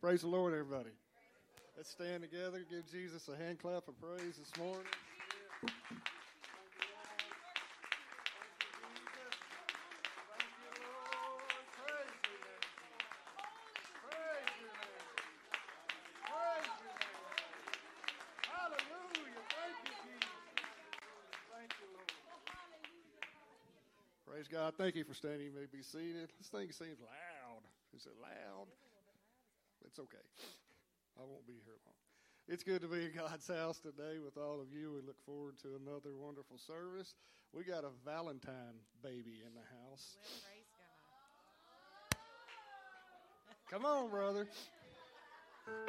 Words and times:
Praise 0.00 0.20
the 0.20 0.28
Lord, 0.28 0.54
everybody. 0.54 0.90
Let's 1.76 1.90
stand 1.90 2.22
together, 2.22 2.64
give 2.70 2.88
Jesus 2.88 3.28
a 3.28 3.36
hand 3.36 3.58
clap 3.58 3.88
of 3.88 4.00
praise 4.00 4.36
this 4.38 4.56
morning. 4.56 4.86
Praise 24.30 24.46
God. 24.48 24.74
Thank 24.78 24.94
you 24.94 25.02
for 25.02 25.14
standing. 25.14 25.46
You 25.46 25.52
may 25.52 25.66
be 25.66 25.82
seated. 25.82 26.30
This 26.38 26.46
thing 26.46 26.70
seems 26.70 27.00
loud. 27.00 27.62
Is 27.96 28.06
it 28.06 28.12
loud? 28.22 28.68
It's 29.98 30.04
okay. 30.14 30.22
I 31.18 31.22
won't 31.26 31.44
be 31.44 31.54
here 31.64 31.74
long. 31.84 31.96
It's 32.46 32.62
good 32.62 32.82
to 32.82 32.86
be 32.86 33.06
in 33.06 33.10
God's 33.16 33.48
house 33.48 33.80
today 33.80 34.20
with 34.24 34.36
all 34.36 34.60
of 34.60 34.68
you. 34.72 34.92
We 34.92 35.00
look 35.04 35.20
forward 35.26 35.58
to 35.62 35.74
another 35.74 36.14
wonderful 36.14 36.56
service. 36.56 37.16
We 37.52 37.64
got 37.64 37.82
a 37.82 37.90
Valentine 38.04 38.78
baby 39.02 39.42
in 39.44 39.54
the 39.54 39.66
house. 39.90 40.16
Well, 40.16 40.28
praise 40.46 40.70
God. 42.12 42.20
Come 43.68 43.84
on, 43.84 44.08
brother. 44.08 44.46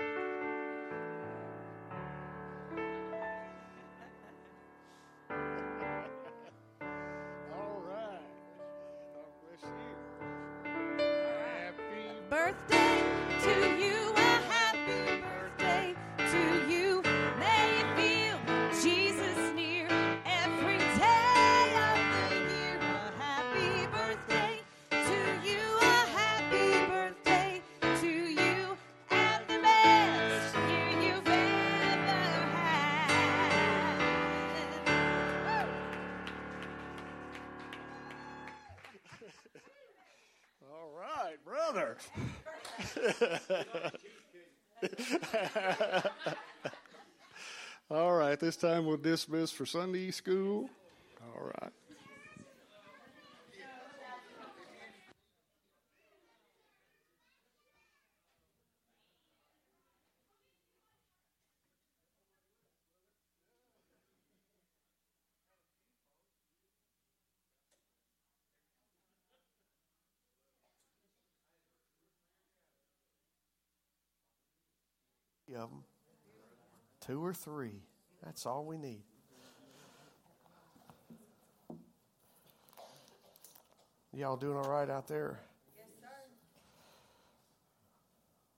All 7.54 7.84
right. 7.88 8.26
God 9.14 9.32
bless 9.44 9.62
you. 9.70 9.94
Happy 11.54 12.10
Birthday 12.28 12.79
this 48.50 48.56
time 48.56 48.84
we'll 48.84 48.98
dismiss 48.98 49.52
for 49.52 49.64
Sunday 49.64 50.10
school. 50.10 50.68
All 51.22 51.52
right. 51.62 51.72
of 75.56 75.70
them. 75.70 75.84
Two 77.02 77.24
or 77.24 77.34
three. 77.34 77.89
That's 78.24 78.46
all 78.46 78.66
we 78.66 78.78
need. 78.78 79.04
Y'all 84.14 84.38
doing 84.38 84.58
all 84.58 84.70
right 84.70 84.90
out 84.90 85.08
there? 85.08 85.40
Yes, 85.78 85.86
sir. 86.02 86.08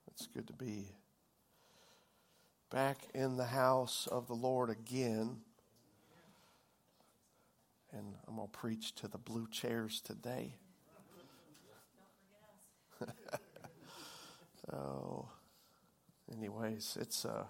It's 0.08 0.28
good 0.28 0.48
to 0.48 0.54
be 0.54 0.96
back 2.72 2.98
in 3.14 3.38
the 3.38 3.46
house 3.46 4.08
of 4.12 4.28
the 4.28 4.34
Lord 4.34 4.70
again. 4.70 5.38
And 7.92 8.16
I'm 8.28 8.38
going 8.38 8.48
to 8.48 8.58
preach 8.58 8.96
to 8.96 9.10
the 9.10 9.18
blue 9.18 9.48
chairs 9.52 10.00
today. 10.00 10.56
oh 14.74 15.28
anyways, 16.32 16.98
it's 17.00 17.26
uh, 17.26 17.44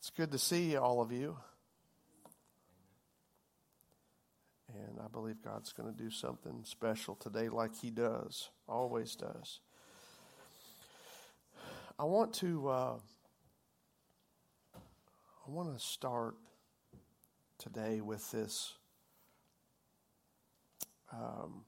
it's 0.00 0.08
good 0.08 0.32
to 0.32 0.38
see 0.38 0.76
all 0.76 1.02
of 1.02 1.12
you, 1.12 1.36
and 4.74 4.98
I 4.98 5.08
believe 5.12 5.42
God's 5.44 5.74
going 5.74 5.94
to 5.94 6.02
do 6.02 6.10
something 6.10 6.64
special 6.64 7.14
today, 7.14 7.50
like 7.50 7.76
He 7.76 7.90
does, 7.90 8.48
always 8.66 9.14
does. 9.14 9.60
I 11.98 12.04
want 12.04 12.32
to 12.34 12.68
uh, 12.68 12.94
I 14.74 15.50
want 15.50 15.78
to 15.78 15.84
start 15.84 16.34
today 17.58 18.00
with 18.00 18.30
this. 18.30 18.72
Um, 21.12 21.64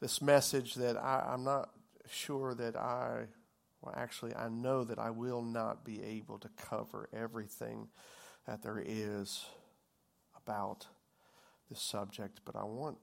this 0.00 0.22
message 0.22 0.74
that 0.76 0.96
I, 0.96 1.30
I'm 1.32 1.44
not 1.44 1.68
sure 2.08 2.54
that 2.54 2.74
I, 2.74 3.26
well, 3.82 3.94
actually, 3.96 4.34
I 4.34 4.48
know 4.48 4.84
that 4.84 4.98
I 4.98 5.10
will 5.10 5.42
not 5.42 5.84
be 5.84 6.02
able 6.02 6.38
to 6.38 6.48
cover 6.56 7.08
everything 7.12 7.88
that 8.46 8.62
there 8.62 8.82
is 8.84 9.44
about 10.36 10.86
this 11.68 11.80
subject, 11.80 12.40
but 12.44 12.56
I 12.56 12.64
want 12.64 12.98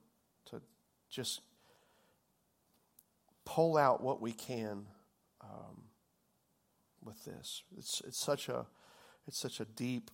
to 0.47 0.61
just 1.09 1.41
pull 3.45 3.77
out 3.77 4.03
what 4.03 4.21
we 4.21 4.33
can 4.33 4.85
um, 5.41 5.83
with 7.03 7.23
this. 7.25 7.63
It's 7.77 8.01
it's 8.05 8.19
such 8.19 8.49
a 8.49 8.65
it's 9.27 9.39
such 9.39 9.59
a 9.59 9.65
deep 9.65 10.11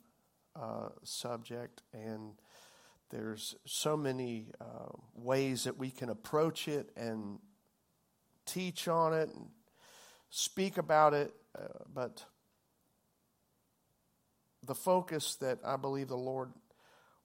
uh, 0.55 0.89
subject, 1.03 1.81
and 1.93 2.33
there's 3.09 3.55
so 3.65 3.97
many 3.97 4.47
uh, 4.61 4.93
ways 5.13 5.65
that 5.65 5.77
we 5.77 5.91
can 5.91 6.09
approach 6.09 6.67
it 6.67 6.89
and 6.95 7.39
teach 8.45 8.87
on 8.87 9.13
it 9.13 9.29
and 9.29 9.47
speak 10.35 10.79
about 10.79 11.13
it, 11.13 11.31
uh, 11.55 11.67
but 11.93 12.25
the 14.65 14.73
focus 14.73 15.35
that 15.35 15.59
I 15.63 15.77
believe 15.77 16.07
the 16.07 16.17
Lord 16.17 16.51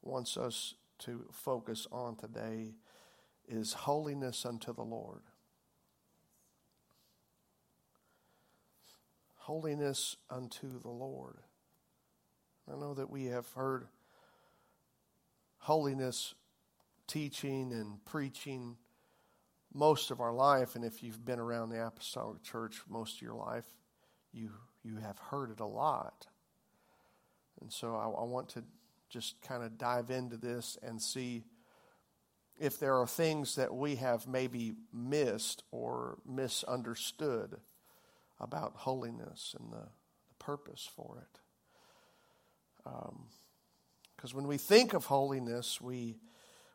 wants 0.03 0.37
us 0.37 0.75
to 1.01 1.25
focus 1.33 1.87
on 1.91 2.17
today 2.17 2.75
is 3.49 3.73
holiness 3.73 4.45
unto 4.45 4.75
the 4.75 4.83
Lord. 4.83 5.23
Holiness 9.37 10.17
unto 10.29 10.79
the 10.79 10.91
Lord. 10.91 11.39
I 12.71 12.77
know 12.77 12.93
that 12.93 13.09
we 13.09 13.25
have 13.27 13.51
heard 13.55 13.89
holiness 15.61 16.35
teaching 17.07 17.73
and 17.73 18.05
preaching 18.05 18.77
most 19.79 20.11
of 20.11 20.21
our 20.21 20.33
life, 20.33 20.75
and 20.75 20.85
if 20.85 21.03
you've 21.03 21.25
been 21.25 21.39
around 21.39 21.71
the 21.71 21.87
apostolic 21.87 22.43
church 22.43 22.83
most 22.89 23.17
of 23.17 23.23
your 23.23 23.35
life, 23.35 23.67
you 24.33 24.51
you 24.83 24.97
have 24.97 25.19
heard 25.19 25.51
it 25.51 25.61
a 25.61 25.67
lot. 25.67 26.27
And 27.61 27.73
so 27.73 27.95
I, 27.95 28.05
I 28.05 28.25
want 28.25 28.49
to 28.51 28.65
just 29.09 29.41
kind 29.41 29.63
of 29.63 29.79
dive 29.79 30.11
into 30.11 30.37
this 30.37 30.79
and 30.83 31.01
see 31.01 31.45
if 32.59 32.79
there 32.79 32.97
are 32.97 33.07
things 33.07 33.55
that 33.57 33.75
we 33.75 33.97
have 33.97 34.27
maybe 34.27 34.75
missed 34.93 35.63
or 35.71 36.19
misunderstood 36.27 37.57
about 38.41 38.73
holiness 38.77 39.55
and 39.59 39.73
the, 39.73 39.87
the 40.29 40.35
purpose 40.39 40.89
for 40.97 41.23
it. 41.23 41.41
Because 42.85 44.33
um, 44.33 44.37
when 44.37 44.47
we 44.47 44.59
think 44.59 44.93
of 44.93 45.07
holiness, 45.07 45.81
we, 45.81 46.17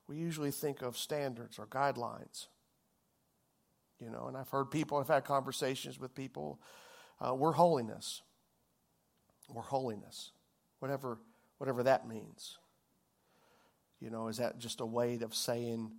we 0.08 0.18
usually 0.18 0.52
think 0.52 0.82
of 0.82 0.98
standards 0.98 1.60
or 1.60 1.68
guidelines. 1.68 2.48
You 4.04 4.10
know, 4.10 4.28
and 4.28 4.36
I've 4.36 4.50
heard 4.50 4.66
people, 4.66 4.98
I've 4.98 5.08
had 5.08 5.24
conversations 5.24 6.00
with 6.00 6.14
people. 6.14 6.60
Uh, 7.22 7.34
we're 7.34 7.54
holiness. 7.54 8.22
We're 9.48 9.62
holiness, 9.62 10.32
whatever 10.80 11.20
whatever 11.58 11.84
that 11.84 12.08
means. 12.08 12.58
You 14.02 14.10
know, 14.10 14.28
is 14.28 14.38
that 14.38 14.60
just 14.60 14.82
a 14.82 14.86
way 14.86 15.20
of 15.22 15.34
saying 15.34 15.92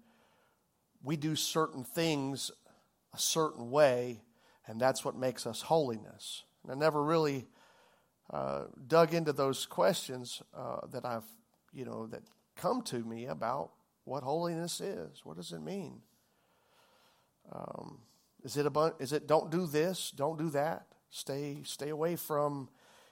we 1.02 1.16
do 1.16 1.34
certain 1.36 1.84
things 1.84 2.50
a 3.14 3.18
certain 3.18 3.70
way, 3.70 4.20
and 4.66 4.80
that's 4.80 5.04
what 5.04 5.16
makes 5.16 5.46
us 5.46 5.62
holiness? 5.62 6.44
And 6.62 6.72
I 6.72 6.74
never 6.74 7.02
really 7.02 7.46
uh, 8.30 8.64
dug 8.86 9.14
into 9.14 9.32
those 9.32 9.64
questions 9.64 10.42
uh, 10.54 10.86
that 10.92 11.06
I've, 11.06 11.24
you 11.72 11.84
know, 11.84 12.06
that 12.08 12.22
come 12.56 12.82
to 12.82 12.98
me 13.04 13.26
about 13.26 13.70
what 14.04 14.22
holiness 14.22 14.80
is. 14.80 15.24
What 15.24 15.36
does 15.36 15.52
it 15.52 15.62
mean? 15.62 16.00
Um, 17.52 17.98
Is 18.44 18.56
it 18.56 18.66
a 18.66 18.70
bun- 18.70 18.94
is 18.98 19.12
it 19.12 19.26
don't 19.26 19.50
do 19.50 19.66
this, 19.66 20.10
don't 20.10 20.38
do 20.38 20.50
that? 20.50 20.86
Stay 21.10 21.62
stay 21.64 21.88
away 21.90 22.16
from 22.16 22.68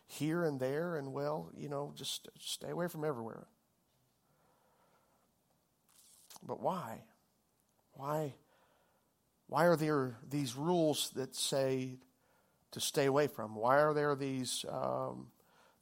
here 0.07 0.45
and 0.45 0.61
there 0.61 0.97
and 0.97 1.13
well, 1.13 1.51
you 1.57 1.69
know, 1.69 1.93
just 1.97 2.29
stay 2.39 2.71
away 2.71 2.89
from 2.89 3.05
everywhere. 3.05 3.47
But 6.43 6.61
why? 6.61 7.03
Why 7.95 8.35
why 9.49 9.67
are 9.67 9.77
there 9.77 10.17
these 10.29 10.57
rules 10.57 11.11
that 11.11 11.35
say 11.37 11.99
to 12.73 12.81
stay 12.81 13.07
away 13.07 13.29
from? 13.29 13.55
Why 13.55 13.81
are 13.81 13.95
there 13.95 14.15
these 14.17 14.65
um, 14.71 15.29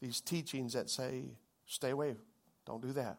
these 0.00 0.20
teachings 0.20 0.75
that 0.75 0.91
say 0.91 1.38
stay 1.67 1.91
away, 1.91 2.17
don't 2.67 2.82
do 2.82 2.93
that? 2.94 3.19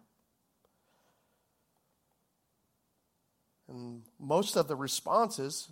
And 3.72 4.02
most 4.20 4.58
of 4.58 4.68
the 4.68 4.76
responses 4.76 5.72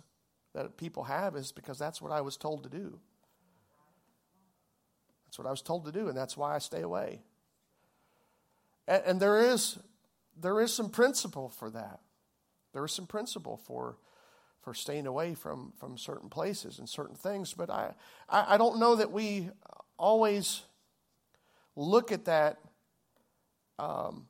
that 0.54 0.78
people 0.78 1.04
have 1.04 1.36
is 1.36 1.52
because 1.52 1.78
that's 1.78 2.00
what 2.00 2.10
I 2.10 2.22
was 2.22 2.38
told 2.38 2.62
to 2.62 2.70
do. 2.70 2.98
That's 5.26 5.38
what 5.38 5.46
I 5.46 5.50
was 5.50 5.60
told 5.60 5.84
to 5.84 5.92
do, 5.92 6.08
and 6.08 6.16
that's 6.16 6.34
why 6.34 6.54
I 6.54 6.58
stay 6.58 6.80
away. 6.80 7.20
And, 8.88 9.02
and 9.04 9.20
there 9.20 9.38
is 9.38 9.78
there 10.40 10.62
is 10.62 10.72
some 10.72 10.88
principle 10.88 11.50
for 11.50 11.68
that. 11.70 12.00
There 12.72 12.82
is 12.84 12.92
some 12.92 13.06
principle 13.06 13.58
for 13.58 13.98
for 14.62 14.72
staying 14.72 15.06
away 15.06 15.34
from 15.34 15.74
from 15.78 15.98
certain 15.98 16.30
places 16.30 16.78
and 16.78 16.88
certain 16.88 17.16
things. 17.16 17.52
But 17.52 17.68
I 17.68 17.92
I, 18.30 18.54
I 18.54 18.56
don't 18.56 18.80
know 18.80 18.96
that 18.96 19.12
we 19.12 19.50
always 19.98 20.62
look 21.76 22.12
at 22.12 22.24
that 22.24 22.60
um, 23.78 24.26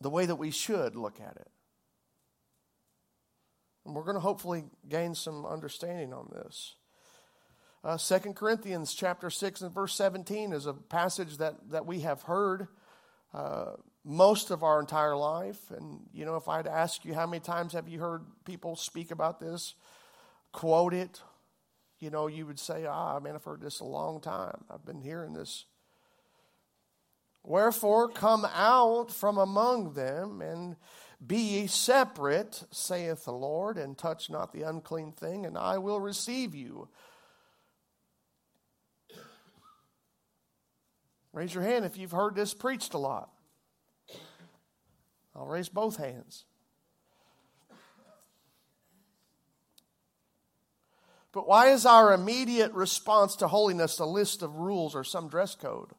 the 0.00 0.10
way 0.10 0.26
that 0.26 0.36
we 0.36 0.50
should 0.50 0.96
look 0.96 1.20
at 1.20 1.36
it. 1.36 1.48
And 3.84 3.94
we're 3.94 4.04
going 4.04 4.14
to 4.14 4.20
hopefully 4.20 4.64
gain 4.88 5.14
some 5.14 5.44
understanding 5.44 6.12
on 6.12 6.30
this. 6.32 6.74
Uh, 7.82 7.98
2 7.98 8.32
Corinthians 8.32 8.94
chapter 8.94 9.28
6 9.28 9.60
and 9.60 9.74
verse 9.74 9.94
17 9.94 10.52
is 10.52 10.64
a 10.64 10.72
passage 10.72 11.36
that, 11.36 11.54
that 11.70 11.84
we 11.84 12.00
have 12.00 12.22
heard 12.22 12.68
uh, 13.34 13.72
most 14.04 14.50
of 14.50 14.62
our 14.62 14.80
entire 14.80 15.16
life. 15.16 15.70
And, 15.70 16.00
you 16.12 16.24
know, 16.24 16.36
if 16.36 16.48
I 16.48 16.56
had 16.56 16.64
to 16.64 16.72
ask 16.72 17.04
you 17.04 17.12
how 17.12 17.26
many 17.26 17.40
times 17.40 17.74
have 17.74 17.88
you 17.88 18.00
heard 18.00 18.22
people 18.46 18.74
speak 18.76 19.10
about 19.10 19.38
this, 19.38 19.74
quote 20.52 20.94
it, 20.94 21.20
you 21.98 22.10
know, 22.10 22.26
you 22.26 22.46
would 22.46 22.58
say, 22.58 22.86
ah, 22.86 23.20
man, 23.20 23.34
I've 23.34 23.44
heard 23.44 23.60
this 23.60 23.80
a 23.80 23.84
long 23.84 24.20
time. 24.20 24.64
I've 24.70 24.84
been 24.84 25.00
hearing 25.00 25.34
this. 25.34 25.66
Wherefore, 27.42 28.08
come 28.08 28.46
out 28.54 29.10
from 29.10 29.36
among 29.36 29.92
them 29.92 30.40
and 30.40 30.76
be 31.26 31.36
ye 31.36 31.66
separate, 31.66 32.64
saith 32.70 33.24
the 33.24 33.32
Lord, 33.32 33.78
and 33.78 33.96
touch 33.96 34.28
not 34.28 34.52
the 34.52 34.62
unclean 34.62 35.12
thing, 35.12 35.46
and 35.46 35.56
I 35.56 35.78
will 35.78 36.00
receive 36.00 36.54
you. 36.54 36.88
Raise 41.32 41.54
your 41.54 41.64
hand 41.64 41.84
if 41.84 41.96
you've 41.96 42.12
heard 42.12 42.34
this 42.34 42.54
preached 42.54 42.94
a 42.94 42.98
lot. 42.98 43.30
I'll 45.34 45.46
raise 45.46 45.68
both 45.68 45.96
hands. 45.96 46.44
But 51.32 51.48
why 51.48 51.70
is 51.70 51.84
our 51.84 52.12
immediate 52.12 52.72
response 52.72 53.34
to 53.36 53.48
holiness 53.48 53.98
a 53.98 54.04
list 54.04 54.42
of 54.42 54.54
rules 54.54 54.94
or 54.94 55.02
some 55.02 55.28
dress 55.28 55.56
code? 55.56 55.90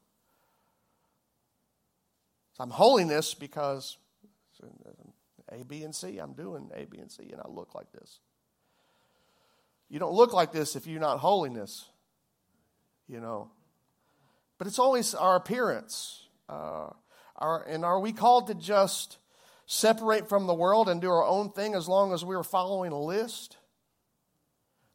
I'm 2.58 2.70
holiness 2.70 3.34
because 3.34 3.98
A, 5.60 5.64
B, 5.64 5.82
and 5.82 5.94
C. 5.94 6.18
I'm 6.18 6.32
doing 6.32 6.70
A, 6.74 6.84
B, 6.84 6.98
and 6.98 7.10
C, 7.10 7.24
and 7.30 7.40
I 7.40 7.48
look 7.48 7.74
like 7.74 7.90
this. 7.92 8.20
You 9.88 9.98
don't 9.98 10.12
look 10.12 10.32
like 10.32 10.52
this 10.52 10.76
if 10.76 10.86
you're 10.86 11.00
not 11.00 11.18
holiness, 11.18 11.88
you 13.08 13.20
know. 13.20 13.50
But 14.58 14.66
it's 14.66 14.78
always 14.78 15.14
our 15.14 15.36
appearance. 15.36 16.24
Uh, 16.48 16.90
our, 17.36 17.62
and 17.64 17.84
are 17.84 18.00
we 18.00 18.12
called 18.12 18.48
to 18.48 18.54
just 18.54 19.18
separate 19.66 20.28
from 20.28 20.46
the 20.46 20.54
world 20.54 20.88
and 20.88 21.00
do 21.00 21.10
our 21.10 21.24
own 21.24 21.50
thing 21.50 21.74
as 21.74 21.88
long 21.88 22.12
as 22.12 22.24
we're 22.24 22.42
following 22.42 22.92
a 22.92 23.00
list? 23.00 23.56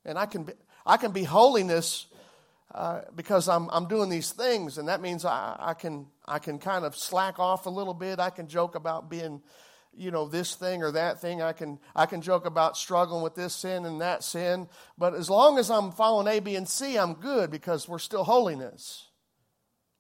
And 0.04 0.18
I 0.18 0.26
can 0.26 0.44
be, 0.44 0.54
I 0.86 0.98
can 0.98 1.12
be 1.12 1.24
holiness 1.24 2.08
uh, 2.74 3.02
because 3.16 3.48
I'm, 3.48 3.70
I'm 3.70 3.88
doing 3.88 4.10
these 4.10 4.32
things, 4.32 4.78
and 4.78 4.88
that 4.88 5.02
means 5.02 5.26
I, 5.26 5.56
I, 5.60 5.74
can, 5.74 6.08
I 6.26 6.40
can 6.40 6.58
kind 6.58 6.86
of 6.86 6.96
slack 6.96 7.38
off 7.38 7.66
a 7.66 7.70
little 7.70 7.94
bit. 7.94 8.20
I 8.20 8.30
can 8.30 8.48
joke 8.48 8.76
about 8.76 9.10
being, 9.10 9.42
you 9.94 10.12
know, 10.12 10.28
this 10.28 10.56
thing 10.56 10.84
or 10.84 10.92
that 10.92 11.20
thing. 11.20 11.42
I 11.42 11.54
can, 11.54 11.80
I 11.96 12.06
can 12.06 12.22
joke 12.22 12.46
about 12.46 12.78
struggling 12.78 13.22
with 13.22 13.36
this 13.36 13.54
sin 13.54 13.86
and 13.86 14.02
that 14.02 14.24
sin. 14.24 14.70
But 14.98 15.14
as 15.14 15.30
long 15.30 15.58
as 15.58 15.70
I'm 15.70 15.92
following 15.92 16.28
A, 16.28 16.40
B, 16.40 16.56
and 16.56 16.68
C, 16.68 16.98
I'm 16.98 17.14
good 17.16 17.52
because 17.52 17.88
we're 17.88 18.00
still 18.00 18.24
holiness 18.24 19.12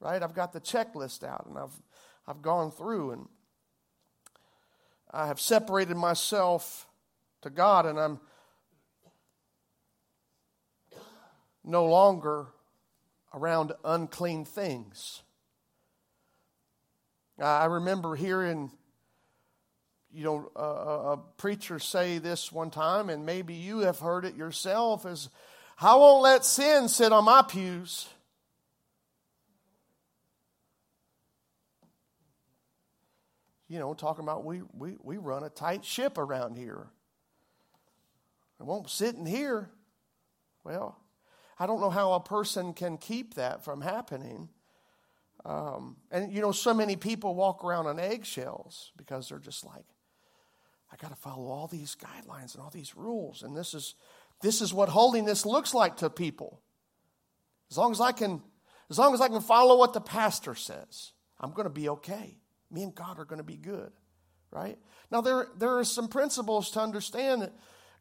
right? 0.02 0.22
I've 0.22 0.34
got 0.34 0.52
the 0.52 0.60
checklist 0.60 1.24
out 1.24 1.46
and 1.48 1.58
I've, 1.58 1.82
I've 2.28 2.42
gone 2.42 2.72
through 2.72 3.12
and 3.12 3.28
I 5.12 5.28
have 5.28 5.40
separated 5.40 5.96
myself 5.96 6.88
to 7.44 7.50
God 7.50 7.86
and 7.86 8.00
I'm 8.00 8.20
no 11.64 11.86
longer 11.86 12.48
around 13.34 13.74
unclean 13.86 14.44
things. 14.44 15.22
I 17.40 17.66
remember 17.66 18.16
hearing, 18.16 18.72
you 20.14 20.24
know, 20.24 20.52
a, 20.56 20.62
a, 21.14 21.18
preacher 21.38 21.80
say 21.80 22.18
this 22.18 22.52
one 22.52 22.70
time, 22.70 23.10
and 23.10 23.26
maybe 23.26 23.54
you 23.54 23.80
have 23.80 24.00
heard 24.00 24.26
it 24.26 24.36
yourself: 24.36 25.06
"Is 25.06 25.30
I 25.80 25.96
won't 25.96 26.24
let 26.24 26.46
sin 26.46 26.88
sit 26.88 27.12
on 27.14 27.26
my 27.26 27.42
pews." 27.42 28.08
you 33.72 33.80
know, 33.80 33.94
talking 33.94 34.26
about 34.26 34.44
we, 34.44 34.62
we, 34.78 34.98
we 35.02 35.16
run 35.16 35.46
a 35.46 35.50
tight 35.50 35.86
ship 35.86 36.18
around 36.18 36.58
here. 36.58 36.88
It 38.60 38.64
won't 38.66 38.90
sit 38.90 39.16
in 39.16 39.26
here. 39.26 39.70
Well, 40.66 41.00
I 41.58 41.68
don't 41.68 41.80
know 41.80 41.90
how 41.90 42.12
a 42.12 42.20
person 42.20 42.74
can 42.74 42.98
keep 42.98 43.36
that 43.36 43.64
from 43.64 43.80
happening. 43.80 44.50
Um, 45.46 45.96
and, 46.12 46.34
you 46.34 46.42
know, 46.42 46.52
so 46.52 46.74
many 46.74 46.98
people 46.98 47.34
walk 47.34 47.64
around 47.64 47.88
on 47.88 47.98
eggshells 47.98 48.92
because 48.98 49.30
they're 49.30 49.40
just 49.40 49.66
like, 49.66 49.86
I 50.92 50.96
got 50.98 51.10
to 51.10 51.16
follow 51.16 51.48
all 51.50 51.68
these 51.68 51.96
guidelines 51.96 52.54
and 52.54 52.64
all 52.64 52.70
these 52.70 52.96
rules. 52.96 53.44
And 53.44 53.56
this 53.56 53.74
is, 53.74 53.96
this 54.42 54.62
is 54.62 54.74
what 54.74 54.90
holiness 54.90 55.46
looks 55.46 55.74
like 55.74 55.98
to 55.98 56.10
people. 56.10 56.62
As 57.70 57.78
long 57.78 57.92
as 57.92 58.02
I 58.02 58.12
can, 58.12 58.42
as 58.90 58.98
long 59.00 59.14
as 59.14 59.22
I 59.22 59.30
can 59.30 59.42
follow 59.42 59.78
what 59.78 59.94
the 59.94 60.02
pastor 60.02 60.56
says, 60.56 61.14
I'm 61.40 61.52
going 61.52 61.68
to 61.68 61.74
be 61.74 61.90
okay 61.90 62.42
me 62.72 62.84
and 62.84 62.96
God 62.96 63.20
are 63.20 63.26
going 63.26 63.38
to 63.38 63.44
be 63.44 63.58
good, 63.58 63.92
right? 64.50 64.78
Now, 65.12 65.22
there, 65.22 65.48
there 65.58 65.78
are 65.78 65.84
some 65.84 66.08
principles 66.08 66.72
to 66.72 66.80
understand 66.80 67.42
that 67.42 67.54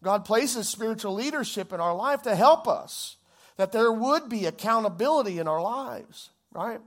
God 0.02 0.24
places 0.24 0.68
spiritual 0.68 1.14
leadership 1.14 1.72
in 1.72 1.80
our 1.80 1.94
life 1.94 2.22
to 2.22 2.34
help 2.34 2.68
us, 2.68 3.16
that 3.56 3.72
there 3.72 3.92
would 3.92 4.28
be 4.28 4.46
accountability 4.46 5.38
in 5.38 5.48
our 5.48 5.60
lives, 5.60 6.30
right? 6.52 6.80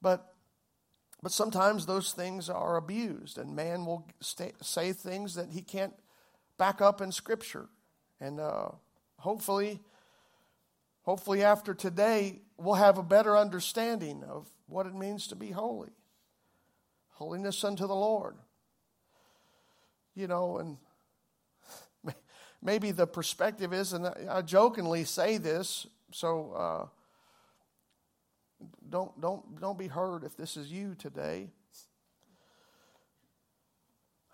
But, 0.00 0.26
but 1.22 1.32
sometimes 1.32 1.86
those 1.86 2.12
things 2.12 2.48
are 2.48 2.76
abused, 2.76 3.38
and 3.38 3.56
man 3.56 3.84
will 3.84 4.06
stay, 4.20 4.52
say 4.62 4.92
things 4.92 5.34
that 5.34 5.50
he 5.50 5.62
can't 5.62 5.94
back 6.58 6.80
up 6.80 7.00
in 7.00 7.10
Scripture. 7.10 7.68
And 8.20 8.38
uh, 8.38 8.70
hopefully, 9.18 9.80
hopefully 11.02 11.42
after 11.42 11.74
today, 11.74 12.40
we'll 12.56 12.74
have 12.74 12.98
a 12.98 13.02
better 13.02 13.36
understanding 13.36 14.22
of 14.24 14.48
what 14.66 14.86
it 14.86 14.94
means 14.94 15.26
to 15.28 15.36
be 15.36 15.50
holy 15.50 15.90
holiness 17.18 17.64
unto 17.64 17.86
the 17.86 17.94
Lord. 17.94 18.36
You 20.14 20.28
know, 20.28 20.58
and 20.58 20.76
maybe 22.62 22.92
the 22.92 23.08
perspective 23.08 23.72
is, 23.72 23.92
and 23.92 24.06
I 24.06 24.42
jokingly 24.42 25.04
say 25.04 25.36
this, 25.36 25.86
so 26.12 26.52
uh, 26.52 26.86
don't 28.90 29.20
don't 29.20 29.60
don't 29.60 29.78
be 29.78 29.88
hurt 29.88 30.24
if 30.24 30.36
this 30.36 30.56
is 30.56 30.70
you 30.70 30.94
today. 30.94 31.50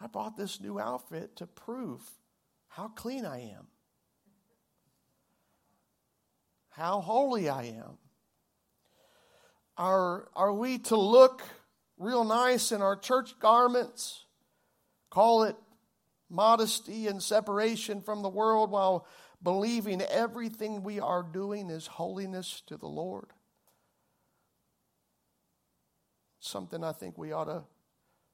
I 0.01 0.07
bought 0.07 0.37
this 0.37 0.61
new 0.61 0.79
outfit 0.79 1.37
to 1.37 1.47
prove 1.47 2.03
how 2.69 2.89
clean 2.89 3.25
I 3.25 3.53
am, 3.53 3.69
how 6.71 7.01
holy 7.01 7.49
I 7.49 7.65
am. 7.65 7.99
Are, 9.77 10.29
are 10.37 10.53
we 10.53 10.79
to 10.79 10.97
look 10.97 11.43
real 11.99 12.25
nice 12.25 12.71
in 12.71 12.83
our 12.83 12.97
church 12.97 13.39
garments, 13.39 14.25
call 15.11 15.45
it 15.45 15.57
modesty 16.31 17.07
and 17.07 17.23
separation 17.23 18.01
from 18.01 18.23
the 18.23 18.29
world 18.29 18.71
while 18.71 19.07
believing 19.43 20.01
everything 20.03 20.83
we 20.83 21.01
are 21.01 21.23
doing 21.23 21.71
is 21.71 21.87
holiness 21.87 22.63
to 22.67 22.77
the 22.77 22.87
Lord. 22.87 23.34
Something 26.45 26.85
I 26.85 26.93
think 26.93 27.17
we 27.17 27.33
ought 27.33 27.47
to 27.47 27.63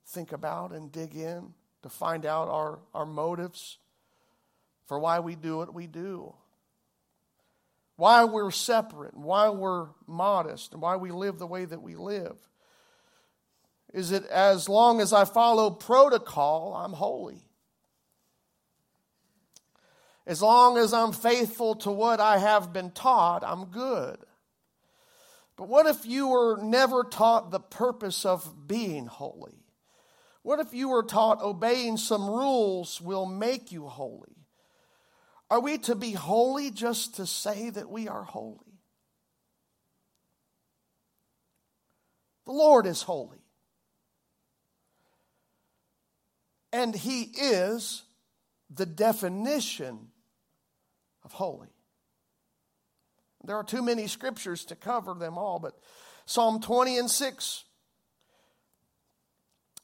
think 0.09 0.33
about 0.33 0.73
and 0.73 0.91
dig 0.91 1.15
in 1.15 1.55
to 1.83 1.89
find 1.89 2.27
out 2.27 2.49
our, 2.49 2.81
our 2.93 3.07
motives 3.07 3.79
for 4.87 4.99
why 4.99 5.21
we 5.21 5.37
do 5.37 5.59
what 5.59 5.73
we 5.73 5.87
do, 5.87 6.35
why 7.95 8.25
we're 8.25 8.51
separate, 8.51 9.17
why 9.17 9.49
we're 9.51 9.87
modest, 10.09 10.73
and 10.73 10.83
why 10.83 10.97
we 10.97 11.13
live 11.13 11.39
the 11.39 11.47
way 11.47 11.65
that 11.65 11.83
we 11.83 11.95
live. 11.95 12.37
Is 13.95 14.11
it 14.11 14.25
as 14.27 14.69
long 14.69 15.01
as 15.01 15.13
I 15.13 15.25
follow 15.25 15.71
protocol, 15.71 16.75
I'm 16.75 16.95
holy? 16.95 17.45
As 20.27 20.43
long 20.43 20.79
as 20.79 20.93
I'm 20.93 21.13
faithful 21.13 21.77
to 21.77 21.93
what 21.93 22.19
I 22.19 22.39
have 22.39 22.73
been 22.73 22.91
taught, 22.91 23.45
I'm 23.47 23.67
good. 23.67 24.19
But 25.61 25.69
what 25.69 25.85
if 25.85 26.07
you 26.07 26.29
were 26.29 26.57
never 26.57 27.05
taught 27.05 27.51
the 27.51 27.61
purpose 27.61 28.25
of 28.25 28.67
being 28.67 29.05
holy? 29.05 29.63
What 30.41 30.59
if 30.59 30.73
you 30.73 30.89
were 30.89 31.03
taught 31.03 31.43
obeying 31.43 31.99
some 31.99 32.31
rules 32.31 32.99
will 32.99 33.27
make 33.27 33.71
you 33.71 33.87
holy? 33.87 34.47
Are 35.51 35.61
we 35.61 35.77
to 35.77 35.95
be 35.95 36.13
holy 36.13 36.71
just 36.71 37.17
to 37.17 37.27
say 37.27 37.69
that 37.69 37.91
we 37.91 38.09
are 38.09 38.23
holy? 38.23 38.81
The 42.47 42.53
Lord 42.53 42.87
is 42.87 43.03
holy. 43.03 43.45
And 46.73 46.95
He 46.95 47.25
is 47.25 48.05
the 48.71 48.87
definition 48.87 50.09
of 51.23 51.33
holy. 51.33 51.69
There 53.45 53.57
are 53.57 53.65
too 53.65 53.83
many 53.83 54.07
scriptures 54.07 54.65
to 54.67 54.77
cover 54.77 55.15
them 55.15 55.39
all, 55.39 55.59
but 55.59 55.79
Psalm 56.27 56.61
20 56.61 56.99
and 56.99 57.11
6 57.11 57.65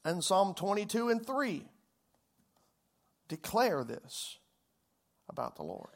and 0.04 0.22
Psalm 0.22 0.54
22 0.54 1.08
and 1.08 1.26
3 1.26 1.64
declare 3.28 3.82
this 3.82 4.38
about 5.28 5.56
the 5.56 5.62
Lord. 5.62 5.88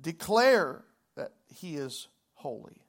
Declare 0.00 0.84
that 1.16 1.32
He 1.48 1.76
is 1.76 2.08
holy. 2.34 2.82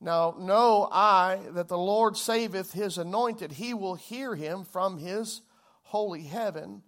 Now, 0.00 0.34
know 0.38 0.88
I 0.90 1.40
that 1.50 1.68
the 1.68 1.76
Lord 1.76 2.16
saveth 2.16 2.72
His 2.72 2.96
anointed. 2.96 3.52
He 3.52 3.74
will 3.74 3.96
hear 3.96 4.34
him 4.34 4.64
from 4.64 4.98
His 4.98 5.42
holy 5.82 6.22
heaven 6.22 6.82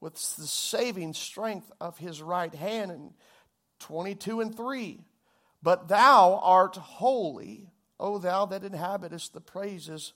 with 0.00 0.14
the 0.36 0.46
saving 0.46 1.12
strength 1.12 1.70
of 1.80 1.98
His 1.98 2.22
right 2.22 2.54
hand. 2.54 2.90
And 2.90 3.12
22 3.80 4.40
and 4.40 4.56
3. 4.56 5.00
But 5.62 5.88
thou 5.88 6.40
art 6.42 6.76
holy, 6.76 7.70
O 7.98 8.18
thou 8.18 8.46
that 8.46 8.64
inhabitest 8.64 9.32
the 9.34 9.40
praises 9.40 10.12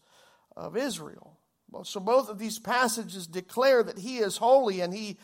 of 0.56 0.76
Israel. 0.76 1.36
Well, 1.70 1.84
so 1.84 2.00
both 2.00 2.28
of 2.28 2.38
these 2.38 2.58
passages 2.58 3.26
declare 3.26 3.82
that 3.82 3.98
he 3.98 4.18
is 4.18 4.36
holy 4.36 4.80
and 4.80 4.92
he, 4.92 5.16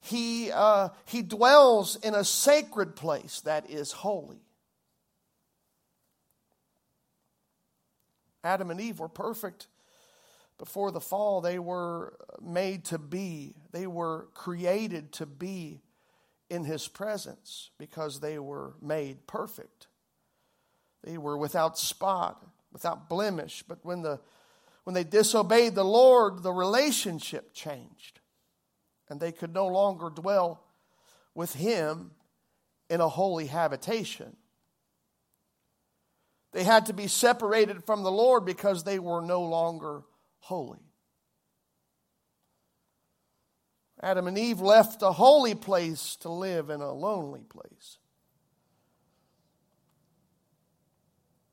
he, 0.00 0.50
uh, 0.52 0.90
he 1.04 1.22
dwells 1.22 1.96
in 1.96 2.14
a 2.14 2.24
sacred 2.24 2.96
place 2.96 3.40
that 3.40 3.68
is 3.68 3.92
holy. 3.92 4.40
Adam 8.42 8.70
and 8.70 8.80
Eve 8.80 9.00
were 9.00 9.08
perfect 9.08 9.66
before 10.56 10.90
the 10.90 11.00
fall. 11.00 11.40
They 11.40 11.58
were 11.58 12.16
made 12.40 12.84
to 12.86 12.98
be, 12.98 13.54
they 13.72 13.86
were 13.86 14.28
created 14.32 15.12
to 15.14 15.26
be 15.26 15.80
in 16.50 16.64
his 16.64 16.88
presence 16.88 17.70
because 17.78 18.20
they 18.20 18.38
were 18.38 18.74
made 18.82 19.26
perfect. 19.26 19.86
They 21.04 21.16
were 21.16 21.38
without 21.38 21.78
spot, 21.78 22.44
without 22.72 23.08
blemish. 23.08 23.62
But 23.66 23.78
when, 23.82 24.02
the, 24.02 24.20
when 24.84 24.94
they 24.94 25.04
disobeyed 25.04 25.74
the 25.74 25.84
Lord, 25.84 26.42
the 26.42 26.52
relationship 26.52 27.54
changed. 27.54 28.20
And 29.08 29.20
they 29.20 29.32
could 29.32 29.54
no 29.54 29.68
longer 29.68 30.10
dwell 30.10 30.62
with 31.34 31.54
him 31.54 32.10
in 32.88 33.00
a 33.00 33.08
holy 33.08 33.46
habitation. 33.46 34.36
They 36.52 36.64
had 36.64 36.86
to 36.86 36.92
be 36.92 37.06
separated 37.06 37.84
from 37.84 38.02
the 38.02 38.10
Lord 38.10 38.44
because 38.44 38.82
they 38.82 38.98
were 38.98 39.20
no 39.20 39.42
longer 39.42 40.02
holy. 40.40 40.89
Adam 44.02 44.26
and 44.26 44.38
Eve 44.38 44.60
left 44.60 45.02
a 45.02 45.12
holy 45.12 45.54
place 45.54 46.16
to 46.16 46.30
live 46.30 46.70
in 46.70 46.80
a 46.80 46.92
lonely 46.92 47.42
place, 47.42 47.98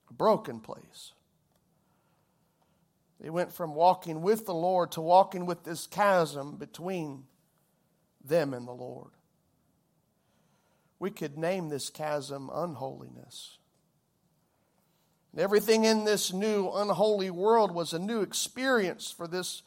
a 0.09 0.13
broken 0.13 0.59
place. 0.59 1.11
They 3.19 3.29
went 3.29 3.51
from 3.51 3.75
walking 3.75 4.21
with 4.21 4.45
the 4.45 4.53
Lord 4.53 4.91
to 4.93 5.01
walking 5.01 5.45
with 5.45 5.63
this 5.63 5.87
chasm 5.87 6.55
between 6.55 7.23
them 8.23 8.53
and 8.53 8.67
the 8.67 8.73
Lord. 8.73 9.11
We 10.99 11.11
could 11.11 11.37
name 11.37 11.69
this 11.69 11.89
chasm 11.89 12.49
unholiness. 12.53 13.57
And 15.31 15.41
everything 15.41 15.83
in 15.83 16.05
this 16.05 16.31
new 16.31 16.69
unholy 16.69 17.29
world 17.29 17.71
was 17.71 17.93
a 17.93 17.99
new 17.99 18.21
experience 18.21 19.11
for 19.11 19.27
this 19.27 19.63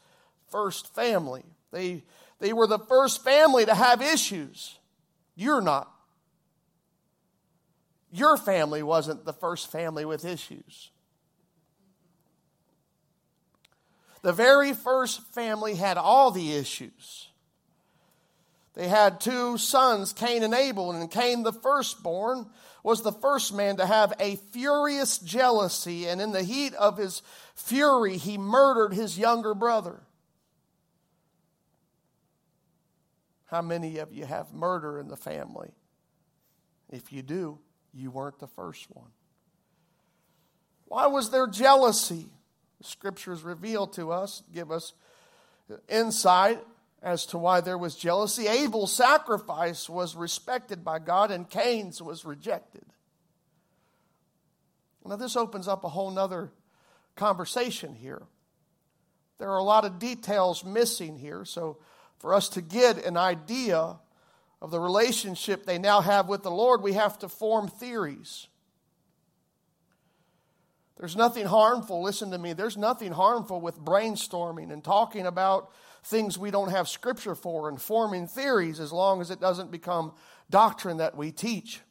first 0.49 0.93
family. 0.93 1.43
They 1.71 2.03
they 2.41 2.53
were 2.53 2.67
the 2.67 2.79
first 2.79 3.23
family 3.23 3.65
to 3.65 3.75
have 3.75 4.01
issues. 4.01 4.77
You're 5.35 5.61
not. 5.61 5.89
Your 8.11 8.35
family 8.35 8.81
wasn't 8.83 9.25
the 9.25 9.31
first 9.31 9.71
family 9.71 10.05
with 10.05 10.25
issues. 10.25 10.89
The 14.23 14.33
very 14.33 14.73
first 14.73 15.21
family 15.33 15.75
had 15.75 15.97
all 15.97 16.31
the 16.31 16.53
issues. 16.53 17.29
They 18.73 18.87
had 18.87 19.21
two 19.21 19.57
sons, 19.59 20.11
Cain 20.11 20.41
and 20.41 20.53
Abel, 20.53 20.91
and 20.91 21.11
Cain, 21.11 21.43
the 21.43 21.53
firstborn, 21.53 22.47
was 22.83 23.03
the 23.03 23.11
first 23.11 23.53
man 23.53 23.77
to 23.77 23.85
have 23.85 24.13
a 24.19 24.37
furious 24.51 25.19
jealousy, 25.19 26.07
and 26.07 26.19
in 26.19 26.31
the 26.31 26.43
heat 26.43 26.73
of 26.73 26.97
his 26.97 27.21
fury, 27.53 28.17
he 28.17 28.39
murdered 28.39 28.93
his 28.93 29.19
younger 29.19 29.53
brother. 29.53 30.01
How 33.51 33.61
many 33.61 33.97
of 33.97 34.13
you 34.13 34.25
have 34.25 34.53
murder 34.53 34.97
in 34.97 35.09
the 35.09 35.17
family? 35.17 35.73
If 36.89 37.11
you 37.11 37.21
do, 37.21 37.59
you 37.93 38.09
weren't 38.09 38.39
the 38.39 38.47
first 38.47 38.87
one. 38.89 39.09
Why 40.85 41.07
was 41.07 41.31
there 41.31 41.47
jealousy? 41.47 42.29
The 42.79 42.87
scriptures 42.87 43.43
reveal 43.43 43.87
to 43.87 44.13
us, 44.13 44.41
give 44.53 44.71
us 44.71 44.93
insight 45.89 46.59
as 47.03 47.25
to 47.27 47.37
why 47.37 47.59
there 47.59 47.77
was 47.77 47.95
jealousy. 47.95 48.47
Abel's 48.47 48.93
sacrifice 48.95 49.89
was 49.89 50.15
respected 50.15 50.85
by 50.85 50.99
God 50.99 51.29
and 51.29 51.49
Cain's 51.49 52.01
was 52.01 52.23
rejected. 52.23 52.85
Now, 55.05 55.17
this 55.17 55.35
opens 55.35 55.67
up 55.67 55.83
a 55.83 55.89
whole 55.89 56.11
nother 56.11 56.51
conversation 57.17 57.95
here. 57.95 58.21
There 59.39 59.49
are 59.49 59.57
a 59.57 59.63
lot 59.63 59.83
of 59.83 59.99
details 59.99 60.63
missing 60.63 61.17
here, 61.17 61.43
so 61.43 61.79
for 62.21 62.35
us 62.35 62.49
to 62.49 62.61
get 62.61 63.03
an 63.03 63.17
idea 63.17 63.97
of 64.61 64.69
the 64.69 64.79
relationship 64.79 65.65
they 65.65 65.79
now 65.79 66.01
have 66.01 66.29
with 66.29 66.43
the 66.43 66.51
Lord, 66.51 66.83
we 66.83 66.93
have 66.93 67.17
to 67.19 67.27
form 67.27 67.67
theories. 67.67 68.47
There's 70.99 71.15
nothing 71.15 71.47
harmful, 71.47 72.03
listen 72.03 72.29
to 72.29 72.37
me, 72.37 72.53
there's 72.53 72.77
nothing 72.77 73.11
harmful 73.11 73.59
with 73.59 73.79
brainstorming 73.79 74.71
and 74.71 74.83
talking 74.83 75.25
about 75.25 75.71
things 76.03 76.37
we 76.37 76.51
don't 76.51 76.69
have 76.69 76.87
scripture 76.87 77.33
for 77.33 77.67
and 77.69 77.81
forming 77.81 78.27
theories 78.27 78.79
as 78.79 78.91
long 78.91 79.19
as 79.19 79.31
it 79.31 79.41
doesn't 79.41 79.71
become 79.71 80.13
doctrine 80.51 80.97
that 80.97 81.17
we 81.17 81.31
teach. 81.31 81.81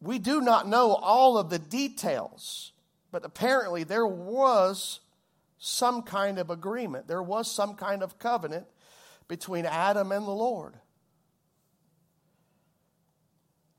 We 0.00 0.18
do 0.18 0.40
not 0.40 0.66
know 0.66 0.94
all 0.94 1.36
of 1.36 1.50
the 1.50 1.58
details, 1.58 2.72
but 3.12 3.26
apparently 3.26 3.84
there 3.84 4.06
was 4.06 5.00
some 5.58 6.02
kind 6.02 6.38
of 6.38 6.50
agreement. 6.50 7.08
There 7.08 7.22
was 7.22 7.50
some 7.50 7.74
kind 7.74 8.02
of 8.02 8.18
covenant 8.18 8.66
between 9.26 9.66
Adam 9.66 10.12
and 10.12 10.26
the 10.26 10.32
Lord 10.32 10.74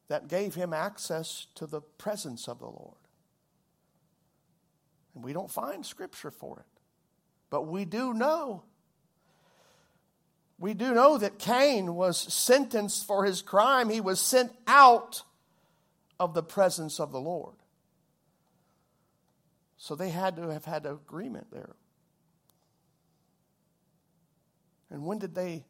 that 0.09 0.27
gave 0.27 0.55
him 0.55 0.73
access 0.73 1.47
to 1.55 1.65
the 1.65 1.81
presence 1.81 2.47
of 2.47 2.59
the 2.59 2.65
Lord. 2.65 2.97
And 5.15 5.23
we 5.23 5.33
don't 5.33 5.51
find 5.51 5.85
scripture 5.85 6.31
for 6.31 6.59
it. 6.59 6.81
But 7.49 7.63
we 7.63 7.85
do 7.85 8.13
know. 8.13 8.63
We 10.57 10.73
do 10.73 10.93
know 10.93 11.17
that 11.17 11.39
Cain 11.39 11.95
was 11.95 12.17
sentenced 12.17 13.07
for 13.07 13.23
his 13.23 13.41
crime. 13.41 13.89
He 13.89 14.01
was 14.01 14.19
sent 14.19 14.51
out 14.67 15.23
of 16.19 16.33
the 16.33 16.43
presence 16.43 16.99
of 16.99 17.11
the 17.11 17.21
Lord. 17.21 17.55
So 19.79 19.95
they 19.95 20.09
had 20.09 20.35
to 20.35 20.49
have 20.49 20.65
had 20.65 20.85
an 20.85 20.91
agreement 20.91 21.47
there. 21.51 21.75
And 24.91 25.05
when 25.05 25.19
did 25.19 25.33
they? 25.33 25.65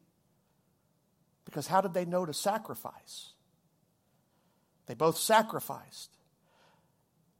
Because 1.44 1.68
how 1.68 1.80
did 1.80 1.94
they 1.94 2.04
know 2.04 2.26
to 2.26 2.34
sacrifice? 2.34 3.30
They 4.86 4.94
both 4.94 5.16
sacrificed. 5.16 6.10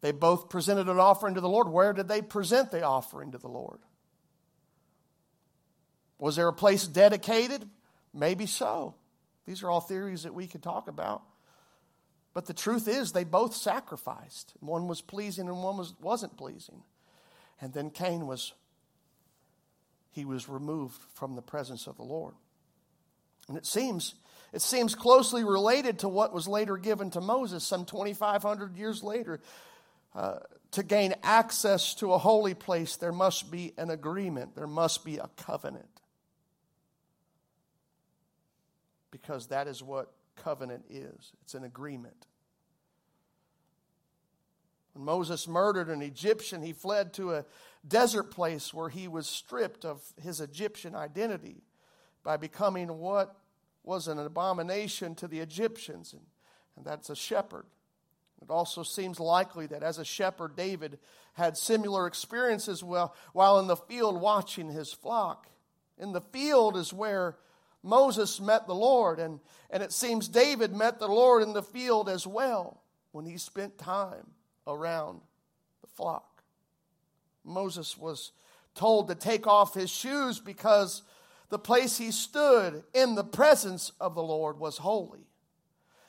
They 0.00 0.12
both 0.12 0.49
presented 0.49 0.89
an 0.89 1.00
offering 1.00 1.35
to 1.35 1.41
the 1.41 1.49
Lord. 1.49 1.69
Where 1.69 1.93
did 1.93 2.07
they 2.07 2.23
present 2.23 2.71
the 2.71 2.83
offering 2.83 3.33
to 3.33 3.39
the 3.39 3.49
Lord? 3.49 3.81
Was 6.19 6.37
there 6.37 6.49
a 6.49 6.53
place 6.53 6.87
dedicated? 6.87 7.69
Maybe 8.15 8.47
so. 8.47 8.95
These 9.45 9.65
are 9.65 9.71
all 9.71 9.81
theories 9.81 10.23
that 10.23 10.35
we 10.35 10.47
could 10.47 10.62
talk 10.62 10.87
about. 10.87 11.23
But 12.32 12.46
the 12.46 12.54
truth 12.54 12.87
is, 12.87 13.12
they 13.12 13.25
both 13.25 13.54
sacrificed. 13.54 14.52
One 14.60 14.87
was 14.87 15.00
pleasing 15.00 15.49
and 15.49 15.62
one 15.62 15.76
was, 15.76 15.94
wasn't 16.00 16.37
pleasing. 16.37 16.82
And 17.60 17.72
then 17.72 17.90
Cain 17.90 18.26
was, 18.26 18.52
he 20.12 20.25
was 20.25 20.49
removed 20.49 21.00
from 21.14 21.34
the 21.34 21.42
presence 21.42 21.87
of 21.87 21.96
the 21.96 22.04
Lord. 22.04 22.34
And 23.49 23.56
it 23.56 23.66
seems, 23.66 24.14
it 24.52 24.62
seems 24.62 24.94
closely 24.94 25.42
related 25.42 26.00
to 26.00 26.08
what 26.08 26.32
was 26.32 26.46
later 26.46 26.76
given 26.76 27.10
to 27.10 27.20
Moses 27.20 27.64
some 27.64 27.84
2,500 27.84 28.76
years 28.76 29.02
later. 29.02 29.40
Uh, 30.14 30.38
to 30.72 30.82
gain 30.84 31.14
access 31.25 31.94
to 31.96 32.12
a 32.12 32.18
holy 32.18 32.54
place, 32.54 32.96
there 32.96 33.12
must 33.12 33.50
be 33.50 33.72
an 33.76 33.90
agreement, 33.90 34.54
there 34.54 34.68
must 34.68 35.04
be 35.04 35.18
a 35.18 35.28
covenant. 35.37 35.88
Because 39.10 39.49
that 39.49 39.66
is 39.66 39.82
what 39.82 40.12
covenant 40.42 40.85
is 40.88 41.32
it's 41.42 41.54
an 41.54 41.64
agreement. 41.64 42.26
When 44.92 45.04
Moses 45.04 45.47
murdered 45.47 45.88
an 45.88 46.02
Egyptian, 46.02 46.62
he 46.62 46.73
fled 46.73 47.12
to 47.14 47.35
a 47.35 47.44
desert 47.87 48.30
place 48.30 48.75
where 48.75 48.88
he 48.88 49.09
was 49.09 49.26
stripped 49.26 49.85
of 49.85 50.02
his 50.20 50.40
Egyptian 50.40 50.94
identity 50.94 51.62
by 52.23 52.37
becoming 52.37 52.88
what 52.99 53.37
was 53.82 54.09
an 54.09 54.18
abomination 54.18 55.14
to 55.16 55.28
the 55.28 55.40
Egyptians, 55.40 56.12
and, 56.12 56.23
and 56.76 56.85
that's 56.85 57.09
a 57.09 57.16
shepherd. 57.16 57.64
It 58.42 58.50
also 58.50 58.82
seems 58.82 59.20
likely 59.20 59.66
that 59.68 59.82
as 59.82 59.99
a 59.99 60.04
shepherd, 60.04 60.56
David 60.56 60.99
had 61.35 61.56
similar 61.56 62.06
experiences 62.06 62.82
while, 62.82 63.14
while 63.32 63.59
in 63.59 63.66
the 63.66 63.76
field 63.76 64.20
watching 64.20 64.70
his 64.70 64.92
flock. 64.92 65.47
In 65.99 66.12
the 66.12 66.20
field 66.20 66.76
is 66.76 66.92
where 66.92 67.37
Moses 67.82 68.40
met 68.40 68.66
the 68.66 68.75
Lord, 68.75 69.18
and, 69.18 69.40
and 69.70 69.82
it 69.82 69.92
seems 69.92 70.28
David 70.28 70.75
met 70.75 70.99
the 70.99 71.08
Lord 71.08 71.42
in 71.42 71.52
the 71.52 71.62
field 71.62 72.08
as 72.08 72.26
well 72.26 72.82
when 73.12 73.25
he 73.25 73.38
spent 73.38 73.78
time 73.78 74.26
around 74.66 75.20
the 75.80 75.88
flock. 75.88 76.42
Moses 77.44 77.96
was 77.96 78.32
told 78.75 79.08
to 79.08 79.14
take 79.14 79.46
off 79.46 79.75
his 79.75 79.90
shoes 79.90 80.38
because 80.38 81.02
the 81.49 81.58
place 81.58 81.99
he 81.99 82.12
stood 82.12 82.84
in 82.94 83.14
the 83.14 83.25
presence 83.25 83.92
of 84.00 84.14
the 84.14 84.22
Lord 84.22 84.58
was 84.58 84.78
holy. 84.78 85.26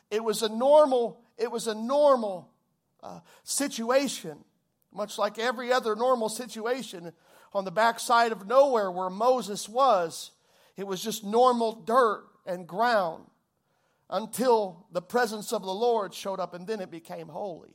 It 0.09 0.23
was 0.23 0.43
a 0.43 0.49
normal, 0.49 1.21
it 1.37 1.49
was 1.49 1.67
a 1.67 1.73
normal 1.73 2.49
uh, 3.01 3.21
situation, 3.43 4.37
much 4.93 5.17
like 5.17 5.39
every 5.39 5.71
other 5.71 5.95
normal 5.95 6.29
situation 6.29 7.13
on 7.53 7.65
the 7.65 7.71
backside 7.71 8.31
of 8.31 8.47
nowhere 8.47 8.91
where 8.91 9.09
Moses 9.09 9.67
was. 9.67 10.31
It 10.77 10.87
was 10.87 11.03
just 11.03 11.23
normal 11.23 11.73
dirt 11.73 12.25
and 12.45 12.67
ground 12.67 13.25
until 14.09 14.85
the 14.91 15.01
presence 15.01 15.53
of 15.53 15.61
the 15.61 15.73
Lord 15.73 16.13
showed 16.13 16.39
up, 16.39 16.53
and 16.53 16.67
then 16.67 16.81
it 16.81 16.91
became 16.91 17.27
holy. 17.27 17.71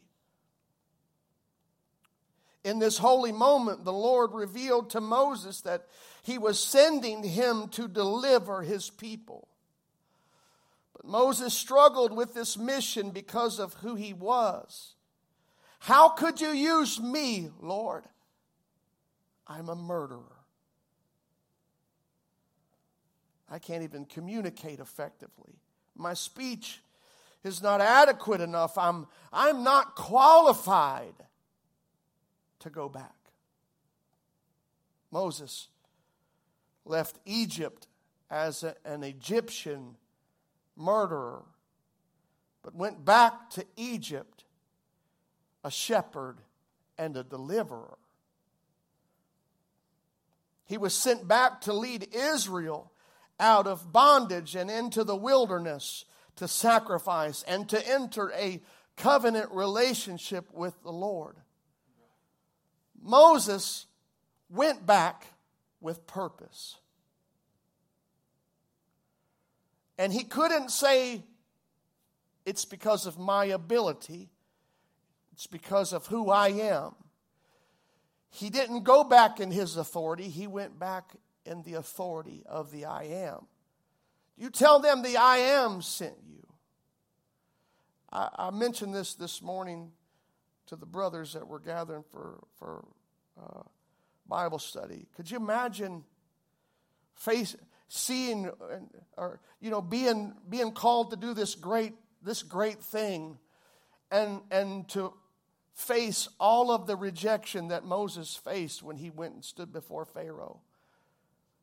In 2.64 2.78
this 2.78 2.98
holy 2.98 3.32
moment, 3.32 3.84
the 3.84 3.92
Lord 3.92 4.32
revealed 4.32 4.90
to 4.90 5.00
Moses 5.00 5.60
that 5.60 5.86
he 6.22 6.36
was 6.36 6.58
sending 6.58 7.22
him 7.22 7.68
to 7.68 7.86
deliver 7.86 8.62
his 8.62 8.90
people. 8.90 9.46
But 10.92 11.06
Moses 11.06 11.54
struggled 11.54 12.14
with 12.14 12.34
this 12.34 12.58
mission 12.58 13.10
because 13.10 13.60
of 13.60 13.74
who 13.74 13.94
he 13.94 14.12
was. 14.12 14.94
How 15.78 16.08
could 16.08 16.40
you 16.40 16.48
use 16.48 17.00
me, 17.00 17.50
Lord? 17.60 18.04
I'm 19.46 19.68
a 19.68 19.76
murderer. 19.76 20.35
I 23.48 23.58
can't 23.58 23.82
even 23.82 24.04
communicate 24.04 24.80
effectively. 24.80 25.54
My 25.94 26.14
speech 26.14 26.80
is 27.44 27.62
not 27.62 27.80
adequate 27.80 28.40
enough. 28.40 28.76
I'm, 28.76 29.06
I'm 29.32 29.62
not 29.62 29.94
qualified 29.94 31.14
to 32.60 32.70
go 32.70 32.88
back. 32.88 33.14
Moses 35.10 35.68
left 36.84 37.18
Egypt 37.24 37.86
as 38.30 38.64
a, 38.64 38.74
an 38.84 39.04
Egyptian 39.04 39.96
murderer, 40.76 41.42
but 42.62 42.74
went 42.74 43.04
back 43.04 43.50
to 43.50 43.64
Egypt 43.76 44.44
a 45.66 45.70
shepherd 45.70 46.36
and 46.96 47.16
a 47.16 47.24
deliverer. 47.24 47.98
He 50.64 50.78
was 50.78 50.94
sent 50.94 51.26
back 51.26 51.60
to 51.62 51.72
lead 51.72 52.08
Israel 52.14 52.92
out 53.38 53.66
of 53.66 53.92
bondage 53.92 54.54
and 54.54 54.70
into 54.70 55.04
the 55.04 55.16
wilderness 55.16 56.04
to 56.36 56.48
sacrifice 56.48 57.42
and 57.44 57.68
to 57.68 57.88
enter 57.88 58.32
a 58.32 58.60
covenant 58.96 59.50
relationship 59.52 60.46
with 60.52 60.82
the 60.82 60.92
Lord. 60.92 61.36
Moses 63.02 63.86
went 64.48 64.86
back 64.86 65.26
with 65.80 66.06
purpose. 66.06 66.76
And 69.98 70.12
he 70.12 70.24
couldn't 70.24 70.70
say, 70.70 71.22
it's 72.44 72.64
because 72.64 73.06
of 73.06 73.18
my 73.18 73.46
ability, 73.46 74.28
it's 75.32 75.46
because 75.46 75.92
of 75.92 76.06
who 76.06 76.30
I 76.30 76.48
am. 76.48 76.94
He 78.30 78.50
didn't 78.50 78.84
go 78.84 79.04
back 79.04 79.40
in 79.40 79.50
his 79.50 79.76
authority, 79.76 80.28
he 80.28 80.46
went 80.46 80.78
back 80.78 81.12
in 81.46 81.62
the 81.62 81.74
authority 81.74 82.42
of 82.46 82.70
the 82.70 82.84
I 82.84 83.04
am. 83.04 83.46
You 84.36 84.50
tell 84.50 84.80
them 84.80 85.02
the 85.02 85.16
I 85.16 85.38
am 85.38 85.80
sent 85.82 86.16
you. 86.28 86.46
I, 88.12 88.28
I 88.36 88.50
mentioned 88.50 88.94
this 88.94 89.14
this 89.14 89.40
morning 89.40 89.92
to 90.66 90.76
the 90.76 90.86
brothers 90.86 91.32
that 91.32 91.46
were 91.46 91.60
gathering 91.60 92.04
for, 92.10 92.42
for 92.58 92.84
uh, 93.40 93.62
Bible 94.28 94.58
study. 94.58 95.06
Could 95.16 95.30
you 95.30 95.36
imagine 95.36 96.04
face, 97.14 97.56
seeing 97.88 98.50
or 99.16 99.40
you 99.60 99.70
know 99.70 99.80
being 99.80 100.34
being 100.48 100.72
called 100.72 101.10
to 101.10 101.16
do 101.16 101.34
this 101.34 101.54
great 101.54 101.94
this 102.22 102.42
great 102.42 102.80
thing 102.80 103.38
and 104.10 104.40
and 104.50 104.88
to 104.88 105.12
face 105.74 106.28
all 106.40 106.70
of 106.70 106.86
the 106.86 106.96
rejection 106.96 107.68
that 107.68 107.84
Moses 107.84 108.34
faced 108.34 108.82
when 108.82 108.96
he 108.96 109.10
went 109.10 109.34
and 109.34 109.44
stood 109.44 109.72
before 109.72 110.04
Pharaoh. 110.04 110.60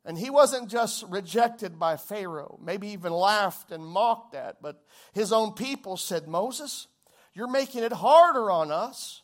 And 0.06 0.18
he 0.18 0.30
wasn't 0.30 0.70
just 0.70 1.04
rejected 1.08 1.80
by 1.80 1.96
Pharaoh, 1.96 2.60
maybe 2.62 2.90
even 2.90 3.14
laughed 3.14 3.72
and 3.72 3.86
mocked 3.86 4.36
at, 4.36 4.62
but 4.62 4.84
his 5.14 5.32
own 5.32 5.54
people 5.54 5.96
said, 5.96 6.28
Moses, 6.28 6.88
you're 7.34 7.48
making 7.48 7.84
it 7.84 7.94
harder 7.94 8.52
on 8.52 8.70
us. 8.70 9.22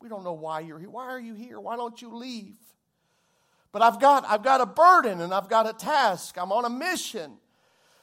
We 0.00 0.08
don't 0.08 0.24
know 0.24 0.32
why 0.32 0.60
you're 0.60 0.78
here. 0.78 0.90
Why 0.90 1.06
are 1.06 1.20
you 1.20 1.34
here? 1.34 1.60
Why 1.60 1.76
don't 1.76 2.00
you 2.00 2.14
leave? 2.14 2.56
But 3.70 3.82
I've 3.82 4.00
got, 4.00 4.24
I've 4.26 4.42
got 4.42 4.60
a 4.60 4.66
burden 4.66 5.20
and 5.20 5.34
I've 5.34 5.48
got 5.48 5.68
a 5.68 5.72
task. 5.72 6.36
I'm 6.38 6.52
on 6.52 6.64
a 6.64 6.70
mission. 6.70 7.38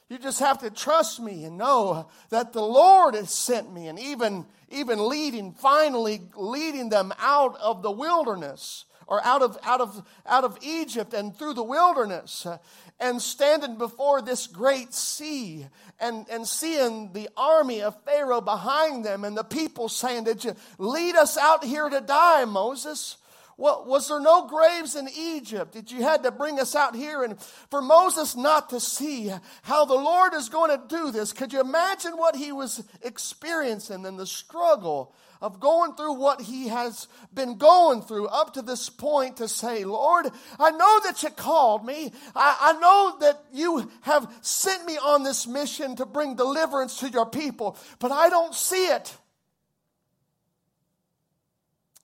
You 0.09 0.17
just 0.17 0.41
have 0.41 0.59
to 0.59 0.69
trust 0.69 1.21
me 1.21 1.45
and 1.45 1.57
know 1.57 2.09
that 2.29 2.53
the 2.53 2.61
Lord 2.61 3.15
has 3.15 3.31
sent 3.31 3.73
me 3.73 3.87
and 3.87 3.97
even, 3.97 4.45
even 4.69 5.07
leading, 5.07 5.53
finally 5.53 6.21
leading 6.35 6.89
them 6.89 7.13
out 7.17 7.57
of 7.59 7.81
the 7.81 7.91
wilderness 7.91 8.85
or 9.11 9.21
out 9.25 9.41
of, 9.41 9.57
out, 9.63 9.81
of, 9.81 10.01
out 10.25 10.45
of 10.45 10.57
Egypt 10.61 11.13
and 11.13 11.35
through 11.35 11.53
the 11.53 11.61
wilderness 11.61 12.45
uh, 12.45 12.57
and 12.97 13.21
standing 13.21 13.77
before 13.77 14.21
this 14.21 14.47
great 14.47 14.93
sea 14.93 15.67
and, 15.99 16.25
and 16.29 16.47
seeing 16.47 17.11
the 17.11 17.27
army 17.35 17.81
of 17.81 18.01
Pharaoh 18.05 18.39
behind 18.39 19.03
them 19.03 19.25
and 19.25 19.35
the 19.35 19.43
people 19.43 19.89
saying, 19.89 20.23
Did 20.23 20.45
you 20.45 20.55
lead 20.77 21.17
us 21.17 21.37
out 21.37 21.65
here 21.65 21.89
to 21.89 21.99
die, 21.99 22.45
Moses? 22.45 23.17
Well, 23.57 23.83
was 23.85 24.07
there 24.07 24.21
no 24.21 24.47
graves 24.47 24.95
in 24.95 25.09
Egypt 25.09 25.73
that 25.73 25.91
you 25.91 26.03
had 26.03 26.23
to 26.23 26.31
bring 26.31 26.57
us 26.57 26.73
out 26.73 26.95
here? 26.95 27.21
And 27.21 27.37
for 27.69 27.81
Moses 27.81 28.37
not 28.37 28.69
to 28.69 28.79
see 28.79 29.29
how 29.63 29.83
the 29.83 29.93
Lord 29.93 30.33
is 30.35 30.47
going 30.47 30.71
to 30.71 30.87
do 30.87 31.11
this, 31.11 31.33
could 31.33 31.51
you 31.51 31.59
imagine 31.59 32.13
what 32.13 32.37
he 32.37 32.53
was 32.53 32.81
experiencing 33.01 34.05
and 34.05 34.17
the 34.17 34.25
struggle 34.25 35.13
of 35.41 35.59
going 35.59 35.95
through 35.95 36.13
what 36.13 36.41
he 36.41 36.67
has 36.67 37.07
been 37.33 37.57
going 37.57 38.01
through 38.01 38.27
up 38.27 38.53
to 38.53 38.61
this 38.61 38.89
point 38.89 39.37
to 39.37 39.47
say, 39.47 39.83
Lord, 39.83 40.27
I 40.59 40.71
know 40.71 40.99
that 41.03 41.23
you 41.23 41.29
called 41.29 41.85
me. 41.85 42.11
I, 42.35 42.57
I 42.61 42.79
know 42.79 43.17
that 43.21 43.43
you 43.51 43.91
have 44.01 44.31
sent 44.41 44.85
me 44.85 44.97
on 44.97 45.23
this 45.23 45.47
mission 45.47 45.95
to 45.95 46.05
bring 46.05 46.35
deliverance 46.35 46.97
to 46.99 47.09
your 47.09 47.25
people, 47.25 47.77
but 47.99 48.11
I 48.11 48.29
don't 48.29 48.53
see 48.53 48.87
it. 48.87 49.15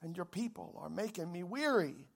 And 0.01 0.15
your 0.15 0.25
people 0.25 0.79
are 0.81 0.89
making 0.89 1.31
me 1.31 1.43
weary. 1.43 2.07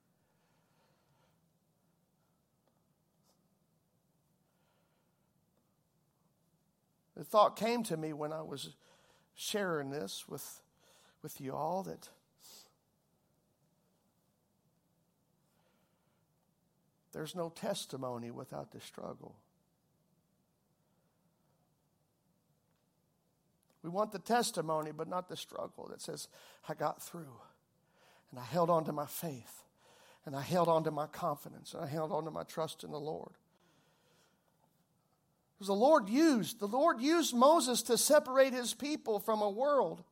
The 7.16 7.24
thought 7.24 7.56
came 7.56 7.82
to 7.84 7.96
me 7.96 8.12
when 8.12 8.32
I 8.32 8.42
was 8.42 8.70
sharing 9.34 9.90
this 9.90 10.24
with 10.28 10.61
with 11.22 11.40
you 11.40 11.54
all 11.54 11.82
that 11.84 12.08
There's 17.12 17.34
no 17.34 17.50
testimony 17.50 18.30
without 18.30 18.72
the 18.72 18.80
struggle. 18.80 19.36
We 23.82 23.90
want 23.90 24.12
the 24.12 24.18
testimony, 24.18 24.92
but 24.92 25.08
not 25.08 25.28
the 25.28 25.36
struggle 25.36 25.88
that 25.90 26.00
says, 26.00 26.28
I 26.68 26.74
got 26.74 27.02
through 27.02 27.40
and 28.30 28.40
I 28.40 28.44
held 28.44 28.70
on 28.70 28.84
to 28.86 28.92
my 28.92 29.06
faith 29.06 29.64
and 30.24 30.34
I 30.34 30.40
held 30.40 30.68
on 30.68 30.84
to 30.84 30.90
my 30.90 31.06
confidence 31.06 31.74
and 31.74 31.84
I 31.84 31.88
held 31.88 32.12
on 32.12 32.24
to 32.24 32.30
my 32.30 32.44
trust 32.44 32.84
in 32.84 32.92
the 32.92 33.00
Lord. 33.00 33.32
Because 35.54 35.66
the 35.66 35.74
Lord 35.74 36.08
used, 36.08 36.60
the 36.60 36.68
Lord 36.68 37.00
used 37.00 37.34
Moses 37.34 37.82
to 37.82 37.98
separate 37.98 38.52
his 38.52 38.72
people 38.72 39.18
from 39.18 39.42
a 39.42 39.50
world, 39.50 40.02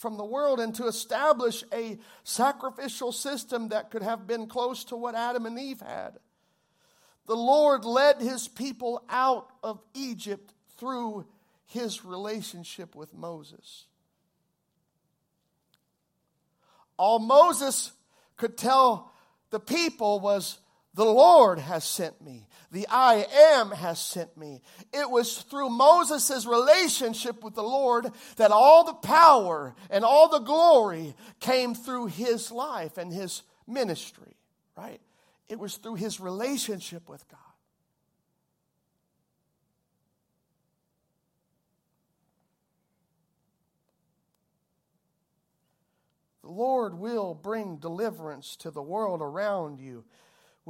from 0.00 0.16
the 0.16 0.24
world, 0.24 0.60
and 0.60 0.74
to 0.74 0.86
establish 0.86 1.62
a 1.74 1.98
sacrificial 2.24 3.12
system 3.12 3.68
that 3.68 3.90
could 3.90 4.02
have 4.02 4.26
been 4.26 4.46
close 4.46 4.82
to 4.84 4.96
what 4.96 5.14
Adam 5.14 5.44
and 5.44 5.58
Eve 5.58 5.80
had. 5.80 6.12
The 7.26 7.36
Lord 7.36 7.84
led 7.84 8.18
his 8.18 8.48
people 8.48 9.04
out 9.10 9.50
of 9.62 9.78
Egypt 9.92 10.54
through 10.78 11.26
his 11.66 12.02
relationship 12.02 12.96
with 12.96 13.12
Moses. 13.12 13.84
All 16.96 17.18
Moses 17.18 17.92
could 18.38 18.56
tell 18.56 19.12
the 19.50 19.60
people 19.60 20.18
was, 20.18 20.58
The 20.94 21.04
Lord 21.04 21.60
has 21.60 21.84
sent 21.84 22.20
me. 22.20 22.48
The 22.72 22.86
I 22.88 23.26
am 23.54 23.70
has 23.70 24.00
sent 24.00 24.36
me. 24.36 24.60
It 24.92 25.08
was 25.08 25.38
through 25.42 25.70
Moses' 25.70 26.46
relationship 26.46 27.44
with 27.44 27.54
the 27.54 27.62
Lord 27.62 28.10
that 28.36 28.50
all 28.50 28.84
the 28.84 28.94
power 28.94 29.74
and 29.88 30.04
all 30.04 30.28
the 30.28 30.40
glory 30.40 31.14
came 31.38 31.74
through 31.74 32.06
his 32.06 32.50
life 32.50 32.98
and 32.98 33.12
his 33.12 33.42
ministry, 33.68 34.36
right? 34.76 35.00
It 35.48 35.60
was 35.60 35.76
through 35.76 35.94
his 35.94 36.18
relationship 36.18 37.08
with 37.08 37.28
God. 37.28 37.38
The 46.42 46.50
Lord 46.50 46.94
will 46.94 47.34
bring 47.34 47.76
deliverance 47.76 48.56
to 48.56 48.72
the 48.72 48.82
world 48.82 49.22
around 49.22 49.78
you 49.78 50.04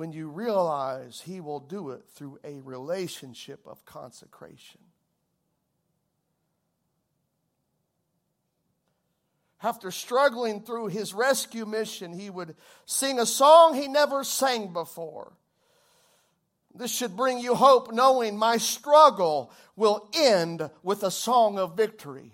when 0.01 0.13
you 0.13 0.31
realize 0.31 1.21
He 1.21 1.43
will 1.43 1.61
do 1.61 1.91
it 1.91 2.05
through 2.15 2.39
a 2.43 2.63
relationship 2.63 3.61
of 3.67 3.85
consecration. 3.85 4.81
After 9.63 9.91
struggling 9.91 10.63
through 10.63 10.87
his 10.87 11.13
rescue 11.13 11.67
mission, 11.67 12.15
he 12.15 12.31
would 12.31 12.57
sing 12.87 13.21
a 13.21 13.27
song 13.27 13.75
he 13.75 13.89
never 13.89 14.25
sang 14.25 14.73
before. 14.73 15.35
This 16.75 16.91
should 16.91 17.15
bring 17.15 17.39
you 17.39 17.55
hope, 17.55 17.93
knowing 17.93 18.39
my 18.39 18.57
struggle 18.57 19.53
will 19.77 20.09
end 20.15 20.71
with 20.83 21.03
a 21.03 21.11
song 21.11 21.59
of 21.59 21.77
victory. 21.77 22.33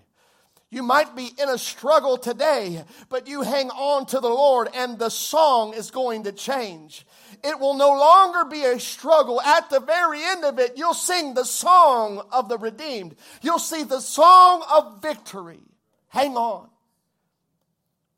You 0.77 0.83
might 0.83 1.17
be 1.17 1.33
in 1.39 1.49
a 1.49 1.57
struggle 1.57 2.19
today, 2.19 2.85
but 3.09 3.27
you 3.27 3.41
hang 3.41 3.71
on 3.71 4.05
to 4.09 4.21
the 4.21 4.29
Lord 4.29 4.69
and 4.75 4.99
the 4.99 5.09
song 5.09 5.73
is 5.73 5.91
going 5.91 6.25
to 6.25 6.33
change. 6.33 7.07
It 7.43 7.59
will 7.59 7.73
no 7.73 7.89
longer 7.89 8.45
be 8.45 8.62
a 8.62 8.79
struggle. 8.79 9.41
At 9.41 9.71
the 9.71 9.81
very 9.81 10.23
end 10.23 10.45
of 10.45 10.59
it, 10.59 10.75
you'll 10.77 10.93
sing 10.93 11.33
the 11.33 11.47
song 11.47 12.21
of 12.31 12.51
the 12.51 12.59
redeemed. 12.59 13.17
You'll 13.41 13.59
see 13.59 13.85
the 13.85 14.01
song 14.01 14.65
of 14.71 15.01
victory. 15.01 15.62
Hang 16.09 16.37
on. 16.37 16.69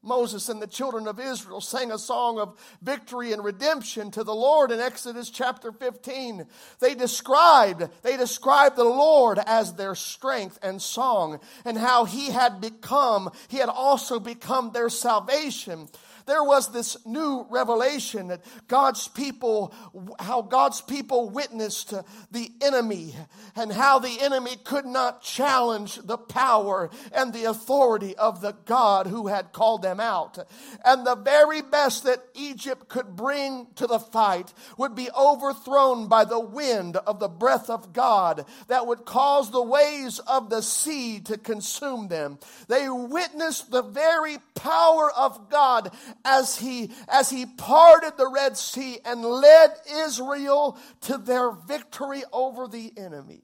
Moses 0.03 0.49
and 0.49 0.63
the 0.63 0.67
children 0.67 1.09
of 1.09 1.19
Israel 1.19 1.61
sang 1.61 1.91
a 1.91 1.99
song 1.99 2.39
of 2.39 2.57
victory 2.81 3.33
and 3.33 3.43
redemption 3.43 4.11
to 4.13 4.23
the 4.23 4.35
Lord 4.35 4.71
in 4.71 4.79
Exodus 4.79 5.29
chapter 5.29 5.73
15. 5.73 6.47
They 6.81 6.95
described, 6.95 7.89
they 8.03 8.17
described 8.17 8.77
the 8.77 8.85
Lord 8.85 9.39
as 9.45 9.75
their 9.75 9.97
strength 9.97 10.59
and 10.63 10.81
song 10.81 11.41
and 11.65 11.77
how 11.77 12.05
he 12.05 12.31
had 12.31 12.61
become, 12.61 13.31
he 13.49 13.59
had 13.59 13.69
also 13.69 14.21
become 14.21 14.71
their 14.71 14.89
salvation 14.89 15.89
there 16.29 16.45
was 16.45 16.71
this 16.73 16.97
new 17.07 17.47
revelation 17.49 18.29
that 18.29 18.45
God's 18.69 19.09
people, 19.09 19.75
how 20.21 20.43
God's 20.43 20.81
people 20.81 21.31
witnessed 21.31 21.95
the 22.31 22.53
enemy 22.61 23.15
and 23.57 23.73
how 23.73 23.99
the 23.99 24.21
enemy 24.21 24.57
could 24.63 24.85
not 24.85 25.23
challenge 25.23 25.97
the 25.97 26.19
power 26.19 26.91
and 27.13 27.33
the 27.33 27.45
authority 27.45 28.15
of 28.17 28.43
the 28.43 28.53
God 28.67 29.07
who 29.07 29.29
had 29.29 29.53
called 29.53 29.83
them 29.83 30.01
out. 30.01 30.39
And 30.85 31.07
the 31.07 31.17
very 31.17 31.63
best 31.63 32.05
that 32.05 32.23
Egypt 32.35 32.89
could 32.89 33.17
bring 33.17 33.67
to 33.77 33.87
the 33.87 33.99
fight 33.99 34.53
would 34.77 34.95
be 34.95 35.09
overthrown 35.19 36.09
by 36.09 36.25
the 36.25 36.39
wind 36.39 36.97
of 36.97 37.21
the 37.21 37.29
breath 37.29 37.71
of 37.71 37.95
God 37.95 38.45
that 38.69 38.87
would 38.87 39.07
cause 39.07 39.51
the 39.51 39.63
waves 39.63 40.19
of 40.21 40.51
the 40.51 40.61
sea 40.61 41.21
to 41.21 41.39
consume 41.39 42.09
them. 42.09 42.39
They 42.69 42.89
witnessed 42.91 43.71
the 43.71 43.83
very 43.83 44.37
power 44.55 45.11
of 45.11 45.49
God 45.49 45.91
as 46.25 46.59
he, 46.59 46.91
as 47.09 47.31
he 47.31 47.47
parted 47.47 48.17
the 48.17 48.29
Red 48.29 48.57
Sea 48.57 48.99
and 49.05 49.25
led 49.25 49.71
Israel 50.05 50.79
to 51.03 51.19
their 51.19 51.51
victory 51.51 52.23
over 52.33 52.67
the 52.69 52.93
enemy. 52.97 53.43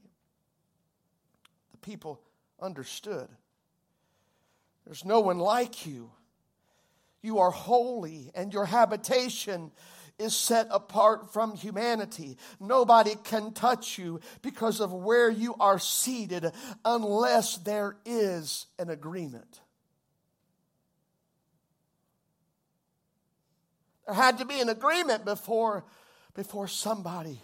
The 1.72 1.78
people 1.78 2.20
understood. 2.60 3.28
There's 4.84 5.04
no 5.04 5.20
one 5.20 5.38
like 5.38 5.87
you. 5.87 6.10
You 7.22 7.38
are 7.38 7.50
holy, 7.50 8.30
and 8.34 8.52
your 8.52 8.66
habitation 8.66 9.70
is 10.18 10.37
set 10.37 10.68
apart 10.70 11.32
from 11.32 11.54
humanity. 11.54 12.37
Nobody 12.60 13.16
can 13.24 13.52
touch 13.52 13.98
you 13.98 14.20
because 14.42 14.80
of 14.80 14.92
where 14.92 15.30
you 15.30 15.54
are 15.58 15.78
seated 15.78 16.52
unless 16.84 17.56
there 17.56 17.96
is 18.04 18.66
an 18.78 18.90
agreement. 18.90 19.60
There 24.07 24.14
had 24.14 24.38
to 24.38 24.45
be 24.45 24.61
an 24.61 24.69
agreement 24.69 25.25
before, 25.25 25.85
before 26.35 26.69
somebody 26.69 27.40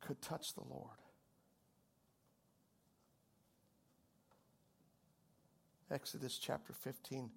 could 0.00 0.20
touch 0.22 0.54
the 0.54 0.64
Lord. 0.68 0.88
Exodus 5.90 6.38
chapter 6.38 6.72
15, 6.72 7.30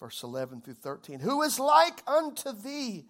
verse 0.00 0.22
11 0.22 0.60
through 0.60 0.74
13. 0.74 1.20
Who 1.20 1.42
is 1.42 1.58
like 1.58 2.02
unto 2.06 2.52
thee, 2.52 3.04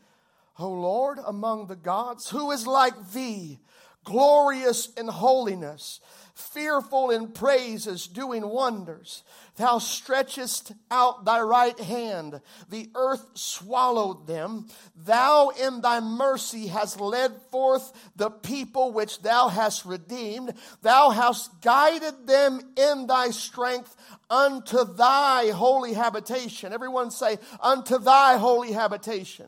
O 0.59 0.71
Lord, 0.71 1.19
among 1.25 1.67
the 1.67 1.77
gods? 1.77 2.31
Who 2.31 2.51
is 2.51 2.67
like 2.67 3.13
thee, 3.13 3.59
glorious 4.07 4.89
in 4.95 5.09
holiness? 5.09 6.01
fearful 6.37 7.11
in 7.11 7.29
praises, 7.29 8.07
doing 8.07 8.47
wonders. 8.47 9.23
Thou 9.57 9.79
stretchest 9.79 10.73
out 10.91 11.25
thy 11.25 11.41
right 11.41 11.79
hand, 11.81 12.43
the 12.69 12.91
earth 12.95 13.27
swallowed 13.33 14.27
them. 14.27 14.67
Thou 14.95 15.49
in 15.49 15.81
thy 15.81 16.01
mercy 16.01 16.67
hast 16.67 17.01
led 17.01 17.33
forth 17.51 17.91
the 18.17 18.31
people 18.31 18.93
which 18.93 19.23
thou 19.23 19.49
hast 19.49 19.87
redeemed. 19.87 20.53
Thou 20.83 21.09
hast 21.09 21.63
guided 21.63 22.27
them 22.27 22.61
in 22.77 23.07
thy 23.07 23.31
strength 23.31 23.97
unto 24.29 24.85
thy 24.85 25.49
holy 25.49 25.95
habitation. 25.95 26.75
Everyone 26.75 27.11
say, 27.11 27.39
unto 27.63 27.99
thy 27.99 28.37
holy 28.37 28.73
habitation. 28.73 29.47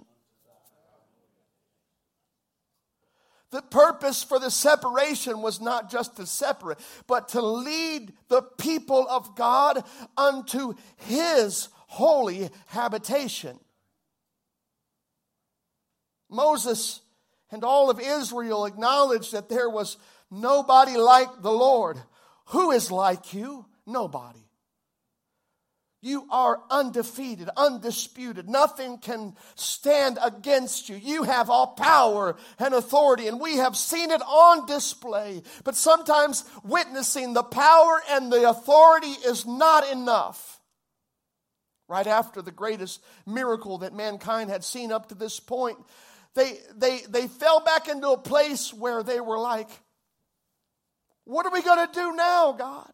The 3.50 3.62
purpose 3.62 4.22
for 4.22 4.38
the 4.38 4.50
separation 4.50 5.40
was 5.40 5.60
not 5.60 5.90
just 5.90 6.16
to 6.16 6.26
separate, 6.26 6.78
but 7.06 7.28
to 7.30 7.40
lead 7.40 8.12
the 8.28 8.42
people 8.42 9.06
of 9.08 9.36
God 9.36 9.84
unto 10.16 10.74
his 10.96 11.68
holy 11.86 12.50
habitation. 12.66 13.58
Moses 16.28 17.00
and 17.50 17.64
all 17.64 17.88
of 17.88 18.00
Israel 18.00 18.66
acknowledged 18.66 19.32
that 19.32 19.48
there 19.48 19.70
was 19.70 19.96
nobody 20.30 20.96
like 20.98 21.40
the 21.40 21.52
Lord. 21.52 21.96
Who 22.48 22.70
is 22.70 22.90
like 22.90 23.32
you? 23.32 23.64
Nobody. 23.86 24.47
You 26.00 26.26
are 26.30 26.60
undefeated, 26.70 27.50
undisputed. 27.56 28.48
Nothing 28.48 28.98
can 28.98 29.34
stand 29.56 30.16
against 30.22 30.88
you. 30.88 30.94
You 30.94 31.24
have 31.24 31.50
all 31.50 31.68
power 31.68 32.36
and 32.60 32.72
authority, 32.72 33.26
and 33.26 33.40
we 33.40 33.56
have 33.56 33.76
seen 33.76 34.12
it 34.12 34.22
on 34.22 34.66
display. 34.66 35.42
But 35.64 35.74
sometimes 35.74 36.44
witnessing 36.62 37.34
the 37.34 37.42
power 37.42 38.00
and 38.10 38.30
the 38.30 38.48
authority 38.48 39.10
is 39.26 39.44
not 39.44 39.90
enough. 39.90 40.60
Right 41.88 42.06
after 42.06 42.42
the 42.42 42.52
greatest 42.52 43.02
miracle 43.26 43.78
that 43.78 43.92
mankind 43.92 44.50
had 44.50 44.62
seen 44.62 44.92
up 44.92 45.08
to 45.08 45.16
this 45.16 45.40
point, 45.40 45.78
they, 46.34 46.58
they, 46.76 47.00
they 47.08 47.26
fell 47.26 47.58
back 47.60 47.88
into 47.88 48.10
a 48.10 48.18
place 48.18 48.72
where 48.72 49.02
they 49.02 49.18
were 49.18 49.38
like, 49.38 49.70
What 51.24 51.44
are 51.44 51.52
we 51.52 51.62
going 51.62 51.88
to 51.88 51.92
do 51.92 52.14
now, 52.14 52.52
God? 52.52 52.92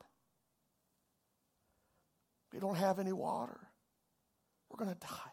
We 2.54 2.60
don't 2.60 2.76
have 2.76 3.00
any 3.00 3.12
water. 3.12 3.58
We're 4.70 4.84
going 4.84 4.94
to 4.94 5.00
die. 5.00 5.32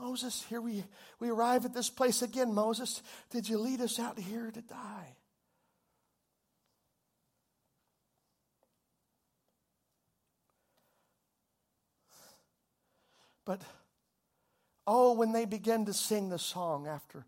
Moses, 0.00 0.44
here 0.48 0.60
we, 0.60 0.82
we 1.20 1.30
arrive 1.30 1.64
at 1.64 1.72
this 1.72 1.88
place 1.88 2.22
again. 2.22 2.52
Moses, 2.52 3.00
did 3.30 3.48
you 3.48 3.56
lead 3.56 3.80
us 3.80 4.00
out 4.00 4.18
here 4.18 4.50
to 4.50 4.60
die? 4.60 5.16
But 13.44 13.60
oh, 14.88 15.12
when 15.12 15.30
they 15.30 15.44
begin 15.44 15.84
to 15.84 15.92
sing 15.92 16.30
the 16.30 16.38
song 16.38 16.88
after 16.88 17.26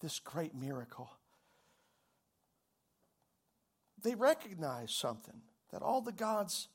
this 0.00 0.18
great 0.18 0.56
miracle, 0.56 1.08
they 4.02 4.16
recognize 4.16 4.90
something 4.90 5.40
that 5.70 5.82
all 5.82 6.00
the 6.00 6.12
gods, 6.12 6.68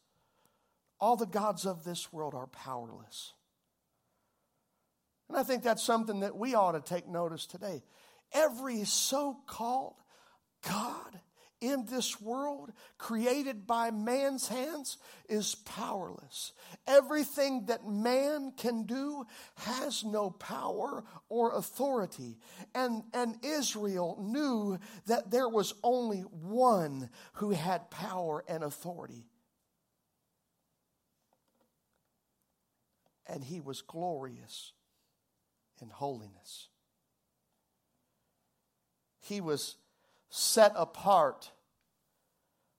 all 1.00 1.16
the 1.16 1.26
gods 1.26 1.66
of 1.66 1.84
this 1.84 2.12
world 2.12 2.34
are 2.34 2.48
powerless. 2.48 3.34
And 5.30 5.38
I 5.38 5.44
think 5.44 5.64
that's 5.64 5.84
something 5.84 6.22
that 6.22 6.36
we 6.36 6.56
ought 6.56 6.72
to 6.72 6.82
take 6.82 7.08
notice 7.08 7.46
today. 7.46 7.84
Every 8.34 8.84
so 8.84 9.38
called 9.48 9.96
God 10.68 11.20
in 11.62 11.86
this 11.86 12.22
world 12.22 12.72
created 12.98 13.68
by 13.68 13.92
man's 13.92 14.48
hands 14.48 14.98
is 15.28 15.56
powerless. 15.56 16.54
Everything 16.88 17.66
that 17.66 17.86
man 17.86 18.54
can 18.56 18.84
do 18.84 19.26
has 19.56 20.04
no 20.04 20.30
power 20.30 21.04
or 21.28 21.58
authority. 21.58 22.38
And, 22.74 23.04
and 23.14 23.38
Israel 23.44 24.18
knew 24.22 24.80
that 25.08 25.32
there 25.32 25.50
was 25.50 25.74
only 25.84 26.22
one 26.22 27.10
who 27.34 27.52
had 27.52 27.92
power 27.92 28.44
and 28.48 28.64
authority. 28.64 29.26
And 33.32 33.44
he 33.44 33.62
was 33.62 33.82
glorious 33.82 34.74
in 35.82 35.90
holiness. 35.90 36.68
He 39.22 39.40
was 39.40 39.76
set 40.30 40.74
apart 40.76 41.52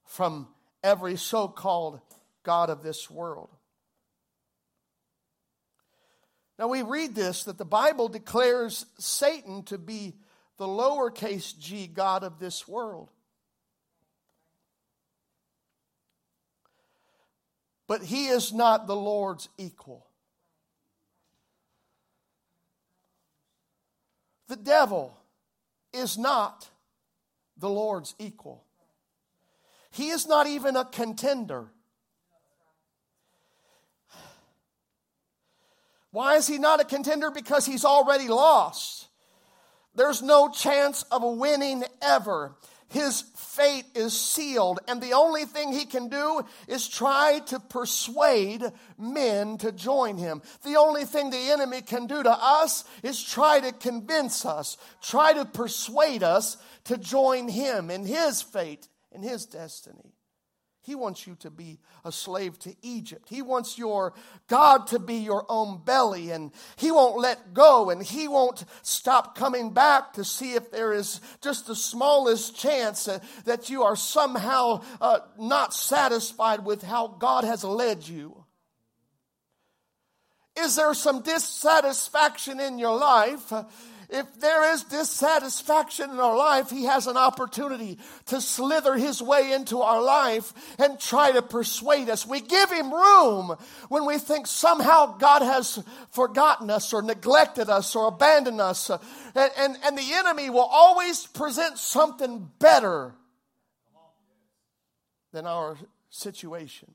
from 0.05 0.49
every 0.83 1.17
so 1.17 1.47
called 1.47 2.01
God 2.43 2.69
of 2.69 2.83
this 2.83 3.09
world. 3.09 3.51
Now 6.59 6.69
we 6.69 6.83
read 6.83 7.15
this 7.15 7.45
that 7.45 7.57
the 7.57 7.65
Bible 7.65 8.09
declares 8.09 8.87
Satan 8.99 9.63
to 9.65 9.79
be 9.79 10.17
the 10.59 10.67
lowercase 10.67 11.57
g 11.59 11.87
God 11.87 12.25
of 12.25 12.39
this 12.39 12.67
world. 12.67 13.11
But 17.87 18.03
he 18.03 18.27
is 18.27 18.53
not 18.53 18.87
the 18.87 18.97
Lord's 18.97 19.49
equal. 19.57 20.10
The 24.51 24.57
devil 24.57 25.17
is 25.93 26.19
not 26.19 26.69
the 27.57 27.69
Lord's 27.69 28.17
equal. 28.19 28.65
He 29.93 30.09
is 30.09 30.27
not 30.27 30.49
even 30.49 30.75
a 30.75 30.85
contender. 30.85 31.69
Why 36.11 36.35
is 36.35 36.49
he 36.49 36.59
not 36.59 36.81
a 36.81 36.85
contender? 36.85 37.31
Because 37.31 37.65
he's 37.65 37.85
already 37.85 38.27
lost. 38.27 39.07
There's 39.95 40.21
no 40.21 40.49
chance 40.49 41.05
of 41.13 41.23
winning 41.23 41.85
ever. 42.03 42.57
His 42.91 43.23
fate 43.37 43.87
is 43.95 44.19
sealed, 44.19 44.81
and 44.89 45.01
the 45.01 45.13
only 45.13 45.45
thing 45.45 45.73
he 45.73 45.85
can 45.85 46.09
do 46.09 46.43
is 46.67 46.89
try 46.89 47.39
to 47.47 47.61
persuade 47.61 48.65
men 48.99 49.59
to 49.59 49.71
join 49.71 50.17
him. 50.17 50.43
The 50.65 50.77
only 50.77 51.05
thing 51.05 51.31
the 51.31 51.51
enemy 51.51 51.83
can 51.83 52.07
do 52.07 52.21
to 52.23 52.33
us 52.33 52.85
is 53.05 53.23
try 53.23 53.61
to 53.61 53.71
convince 53.71 54.45
us, 54.45 54.77
try 55.01 55.33
to 55.33 55.45
persuade 55.45 56.25
us 56.25 56.57
to 56.85 56.99
join 56.99 57.49
him 57.49 57.91
in 57.91 58.05
his 58.05 58.43
fate 58.43 58.89
and 59.13 59.23
his 59.23 59.47
destiny. 59.47 60.13
He 60.83 60.95
wants 60.95 61.27
you 61.27 61.35
to 61.41 61.51
be 61.51 61.79
a 62.05 62.13
slave 62.13 62.59
to 62.61 62.75
Egypt. 62.81 63.29
He 63.29 63.43
wants 63.43 63.77
your 63.77 64.15
God 64.49 64.87
to 64.89 64.99
be 64.99 65.17
your 65.17 65.45
own 65.49 65.83
belly, 65.85 66.31
and 66.31 66.53
He 66.77 66.91
won't 66.91 67.19
let 67.19 67.53
go, 67.53 67.91
and 67.91 68.03
He 68.03 68.29
won't 68.29 68.65
stop 68.83 69.37
coming 69.37 69.73
back 69.73 70.15
to 70.15 70.25
see 70.25 70.55
if 70.55 70.71
there 70.71 70.93
is 70.93 71.21
just 71.43 71.67
the 71.67 71.77
smallest 71.77 72.57
chance 72.57 73.09
uh, 73.09 73.19
that 73.45 73.69
you 73.69 73.83
are 73.83 73.97
somehow 73.97 74.83
uh, 75.01 75.21
not 75.39 75.75
satisfied 75.75 76.65
with 76.65 76.83
how 76.83 77.09
God 77.09 77.45
has 77.45 77.63
led 77.63 78.09
you. 78.09 78.45
Is 80.59 80.77
there 80.77 80.95
some 80.95 81.23
dissatisfaction 81.23 82.59
in 82.59 82.79
your 82.79 82.97
life? 82.97 83.53
If 84.13 84.41
there 84.41 84.73
is 84.73 84.83
dissatisfaction 84.85 86.11
in 86.11 86.19
our 86.19 86.37
life, 86.37 86.69
He 86.69 86.85
has 86.85 87.07
an 87.07 87.17
opportunity 87.17 87.99
to 88.27 88.41
slither 88.41 88.97
His 88.97 89.23
way 89.23 89.53
into 89.53 89.81
our 89.83 90.03
life 90.03 90.53
and 90.79 90.99
try 90.99 91.31
to 91.31 91.43
persuade 91.43 92.11
us. 92.11 92.27
We 92.27 92.41
give 92.41 92.73
Him 92.73 92.93
room 92.93 93.57
when 93.89 94.07
we 94.07 94.19
think 94.19 94.49
somehow 94.49 95.17
God 95.17 95.43
has 95.43 95.83
forgotten 96.11 96.71
us 96.71 96.93
or 96.93 97.03
neglected 97.03 97.71
us 97.71 97.95
or 97.95 98.09
abandoned 98.09 98.61
us. 98.61 98.91
And, 98.91 99.51
and, 99.57 99.77
and 99.85 99.97
the 99.97 100.13
enemy 100.13 100.51
will 100.51 100.69
always 100.71 101.27
present 101.27 101.79
something 101.79 102.51
better 102.59 103.15
than 105.33 105.47
our 105.47 105.79
situation. 106.09 106.95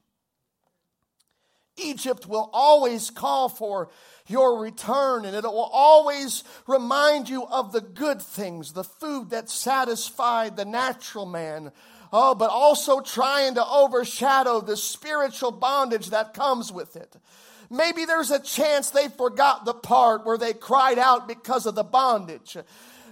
Egypt 1.78 2.28
will 2.28 2.50
always 2.54 3.10
call 3.10 3.50
for 3.50 3.90
your 4.28 4.60
return 4.60 5.26
and 5.26 5.36
it 5.36 5.44
will 5.44 5.70
always 5.72 6.44
remind 6.68 7.30
you 7.30 7.46
of 7.46 7.72
the 7.72 7.82
good 7.82 8.22
things, 8.22 8.74
the 8.74 8.84
food 8.84 9.30
that 9.30 9.50
satisfied 9.50 10.56
the 10.56 10.66
natural 10.66 11.26
man. 11.26 11.72
Oh, 12.14 12.34
but 12.34 12.50
also 12.50 13.02
trying 13.02 13.56
to 13.56 13.66
overshadow 13.66 14.62
the 14.62 14.78
spiritual 14.78 15.52
bondage 15.52 16.12
that 16.12 16.34
comes 16.34 16.72
with 16.72 16.96
it. 16.96 17.16
Maybe 17.70 18.06
there's 18.06 18.32
a 18.32 18.40
chance 18.40 18.90
they 18.90 19.10
forgot 19.10 19.66
the 19.66 19.74
part 19.74 20.26
where 20.26 20.38
they 20.38 20.54
cried 20.54 21.00
out 21.00 21.28
because 21.28 21.66
of 21.66 21.76
the 21.76 21.84
bondage. 21.84 22.58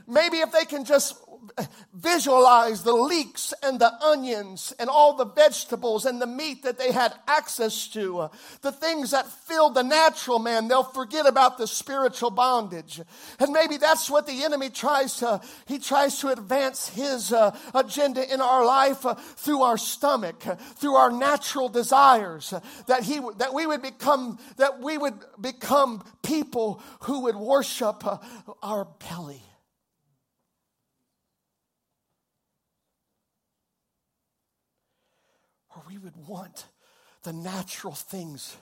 Maybe 0.07 0.37
if 0.37 0.51
they 0.51 0.65
can 0.65 0.85
just 0.85 1.15
visualize 1.93 2.83
the 2.83 2.93
leeks 2.93 3.53
and 3.63 3.79
the 3.79 3.93
onions 4.03 4.73
and 4.79 4.89
all 4.89 5.15
the 5.15 5.25
vegetables 5.25 6.05
and 6.05 6.21
the 6.21 6.27
meat 6.27 6.63
that 6.63 6.77
they 6.77 6.91
had 6.91 7.13
access 7.27 7.87
to, 7.89 8.29
the 8.61 8.71
things 8.71 9.11
that 9.11 9.27
filled 9.27 9.75
the 9.75 9.83
natural 9.83 10.39
man, 10.39 10.67
they'll 10.67 10.83
forget 10.83 11.27
about 11.27 11.57
the 11.57 11.67
spiritual 11.67 12.29
bondage. 12.29 13.01
And 13.39 13.51
maybe 13.51 13.77
that's 13.77 14.09
what 14.09 14.27
the 14.27 14.43
enemy 14.43 14.69
tries 14.69 15.17
to, 15.17 15.41
he 15.67 15.79
tries 15.79 16.19
to 16.19 16.29
advance 16.29 16.89
his 16.89 17.31
uh, 17.31 17.55
agenda 17.73 18.31
in 18.31 18.41
our 18.41 18.65
life 18.65 19.05
uh, 19.05 19.15
through 19.15 19.61
our 19.61 19.77
stomach, 19.77 20.41
through 20.75 20.95
our 20.95 21.11
natural 21.11 21.69
desires, 21.69 22.53
that 22.87 23.03
he, 23.03 23.19
that 23.37 23.53
we 23.53 23.65
would 23.65 23.81
become, 23.81 24.39
that 24.57 24.81
we 24.81 24.97
would 24.97 25.15
become 25.39 26.03
people 26.23 26.81
who 27.01 27.21
would 27.21 27.35
worship 27.35 28.05
uh, 28.05 28.17
our 28.61 28.85
belly. 28.85 29.41
or 35.72 35.72
we 35.87 35.97
would 35.97 36.15
want 36.27 36.65
the 37.23 37.33
natural 37.33 37.93
things 37.93 38.57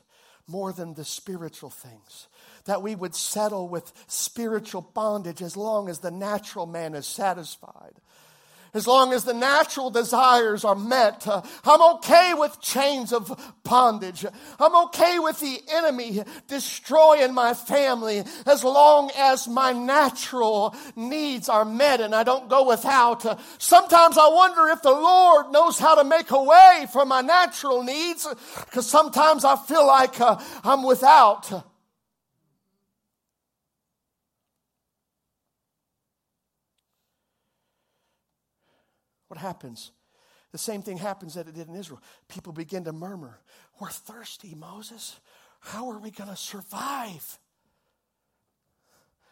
more 0.48 0.74
than 0.74 0.94
the 0.94 1.06
spiritual 1.06 1.70
things. 1.70 2.28
That 2.66 2.82
we 2.82 2.96
would 2.96 3.16
settle 3.16 3.68
with 3.70 3.92
spiritual 4.08 4.82
bondage 4.82 5.42
as 5.42 5.56
long 5.58 5.90
as 5.90 6.00
the 6.00 6.12
natural 6.12 6.66
man 6.66 6.94
is 6.94 7.08
satisfied 7.08 7.94
as 8.74 8.88
long 8.88 9.14
as 9.14 9.24
the 9.24 9.34
natural 9.34 9.90
desires 9.90 10.64
are 10.64 10.76
met. 10.76 11.28
Uh, 11.28 11.42
I'm 11.66 11.96
okay 11.96 12.34
with 12.36 12.62
chains 12.62 13.12
of 13.14 13.54
bondage. 13.64 14.26
I'm 14.60 14.76
okay 14.88 15.20
with 15.20 15.40
the 15.40 15.60
enemy 15.72 16.24
destroying 16.48 17.34
my 17.34 17.54
family 17.54 18.24
as 18.46 18.64
long 18.64 19.12
as 19.18 19.48
my 19.48 19.74
natural 19.74 20.76
needs 20.96 21.50
are 21.50 21.66
met 21.66 22.02
and 22.02 22.16
I 22.16 22.24
don't 22.24 22.50
go 22.50 22.68
without. 22.68 23.26
Uh, 23.26 23.38
sometimes 23.58 24.18
I 24.18 24.28
wonder 24.28 24.70
if 24.70 24.82
the 24.82 24.92
Lord 24.92 25.52
knows 25.52 25.78
how 25.78 25.96
to 25.96 26.04
make 26.04 26.32
a 26.32 26.44
way 26.44 26.86
for 26.92 27.06
my 27.06 27.22
natural 27.22 27.84
needs 27.84 28.28
because 28.66 28.90
sometimes 28.90 29.44
I 29.46 29.56
feel 29.56 29.86
like 29.86 30.20
uh, 30.20 30.42
I'm 30.64 30.84
without. 30.84 31.71
What 39.32 39.40
happens? 39.40 39.92
The 40.52 40.58
same 40.58 40.82
thing 40.82 40.98
happens 40.98 41.36
that 41.36 41.48
it 41.48 41.56
did 41.56 41.70
in 41.70 41.76
Israel. 41.76 42.02
People 42.28 42.52
begin 42.52 42.84
to 42.84 42.92
murmur, 42.92 43.40
We're 43.80 43.88
thirsty, 43.88 44.54
Moses. 44.54 45.22
How 45.62 45.90
are 45.90 46.00
we 46.00 46.12
going 46.12 46.30
to 46.30 46.36
survive? 46.36 47.40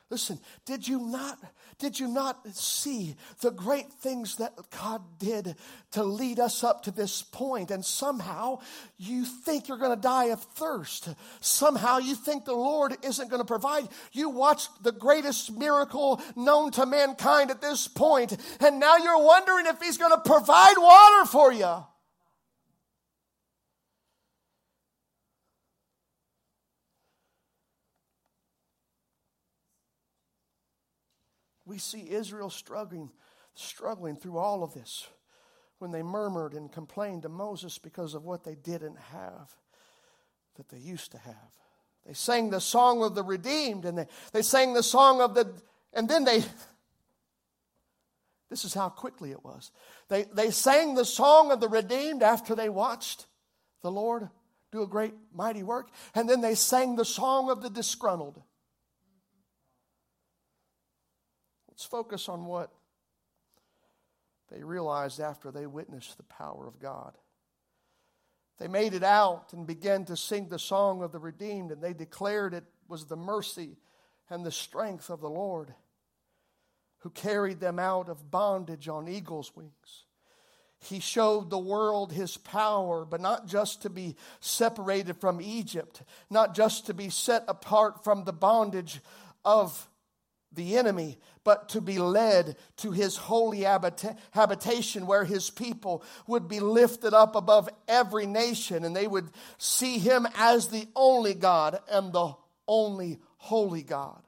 Listen, 0.09 0.39
did 0.65 0.87
you 0.87 0.99
not 0.99 1.37
did 1.77 1.97
you 1.97 2.09
not 2.09 2.45
see 2.53 3.15
the 3.39 3.51
great 3.51 3.89
things 3.89 4.35
that 4.35 4.53
God 4.81 5.01
did 5.17 5.55
to 5.91 6.03
lead 6.03 6.37
us 6.37 6.61
up 6.61 6.83
to 6.83 6.91
this 6.91 7.21
point? 7.21 7.71
And 7.71 7.85
somehow 7.85 8.59
you 8.97 9.23
think 9.23 9.69
you're 9.69 9.77
going 9.77 9.95
to 9.95 10.01
die 10.01 10.25
of 10.25 10.43
thirst. 10.43 11.07
Somehow 11.39 11.99
you 11.99 12.15
think 12.15 12.43
the 12.43 12.53
Lord 12.53 12.97
isn't 13.01 13.29
going 13.29 13.39
to 13.41 13.45
provide. 13.45 13.87
You 14.11 14.29
watched 14.29 14.83
the 14.83 14.91
greatest 14.91 15.57
miracle 15.57 16.21
known 16.35 16.71
to 16.71 16.85
mankind 16.85 17.49
at 17.49 17.61
this 17.61 17.87
point, 17.87 18.35
and 18.59 18.77
now 18.77 18.97
you're 18.97 19.23
wondering 19.23 19.67
if 19.67 19.81
He's 19.81 19.97
going 19.97 20.11
to 20.11 20.29
provide 20.29 20.75
water 20.77 21.25
for 21.27 21.53
you. 21.53 21.85
We 31.69 31.77
see 31.77 32.09
Israel 32.09 32.49
struggling, 32.49 33.11
struggling 33.53 34.15
through 34.15 34.37
all 34.37 34.63
of 34.63 34.73
this 34.73 35.07
when 35.77 35.91
they 35.91 36.01
murmured 36.01 36.53
and 36.53 36.71
complained 36.71 37.21
to 37.21 37.29
Moses 37.29 37.77
because 37.77 38.15
of 38.15 38.25
what 38.25 38.43
they 38.43 38.55
didn't 38.55 38.97
have 38.97 39.55
that 40.55 40.67
they 40.69 40.79
used 40.79 41.11
to 41.11 41.19
have. 41.19 41.35
They 42.05 42.13
sang 42.13 42.49
the 42.49 42.59
song 42.59 43.03
of 43.03 43.13
the 43.13 43.23
redeemed 43.23 43.85
and 43.85 43.97
they, 43.97 44.07
they 44.33 44.41
sang 44.41 44.73
the 44.73 44.83
song 44.83 45.21
of 45.21 45.35
the, 45.35 45.53
and 45.93 46.09
then 46.09 46.25
they, 46.25 46.43
this 48.49 48.65
is 48.65 48.73
how 48.73 48.89
quickly 48.89 49.31
it 49.31 49.45
was. 49.45 49.71
They, 50.09 50.23
they 50.23 50.49
sang 50.49 50.95
the 50.95 51.05
song 51.05 51.51
of 51.51 51.59
the 51.59 51.69
redeemed 51.69 52.23
after 52.23 52.55
they 52.55 52.69
watched 52.69 53.27
the 53.83 53.91
Lord 53.91 54.27
do 54.71 54.81
a 54.81 54.87
great, 54.87 55.13
mighty 55.33 55.63
work, 55.63 55.89
and 56.13 56.27
then 56.27 56.41
they 56.41 56.55
sang 56.55 56.95
the 56.95 57.05
song 57.05 57.49
of 57.49 57.61
the 57.61 57.69
disgruntled. 57.69 58.41
Let's 61.79 61.87
focus 61.87 62.27
on 62.27 62.45
what 62.45 62.73
they 64.51 64.65
realized 64.65 65.21
after 65.21 65.49
they 65.49 65.65
witnessed 65.65 66.17
the 66.17 66.23
power 66.23 66.67
of 66.67 66.77
God. 66.77 67.17
They 68.57 68.67
made 68.67 68.93
it 68.93 69.03
out 69.03 69.53
and 69.53 69.65
began 69.65 70.03
to 70.05 70.17
sing 70.17 70.49
the 70.49 70.59
song 70.59 71.01
of 71.03 71.13
the 71.13 71.19
redeemed, 71.19 71.71
and 71.71 71.81
they 71.81 71.93
declared 71.93 72.53
it 72.53 72.65
was 72.89 73.05
the 73.05 73.15
mercy 73.15 73.77
and 74.29 74.45
the 74.45 74.51
strength 74.51 75.09
of 75.09 75.21
the 75.21 75.29
Lord 75.29 75.73
who 76.97 77.11
carried 77.11 77.61
them 77.61 77.79
out 77.79 78.09
of 78.09 78.29
bondage 78.29 78.89
on 78.89 79.07
eagle's 79.07 79.55
wings. 79.55 80.03
He 80.79 80.99
showed 80.99 81.49
the 81.49 81.57
world 81.57 82.11
his 82.11 82.35
power, 82.35 83.05
but 83.05 83.21
not 83.21 83.47
just 83.47 83.83
to 83.83 83.89
be 83.89 84.17
separated 84.41 85.21
from 85.21 85.39
Egypt, 85.39 86.01
not 86.29 86.55
just 86.55 86.87
to 86.87 86.93
be 86.93 87.09
set 87.09 87.45
apart 87.47 88.03
from 88.03 88.25
the 88.25 88.33
bondage 88.33 88.99
of 89.45 89.89
the 90.51 90.77
enemy, 90.77 91.19
but 91.43 91.69
to 91.69 91.81
be 91.81 91.99
led 91.99 92.57
to 92.77 92.91
his 92.91 93.15
holy 93.15 93.59
habita- 93.59 94.17
habitation 94.31 95.07
where 95.07 95.23
his 95.23 95.49
people 95.49 96.03
would 96.27 96.47
be 96.47 96.59
lifted 96.59 97.13
up 97.13 97.35
above 97.35 97.69
every 97.87 98.25
nation 98.25 98.83
and 98.83 98.95
they 98.95 99.07
would 99.07 99.29
see 99.57 99.97
him 99.97 100.27
as 100.35 100.67
the 100.67 100.87
only 100.95 101.33
God 101.33 101.79
and 101.89 102.11
the 102.11 102.33
only 102.67 103.19
holy 103.37 103.83
God. 103.83 104.21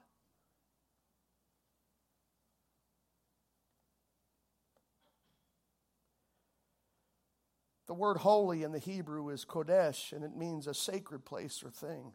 The 7.92 7.94
word 7.94 8.16
holy 8.16 8.62
in 8.62 8.72
the 8.72 8.78
Hebrew 8.78 9.28
is 9.28 9.44
kodesh, 9.44 10.12
and 10.12 10.24
it 10.24 10.34
means 10.34 10.66
a 10.66 10.72
sacred 10.72 11.26
place 11.26 11.62
or 11.62 11.68
thing. 11.68 12.12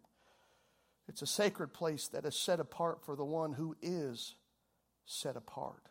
It's 1.08 1.22
a 1.22 1.28
sacred 1.28 1.72
place 1.72 2.08
that 2.08 2.26
is 2.26 2.36
set 2.36 2.60
apart 2.60 3.04
for 3.06 3.16
the 3.16 3.24
one 3.24 3.54
who 3.54 3.76
is 3.80 4.34
set 5.08 5.36
apart. 5.36 5.90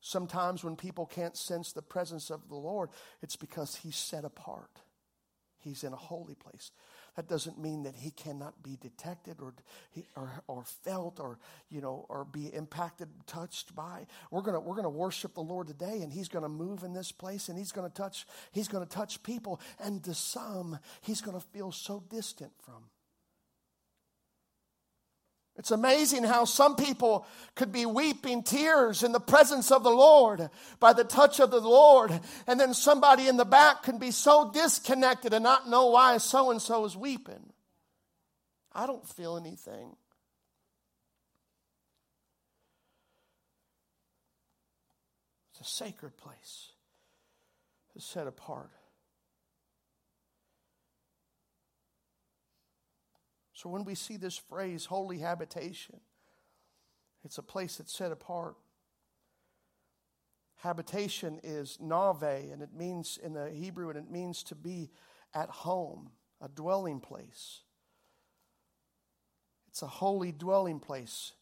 Sometimes 0.00 0.62
when 0.62 0.76
people 0.76 1.06
can't 1.06 1.36
sense 1.36 1.72
the 1.72 1.82
presence 1.82 2.30
of 2.30 2.48
the 2.48 2.56
Lord, 2.56 2.90
it's 3.22 3.36
because 3.36 3.76
he's 3.76 3.96
set 3.96 4.24
apart. 4.24 4.70
He's 5.58 5.82
in 5.82 5.92
a 5.92 5.96
holy 5.96 6.34
place. 6.34 6.70
That 7.16 7.28
doesn't 7.28 7.58
mean 7.58 7.84
that 7.84 7.96
he 7.96 8.10
cannot 8.10 8.62
be 8.62 8.76
detected 8.80 9.38
or, 9.40 9.54
or, 10.14 10.42
or 10.46 10.64
felt 10.84 11.18
or, 11.18 11.38
you 11.70 11.80
know, 11.80 12.04
or 12.10 12.24
be 12.24 12.54
impacted, 12.54 13.08
touched 13.26 13.74
by. 13.74 14.06
We're 14.30 14.42
going 14.42 14.62
we're 14.64 14.76
gonna 14.76 14.90
worship 14.90 15.34
the 15.34 15.40
Lord 15.40 15.66
today 15.66 16.02
and 16.02 16.12
he's 16.12 16.28
going 16.28 16.44
to 16.44 16.48
move 16.48 16.84
in 16.84 16.92
this 16.92 17.10
place 17.10 17.48
and 17.48 17.56
he's 17.58 17.72
going 17.72 17.88
to 17.90 17.94
touch, 17.94 18.26
he's 18.52 18.68
going 18.68 18.86
to 18.86 18.90
touch 18.90 19.22
people. 19.22 19.60
And 19.80 20.04
to 20.04 20.14
some, 20.14 20.78
he's 21.00 21.22
going 21.22 21.40
to 21.40 21.44
feel 21.48 21.72
so 21.72 22.04
distant 22.10 22.52
from. 22.60 22.84
It's 25.58 25.70
amazing 25.70 26.24
how 26.24 26.44
some 26.44 26.76
people 26.76 27.26
could 27.54 27.72
be 27.72 27.86
weeping 27.86 28.42
tears 28.42 29.02
in 29.02 29.12
the 29.12 29.20
presence 29.20 29.70
of 29.72 29.82
the 29.82 29.90
Lord 29.90 30.50
by 30.80 30.92
the 30.92 31.04
touch 31.04 31.40
of 31.40 31.50
the 31.50 31.60
Lord, 31.60 32.18
and 32.46 32.60
then 32.60 32.74
somebody 32.74 33.26
in 33.26 33.38
the 33.38 33.46
back 33.46 33.82
can 33.82 33.98
be 33.98 34.10
so 34.10 34.50
disconnected 34.52 35.32
and 35.32 35.42
not 35.42 35.68
know 35.68 35.86
why 35.86 36.18
so 36.18 36.50
and 36.50 36.60
so 36.60 36.84
is 36.84 36.94
weeping. 36.94 37.52
I 38.72 38.86
don't 38.86 39.08
feel 39.08 39.38
anything. 39.38 39.96
It's 45.52 45.66
a 45.66 45.72
sacred 45.72 46.18
place, 46.18 46.72
it's 47.94 48.04
set 48.04 48.26
apart. 48.26 48.75
So 53.56 53.70
when 53.70 53.86
we 53.86 53.94
see 53.94 54.18
this 54.18 54.36
phrase, 54.36 54.84
holy 54.84 55.20
habitation, 55.20 56.00
it's 57.24 57.38
a 57.38 57.42
place 57.42 57.76
that's 57.76 57.96
set 57.96 58.12
apart. 58.12 58.54
Habitation 60.56 61.40
is 61.42 61.78
nave, 61.80 62.22
and 62.52 62.60
it 62.60 62.74
means 62.76 63.18
in 63.22 63.32
the 63.32 63.48
Hebrew, 63.48 63.88
and 63.88 63.98
it 63.98 64.10
means 64.10 64.42
to 64.42 64.54
be 64.54 64.90
at 65.32 65.48
home, 65.48 66.10
a 66.42 66.48
dwelling 66.48 67.00
place. 67.00 67.62
It's 69.68 69.80
a 69.80 69.86
holy 69.86 70.32
dwelling 70.32 70.78
place. 70.78 71.32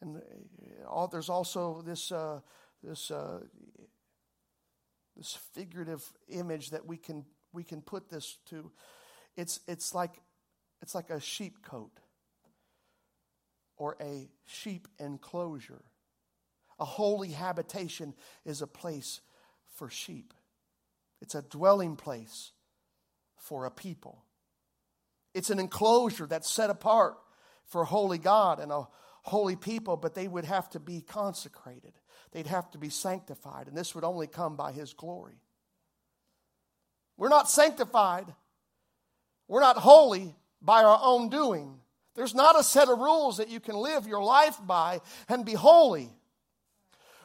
And 0.00 0.16
uh, 0.16 1.06
there's 1.06 1.28
also 1.28 1.80
this, 1.86 2.10
uh, 2.10 2.40
this, 2.82 3.12
uh, 3.12 3.38
this 5.16 5.38
figurative 5.54 6.12
image 6.28 6.70
that 6.70 6.84
we 6.84 6.96
can, 6.96 7.24
we 7.52 7.62
can 7.62 7.82
put 7.82 8.10
this 8.10 8.38
to. 8.46 8.72
It's, 9.36 9.60
it's 9.68 9.94
like 9.94 10.20
it's 10.86 10.94
like 10.94 11.10
a 11.10 11.18
sheep 11.18 11.64
cote 11.64 11.98
or 13.76 13.96
a 14.00 14.30
sheep 14.44 14.86
enclosure. 15.00 15.82
A 16.78 16.84
holy 16.84 17.30
habitation 17.30 18.14
is 18.44 18.62
a 18.62 18.68
place 18.68 19.20
for 19.74 19.90
sheep, 19.90 20.32
it's 21.20 21.34
a 21.34 21.42
dwelling 21.42 21.96
place 21.96 22.52
for 23.36 23.66
a 23.66 23.70
people. 23.70 24.22
It's 25.34 25.50
an 25.50 25.58
enclosure 25.58 26.26
that's 26.26 26.48
set 26.48 26.70
apart 26.70 27.18
for 27.64 27.84
holy 27.84 28.18
God 28.18 28.60
and 28.60 28.70
a 28.70 28.86
holy 29.24 29.56
people, 29.56 29.96
but 29.96 30.14
they 30.14 30.28
would 30.28 30.44
have 30.44 30.70
to 30.70 30.78
be 30.78 31.00
consecrated. 31.00 31.94
They'd 32.30 32.46
have 32.46 32.70
to 32.70 32.78
be 32.78 32.90
sanctified, 32.90 33.66
and 33.66 33.76
this 33.76 33.92
would 33.96 34.04
only 34.04 34.28
come 34.28 34.54
by 34.54 34.70
His 34.70 34.92
glory. 34.92 35.40
We're 37.16 37.28
not 37.28 37.50
sanctified, 37.50 38.32
we're 39.48 39.60
not 39.60 39.78
holy 39.78 40.36
by 40.60 40.82
our 40.82 41.00
own 41.02 41.28
doing. 41.28 41.80
There's 42.14 42.34
not 42.34 42.58
a 42.58 42.64
set 42.64 42.88
of 42.88 42.98
rules 42.98 43.36
that 43.36 43.50
you 43.50 43.60
can 43.60 43.76
live 43.76 44.06
your 44.06 44.22
life 44.22 44.58
by 44.66 45.00
and 45.28 45.44
be 45.44 45.52
holy. 45.52 46.10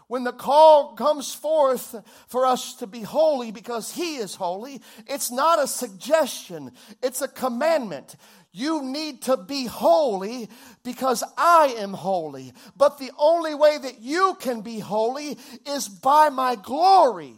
When 0.07 0.25
the 0.25 0.33
call 0.33 0.95
comes 0.95 1.33
forth 1.33 1.95
for 2.27 2.45
us 2.45 2.75
to 2.75 2.87
be 2.87 3.01
holy 3.01 3.51
because 3.51 3.93
He 3.93 4.17
is 4.17 4.35
holy, 4.35 4.81
it's 5.07 5.31
not 5.31 5.63
a 5.63 5.67
suggestion, 5.67 6.73
it's 7.01 7.21
a 7.21 7.29
commandment. 7.29 8.17
You 8.51 8.83
need 8.83 9.21
to 9.21 9.37
be 9.37 9.67
holy 9.67 10.49
because 10.83 11.23
I 11.37 11.75
am 11.77 11.93
holy. 11.93 12.51
But 12.75 12.97
the 12.97 13.11
only 13.17 13.55
way 13.55 13.77
that 13.77 14.01
you 14.01 14.35
can 14.41 14.59
be 14.59 14.79
holy 14.79 15.37
is 15.65 15.87
by 15.87 16.27
my 16.27 16.55
glory. 16.55 17.35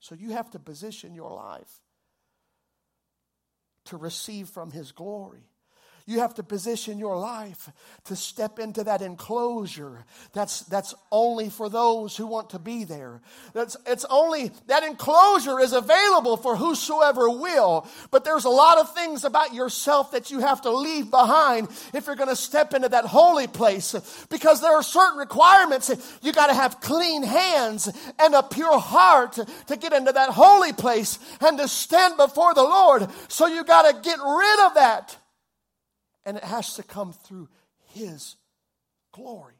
So 0.00 0.14
you 0.14 0.32
have 0.32 0.50
to 0.50 0.58
position 0.58 1.14
your 1.14 1.32
life 1.32 1.80
to 3.86 3.96
receive 3.96 4.48
from 4.48 4.70
His 4.70 4.92
glory. 4.92 5.48
You 6.06 6.18
have 6.20 6.34
to 6.34 6.42
position 6.42 6.98
your 6.98 7.16
life 7.16 7.70
to 8.04 8.16
step 8.16 8.58
into 8.58 8.84
that 8.84 9.02
enclosure. 9.02 10.04
That's, 10.32 10.60
that's 10.62 10.94
only 11.10 11.48
for 11.48 11.68
those 11.68 12.16
who 12.16 12.26
want 12.26 12.50
to 12.50 12.58
be 12.58 12.84
there. 12.84 13.20
That's, 13.52 13.76
it's 13.86 14.04
only, 14.10 14.50
that 14.66 14.82
enclosure 14.82 15.60
is 15.60 15.72
available 15.72 16.36
for 16.36 16.56
whosoever 16.56 17.30
will. 17.30 17.86
But 18.10 18.24
there's 18.24 18.44
a 18.44 18.50
lot 18.50 18.78
of 18.78 18.94
things 18.94 19.24
about 19.24 19.54
yourself 19.54 20.10
that 20.12 20.30
you 20.30 20.40
have 20.40 20.62
to 20.62 20.70
leave 20.70 21.10
behind 21.10 21.68
if 21.94 22.06
you're 22.06 22.16
going 22.16 22.28
to 22.28 22.36
step 22.36 22.74
into 22.74 22.88
that 22.88 23.04
holy 23.04 23.46
place. 23.46 23.94
Because 24.28 24.60
there 24.60 24.72
are 24.72 24.82
certain 24.82 25.18
requirements. 25.18 25.90
You 26.22 26.32
got 26.32 26.48
to 26.48 26.54
have 26.54 26.80
clean 26.80 27.22
hands 27.22 27.88
and 28.18 28.34
a 28.34 28.42
pure 28.42 28.78
heart 28.78 29.38
to 29.68 29.76
get 29.76 29.92
into 29.92 30.12
that 30.12 30.30
holy 30.30 30.72
place 30.72 31.18
and 31.40 31.58
to 31.58 31.68
stand 31.68 32.16
before 32.16 32.54
the 32.54 32.62
Lord. 32.62 33.08
So 33.28 33.46
you 33.46 33.64
got 33.64 33.82
to 33.82 34.00
get 34.02 34.18
rid 34.18 34.66
of 34.66 34.74
that 34.74 35.16
And 36.24 36.36
it 36.36 36.44
has 36.44 36.74
to 36.74 36.82
come 36.82 37.12
through 37.12 37.48
His 37.94 38.36
glory. 39.12 39.54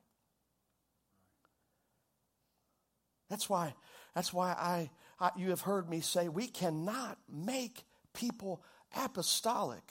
That's 3.29 3.49
why, 3.49 3.75
that's 4.15 4.33
why 4.33 4.51
I, 4.51 4.91
I, 5.19 5.31
you 5.37 5.51
have 5.51 5.63
heard 5.63 5.89
me 5.89 6.01
say 6.01 6.29
we 6.29 6.47
cannot 6.47 7.19
make 7.33 7.85
people 8.13 8.63
apostolic. 8.95 9.85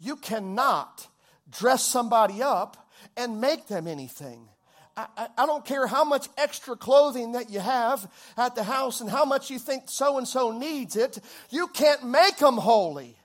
You 0.00 0.16
cannot 0.16 1.06
dress 1.50 1.84
somebody 1.84 2.42
up 2.42 2.88
and 3.16 3.40
make 3.40 3.68
them 3.68 3.86
anything. 3.86 4.48
I, 4.96 5.06
I, 5.16 5.28
I, 5.38 5.46
don't 5.46 5.64
care 5.64 5.86
how 5.86 6.04
much 6.04 6.28
extra 6.36 6.76
clothing 6.76 7.32
that 7.32 7.50
you 7.50 7.60
have 7.60 8.10
at 8.36 8.54
the 8.54 8.64
house 8.64 9.00
and 9.00 9.08
how 9.08 9.24
much 9.24 9.50
you 9.50 9.58
think 9.58 9.84
so 9.86 10.18
and 10.18 10.26
so 10.26 10.50
needs 10.50 10.96
it, 10.96 11.18
you 11.50 11.68
can't 11.68 12.04
make 12.04 12.38
them 12.38 12.56
holy. 12.56 13.16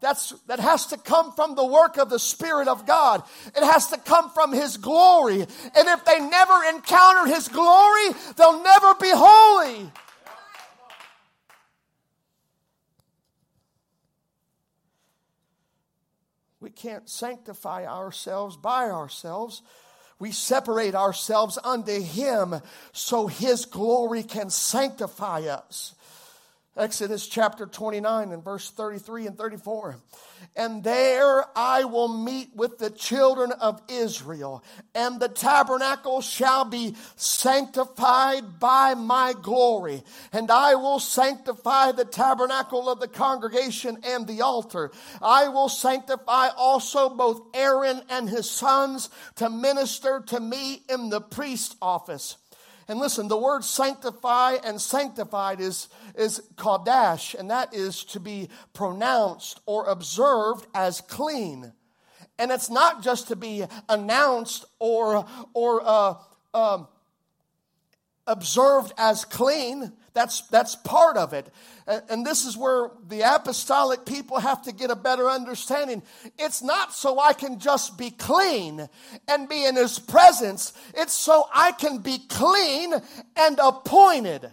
That's, 0.00 0.30
that 0.46 0.60
has 0.60 0.86
to 0.86 0.96
come 0.96 1.32
from 1.32 1.56
the 1.56 1.66
work 1.66 1.96
of 1.96 2.08
the 2.08 2.18
Spirit 2.18 2.68
of 2.68 2.86
God. 2.86 3.22
It 3.46 3.64
has 3.64 3.88
to 3.88 3.98
come 3.98 4.30
from 4.30 4.52
His 4.52 4.76
glory. 4.76 5.40
And 5.40 5.88
if 5.88 6.04
they 6.04 6.20
never 6.20 6.64
encounter 6.70 7.26
His 7.26 7.48
glory, 7.48 8.10
they'll 8.36 8.62
never 8.62 8.94
be 8.94 9.10
holy. 9.12 9.90
We 16.60 16.70
can't 16.70 17.08
sanctify 17.08 17.86
ourselves 17.86 18.56
by 18.56 18.90
ourselves. 18.90 19.62
We 20.20 20.32
separate 20.32 20.94
ourselves 20.94 21.58
unto 21.62 22.00
Him 22.00 22.56
so 22.92 23.26
His 23.26 23.64
glory 23.64 24.22
can 24.22 24.50
sanctify 24.50 25.42
us. 25.42 25.94
Exodus 26.78 27.26
chapter 27.26 27.66
29 27.66 28.30
and 28.30 28.44
verse 28.44 28.70
33 28.70 29.26
and 29.26 29.36
34. 29.36 29.96
And 30.54 30.84
there 30.84 31.44
I 31.56 31.84
will 31.84 32.08
meet 32.08 32.54
with 32.54 32.78
the 32.78 32.90
children 32.90 33.50
of 33.50 33.82
Israel, 33.88 34.62
and 34.94 35.18
the 35.18 35.28
tabernacle 35.28 36.20
shall 36.20 36.64
be 36.64 36.94
sanctified 37.16 38.60
by 38.60 38.94
my 38.94 39.34
glory. 39.42 40.04
And 40.32 40.50
I 40.50 40.76
will 40.76 41.00
sanctify 41.00 41.92
the 41.92 42.04
tabernacle 42.04 42.88
of 42.88 43.00
the 43.00 43.08
congregation 43.08 43.98
and 44.04 44.26
the 44.26 44.42
altar. 44.42 44.92
I 45.20 45.48
will 45.48 45.68
sanctify 45.68 46.48
also 46.56 47.08
both 47.08 47.42
Aaron 47.54 48.02
and 48.08 48.28
his 48.28 48.48
sons 48.48 49.10
to 49.36 49.50
minister 49.50 50.22
to 50.28 50.38
me 50.38 50.82
in 50.88 51.10
the 51.10 51.20
priest 51.20 51.76
office. 51.82 52.36
And 52.88 52.98
listen, 52.98 53.28
the 53.28 53.36
word 53.36 53.64
sanctify 53.64 54.56
and 54.64 54.80
sanctified 54.80 55.60
is, 55.60 55.88
is 56.14 56.40
kodash, 56.56 57.38
and 57.38 57.50
that 57.50 57.74
is 57.74 58.02
to 58.04 58.20
be 58.20 58.48
pronounced 58.72 59.60
or 59.66 59.86
observed 59.86 60.66
as 60.74 61.02
clean. 61.02 61.74
And 62.38 62.50
it's 62.50 62.70
not 62.70 63.02
just 63.02 63.28
to 63.28 63.36
be 63.36 63.64
announced 63.90 64.64
or, 64.78 65.26
or 65.52 65.82
uh, 65.84 66.14
uh, 66.54 66.84
observed 68.26 68.92
as 68.96 69.26
clean. 69.26 69.92
That's, 70.18 70.40
that's 70.48 70.74
part 70.74 71.16
of 71.16 71.32
it. 71.32 71.46
And 71.86 72.26
this 72.26 72.44
is 72.44 72.56
where 72.56 72.90
the 73.06 73.20
apostolic 73.20 74.04
people 74.04 74.40
have 74.40 74.62
to 74.62 74.72
get 74.72 74.90
a 74.90 74.96
better 74.96 75.30
understanding. 75.30 76.02
It's 76.36 76.60
not 76.60 76.92
so 76.92 77.20
I 77.20 77.34
can 77.34 77.60
just 77.60 77.96
be 77.96 78.10
clean 78.10 78.88
and 79.28 79.48
be 79.48 79.64
in 79.64 79.76
his 79.76 80.00
presence. 80.00 80.72
It's 80.92 81.12
so 81.12 81.44
I 81.54 81.70
can 81.70 81.98
be 81.98 82.18
clean 82.28 82.94
and 83.36 83.60
appointed. 83.62 84.50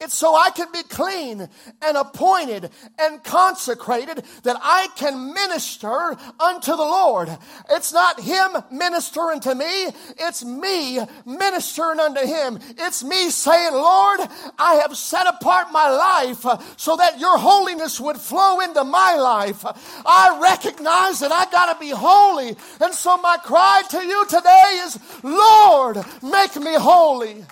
It's 0.00 0.16
so 0.16 0.36
I 0.36 0.50
can 0.50 0.68
be 0.72 0.84
clean 0.84 1.48
and 1.82 1.96
appointed 1.96 2.70
and 3.00 3.24
consecrated 3.24 4.22
that 4.44 4.56
I 4.62 4.86
can 4.94 5.34
minister 5.34 6.16
unto 6.38 6.70
the 6.70 6.76
Lord. 6.76 7.36
It's 7.68 7.92
not 7.92 8.20
Him 8.20 8.62
ministering 8.70 9.40
to 9.40 9.56
me, 9.56 9.88
it's 10.16 10.44
me 10.44 11.00
ministering 11.26 11.98
unto 11.98 12.24
Him. 12.24 12.60
It's 12.78 13.02
me 13.02 13.28
saying, 13.30 13.72
Lord, 13.72 14.20
I 14.56 14.74
have 14.82 14.96
set 14.96 15.26
apart 15.26 15.72
my 15.72 15.90
life 15.90 16.46
so 16.76 16.94
that 16.94 17.18
your 17.18 17.36
holiness 17.36 17.98
would 17.98 18.18
flow 18.18 18.60
into 18.60 18.84
my 18.84 19.16
life. 19.16 19.64
I 20.06 20.38
recognize 20.40 21.18
that 21.18 21.32
I 21.32 21.50
gotta 21.50 21.76
be 21.80 21.90
holy. 21.90 22.56
And 22.80 22.94
so 22.94 23.16
my 23.16 23.36
cry 23.38 23.82
to 23.90 24.06
you 24.06 24.26
today 24.26 24.80
is, 24.84 24.96
Lord, 25.24 25.96
make 26.22 26.54
me 26.54 26.74
holy. 26.74 27.44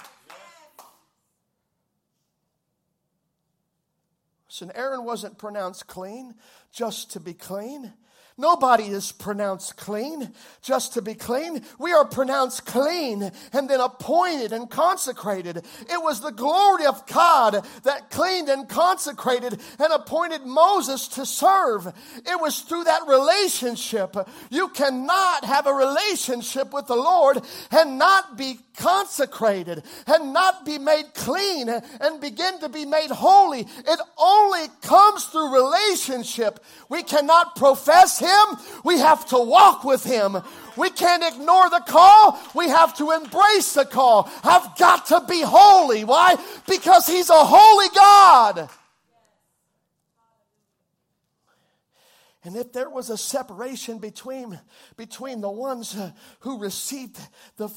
And 4.63 4.73
Aaron 4.75 5.05
wasn't 5.05 5.39
pronounced 5.39 5.87
clean 5.87 6.35
just 6.73 7.13
to 7.13 7.21
be 7.21 7.35
clean. 7.35 7.93
Nobody 8.39 8.85
is 8.85 9.13
pronounced 9.13 9.79
clean 9.79 10.31
just 10.61 10.93
to 10.93 11.03
be 11.03 11.15
clean. 11.15 11.63
We 11.79 11.93
are 11.95 12.05
pronounced 12.05 12.67
clean 12.67 13.33
and 13.55 13.71
then 13.71 13.81
appointed 13.81 14.53
and 14.53 14.69
consecrated. 14.69 15.57
It 15.57 16.03
was 16.03 16.21
the 16.21 16.33
glory 16.33 16.85
of 16.85 17.07
God 17.07 17.65
that 17.85 18.11
cleaned 18.11 18.51
and 18.51 18.69
consecrated 18.69 19.59
and 19.79 19.91
appointed 19.91 20.45
Moses 20.45 21.09
to 21.09 21.25
serve. 21.25 21.87
It 21.87 22.39
was 22.39 22.61
through 22.61 22.85
that 22.85 23.09
relationship. 23.09 24.15
You 24.51 24.69
cannot 24.69 25.47
have 25.47 25.67
a 25.67 25.73
relationship 25.73 26.75
with 26.75 26.89
the 26.89 26.95
Lord 26.95 27.41
and 27.71 27.97
not 27.97 28.37
be 28.37 28.59
consecrated 28.77 29.83
and 30.07 30.33
not 30.33 30.65
be 30.65 30.79
made 30.79 31.15
clean 31.15 31.69
and 31.69 32.21
begin 32.21 32.59
to 32.61 32.69
be 32.69 32.85
made 32.85 33.11
holy. 33.11 33.61
It 33.61 34.01
only 34.19 34.67
comes 34.83 35.25
through 35.27 35.55
relationship. 35.55 36.63
We 36.89 37.03
cannot 37.03 37.57
profess 37.57 38.19
him, 38.19 38.57
we 38.85 38.99
have 38.99 39.27
to 39.27 39.39
walk 39.39 39.85
with 39.85 40.05
Him. 40.05 40.39
We 40.77 40.91
can't 40.91 41.23
ignore 41.23 41.71
the 41.71 41.83
call. 41.87 42.39
We 42.55 42.69
have 42.69 42.97
to 42.99 43.13
embrace 43.13 43.75
the 43.75 43.85
call. 43.85 44.31
I've 44.45 44.77
got 44.77 45.07
to 45.07 45.23
be 45.29 45.43
holy. 45.43 46.05
Why? 46.05 46.37
Because 46.69 47.07
He's 47.07 47.31
a 47.31 47.45
holy 47.45 47.89
God. 47.95 48.69
And 52.47 52.57
if 52.57 52.73
there 52.73 52.89
was 52.89 53.11
a 53.11 53.19
separation 53.19 53.99
between, 53.99 54.59
between 54.97 55.41
the 55.41 55.51
ones 55.51 55.97
uh, 55.97 56.13
who 56.41 56.61
received 56.61 57.19
the, 57.57 57.69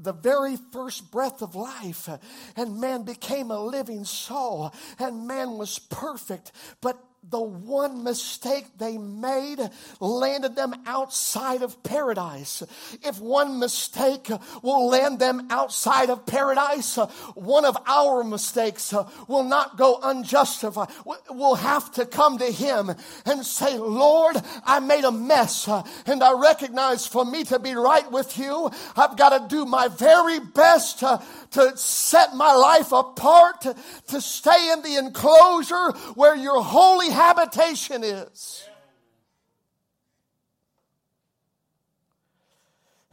the 0.00 0.12
very 0.12 0.56
first 0.72 1.12
breath 1.12 1.42
of 1.42 1.54
life, 1.54 2.08
and 2.56 2.80
man 2.80 3.04
became 3.04 3.52
a 3.52 3.60
living 3.60 4.04
soul, 4.04 4.74
and 4.98 5.28
man 5.28 5.58
was 5.58 5.78
perfect, 5.78 6.50
but 6.80 6.98
the 7.28 7.40
one 7.40 8.02
mistake 8.02 8.66
they 8.78 8.96
made 8.96 9.58
landed 10.00 10.56
them 10.56 10.74
outside 10.86 11.62
of 11.62 11.82
paradise. 11.82 12.62
If 13.02 13.20
one 13.20 13.58
mistake 13.58 14.30
will 14.62 14.88
land 14.88 15.18
them 15.18 15.48
outside 15.50 16.08
of 16.08 16.24
paradise, 16.24 16.96
one 17.34 17.64
of 17.66 17.76
our 17.86 18.24
mistakes 18.24 18.94
will 19.28 19.44
not 19.44 19.76
go 19.76 20.00
unjustified. 20.02 20.88
We'll 21.28 21.56
have 21.56 21.92
to 21.92 22.06
come 22.06 22.38
to 22.38 22.50
Him 22.50 22.90
and 23.26 23.44
say, 23.44 23.76
Lord, 23.76 24.36
I 24.64 24.80
made 24.80 25.04
a 25.04 25.12
mess 25.12 25.68
and 26.06 26.22
I 26.22 26.32
recognize 26.40 27.06
for 27.06 27.24
me 27.24 27.44
to 27.44 27.58
be 27.58 27.74
right 27.74 28.10
with 28.10 28.38
you, 28.38 28.70
I've 28.96 29.16
got 29.16 29.38
to 29.38 29.54
do 29.54 29.66
my 29.66 29.88
very 29.88 30.40
best 30.40 31.00
to, 31.00 31.22
to 31.52 31.76
set 31.76 32.34
my 32.34 32.54
life 32.54 32.92
apart, 32.92 33.60
to, 33.62 33.76
to 34.08 34.20
stay 34.20 34.72
in 34.72 34.82
the 34.82 34.96
enclosure 34.96 35.92
where 36.14 36.34
your 36.34 36.62
holy 36.62 37.09
habitation 37.10 38.02
is. 38.04 38.68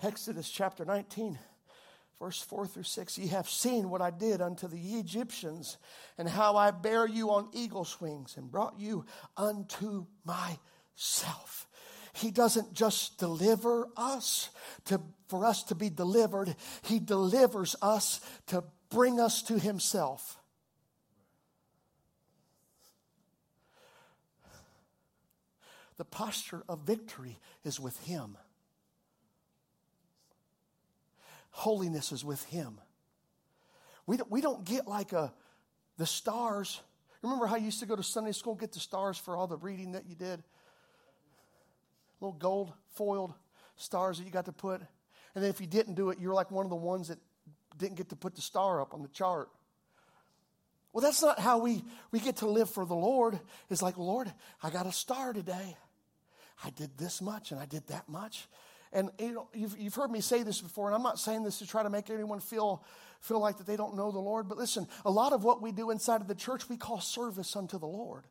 Exodus 0.03 0.49
chapter 0.49 0.85
19, 0.85 1.39
verse 2.19 2.39
4 2.41 2.67
through 2.67 2.83
6. 2.83 3.17
Ye 3.17 3.27
have 3.27 3.49
seen 3.49 3.89
what 3.89 4.01
I 4.01 4.11
did 4.11 4.41
unto 4.41 4.67
the 4.67 4.77
Egyptians, 4.77 5.77
and 6.17 6.29
how 6.29 6.55
I 6.55 6.71
bare 6.71 7.07
you 7.07 7.31
on 7.31 7.49
eagle's 7.51 7.99
wings, 7.99 8.37
and 8.37 8.51
brought 8.51 8.79
you 8.79 9.05
unto 9.35 10.05
myself. 10.23 11.67
He 12.13 12.31
doesn't 12.31 12.73
just 12.73 13.17
deliver 13.17 13.87
us 13.95 14.49
to, 14.85 15.01
for 15.27 15.45
us 15.45 15.63
to 15.63 15.75
be 15.75 15.89
delivered, 15.89 16.55
He 16.83 16.99
delivers 16.99 17.75
us 17.81 18.21
to 18.47 18.63
bring 18.89 19.19
us 19.19 19.41
to 19.43 19.59
Himself. 19.59 20.36
The 25.97 26.05
posture 26.05 26.63
of 26.69 26.81
victory 26.81 27.39
is 27.63 27.79
with 27.79 27.97
Him. 28.05 28.37
Holiness 31.49 32.11
is 32.11 32.23
with 32.23 32.43
Him. 32.45 32.79
We 34.05 34.17
don't, 34.17 34.31
we 34.31 34.41
don't 34.41 34.63
get 34.63 34.87
like 34.87 35.11
a, 35.13 35.33
the 35.97 36.05
stars. 36.05 36.79
Remember 37.21 37.47
how 37.47 37.55
you 37.55 37.65
used 37.65 37.79
to 37.79 37.85
go 37.85 37.95
to 37.95 38.03
Sunday 38.03 38.31
school 38.31 38.55
get 38.55 38.71
the 38.71 38.79
stars 38.79 39.17
for 39.17 39.35
all 39.35 39.47
the 39.47 39.57
reading 39.57 39.93
that 39.93 40.05
you 40.07 40.15
did? 40.15 40.43
Little 42.21 42.37
gold 42.37 42.73
foiled 42.93 43.33
stars 43.75 44.19
that 44.19 44.25
you 44.25 44.31
got 44.31 44.45
to 44.45 44.51
put. 44.51 44.81
And 45.35 45.43
then 45.43 45.49
if 45.49 45.59
you 45.59 45.67
didn't 45.67 45.95
do 45.95 46.09
it, 46.09 46.19
you're 46.19 46.33
like 46.33 46.51
one 46.51 46.65
of 46.65 46.69
the 46.69 46.75
ones 46.75 47.09
that 47.09 47.19
didn't 47.77 47.97
get 47.97 48.09
to 48.09 48.15
put 48.15 48.35
the 48.35 48.41
star 48.41 48.81
up 48.81 48.93
on 48.93 49.01
the 49.01 49.07
chart. 49.09 49.49
Well, 50.93 51.01
that's 51.01 51.21
not 51.21 51.39
how 51.39 51.59
we, 51.59 51.83
we 52.11 52.19
get 52.19 52.37
to 52.37 52.47
live 52.47 52.69
for 52.69 52.85
the 52.85 52.95
Lord. 52.95 53.39
It's 53.69 53.81
like, 53.81 53.97
Lord, 53.97 54.31
I 54.63 54.69
got 54.69 54.87
a 54.87 54.91
star 54.91 55.33
today. 55.33 55.75
I 56.63 56.69
did 56.71 56.97
this 56.97 57.21
much 57.21 57.51
and 57.51 57.59
I 57.59 57.65
did 57.65 57.87
that 57.87 58.09
much. 58.09 58.47
And 58.93 59.09
you 59.19 59.33
know, 59.33 59.47
you've, 59.53 59.77
you've 59.77 59.95
heard 59.95 60.11
me 60.11 60.21
say 60.21 60.43
this 60.43 60.61
before, 60.61 60.87
and 60.87 60.95
I'm 60.95 61.03
not 61.03 61.19
saying 61.19 61.43
this 61.43 61.59
to 61.59 61.67
try 61.67 61.83
to 61.83 61.89
make 61.89 62.09
anyone 62.09 62.39
feel, 62.39 62.83
feel 63.19 63.39
like 63.39 63.57
that 63.57 63.67
they 63.67 63.75
don't 63.75 63.95
know 63.95 64.11
the 64.11 64.19
Lord. 64.19 64.47
But 64.47 64.57
listen, 64.57 64.87
a 65.05 65.11
lot 65.11 65.33
of 65.33 65.43
what 65.43 65.61
we 65.61 65.71
do 65.71 65.91
inside 65.91 66.21
of 66.21 66.27
the 66.27 66.35
church, 66.35 66.69
we 66.69 66.77
call 66.77 67.01
service 67.01 67.55
unto 67.55 67.77
the 67.77 67.87
Lord. 67.87 68.23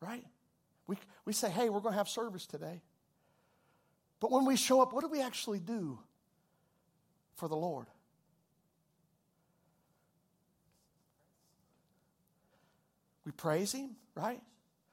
Right? 0.00 0.24
We, 0.86 0.96
we 1.24 1.32
say, 1.32 1.50
hey, 1.50 1.68
we're 1.68 1.80
going 1.80 1.94
to 1.94 1.98
have 1.98 2.08
service 2.08 2.46
today. 2.46 2.80
But 4.20 4.30
when 4.30 4.46
we 4.46 4.56
show 4.56 4.80
up, 4.80 4.92
what 4.92 5.02
do 5.02 5.08
we 5.08 5.20
actually 5.20 5.58
do 5.58 5.98
for 7.34 7.48
the 7.48 7.56
Lord? 7.56 7.86
We 13.24 13.32
praise 13.32 13.72
Him, 13.72 13.96
right? 14.14 14.40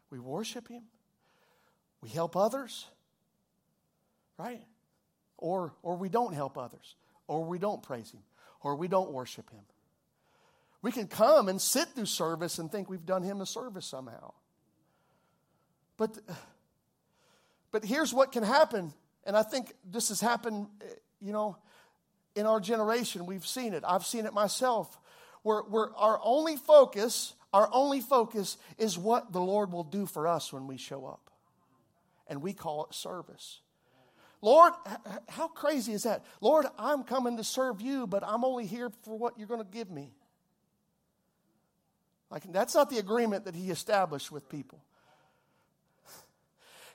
We 0.10 0.20
worship 0.20 0.68
Him. 0.68 0.84
We 2.04 2.10
help 2.10 2.36
others, 2.36 2.86
right? 4.38 4.62
Or, 5.38 5.74
or 5.82 5.96
we 5.96 6.10
don't 6.10 6.34
help 6.34 6.58
others, 6.58 6.96
or 7.28 7.46
we 7.46 7.60
don't 7.60 7.82
praise 7.82 8.12
Him, 8.12 8.20
or 8.62 8.76
we 8.76 8.90
don't 8.90 9.14
worship 9.14 9.50
Him. 9.50 9.62
We 10.82 10.92
can 10.92 11.08
come 11.08 11.48
and 11.48 11.62
sit 11.62 11.88
through 11.96 12.08
service 12.08 12.60
and 12.60 12.70
think 12.70 12.90
we've 12.90 13.06
done 13.06 13.24
Him 13.24 13.40
a 13.40 13.46
service 13.46 13.86
somehow. 13.86 14.34
But, 15.96 16.18
but 17.72 17.86
here's 17.86 18.14
what 18.14 18.34
can 18.34 18.44
happen, 18.44 18.92
and 19.24 19.38
I 19.38 19.44
think 19.44 19.74
this 19.90 20.10
has 20.10 20.20
happened, 20.20 20.68
you 21.22 21.32
know, 21.32 21.56
in 22.36 22.46
our 22.46 22.60
generation. 22.60 23.26
We've 23.26 23.48
seen 23.48 23.74
it. 23.74 23.86
I've 23.88 24.06
seen 24.06 24.26
it 24.26 24.34
myself. 24.34 25.00
Where, 25.44 25.62
where 25.62 25.96
our 25.96 26.20
only 26.22 26.58
focus, 26.58 27.34
our 27.54 27.70
only 27.72 28.02
focus 28.02 28.58
is 28.78 28.98
what 28.98 29.32
the 29.32 29.40
Lord 29.42 29.72
will 29.72 29.86
do 29.86 30.06
for 30.06 30.28
us 30.28 30.52
when 30.52 30.68
we 30.68 30.76
show 30.76 31.06
up 31.06 31.30
and 32.28 32.42
we 32.42 32.54
call 32.54 32.86
it 32.86 32.94
service. 32.94 33.60
Lord, 34.42 34.74
how 35.30 35.48
crazy 35.48 35.94
is 35.94 36.04
that? 36.04 36.26
Lord, 36.42 36.66
I'm 36.78 37.04
coming 37.04 37.38
to 37.38 37.44
serve 37.44 37.80
you, 37.80 38.06
but 38.08 38.24
I'm 38.26 38.44
only 38.44 38.66
here 38.66 38.92
for 39.04 39.18
what 39.18 39.38
you're 39.38 39.48
going 39.48 39.64
to 39.64 39.72
give 39.72 39.90
me. 39.90 40.12
Like, 42.30 42.52
that's 42.52 42.76
not 42.76 42.90
the 42.90 42.98
agreement 42.98 43.46
that 43.46 43.56
he 43.56 43.70
established 43.70 44.32
with 44.32 44.50
people. 44.50 44.84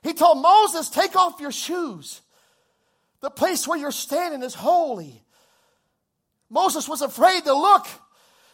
He 0.03 0.13
told 0.13 0.41
Moses, 0.41 0.89
Take 0.89 1.15
off 1.15 1.39
your 1.39 1.51
shoes. 1.51 2.21
The 3.21 3.29
place 3.29 3.67
where 3.67 3.77
you're 3.77 3.91
standing 3.91 4.43
is 4.43 4.53
holy. 4.53 5.23
Moses 6.49 6.87
was 6.87 7.01
afraid 7.01 7.43
to 7.43 7.53
look 7.53 7.85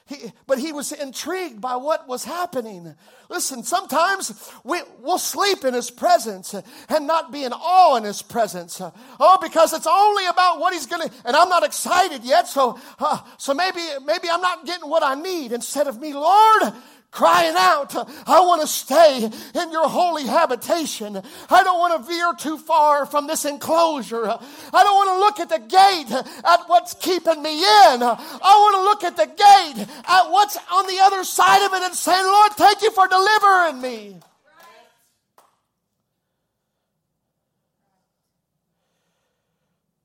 he, 0.08 0.32
but 0.46 0.60
he 0.60 0.72
was 0.72 0.92
intrigued 0.92 1.60
by 1.60 1.76
what 1.78 2.08
was 2.08 2.24
happening. 2.24 2.94
Listen, 3.28 3.64
sometimes 3.64 4.52
we, 4.64 4.80
will 5.02 5.18
sleep 5.18 5.66
in 5.66 5.74
his 5.74 5.90
presence 5.90 6.54
and 6.54 7.08
not 7.08 7.32
be 7.32 7.44
in 7.44 7.54
awe 7.54 7.96
in 7.96 8.04
his 8.04 8.22
presence. 8.22 8.80
Oh, 9.20 9.38
because 9.42 9.74
it's 9.74 9.88
only 9.88 10.28
about 10.28 10.60
what 10.60 10.74
he's 10.74 10.86
going 10.86 11.10
to, 11.10 11.16
and 11.26 11.36
I'm 11.36 11.50
not 11.50 11.64
excited 11.64 12.24
yet, 12.24 12.48
so, 12.48 12.80
uh, 13.00 13.20
so 13.38 13.56
maybe, 13.56 13.82
maybe 14.06 14.30
I'm 14.32 14.42
not 14.42 14.66
getting 14.68 14.88
what 14.90 15.02
I 15.02 15.16
need. 15.16 15.52
Instead 15.52 15.88
of 15.88 16.00
me, 16.00 16.14
Lord, 16.14 16.74
crying 17.16 17.56
out, 17.58 17.96
I 18.28 18.42
want 18.42 18.62
to 18.62 18.68
stay 18.68 19.24
in 19.24 19.72
your 19.72 19.88
holy 19.88 20.28
habitation. 20.28 21.22
I 21.50 21.64
don't 21.64 21.80
want 21.80 21.96
to 21.96 22.08
veer 22.08 22.34
too 22.38 22.58
far 22.58 23.06
from 23.06 23.26
this 23.26 23.46
enclosure. 23.46 24.28
I 24.28 24.84
don't 24.84 24.96
want 24.96 25.10
to 25.10 25.20
look 25.20 25.40
at 25.40 25.50
the 25.50 25.60
gate 25.60 26.12
at 26.12 26.60
what's 26.68 26.94
keeping 26.96 27.42
me 27.42 27.60
in. 27.60 28.04
I 28.04 28.20
want 28.44 28.76
to 28.76 28.84
look 28.84 29.04
at 29.06 29.16
the 29.16 29.28
gate 29.28 29.88
at 30.08 30.30
what's 30.30 30.58
on 30.72 30.88
the 30.88 31.00
other 31.02 31.24
side 31.24 31.66
of 31.66 31.74
it 31.74 31.84
and 31.84 31.96
say, 31.96 32.22
Lord, 32.22 32.52
thank 32.52 32.82
you 32.82 32.92
for 32.92 33.08
delivering 33.08 33.82
me. 33.82 34.18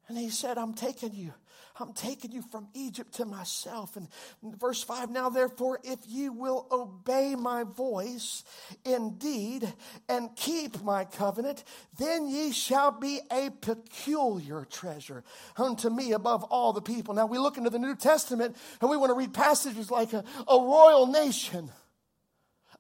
And 0.09 0.17
he 0.17 0.31
said, 0.31 0.59
I'm 0.59 0.75
taking 0.75 1.15
you 1.15 1.33
I'm 1.81 1.93
taking 1.93 2.33
you 2.33 2.43
from 2.43 2.69
Egypt 2.75 3.15
to 3.15 3.25
myself. 3.25 3.97
And 3.97 4.09
verse 4.43 4.83
5 4.83 5.11
Now, 5.11 5.31
therefore, 5.31 5.81
if 5.83 5.99
you 6.07 6.33
will 6.33 6.67
obey 6.71 7.35
my 7.35 7.65
voice 7.65 8.45
indeed 8.85 9.73
and 10.09 10.35
keep 10.37 10.83
my 10.83 11.05
covenant, 11.05 11.65
then 11.99 12.29
ye 12.29 12.53
shall 12.53 12.91
be 12.91 13.21
a 13.31 13.51
peculiar 13.51 14.67
treasure 14.71 15.25
unto 15.57 15.91
me 15.91 16.13
above 16.13 16.45
all 16.45 16.73
the 16.73 16.83
people. 16.83 17.15
Now, 17.15 17.27
we 17.27 17.39
look 17.39 17.57
into 17.57 17.71
the 17.71 17.79
New 17.79 17.97
Testament 17.97 18.57
and 18.81 18.91
we 18.91 18.97
want 18.97 19.11
to 19.11 19.15
read 19.15 19.33
passages 19.33 19.91
like 19.91 20.13
a, 20.13 20.25
a 20.49 20.59
royal 20.61 21.07
nation, 21.07 21.71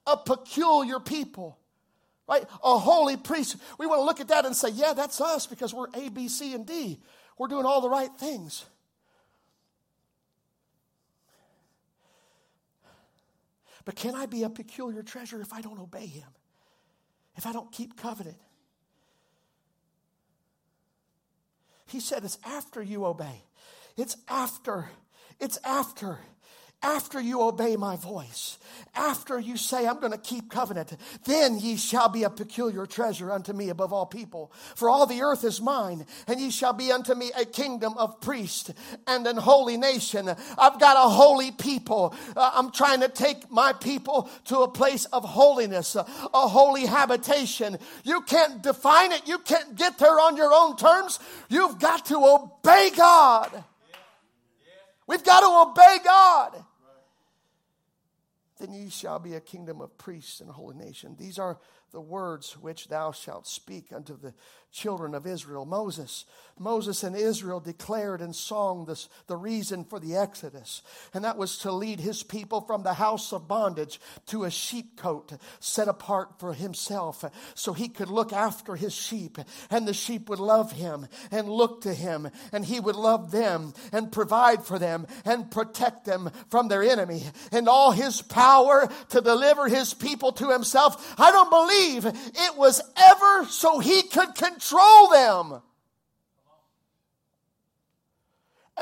a 0.07 0.16
peculiar 0.16 1.01
people 1.01 1.57
right? 2.30 2.44
A 2.62 2.78
holy 2.78 3.16
priest. 3.16 3.57
We 3.76 3.86
want 3.86 3.98
to 3.98 4.05
look 4.05 4.20
at 4.20 4.28
that 4.28 4.46
and 4.46 4.55
say, 4.55 4.68
yeah, 4.68 4.92
that's 4.92 5.20
us 5.20 5.48
because 5.48 5.74
we're 5.74 5.88
A, 5.94 6.09
B, 6.11 6.28
C, 6.28 6.55
and 6.55 6.64
D. 6.64 7.01
We're 7.36 7.48
doing 7.48 7.66
all 7.66 7.80
the 7.80 7.90
right 7.90 8.12
things. 8.12 8.64
But 13.91 13.97
can 13.97 14.14
I 14.14 14.26
be 14.26 14.45
a 14.45 14.49
peculiar 14.49 15.03
treasure 15.03 15.41
if 15.41 15.53
I 15.53 15.62
don't 15.62 15.80
obey 15.80 16.07
him? 16.07 16.28
If 17.34 17.45
I 17.45 17.51
don't 17.51 17.72
keep 17.72 17.97
covenant? 17.97 18.36
He 21.86 21.99
said 21.99 22.22
it's 22.22 22.38
after 22.45 22.84
you 22.84 23.05
obey. 23.05 23.43
It's 23.97 24.16
after. 24.28 24.91
It's 25.41 25.59
after 25.64 26.20
after 26.82 27.20
you 27.20 27.42
obey 27.42 27.76
my 27.76 27.96
voice, 27.96 28.58
after 28.94 29.38
you 29.38 29.58
say, 29.58 29.86
I'm 29.86 30.00
going 30.00 30.12
to 30.12 30.18
keep 30.18 30.50
covenant, 30.50 30.96
then 31.24 31.58
ye 31.58 31.76
shall 31.76 32.08
be 32.08 32.22
a 32.22 32.30
peculiar 32.30 32.86
treasure 32.86 33.30
unto 33.30 33.52
me 33.52 33.68
above 33.68 33.92
all 33.92 34.06
people. 34.06 34.50
For 34.74 34.88
all 34.88 35.04
the 35.04 35.20
earth 35.20 35.44
is 35.44 35.60
mine, 35.60 36.06
and 36.26 36.40
ye 36.40 36.50
shall 36.50 36.72
be 36.72 36.90
unto 36.90 37.14
me 37.14 37.32
a 37.36 37.44
kingdom 37.44 37.94
of 37.98 38.20
priests 38.22 38.72
and 39.06 39.26
an 39.26 39.36
holy 39.36 39.76
nation. 39.76 40.28
I've 40.56 40.80
got 40.80 40.96
a 40.96 41.10
holy 41.10 41.50
people. 41.50 42.14
Uh, 42.34 42.50
I'm 42.54 42.70
trying 42.70 43.00
to 43.00 43.08
take 43.08 43.50
my 43.50 43.74
people 43.74 44.30
to 44.46 44.60
a 44.60 44.68
place 44.68 45.04
of 45.06 45.22
holiness, 45.22 45.96
a, 45.96 46.06
a 46.32 46.48
holy 46.48 46.86
habitation. 46.86 47.78
You 48.04 48.22
can't 48.22 48.62
define 48.62 49.12
it, 49.12 49.28
you 49.28 49.38
can't 49.38 49.76
get 49.76 49.98
there 49.98 50.18
on 50.18 50.36
your 50.38 50.52
own 50.54 50.76
terms. 50.76 51.18
You've 51.50 51.78
got 51.78 52.06
to 52.06 52.16
obey 52.16 52.90
God. 52.96 53.64
We've 55.06 55.24
got 55.24 55.40
to 55.40 55.70
obey 55.70 55.98
God 56.04 56.64
then 58.61 58.72
ye 58.72 58.90
shall 58.90 59.18
be 59.18 59.34
a 59.34 59.40
kingdom 59.40 59.80
of 59.80 59.96
priests 59.96 60.40
and 60.40 60.50
a 60.50 60.52
holy 60.52 60.76
nation. 60.76 61.16
These 61.18 61.38
are 61.38 61.58
the 61.92 62.00
words 62.00 62.58
which 62.58 62.88
thou 62.88 63.11
shalt 63.11 63.46
speak 63.46 63.92
unto 63.92 64.16
the 64.16 64.34
children 64.72 65.14
of 65.14 65.26
Israel. 65.26 65.64
Moses, 65.64 66.24
Moses 66.58 67.02
and 67.02 67.16
Israel 67.16 67.58
declared 67.58 68.20
in 68.20 68.32
song 68.32 68.84
this, 68.84 69.08
the 69.26 69.36
reason 69.36 69.84
for 69.84 69.98
the 69.98 70.16
Exodus, 70.16 70.82
and 71.14 71.24
that 71.24 71.36
was 71.36 71.58
to 71.58 71.72
lead 71.72 72.00
his 72.00 72.22
people 72.22 72.60
from 72.60 72.82
the 72.82 72.94
house 72.94 73.32
of 73.32 73.48
bondage 73.48 74.00
to 74.26 74.44
a 74.44 74.48
sheepcote 74.48 75.38
set 75.58 75.88
apart 75.88 76.38
for 76.38 76.52
himself 76.52 77.24
so 77.54 77.72
he 77.72 77.88
could 77.88 78.10
look 78.10 78.32
after 78.32 78.76
his 78.76 78.94
sheep, 78.94 79.38
and 79.70 79.88
the 79.88 79.94
sheep 79.94 80.28
would 80.28 80.38
love 80.38 80.72
him 80.72 81.06
and 81.30 81.48
look 81.48 81.80
to 81.82 81.94
him, 81.94 82.30
and 82.52 82.64
he 82.64 82.78
would 82.78 82.96
love 82.96 83.30
them 83.30 83.72
and 83.92 84.12
provide 84.12 84.62
for 84.62 84.78
them 84.78 85.06
and 85.24 85.50
protect 85.50 86.04
them 86.04 86.30
from 86.48 86.68
their 86.68 86.82
enemy. 86.82 87.24
And 87.52 87.68
all 87.68 87.92
his 87.92 88.22
power 88.22 88.88
to 89.08 89.20
deliver 89.20 89.68
his 89.68 89.94
people 89.94 90.32
to 90.32 90.50
himself, 90.50 91.14
I 91.18 91.30
don't 91.32 91.50
believe 91.50 92.04
it 92.06 92.56
was 92.56 92.80
ever 92.96 93.46
so 93.46 93.78
he 93.78 94.02
could 94.02 94.34
control 94.61 95.08
them. 95.08 95.62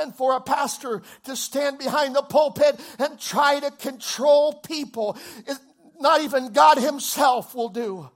and 0.00 0.14
for 0.14 0.36
a 0.36 0.40
pastor 0.40 1.02
to 1.24 1.34
stand 1.34 1.76
behind 1.76 2.14
the 2.14 2.22
pulpit 2.22 2.78
and 3.00 3.18
try 3.18 3.58
to 3.58 3.68
control 3.72 4.52
people, 4.52 5.16
not 5.98 6.20
even 6.20 6.52
God 6.52 6.78
Himself 6.78 7.52
will 7.52 7.68
do. 7.68 8.08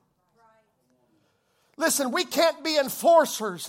Listen, 1.77 2.13
we 2.13 2.25
can't 2.25 2.63
be 2.63 2.79
enforcers 2.79 3.69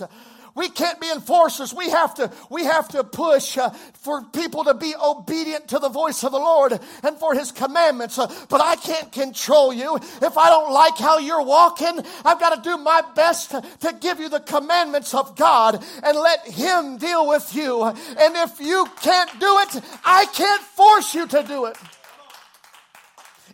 we 0.54 0.68
can't 0.68 1.00
be 1.00 1.10
enforcers. 1.10 1.74
We 1.74 1.90
have 1.90 2.14
to, 2.14 2.30
we 2.48 2.64
have 2.64 2.88
to 2.88 3.02
push 3.02 3.58
uh, 3.58 3.70
for 3.70 4.22
people 4.22 4.64
to 4.64 4.74
be 4.74 4.94
obedient 4.94 5.68
to 5.68 5.78
the 5.78 5.88
voice 5.88 6.22
of 6.22 6.32
the 6.32 6.38
Lord 6.38 6.78
and 7.02 7.16
for 7.18 7.34
his 7.34 7.50
commandments. 7.50 8.18
Uh, 8.18 8.32
but 8.48 8.60
I 8.60 8.76
can't 8.76 9.10
control 9.10 9.72
you. 9.72 9.96
If 9.96 10.38
I 10.38 10.50
don't 10.50 10.72
like 10.72 10.96
how 10.96 11.18
you're 11.18 11.42
walking, 11.42 12.00
I've 12.24 12.38
got 12.38 12.54
to 12.54 12.62
do 12.62 12.76
my 12.76 13.02
best 13.16 13.50
to, 13.50 13.62
to 13.80 13.96
give 14.00 14.20
you 14.20 14.28
the 14.28 14.40
commandments 14.40 15.12
of 15.12 15.36
God 15.36 15.84
and 16.02 16.18
let 16.18 16.46
him 16.46 16.98
deal 16.98 17.26
with 17.26 17.54
you. 17.54 17.82
And 17.84 18.36
if 18.36 18.60
you 18.60 18.86
can't 19.02 19.30
do 19.40 19.58
it, 19.58 19.82
I 20.04 20.26
can't 20.26 20.62
force 20.62 21.14
you 21.14 21.26
to 21.26 21.42
do 21.42 21.64
it. 21.66 21.76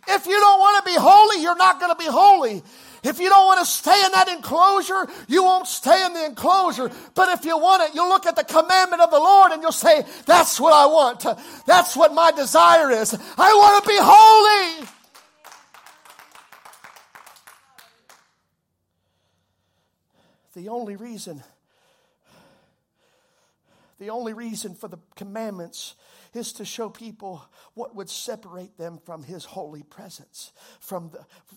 If 0.07 0.25
you 0.25 0.33
don't 0.39 0.59
want 0.59 0.83
to 0.83 0.91
be 0.91 0.97
holy, 0.97 1.41
you're 1.41 1.57
not 1.57 1.79
going 1.79 1.91
to 1.91 1.97
be 1.97 2.09
holy. 2.09 2.63
If 3.03 3.19
you 3.19 3.29
don't 3.29 3.45
want 3.45 3.59
to 3.59 3.65
stay 3.65 4.05
in 4.05 4.11
that 4.11 4.27
enclosure, 4.27 5.07
you 5.27 5.43
won't 5.43 5.67
stay 5.67 6.05
in 6.05 6.13
the 6.13 6.25
enclosure. 6.25 6.91
But 7.15 7.29
if 7.29 7.45
you 7.45 7.57
want 7.57 7.81
it, 7.83 7.95
you'll 7.95 8.09
look 8.09 8.27
at 8.27 8.35
the 8.35 8.43
commandment 8.43 9.01
of 9.01 9.09
the 9.09 9.19
Lord 9.19 9.51
and 9.51 9.61
you'll 9.61 9.71
say, 9.71 10.03
That's 10.25 10.59
what 10.59 10.73
I 10.73 10.85
want. 10.85 11.25
That's 11.65 11.95
what 11.95 12.13
my 12.13 12.31
desire 12.31 12.91
is. 12.91 13.17
I 13.37 13.53
want 13.53 13.83
to 13.83 13.89
be 13.89 13.97
holy. 13.99 14.87
The 20.53 20.69
only 20.69 20.95
reason, 20.95 21.41
the 24.01 24.09
only 24.09 24.33
reason 24.33 24.73
for 24.73 24.87
the 24.87 24.97
commandments 25.15 25.93
is 26.33 26.53
to 26.53 26.65
show 26.65 26.89
people 26.89 27.47
what 27.75 27.95
would 27.95 28.09
separate 28.09 28.75
them 28.75 28.99
from 29.05 29.21
his 29.21 29.45
holy 29.45 29.83
presence, 29.83 30.53
from 30.79 31.11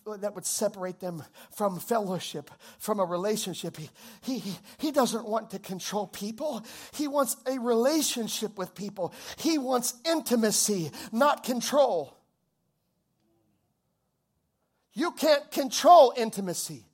the, 0.05 0.19
that 0.19 0.35
would 0.35 0.45
separate 0.45 1.01
them 1.01 1.25
from 1.57 1.81
fellowship, 1.81 2.51
from 2.79 3.01
a 3.01 3.05
relationship. 3.05 3.79
He, 3.79 3.89
he, 4.21 4.57
he 4.77 4.93
doesn't 4.93 5.27
want 5.27 5.53
to 5.53 5.59
control 5.59 6.07
people. 6.07 6.63
He 6.93 7.09
wants 7.09 7.39
a 7.47 7.59
relationship 7.59 8.59
with 8.59 8.75
people. 8.75 9.15
He 9.39 9.57
wants 9.57 9.95
intimacy, 10.05 10.91
not 11.13 11.45
control. 11.45 12.15
You 14.93 15.13
can't 15.13 15.51
control 15.51 16.13
intimacy. 16.15 16.85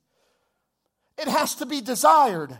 It 1.17 1.27
has 1.27 1.55
to 1.55 1.65
be 1.65 1.81
desired. 1.81 2.57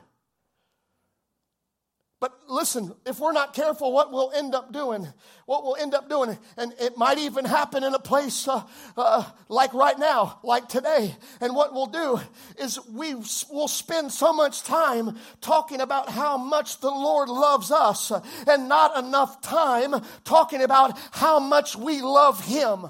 But 2.22 2.40
listen, 2.48 2.94
if 3.04 3.20
we're 3.20 3.32
not 3.32 3.56
careful, 3.56 3.92
what 3.92 4.12
we'll 4.12 4.32
end 4.32 4.54
up 4.54 4.72
doing, 4.72 5.08
what 5.48 5.64
we'll 5.64 5.76
end 5.76 5.96
up 5.96 6.08
doing, 6.08 6.38
and 6.56 6.72
it 6.80 6.96
might 6.96 7.18
even 7.18 7.46
happen 7.46 7.84
in 7.84 7.96
a 7.96 8.00
place 8.00 8.48
uh, 8.48 8.62
uh, 8.96 9.24
like 9.50 9.74
right 9.74 9.98
now, 9.98 10.40
like 10.44 10.70
today. 10.70 11.16
And 11.42 11.56
what 11.56 11.74
we'll 11.74 11.88
do 11.88 12.22
is 12.60 12.80
we 12.94 13.16
will 13.16 13.68
spend 13.68 14.12
so 14.12 14.32
much 14.34 14.62
time 14.62 15.18
talking 15.42 15.82
about 15.82 16.10
how 16.10 16.38
much 16.38 16.80
the 16.80 16.92
Lord 16.92 17.28
loves 17.28 17.72
us 17.72 18.12
and 18.48 18.70
not 18.70 19.04
enough 19.04 19.42
time 19.42 19.96
talking 20.24 20.62
about 20.62 21.00
how 21.10 21.40
much 21.40 21.76
we 21.76 22.04
love 22.04 22.46
Him. 22.46 22.86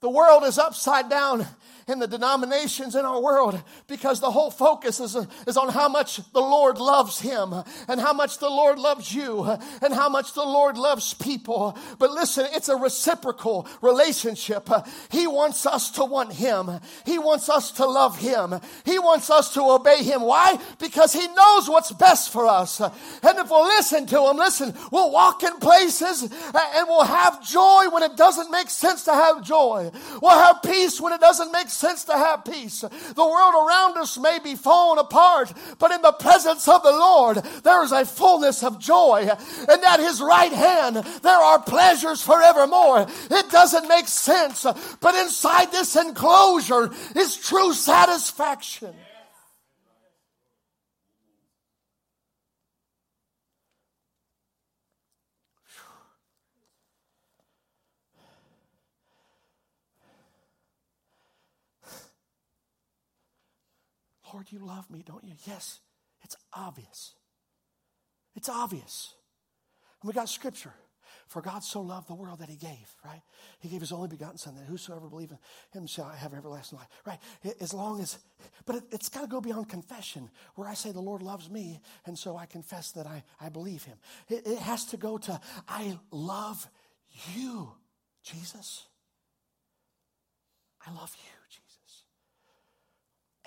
The 0.00 0.10
world 0.10 0.42
is 0.42 0.58
upside 0.58 1.08
down 1.08 1.46
in 1.88 1.98
the 1.98 2.06
denominations 2.06 2.94
in 2.94 3.04
our 3.04 3.20
world 3.20 3.60
because 3.86 4.20
the 4.20 4.30
whole 4.30 4.50
focus 4.50 5.00
is, 5.00 5.16
is 5.46 5.56
on 5.56 5.70
how 5.70 5.88
much 5.88 6.20
the 6.32 6.40
Lord 6.40 6.78
loves 6.78 7.20
him 7.20 7.54
and 7.88 8.00
how 8.00 8.12
much 8.12 8.38
the 8.38 8.48
Lord 8.48 8.78
loves 8.78 9.14
you 9.14 9.44
and 9.82 9.94
how 9.94 10.08
much 10.08 10.34
the 10.34 10.44
Lord 10.44 10.76
loves 10.76 11.14
people. 11.14 11.76
But 11.98 12.10
listen, 12.10 12.46
it's 12.52 12.68
a 12.68 12.76
reciprocal 12.76 13.66
relationship. 13.80 14.68
He 15.10 15.26
wants 15.26 15.66
us 15.66 15.90
to 15.92 16.04
want 16.04 16.32
him. 16.32 16.80
He 17.06 17.18
wants 17.18 17.48
us 17.48 17.70
to 17.72 17.86
love 17.86 18.18
him. 18.18 18.60
He 18.84 18.98
wants 18.98 19.30
us 19.30 19.54
to 19.54 19.62
obey 19.62 20.02
him. 20.02 20.22
Why? 20.22 20.58
Because 20.78 21.12
he 21.12 21.26
knows 21.28 21.68
what's 21.68 21.92
best 21.92 22.32
for 22.32 22.46
us. 22.46 22.80
And 22.80 23.38
if 23.38 23.50
we'll 23.50 23.64
listen 23.64 24.06
to 24.06 24.26
him, 24.26 24.36
listen, 24.36 24.74
we'll 24.92 25.10
walk 25.10 25.42
in 25.42 25.56
places 25.58 26.22
and 26.22 26.88
we'll 26.88 27.04
have 27.04 27.46
joy 27.46 27.86
when 27.90 28.02
it 28.02 28.16
doesn't 28.16 28.50
make 28.50 28.68
sense 28.68 29.04
to 29.04 29.12
have 29.12 29.42
joy. 29.44 29.90
We'll 30.20 30.38
have 30.38 30.62
peace 30.62 31.00
when 31.00 31.12
it 31.12 31.20
doesn't 31.20 31.52
make 31.52 31.68
sense 31.78 32.04
to 32.04 32.12
have 32.12 32.44
peace. 32.44 32.80
The 32.80 33.24
world 33.24 33.54
around 33.54 33.96
us 33.96 34.18
may 34.18 34.38
be 34.42 34.54
falling 34.54 34.98
apart, 34.98 35.52
but 35.78 35.92
in 35.92 36.02
the 36.02 36.12
presence 36.12 36.66
of 36.68 36.82
the 36.82 36.90
Lord, 36.90 37.38
there 37.62 37.82
is 37.84 37.92
a 37.92 38.04
fullness 38.04 38.62
of 38.62 38.78
joy. 38.78 39.28
And 39.68 39.84
at 39.84 40.00
his 40.00 40.20
right 40.20 40.52
hand, 40.52 40.96
there 41.22 41.38
are 41.38 41.62
pleasures 41.62 42.22
forevermore. 42.22 43.06
It 43.30 43.50
doesn't 43.50 43.88
make 43.88 44.08
sense, 44.08 44.66
but 45.00 45.14
inside 45.14 45.70
this 45.70 45.96
enclosure 45.96 46.90
is 47.14 47.36
true 47.36 47.72
satisfaction. 47.72 48.94
Lord, 64.32 64.46
you 64.50 64.58
love 64.58 64.90
me, 64.90 65.02
don't 65.06 65.24
you? 65.24 65.34
Yes, 65.46 65.80
it's 66.22 66.36
obvious. 66.52 67.14
It's 68.34 68.48
obvious. 68.48 69.14
And 70.02 70.08
we 70.08 70.14
got 70.14 70.28
scripture. 70.28 70.74
For 71.26 71.42
God 71.42 71.62
so 71.62 71.82
loved 71.82 72.08
the 72.08 72.14
world 72.14 72.38
that 72.38 72.48
he 72.48 72.56
gave, 72.56 72.94
right? 73.04 73.20
He 73.60 73.68
gave 73.68 73.80
his 73.80 73.92
only 73.92 74.08
begotten 74.08 74.38
son 74.38 74.54
that 74.56 74.64
whosoever 74.64 75.08
believes 75.08 75.32
in 75.32 75.38
him 75.80 75.86
shall 75.86 76.08
have 76.08 76.32
everlasting 76.32 76.78
life, 76.78 76.88
right? 77.06 77.18
As 77.60 77.74
long 77.74 78.00
as, 78.00 78.18
but 78.64 78.76
it, 78.76 78.84
has 78.92 79.08
got 79.10 79.22
to 79.22 79.26
go 79.26 79.40
beyond 79.40 79.68
confession 79.68 80.30
where 80.54 80.66
I 80.66 80.74
say 80.74 80.90
the 80.90 81.00
Lord 81.00 81.20
loves 81.20 81.50
me 81.50 81.80
and 82.06 82.18
so 82.18 82.36
I 82.36 82.46
confess 82.46 82.92
that 82.92 83.06
I, 83.06 83.22
I 83.40 83.50
believe 83.50 83.84
him. 83.84 83.98
It, 84.28 84.46
it 84.46 84.58
has 84.58 84.86
to 84.86 84.96
go 84.96 85.18
to, 85.18 85.38
I 85.68 85.98
love 86.10 86.66
you, 87.34 87.72
Jesus. 88.22 88.86
I 90.86 90.92
love 90.92 91.14
you. 91.22 91.37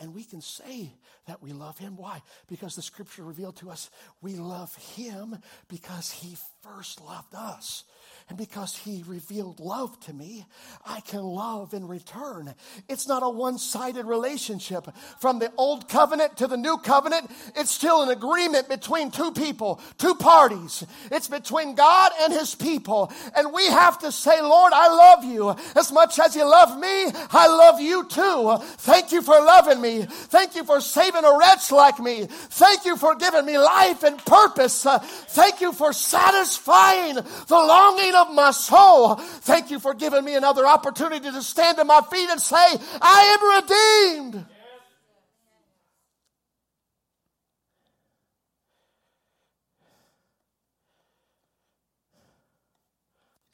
And 0.01 0.15
we 0.15 0.23
can 0.23 0.41
say 0.41 0.95
that 1.27 1.43
we 1.43 1.53
love 1.53 1.77
him. 1.77 1.95
Why? 1.95 2.23
Because 2.47 2.75
the 2.75 2.81
scripture 2.81 3.23
revealed 3.23 3.57
to 3.57 3.69
us 3.69 3.91
we 4.19 4.35
love 4.35 4.75
him 4.95 5.37
because 5.67 6.11
he 6.11 6.35
first 6.63 6.99
loved 7.01 7.35
us. 7.35 7.83
And 8.31 8.37
because 8.37 8.77
he 8.77 9.03
revealed 9.07 9.59
love 9.59 9.99
to 10.05 10.13
me, 10.13 10.45
I 10.85 11.01
can 11.01 11.21
love 11.21 11.73
in 11.73 11.85
return. 11.85 12.55
It's 12.87 13.05
not 13.05 13.23
a 13.23 13.29
one 13.29 13.57
sided 13.57 14.05
relationship. 14.05 14.87
From 15.19 15.39
the 15.39 15.51
old 15.57 15.89
covenant 15.89 16.37
to 16.37 16.47
the 16.47 16.55
new 16.55 16.77
covenant, 16.77 17.29
it's 17.57 17.71
still 17.71 18.03
an 18.03 18.09
agreement 18.09 18.69
between 18.69 19.11
two 19.11 19.33
people, 19.33 19.81
two 19.97 20.15
parties. 20.15 20.85
It's 21.11 21.27
between 21.27 21.75
God 21.75 22.13
and 22.21 22.31
his 22.31 22.55
people. 22.55 23.11
And 23.35 23.51
we 23.51 23.65
have 23.65 23.99
to 23.99 24.13
say, 24.13 24.41
Lord, 24.41 24.71
I 24.73 24.87
love 24.87 25.25
you. 25.25 25.53
As 25.75 25.91
much 25.91 26.17
as 26.17 26.33
you 26.33 26.49
love 26.49 26.79
me, 26.79 27.11
I 27.31 27.47
love 27.47 27.81
you 27.81 28.05
too. 28.07 28.55
Thank 28.77 29.11
you 29.11 29.21
for 29.21 29.37
loving 29.43 29.81
me. 29.81 30.03
Thank 30.03 30.55
you 30.55 30.63
for 30.63 30.79
saving 30.79 31.25
a 31.25 31.37
wretch 31.37 31.69
like 31.69 31.99
me. 31.99 32.27
Thank 32.29 32.85
you 32.85 32.95
for 32.95 33.13
giving 33.13 33.45
me 33.45 33.57
life 33.57 34.03
and 34.03 34.17
purpose. 34.23 34.83
Thank 34.85 35.59
you 35.59 35.73
for 35.73 35.91
satisfying 35.91 37.15
the 37.15 37.25
longing 37.49 38.20
my 38.29 38.51
soul. 38.51 39.15
Thank 39.15 39.71
you 39.71 39.79
for 39.79 39.93
giving 39.93 40.23
me 40.23 40.35
another 40.35 40.65
opportunity 40.65 41.31
to 41.31 41.41
stand 41.41 41.79
on 41.79 41.87
my 41.87 42.01
feet 42.01 42.29
and 42.29 42.39
say, 42.39 42.77
I 43.01 44.17
am 44.17 44.23
redeemed. 44.23 44.45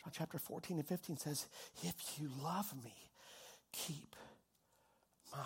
John 0.03 0.13
chapter 0.13 0.37
14 0.37 0.77
and 0.77 0.87
15 0.87 1.17
says, 1.17 1.47
If 1.83 2.19
you 2.19 2.29
love 2.41 2.73
me, 2.83 2.93
keep 3.71 4.15
my 5.31 5.45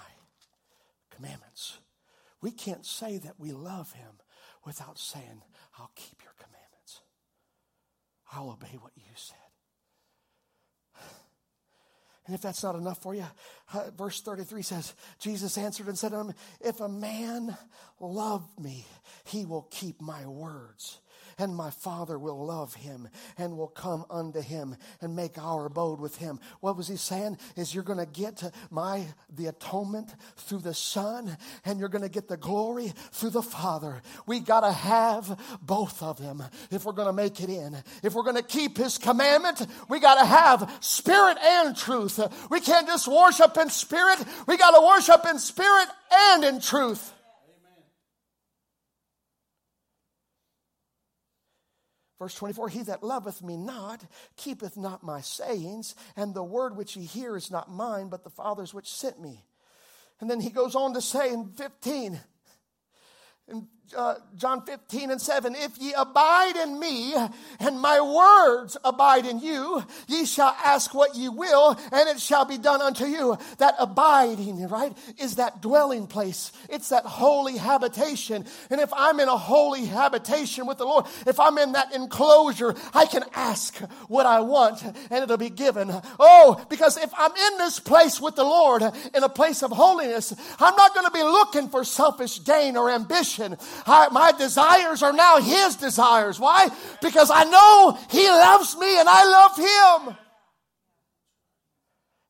commandments. 1.09 1.78
We 2.41 2.51
can't 2.51 2.86
say 2.86 3.17
that 3.19 3.39
we 3.39 3.51
love 3.51 3.93
him 3.93 4.19
without 4.65 4.97
saying, 4.97 5.43
I'll 5.78 5.91
keep 5.95 6.24
your. 6.24 6.30
I'll 8.32 8.49
obey 8.49 8.77
what 8.79 8.93
you 8.95 9.03
said. 9.15 9.38
And 12.27 12.36
if 12.36 12.41
that's 12.41 12.63
not 12.63 12.75
enough 12.75 13.01
for 13.01 13.15
you, 13.15 13.25
uh, 13.73 13.89
verse 13.97 14.21
33 14.21 14.61
says, 14.61 14.93
Jesus 15.19 15.57
answered 15.57 15.88
and 15.88 15.97
said 15.97 16.11
to 16.11 16.19
him, 16.19 16.34
If 16.59 16.79
a 16.79 16.88
man 16.88 17.57
love 17.99 18.47
me, 18.59 18.86
he 19.25 19.43
will 19.45 19.67
keep 19.71 19.99
my 19.99 20.25
words 20.27 20.99
and 21.41 21.55
my 21.55 21.71
Father 21.71 22.19
will 22.19 22.45
love 22.45 22.75
him 22.75 23.09
and 23.35 23.57
will 23.57 23.67
come 23.67 24.05
unto 24.11 24.39
him 24.39 24.75
and 25.01 25.15
make 25.15 25.39
our 25.39 25.65
abode 25.65 25.99
with 25.99 26.17
him. 26.17 26.39
What 26.59 26.77
was 26.77 26.87
he 26.87 26.97
saying? 26.97 27.39
Is 27.55 27.73
you're 27.73 27.83
going 27.83 27.97
to 27.97 28.05
get 28.05 28.43
my 28.69 29.07
the 29.35 29.47
atonement 29.47 30.13
through 30.37 30.59
the 30.59 30.75
Son 30.75 31.35
and 31.65 31.79
you're 31.79 31.89
going 31.89 32.03
to 32.03 32.09
get 32.09 32.27
the 32.27 32.37
glory 32.37 32.93
through 33.11 33.31
the 33.31 33.41
Father. 33.41 34.03
We 34.27 34.39
got 34.39 34.61
to 34.61 34.71
have 34.71 35.39
both 35.63 36.03
of 36.03 36.19
them 36.19 36.43
if 36.69 36.85
we're 36.85 36.91
going 36.93 37.07
to 37.07 37.13
make 37.13 37.41
it 37.41 37.49
in. 37.49 37.75
If 38.03 38.13
we're 38.13 38.23
going 38.23 38.35
to 38.35 38.43
keep 38.43 38.77
his 38.77 38.99
commandment, 38.99 39.65
we 39.89 39.99
got 39.99 40.19
to 40.19 40.25
have 40.25 40.71
spirit 40.79 41.39
and 41.41 41.75
truth. 41.75 42.19
We 42.51 42.59
can't 42.59 42.87
just 42.87 43.07
worship 43.07 43.57
in 43.57 43.69
spirit. 43.71 44.23
We 44.47 44.57
got 44.57 44.79
to 44.79 44.85
worship 44.85 45.25
in 45.27 45.39
spirit 45.39 45.87
and 46.13 46.43
in 46.43 46.61
truth. 46.61 47.13
Verse 52.22 52.36
24, 52.36 52.69
he 52.69 52.84
that 52.84 53.01
loveth 53.01 53.41
me 53.41 53.57
not 53.57 54.05
keepeth 54.38 54.78
not 54.78 55.01
my 55.01 55.22
sayings, 55.22 55.95
and 56.15 56.36
the 56.36 56.43
word 56.43 56.78
which 56.78 56.95
ye 56.95 57.03
hear 57.03 57.36
is 57.36 57.49
not 57.49 57.72
mine, 57.72 58.09
but 58.09 58.24
the 58.24 58.30
Father's 58.30 58.76
which 58.76 58.93
sent 58.93 59.19
me. 59.19 59.43
And 60.19 60.30
then 60.30 60.39
he 60.39 60.51
goes 60.51 60.76
on 60.76 60.93
to 60.93 61.01
say 61.01 61.34
in 61.34 61.47
15, 61.53 62.19
and 63.47 63.67
uh, 63.95 64.15
John 64.37 64.65
15 64.65 65.11
and 65.11 65.21
7, 65.21 65.55
if 65.55 65.77
ye 65.79 65.93
abide 65.93 66.55
in 66.55 66.79
me 66.79 67.15
and 67.59 67.79
my 67.79 68.01
words 68.01 68.77
abide 68.83 69.25
in 69.25 69.39
you, 69.39 69.83
ye 70.07 70.25
shall 70.25 70.55
ask 70.63 70.93
what 70.93 71.15
ye 71.15 71.29
will 71.29 71.77
and 71.91 72.09
it 72.09 72.19
shall 72.19 72.45
be 72.45 72.57
done 72.57 72.81
unto 72.81 73.05
you. 73.05 73.37
That 73.57 73.75
abiding, 73.79 74.67
right, 74.67 74.95
is 75.17 75.35
that 75.35 75.61
dwelling 75.61 76.07
place. 76.07 76.51
It's 76.69 76.89
that 76.89 77.05
holy 77.05 77.57
habitation. 77.57 78.45
And 78.69 78.81
if 78.81 78.91
I'm 78.93 79.19
in 79.19 79.27
a 79.27 79.37
holy 79.37 79.85
habitation 79.85 80.65
with 80.65 80.77
the 80.77 80.85
Lord, 80.85 81.05
if 81.27 81.39
I'm 81.39 81.57
in 81.57 81.73
that 81.73 81.93
enclosure, 81.93 82.75
I 82.93 83.05
can 83.05 83.23
ask 83.33 83.77
what 84.07 84.25
I 84.25 84.41
want 84.41 84.83
and 84.83 85.23
it'll 85.23 85.37
be 85.37 85.49
given. 85.49 85.91
Oh, 86.19 86.63
because 86.69 86.97
if 86.97 87.11
I'm 87.17 87.31
in 87.31 87.57
this 87.57 87.79
place 87.79 88.19
with 88.19 88.35
the 88.35 88.43
Lord, 88.43 88.83
in 89.13 89.23
a 89.23 89.29
place 89.29 89.63
of 89.63 89.71
holiness, 89.71 90.33
I'm 90.59 90.75
not 90.75 90.93
going 90.93 91.05
to 91.05 91.11
be 91.11 91.23
looking 91.23 91.69
for 91.69 91.83
selfish 91.83 92.43
gain 92.43 92.77
or 92.77 92.89
ambition. 92.89 93.57
I, 93.86 94.09
my 94.09 94.32
desires 94.32 95.03
are 95.03 95.13
now 95.13 95.39
His 95.39 95.75
desires. 95.75 96.39
Why? 96.39 96.69
Because 97.01 97.32
I 97.32 97.43
know 97.45 97.97
He 98.09 98.27
loves 98.27 98.77
me 98.77 98.99
and 98.99 99.07
I 99.09 99.25
love 99.25 100.07
Him. 100.07 100.17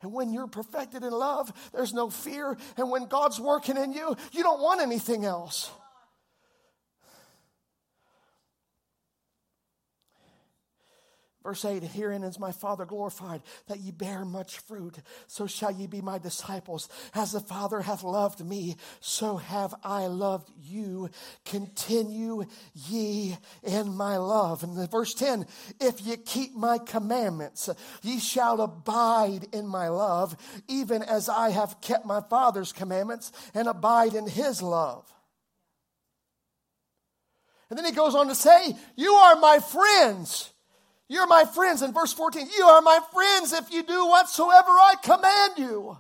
And 0.02 0.14
when 0.14 0.34
you're 0.34 0.48
perfected 0.48 1.04
in 1.04 1.12
love, 1.12 1.52
there's 1.74 1.94
no 1.94 2.10
fear. 2.10 2.58
And 2.78 2.90
when 2.90 3.06
God's 3.06 3.40
working 3.40 3.78
in 3.78 3.94
you, 3.94 4.16
you 4.32 4.44
don't 4.44 4.62
want 4.62 4.82
anything 4.82 5.26
else. 5.26 5.72
Verse 11.44 11.66
8 11.66 11.82
Herein 11.84 12.24
is 12.24 12.38
my 12.38 12.52
Father 12.52 12.86
glorified, 12.86 13.42
that 13.68 13.80
ye 13.80 13.92
bear 13.92 14.24
much 14.24 14.60
fruit. 14.60 14.98
So 15.28 15.48
shall 15.48 15.72
ye 15.72 15.88
be 15.88 16.02
my 16.02 16.20
disciples. 16.20 16.88
As 17.16 17.32
the 17.32 17.40
Father 17.40 17.82
hath 17.82 18.04
loved 18.04 18.46
me, 18.46 18.76
so 19.00 19.38
have 19.38 19.74
I 19.84 20.06
loved 20.08 20.52
you. 20.62 21.10
Continue 21.46 22.44
ye 22.74 23.36
in 23.64 23.96
my 23.96 24.18
love. 24.18 24.64
And 24.64 24.78
the 24.78 24.88
verse 24.88 25.16
10 25.16 25.48
If 25.80 26.02
ye 26.02 26.18
keep 26.18 26.56
my 26.56 26.78
commandments, 26.78 27.70
ye 28.04 28.20
shall 28.20 28.62
abide 28.62 29.48
in 29.52 29.66
my 29.66 29.88
love, 29.88 30.38
even 30.68 31.02
as 31.02 31.28
I 31.28 31.50
have 31.50 31.82
kept 31.82 32.06
my 32.06 32.22
Father's 32.22 32.72
commandments 32.72 33.32
and 33.56 33.68
abide 33.68 34.14
in 34.14 34.28
his 34.28 34.62
love. 34.62 35.12
And 37.72 37.78
then 37.78 37.86
he 37.86 37.94
goes 37.94 38.14
on 38.14 38.28
to 38.28 38.36
say, 38.36 38.76
You 38.96 39.14
are 39.14 39.38
my 39.38 39.58
friends 39.60 40.52
you're 41.12 41.28
my 41.28 41.44
friends. 41.44 41.82
In 41.82 41.92
verse 41.92 42.14
14, 42.14 42.48
you 42.58 42.64
are 42.64 42.82
my 42.82 43.00
friends 43.12 43.52
if 43.52 43.72
you 43.72 43.84
do 43.84 44.08
whatsoever 44.08 44.70
I 44.70 44.96
command 45.04 45.54
you. 45.58 45.98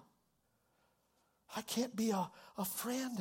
I 1.54 1.62
can't 1.64 1.94
be 1.94 2.12
a, 2.12 2.30
a 2.58 2.64
friend. 2.64 3.18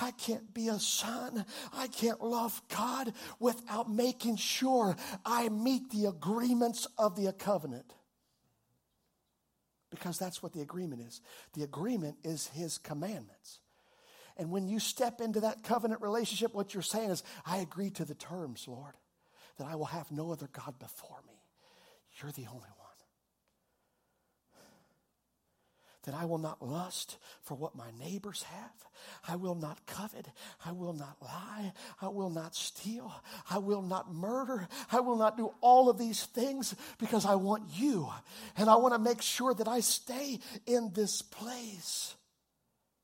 I 0.00 0.12
can't 0.12 0.54
be 0.54 0.68
a 0.68 0.78
son. 0.78 1.44
I 1.74 1.88
can't 1.88 2.22
love 2.22 2.62
God 2.74 3.12
without 3.38 3.90
making 3.90 4.36
sure 4.36 4.96
I 5.26 5.50
meet 5.50 5.90
the 5.90 6.06
agreements 6.06 6.86
of 6.96 7.14
the 7.14 7.30
covenant. 7.32 7.92
Because 9.90 10.18
that's 10.18 10.42
what 10.42 10.54
the 10.54 10.62
agreement 10.62 11.02
is. 11.02 11.20
The 11.52 11.62
agreement 11.62 12.16
is 12.24 12.46
his 12.46 12.78
commandments. 12.78 13.60
And 14.38 14.50
when 14.50 14.66
you 14.66 14.80
step 14.80 15.20
into 15.20 15.40
that 15.40 15.62
covenant 15.62 16.00
relationship, 16.00 16.54
what 16.54 16.72
you're 16.72 16.82
saying 16.82 17.10
is, 17.10 17.22
I 17.44 17.58
agree 17.58 17.90
to 17.90 18.06
the 18.06 18.14
terms, 18.14 18.64
Lord, 18.66 18.94
that 19.58 19.66
I 19.66 19.76
will 19.76 19.84
have 19.84 20.10
no 20.10 20.32
other 20.32 20.48
God 20.50 20.78
before 20.78 21.20
me. 21.26 21.33
You're 22.20 22.32
the 22.32 22.46
only 22.46 22.60
one. 22.60 22.70
That 26.04 26.14
I 26.14 26.26
will 26.26 26.38
not 26.38 26.60
lust 26.60 27.16
for 27.40 27.54
what 27.54 27.74
my 27.74 27.90
neighbors 27.98 28.42
have. 28.42 28.72
I 29.26 29.36
will 29.36 29.54
not 29.54 29.86
covet. 29.86 30.26
I 30.64 30.72
will 30.72 30.92
not 30.92 31.16
lie. 31.22 31.72
I 32.00 32.08
will 32.08 32.28
not 32.28 32.54
steal. 32.54 33.10
I 33.50 33.56
will 33.56 33.80
not 33.80 34.12
murder. 34.12 34.68
I 34.92 35.00
will 35.00 35.16
not 35.16 35.38
do 35.38 35.54
all 35.62 35.88
of 35.88 35.96
these 35.96 36.24
things 36.24 36.74
because 36.98 37.24
I 37.24 37.36
want 37.36 37.62
you. 37.72 38.08
And 38.58 38.68
I 38.68 38.76
want 38.76 38.92
to 38.92 38.98
make 38.98 39.22
sure 39.22 39.54
that 39.54 39.66
I 39.66 39.80
stay 39.80 40.40
in 40.66 40.92
this 40.92 41.22
place 41.22 42.14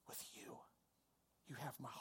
with 0.07 0.23
you. 0.37 0.55
You 1.49 1.57
have 1.57 1.75
my 1.81 1.89
heart. 1.91 2.00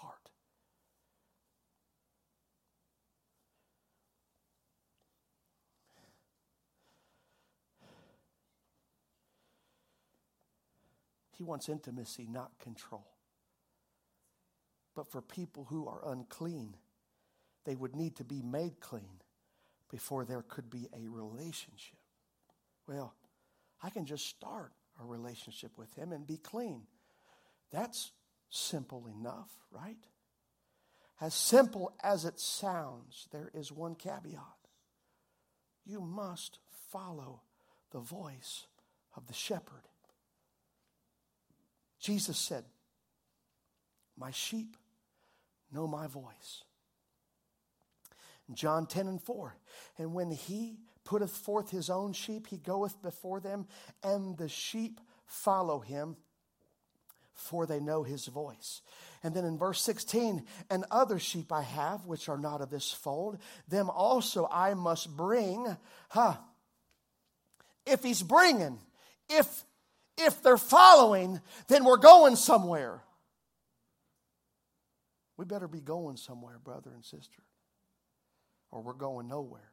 He 11.39 11.43
wants 11.45 11.69
intimacy, 11.69 12.27
not 12.29 12.59
control. 12.59 13.07
But 14.93 15.09
for 15.09 15.21
people 15.21 15.67
who 15.69 15.87
are 15.87 16.11
unclean, 16.11 16.75
they 17.63 17.75
would 17.75 17.95
need 17.95 18.17
to 18.17 18.25
be 18.25 18.41
made 18.41 18.81
clean 18.81 19.21
before 19.89 20.25
there 20.25 20.41
could 20.41 20.69
be 20.69 20.89
a 20.93 21.07
relationship. 21.07 21.97
Well, 22.85 23.13
I 23.81 23.89
can 23.89 24.05
just 24.05 24.27
start 24.27 24.73
a 25.01 25.05
relationship 25.05 25.77
with 25.77 25.93
him 25.93 26.11
and 26.11 26.27
be 26.27 26.35
clean. 26.35 26.81
That's 27.71 28.11
simple 28.49 29.07
enough, 29.07 29.49
right? 29.71 29.95
As 31.21 31.33
simple 31.33 31.93
as 32.03 32.25
it 32.25 32.37
sounds, 32.37 33.29
there 33.31 33.49
is 33.53 33.71
one 33.71 33.95
caveat. 33.95 34.43
You 35.85 36.01
must 36.01 36.59
follow 36.91 37.43
the 37.91 38.01
voice 38.01 38.65
of 39.15 39.27
the 39.27 39.33
shepherd. 39.33 39.87
Jesus 41.99 42.37
said, 42.37 42.63
My 44.17 44.31
sheep 44.31 44.77
know 45.71 45.87
my 45.87 46.07
voice. 46.07 46.63
John 48.53 48.87
10 48.87 49.07
and 49.07 49.21
4. 49.21 49.55
And 49.97 50.13
when 50.13 50.31
he 50.31 50.79
putteth 51.03 51.31
forth 51.31 51.71
his 51.71 51.89
own 51.89 52.13
sheep, 52.13 52.47
he 52.47 52.57
goeth 52.57 53.01
before 53.01 53.39
them, 53.39 53.67
and 54.03 54.37
the 54.37 54.49
sheep 54.49 54.99
follow 55.25 55.79
him, 55.79 56.17
for 57.33 57.65
they 57.65 57.79
know 57.79 58.03
his 58.03 58.25
voice. 58.27 58.81
And 59.23 59.33
then 59.33 59.45
in 59.45 59.57
verse 59.57 59.81
16, 59.81 60.45
and 60.69 60.85
other 60.91 61.19
sheep 61.19 61.51
I 61.51 61.61
have, 61.61 62.05
which 62.05 62.29
are 62.29 62.37
not 62.37 62.61
of 62.61 62.69
this 62.69 62.91
fold, 62.91 63.37
them 63.67 63.89
also 63.89 64.47
I 64.51 64.73
must 64.73 65.15
bring. 65.15 65.77
Huh. 66.09 66.35
If 67.85 68.03
he's 68.03 68.21
bringing, 68.21 68.79
if 69.29 69.63
if 70.19 70.41
they're 70.41 70.57
following, 70.57 71.41
then 71.67 71.83
we're 71.83 71.97
going 71.97 72.35
somewhere. 72.35 73.01
We 75.37 75.45
better 75.45 75.67
be 75.67 75.79
going 75.79 76.17
somewhere, 76.17 76.59
brother 76.63 76.91
and 76.93 77.03
sister, 77.03 77.43
or 78.71 78.81
we're 78.81 78.93
going 78.93 79.27
nowhere. 79.27 79.68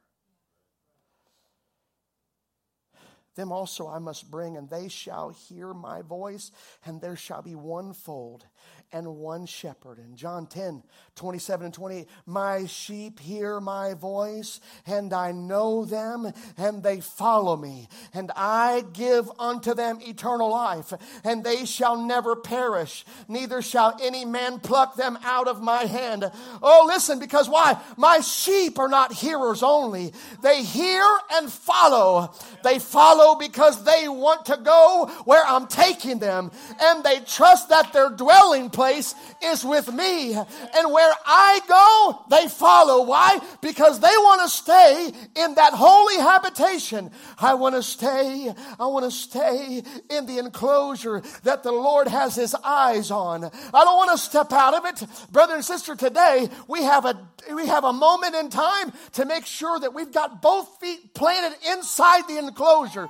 Them 3.37 3.53
also 3.53 3.87
I 3.87 3.99
must 3.99 4.30
bring, 4.30 4.57
and 4.57 4.68
they 4.68 4.89
shall 4.89 5.28
hear 5.28 5.72
my 5.72 6.03
voice, 6.03 6.51
and 6.84 7.01
there 7.01 7.16
shall 7.16 7.43
be 7.43 7.55
one 7.55 7.93
fold 7.93 8.47
and 8.93 9.16
one 9.16 9.47
shepherd. 9.47 9.99
In 9.99 10.16
John 10.16 10.47
10, 10.47 10.82
27 11.16 11.66
and 11.66 11.74
28, 11.74 12.09
my 12.24 12.66
sheep 12.66 13.18
hear 13.20 13.61
my 13.61 13.95
voice, 13.95 14.61
and 14.87 15.12
I 15.12 15.32
know 15.32 15.84
them, 15.84 16.32
and 16.57 16.82
they 16.82 17.01
follow 17.01 17.57
me. 17.57 17.89
And 18.14 18.30
I 18.37 18.84
give 18.93 19.30
unto 19.39 19.74
them 19.74 19.99
eternal 20.01 20.51
life, 20.51 20.93
and 21.24 21.45
they 21.45 21.66
shall 21.66 22.01
never 22.01 22.37
perish, 22.37 23.05
neither 23.28 23.61
shall 23.61 23.99
any 24.01 24.24
man 24.24 24.61
pluck 24.61 24.97
them 24.97 25.18
out 25.24 25.49
of 25.49 25.61
my 25.61 25.84
hand. 25.84 26.30
Oh, 26.62 26.84
listen, 26.87 27.18
because 27.18 27.49
why? 27.49 27.78
My 27.97 28.20
sheep 28.20 28.78
are 28.78 28.89
not 28.89 29.12
hearers 29.12 29.62
only. 29.62 30.12
They 30.43 30.62
hear 30.62 31.05
and 31.32 31.53
follow. 31.53 32.32
They 32.62 32.78
follow 32.78 33.26
because 33.35 33.83
they 33.85 34.09
want 34.09 34.47
to 34.47 34.57
go 34.57 35.11
where 35.24 35.45
I'm 35.45 35.66
taking 35.66 36.18
them, 36.18 36.53
and 36.81 37.03
they 37.03 37.20
trust 37.20 37.68
that 37.70 37.93
their 37.93 38.11
dwelling 38.11 38.70
place 38.70 39.14
is 39.43 39.64
with 39.64 39.93
me. 39.93 40.35
And 40.35 40.93
where 40.93 41.12
I 41.27 41.61
go, 41.68 42.24
they 42.31 42.49
follow. 42.49 43.05
Why? 43.05 43.41
Because 43.61 44.01
they 44.01 44.07
want 44.07 44.43
to 44.43 44.49
stay 44.49 45.12
in 45.35 45.55
that 45.55 45.72
holy 45.72 46.16
habitation. 46.16 47.11
I 47.39 47.55
want 47.55 47.74
to 47.74 47.83
stay, 47.83 48.53
I 48.79 48.87
want 48.87 49.05
to 49.05 49.11
stay 49.11 49.83
in 50.11 50.27
the 50.27 50.39
enclosure 50.39 51.22
that 51.43 51.62
the 51.62 51.72
Lord 51.72 52.09
has 52.09 52.35
his 52.35 52.55
eyes 52.55 53.11
on. 53.11 53.45
I 53.45 53.85
don't 53.85 53.97
want 53.97 54.12
to 54.12 54.18
step 54.18 54.53
out 54.53 54.74
of 54.74 54.85
it. 54.85 55.07
Brother 55.33 55.55
and 55.55 55.64
sister, 55.64 55.97
today 55.97 56.49
we 56.68 56.83
have 56.83 57.05
a 57.05 57.29
we 57.55 57.66
have 57.66 57.84
a 57.84 57.92
moment 57.92 58.34
in 58.34 58.51
time 58.51 58.92
to 59.12 59.24
make 59.24 59.47
sure 59.47 59.78
that 59.78 59.94
we've 59.94 60.12
got 60.12 60.42
both 60.42 60.80
feet 60.80 61.14
planted 61.14 61.57
inside 61.72 62.26
the 62.28 62.38
enclosure. 62.38 63.09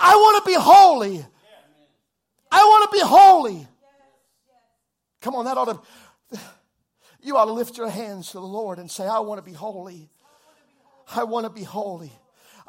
I 0.00 0.14
want 0.14 0.44
to 0.44 0.50
be 0.50 0.56
holy. 0.58 1.26
I 2.52 2.58
want 2.64 2.90
to 2.90 2.98
be 2.98 3.04
holy. 3.04 3.66
Come 5.20 5.34
on, 5.34 5.44
that 5.44 5.56
ought 5.56 5.82
to, 6.32 6.40
you 7.22 7.36
ought 7.36 7.44
to 7.44 7.52
lift 7.52 7.76
your 7.76 7.88
hands 7.88 8.28
to 8.28 8.34
the 8.34 8.40
Lord 8.40 8.78
and 8.78 8.90
say, 8.90 9.06
I 9.06 9.20
want 9.20 9.38
to 9.38 9.48
be 9.48 9.54
holy. 9.54 10.10
I 11.14 11.24
want 11.24 11.44
to 11.44 11.50
be 11.50 11.62
holy. 11.62 12.12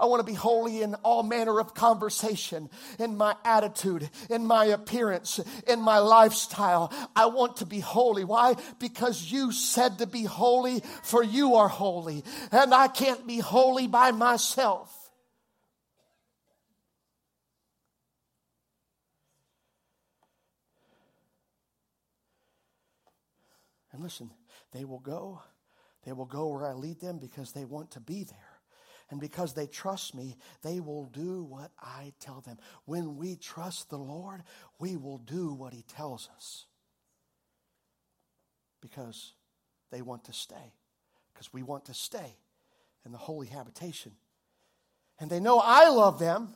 I 0.01 0.05
want 0.05 0.19
to 0.19 0.25
be 0.25 0.33
holy 0.33 0.81
in 0.81 0.95
all 0.95 1.21
manner 1.21 1.59
of 1.59 1.75
conversation, 1.75 2.71
in 2.97 3.17
my 3.17 3.35
attitude, 3.45 4.09
in 4.31 4.47
my 4.47 4.65
appearance, 4.65 5.39
in 5.67 5.79
my 5.79 5.99
lifestyle. 5.99 6.91
I 7.15 7.27
want 7.27 7.57
to 7.57 7.67
be 7.67 7.79
holy. 7.79 8.23
Why? 8.23 8.55
Because 8.79 9.31
you 9.31 9.51
said 9.51 9.99
to 9.99 10.07
be 10.07 10.23
holy, 10.23 10.81
for 11.03 11.23
you 11.23 11.55
are 11.55 11.67
holy. 11.67 12.23
And 12.51 12.73
I 12.73 12.87
can't 12.87 13.27
be 13.27 13.37
holy 13.37 13.85
by 13.85 14.09
myself. 14.09 14.97
And 23.93 24.01
listen, 24.01 24.31
they 24.71 24.83
will 24.83 24.99
go. 24.99 25.41
They 26.05 26.13
will 26.13 26.25
go 26.25 26.47
where 26.47 26.65
I 26.65 26.73
lead 26.73 26.99
them 26.99 27.19
because 27.19 27.51
they 27.51 27.65
want 27.65 27.91
to 27.91 27.99
be 27.99 28.23
there. 28.23 28.50
And 29.11 29.19
because 29.19 29.53
they 29.53 29.67
trust 29.67 30.15
me, 30.15 30.37
they 30.63 30.79
will 30.79 31.05
do 31.05 31.43
what 31.43 31.71
I 31.79 32.13
tell 32.21 32.39
them. 32.39 32.57
When 32.85 33.17
we 33.17 33.35
trust 33.35 33.89
the 33.89 33.97
Lord, 33.97 34.41
we 34.79 34.95
will 34.95 35.17
do 35.17 35.53
what 35.53 35.73
He 35.73 35.83
tells 35.83 36.29
us. 36.35 36.65
Because 38.79 39.33
they 39.91 40.01
want 40.01 40.23
to 40.25 40.33
stay. 40.33 40.73
Because 41.33 41.51
we 41.51 41.61
want 41.61 41.85
to 41.85 41.93
stay 41.93 42.37
in 43.05 43.11
the 43.11 43.17
holy 43.17 43.47
habitation. 43.47 44.13
And 45.19 45.29
they 45.29 45.41
know 45.41 45.61
I 45.61 45.89
love 45.89 46.17
them 46.17 46.55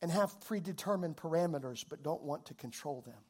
and 0.00 0.12
have 0.12 0.40
predetermined 0.42 1.16
parameters, 1.16 1.84
but 1.88 2.04
don't 2.04 2.22
want 2.22 2.46
to 2.46 2.54
control 2.54 3.00
them. 3.00 3.20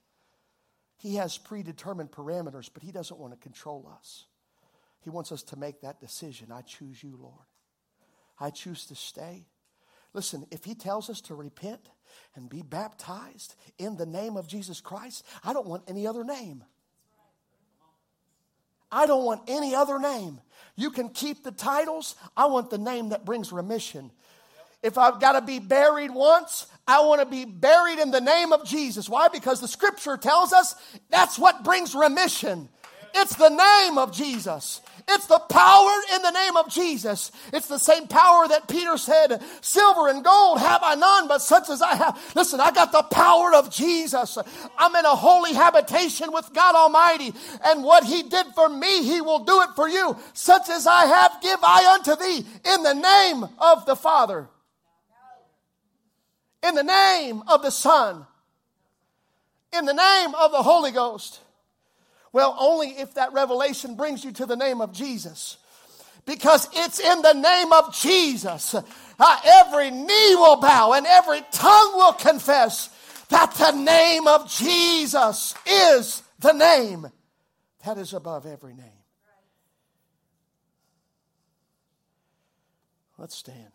He 0.99 1.15
has 1.17 1.39
predetermined 1.39 2.11
parameters, 2.11 2.69
but 2.73 2.83
He 2.83 2.93
doesn't 2.93 3.19
want 3.19 3.33
to 3.33 3.39
control 3.39 3.91
us. 3.97 4.27
He 5.01 5.09
wants 5.09 5.33
us 5.33 5.43
to 5.45 5.57
make 5.57 5.81
that 5.81 5.99
decision. 5.99 6.53
I 6.53 6.61
choose 6.61 7.03
you, 7.03 7.19
Lord. 7.19 7.47
I 8.39 8.51
choose 8.51 8.87
to 8.87 8.95
stay. 8.95 9.47
Listen, 10.13 10.47
if 10.51 10.65
He 10.65 10.75
tells 10.75 11.11
us 11.11 11.21
to 11.23 11.35
repent 11.35 11.89
and 12.37 12.49
be 12.49 12.63
baptized 12.63 13.55
in 13.79 13.97
the 13.97 14.07
name 14.07 14.37
of 14.37 14.47
Jesus 14.47 14.81
Christ, 14.81 15.25
I 15.43 15.53
don't 15.53 15.67
want 15.67 15.85
any 15.89 16.07
other 16.07 16.25
name. 16.25 16.65
I 18.91 19.07
don't 19.07 19.25
want 19.25 19.43
any 19.49 19.75
other 19.75 19.99
name. 19.99 20.41
You 20.77 20.91
can 20.91 21.09
keep 21.09 21.43
the 21.43 21.51
titles. 21.51 22.15
I 22.37 22.47
want 22.47 22.71
the 22.71 22.79
name 22.79 23.09
that 23.09 23.25
brings 23.25 23.53
remission. 23.53 24.13
If 24.85 24.99
I've 24.99 25.19
got 25.19 25.33
to 25.33 25.41
be 25.41 25.59
buried 25.59 26.13
once, 26.13 26.67
I 26.87 27.01
want 27.01 27.21
to 27.21 27.27
be 27.27 27.45
buried 27.45 27.99
in 27.99 28.11
the 28.11 28.21
name 28.21 28.53
of 28.53 28.65
Jesus. 28.65 29.09
Why? 29.09 29.29
Because 29.29 29.61
the 29.61 29.67
scripture 29.67 30.17
tells 30.17 30.53
us 30.53 30.77
that's 31.11 31.39
what 31.39 31.65
brings 31.65 31.95
remission. 31.95 32.69
It's 33.15 33.35
the 33.35 33.49
name 33.49 33.99
of 33.99 34.13
Jesus. 34.13 34.81
It's 35.07 35.27
the 35.27 35.39
power 35.39 35.91
in 36.15 36.23
the 36.23 36.31
name 36.31 36.57
of 36.57 36.71
Jesus. 36.71 37.31
It's 37.53 37.69
the 37.69 37.79
same 37.79 38.09
power 38.09 38.49
that 38.49 38.69
Peter 38.69 38.97
said, 38.97 39.43
Silver 39.61 40.09
and 40.09 40.25
gold 40.25 40.59
have 40.61 40.81
I 40.83 40.95
none, 40.95 41.29
but 41.29 41.43
such 41.43 41.69
as 41.69 41.83
I 41.83 41.95
have. 41.95 42.33
Listen, 42.35 42.61
I 42.61 42.71
got 42.71 42.91
the 42.91 43.03
power 43.03 43.55
of 43.55 43.71
Jesus. 43.71 44.39
I'm 44.79 44.97
in 44.97 45.05
a 45.05 45.15
holy 45.15 45.53
habitation 45.53 46.33
with 46.33 46.53
God 46.55 46.75
Almighty. 46.75 47.33
And 47.65 47.85
what 47.85 48.05
He 48.05 48.23
did 48.23 48.47
for 48.55 48.69
me, 48.69 49.05
He 49.05 49.21
will 49.21 49.45
do 49.45 49.61
it 49.63 49.71
for 49.77 49.89
you. 49.89 50.17
Such 50.33 50.69
as 50.71 50.87
I 50.87 51.05
have, 51.05 51.43
give 51.43 51.61
I 51.63 51.95
unto 51.95 52.17
thee 52.17 52.47
in 52.73 52.83
the 52.83 52.95
name 52.95 53.45
of 53.59 53.85
the 53.87 53.97
Father 53.97 54.49
in 56.67 56.75
the 56.75 56.83
name 56.83 57.43
of 57.47 57.63
the 57.63 57.71
Son, 57.71 58.27
in 59.77 59.85
the 59.85 59.93
name 59.93 60.35
of 60.35 60.51
the 60.51 60.63
Holy 60.63 60.91
Ghost. 60.91 61.41
Well, 62.35 62.57
only 62.59 62.89
if 62.89 63.15
that 63.15 63.33
revelation 63.33 63.95
brings 63.95 64.25
you 64.25 64.33
to 64.33 64.45
the 64.45 64.57
name 64.57 64.81
of 64.81 64.93
Jesus. 64.93 65.57
Because 66.27 66.69
it's 66.73 66.99
in 66.99 67.23
the 67.23 67.33
name 67.33 67.73
of 67.73 67.95
Jesus. 67.95 68.75
Uh, 68.75 69.41
every 69.45 69.93
knee 69.93 70.35
will 70.35 70.57
bow 70.57 70.95
and 70.95 71.07
every 71.07 71.43
tongue 71.53 71.93
will 71.95 72.13
confess 72.13 72.89
that 73.29 73.55
the 73.55 73.71
name 73.71 74.27
of 74.27 74.51
Jesus 74.51 75.55
is 75.65 76.25
the 76.41 76.53
name 76.53 77.07
that 77.87 77.99
is 77.99 78.13
above 78.13 78.47
every 78.47 78.75
name. 78.75 79.05
Let's 83.17 83.37
stand. 83.37 83.71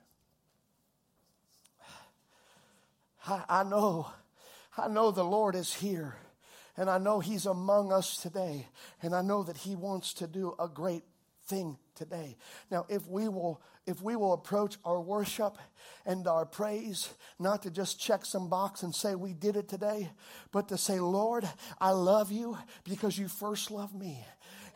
I, 3.26 3.42
I 3.48 3.64
know, 3.64 4.08
I 4.78 4.90
know 4.90 5.12
the 5.12 5.24
Lord 5.24 5.56
is 5.56 5.74
here. 5.74 6.18
And 6.80 6.90
I 6.90 6.98
know 6.98 7.20
He's 7.20 7.46
among 7.46 7.92
us 7.92 8.18
today. 8.18 8.66
And 9.02 9.14
I 9.14 9.22
know 9.22 9.44
that 9.44 9.58
He 9.58 9.76
wants 9.76 10.14
to 10.16 10.28
do 10.28 10.56
a 10.58 10.70
great 10.70 11.04
thing 11.46 11.78
today. 11.94 12.38
Now, 12.72 12.86
if 12.88 13.06
we 13.06 13.28
will, 13.28 13.62
if 13.86 14.02
we 14.02 14.16
will 14.16 14.32
approach 14.32 14.78
our 14.86 15.02
worship 15.02 15.58
and 16.06 16.26
our 16.26 16.46
praise, 16.46 17.14
not 17.38 17.64
to 17.64 17.70
just 17.70 18.00
check 18.00 18.24
some 18.24 18.48
box 18.48 18.82
and 18.82 18.96
say 18.96 19.14
we 19.14 19.34
did 19.34 19.58
it 19.58 19.68
today, 19.68 20.10
but 20.54 20.70
to 20.70 20.78
say, 20.78 21.02
Lord, 21.02 21.48
I 21.82 21.92
love 21.92 22.32
you 22.32 22.58
because 22.86 23.20
you 23.20 23.28
first 23.28 23.72
loved 23.72 23.94
me 23.94 24.26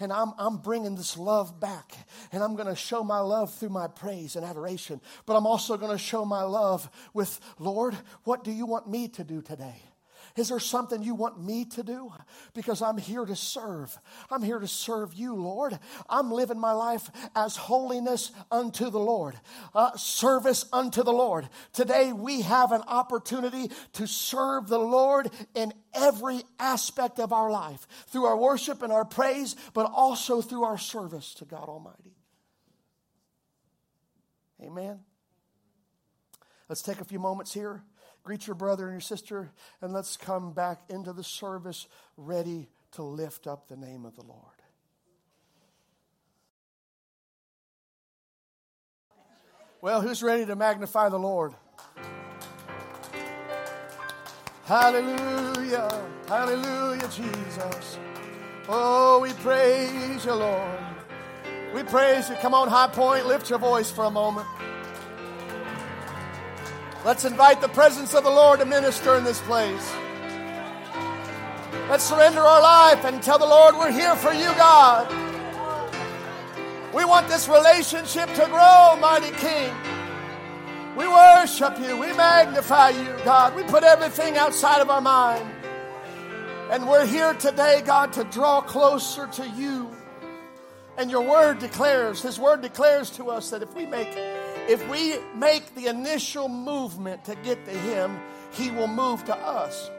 and 0.01 0.11
I'm, 0.11 0.33
I'm 0.37 0.57
bringing 0.57 0.95
this 0.95 1.17
love 1.17 1.61
back. 1.61 1.95
And 2.33 2.43
I'm 2.43 2.55
going 2.55 2.67
to 2.67 2.75
show 2.75 3.01
my 3.05 3.19
love 3.19 3.53
through 3.53 3.69
my 3.69 3.87
praise 3.87 4.35
and 4.35 4.43
adoration. 4.43 4.99
But 5.25 5.37
I'm 5.37 5.47
also 5.47 5.77
going 5.77 5.93
to 5.93 5.97
show 5.97 6.25
my 6.25 6.41
love 6.41 6.89
with, 7.13 7.39
Lord, 7.59 7.95
what 8.25 8.43
do 8.43 8.51
you 8.51 8.65
want 8.65 8.89
me 8.89 9.07
to 9.09 9.23
do 9.23 9.41
today? 9.41 9.81
Is 10.35 10.49
there 10.49 10.59
something 10.59 11.03
you 11.03 11.13
want 11.13 11.39
me 11.39 11.65
to 11.65 11.83
do? 11.83 12.11
Because 12.55 12.81
I'm 12.81 12.97
here 12.97 13.23
to 13.23 13.35
serve. 13.35 13.95
I'm 14.31 14.41
here 14.41 14.57
to 14.57 14.67
serve 14.67 15.13
you, 15.13 15.35
Lord. 15.35 15.77
I'm 16.09 16.31
living 16.31 16.59
my 16.59 16.71
life 16.71 17.11
as 17.35 17.55
holiness 17.55 18.31
unto 18.49 18.89
the 18.89 18.99
Lord, 18.99 19.35
uh, 19.75 19.95
service 19.95 20.65
unto 20.73 21.03
the 21.03 21.13
Lord. 21.13 21.47
Today 21.71 22.13
we 22.13 22.41
have 22.41 22.71
an 22.71 22.81
opportunity 22.87 23.69
to 23.93 24.07
serve 24.07 24.67
the 24.69 24.79
Lord 24.79 25.29
in 25.53 25.71
every 25.93 26.41
aspect 26.57 27.19
of 27.19 27.31
our 27.31 27.51
life 27.51 27.87
through 28.07 28.25
our 28.25 28.37
worship 28.37 28.81
and 28.81 28.91
our 28.91 29.05
praise, 29.05 29.55
but 29.75 29.91
also 29.93 30.41
through 30.41 30.63
our 30.63 30.79
service 30.79 31.35
to 31.35 31.45
God 31.45 31.69
Almighty. 31.69 32.17
Amen. 34.63 34.99
Let's 36.69 36.81
take 36.81 37.01
a 37.01 37.05
few 37.05 37.19
moments 37.19 37.53
here 37.53 37.83
greet 38.23 38.47
your 38.47 38.55
brother 38.55 38.85
and 38.85 38.93
your 38.93 39.01
sister, 39.01 39.51
and 39.81 39.93
let's 39.93 40.17
come 40.17 40.53
back 40.53 40.81
into 40.89 41.13
the 41.13 41.23
service 41.23 41.87
ready 42.17 42.69
to 42.93 43.03
lift 43.03 43.47
up 43.47 43.67
the 43.67 43.75
name 43.75 44.05
of 44.05 44.15
the 44.15 44.23
Lord. 44.23 44.39
Well, 49.81 50.01
who's 50.01 50.23
ready 50.23 50.45
to 50.45 50.55
magnify 50.55 51.09
the 51.09 51.19
Lord? 51.19 51.53
Hallelujah. 54.63 56.07
Hallelujah, 56.25 57.09
Jesus. 57.09 57.99
Oh, 58.69 59.19
we 59.21 59.33
praise 59.33 60.23
you, 60.23 60.33
Lord. 60.33 60.79
We 61.75 61.83
praise 61.83 62.29
you. 62.29 62.35
Come 62.35 62.53
on, 62.53 62.69
high 62.69 62.87
point, 62.87 63.27
lift 63.27 63.49
your 63.49 63.59
voice 63.59 63.91
for 63.91 64.05
a 64.05 64.09
moment. 64.09 64.47
Let's 67.05 67.25
invite 67.25 67.59
the 67.59 67.67
presence 67.67 68.13
of 68.13 68.23
the 68.23 68.29
Lord 68.29 68.59
to 68.59 68.65
minister 68.65 69.17
in 69.17 69.25
this 69.25 69.41
place. 69.41 69.93
Let's 71.89 72.05
surrender 72.05 72.39
our 72.39 72.61
life 72.61 73.03
and 73.03 73.21
tell 73.21 73.37
the 73.37 73.45
Lord 73.45 73.75
we're 73.75 73.91
here 73.91 74.15
for 74.15 74.31
you, 74.31 74.45
God. 74.55 75.11
We 76.93 77.03
want 77.03 77.27
this 77.27 77.49
relationship 77.49 78.33
to 78.35 78.45
grow, 78.45 78.95
mighty 79.01 79.31
King. 79.31 79.73
We 80.95 81.05
worship 81.05 81.77
you. 81.79 81.97
We 81.97 82.13
magnify 82.13 82.91
you, 82.91 83.13
God. 83.25 83.53
We 83.53 83.63
put 83.63 83.83
everything 83.83 84.37
outside 84.37 84.79
of 84.79 84.89
our 84.89 85.01
mind. 85.01 85.45
And 86.71 86.87
we're 86.87 87.05
here 87.05 87.33
today, 87.33 87.81
God, 87.85 88.13
to 88.13 88.23
draw 88.23 88.61
closer 88.61 89.27
to 89.27 89.49
you. 89.49 89.91
And 90.97 91.11
your 91.11 91.27
word 91.27 91.59
declares, 91.59 92.21
His 92.21 92.39
word 92.39 92.61
declares 92.61 93.09
to 93.11 93.29
us 93.29 93.49
that 93.49 93.61
if 93.61 93.73
we 93.73 93.85
make 93.85 94.15
if 94.69 94.87
we 94.89 95.15
make 95.35 95.75
the 95.75 95.87
initial 95.87 96.47
movement 96.49 97.25
to 97.25 97.35
get 97.35 97.65
to 97.65 97.71
Him, 97.71 98.19
He 98.51 98.71
will 98.71 98.87
move 98.87 99.23
to 99.25 99.35
us. 99.35 99.89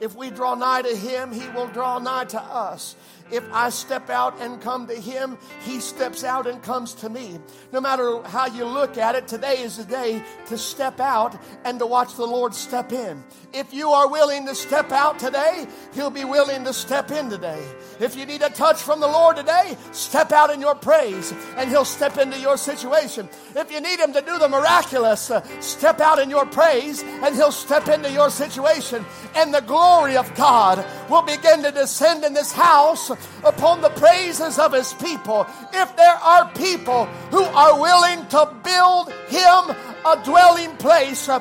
If 0.00 0.16
we 0.16 0.30
draw 0.30 0.54
nigh 0.54 0.82
to 0.82 0.96
Him, 0.96 1.32
He 1.32 1.48
will 1.50 1.68
draw 1.68 1.98
nigh 1.98 2.24
to 2.26 2.40
us. 2.40 2.96
If 3.30 3.44
I 3.52 3.70
step 3.70 4.10
out 4.10 4.38
and 4.40 4.60
come 4.60 4.86
to 4.86 4.94
Him, 4.94 5.38
He 5.64 5.80
steps 5.80 6.24
out 6.24 6.46
and 6.46 6.62
comes 6.62 6.92
to 6.94 7.08
me. 7.08 7.38
No 7.72 7.80
matter 7.80 8.22
how 8.22 8.46
you 8.46 8.64
look 8.66 8.98
at 8.98 9.14
it, 9.14 9.26
today 9.26 9.60
is 9.60 9.78
the 9.78 9.84
day 9.84 10.22
to 10.46 10.58
step 10.58 11.00
out 11.00 11.36
and 11.64 11.78
to 11.78 11.86
watch 11.86 12.14
the 12.16 12.26
Lord 12.26 12.54
step 12.54 12.92
in. 12.92 13.24
If 13.52 13.72
you 13.72 13.90
are 13.90 14.08
willing 14.08 14.46
to 14.46 14.54
step 14.54 14.92
out 14.92 15.18
today, 15.18 15.66
He'll 15.94 16.10
be 16.10 16.24
willing 16.24 16.64
to 16.64 16.72
step 16.72 17.10
in 17.10 17.30
today. 17.30 17.62
If 17.98 18.14
you 18.14 18.26
need 18.26 18.42
a 18.42 18.50
touch 18.50 18.82
from 18.82 19.00
the 19.00 19.08
Lord 19.08 19.36
today, 19.36 19.76
step 19.92 20.30
out 20.30 20.50
in 20.50 20.60
your 20.60 20.74
praise 20.74 21.32
and 21.56 21.70
He'll 21.70 21.84
step 21.84 22.18
into 22.18 22.38
your 22.40 22.58
situation. 22.58 23.28
If 23.56 23.72
you 23.72 23.80
need 23.80 24.00
Him 24.00 24.12
to 24.12 24.20
do 24.20 24.38
the 24.38 24.48
miraculous, 24.48 25.30
uh, 25.30 25.42
step 25.60 26.00
out 26.00 26.18
in 26.18 26.28
your 26.28 26.44
praise 26.46 27.02
and 27.02 27.34
He'll 27.34 27.52
step 27.52 27.88
into 27.88 28.10
your 28.10 28.28
situation. 28.28 29.04
And 29.34 29.54
the 29.54 29.62
glory 29.62 30.16
of 30.16 30.32
God 30.34 30.84
will 31.08 31.22
begin 31.22 31.62
to 31.62 31.70
descend 31.70 32.24
in 32.24 32.34
this 32.34 32.52
house 32.52 33.10
upon 33.44 33.80
the 33.80 33.90
praises 33.90 34.58
of 34.58 34.72
his 34.72 34.92
people. 34.94 35.46
If 35.72 35.96
there 35.96 36.14
are 36.14 36.50
people 36.52 37.06
who 37.30 37.42
are 37.42 37.80
willing 37.80 38.26
to 38.28 38.54
build 38.62 39.12
him 39.28 39.76
a 40.06 40.20
dwelling 40.24 40.76
place 40.76 41.28
uh, 41.28 41.40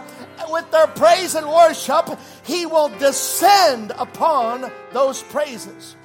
with 0.50 0.70
their 0.72 0.88
praise 0.88 1.36
and 1.36 1.48
worship, 1.48 2.18
he 2.46 2.66
will 2.66 2.90
descend 3.00 3.92
upon 3.98 4.72
those 4.92 5.22
praises. 5.24 5.96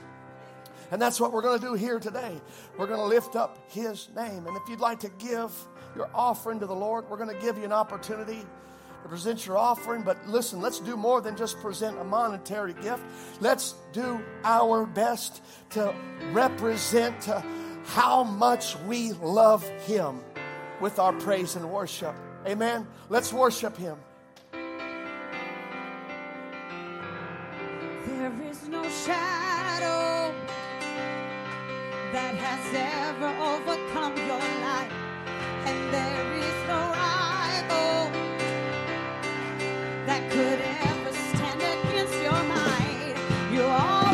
And 0.91 1.01
that's 1.01 1.21
what 1.21 1.33
we're 1.33 1.43
going 1.43 1.61
to 1.61 1.67
do 1.67 1.75
here 1.75 1.99
today. 2.01 2.41
We're 2.79 2.87
going 2.87 3.01
to 3.01 3.07
lift 3.07 3.37
up 3.37 3.59
his 3.69 4.09
name. 4.17 4.47
And 4.47 4.57
if 4.57 4.63
you'd 4.69 4.81
like 4.81 5.01
to 5.01 5.11
give 5.19 5.53
your 5.95 6.09
offering 6.15 6.61
to 6.61 6.67
the 6.67 6.75
Lord, 6.75 7.09
we're 7.11 7.19
going 7.19 7.35
to 7.35 7.43
give 7.43 7.59
you 7.59 7.65
an 7.65 7.73
opportunity 7.73 8.45
to 9.03 9.09
present 9.09 9.47
your 9.47 9.57
offering, 9.57 10.03
but 10.03 10.17
listen, 10.27 10.61
let's 10.61 10.81
do 10.81 10.97
more 10.97 11.21
than 11.21 11.37
just 11.37 11.59
present 11.61 11.99
a 11.99 12.05
monetary 12.05 12.75
gift. 12.75 13.03
Let's 13.41 13.75
do 13.93 14.21
our 14.45 14.87
best 14.87 15.43
to 15.71 15.95
represent 16.33 17.29
how 17.85 18.25
much 18.25 18.77
we 18.81 19.13
love 19.13 19.67
Him 19.87 20.21
with 20.81 20.99
our 20.99 21.13
praise 21.13 21.57
and 21.57 21.71
worship. 21.71 22.15
Amen. 22.47 22.87
Let's 23.09 23.33
worship 23.33 23.77
Him. 23.77 23.97
There 28.07 28.33
is 28.51 28.69
no 28.69 28.83
shadow 28.83 30.35
that 32.13 32.35
has 32.35 32.75
ever 32.75 33.29
overcome 33.53 34.17
your 34.17 34.39
life, 34.39 34.93
and 35.67 35.95
there 35.95 36.33
is 36.39 36.69
no 36.69 37.08
that 40.09 40.31
could 40.31 40.59
ever 40.89 41.13
stand 41.13 41.61
against 41.61 42.15
your 42.23 42.43
might. 42.45 43.15
You 43.53 43.61
are. 43.61 44.08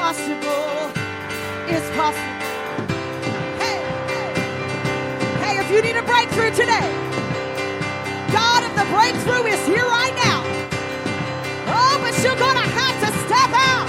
Possible. 0.00 0.88
Is 1.68 1.84
possible. 1.92 2.40
Hey, 3.60 3.78
hey, 4.08 4.32
hey, 5.42 5.54
if 5.60 5.68
you 5.70 5.82
need 5.82 5.96
a 5.96 6.02
breakthrough 6.02 6.52
today, 6.62 6.88
God 8.32 8.64
if 8.64 8.72
the 8.80 8.86
breakthrough 8.96 9.44
is 9.54 9.62
here 9.66 9.84
right 10.00 10.16
now. 10.24 10.40
Oh, 11.76 11.94
but 12.00 12.14
you're 12.24 12.40
gonna 12.46 12.68
have 12.80 12.96
to 13.04 13.10
step 13.26 13.50
out. 13.72 13.88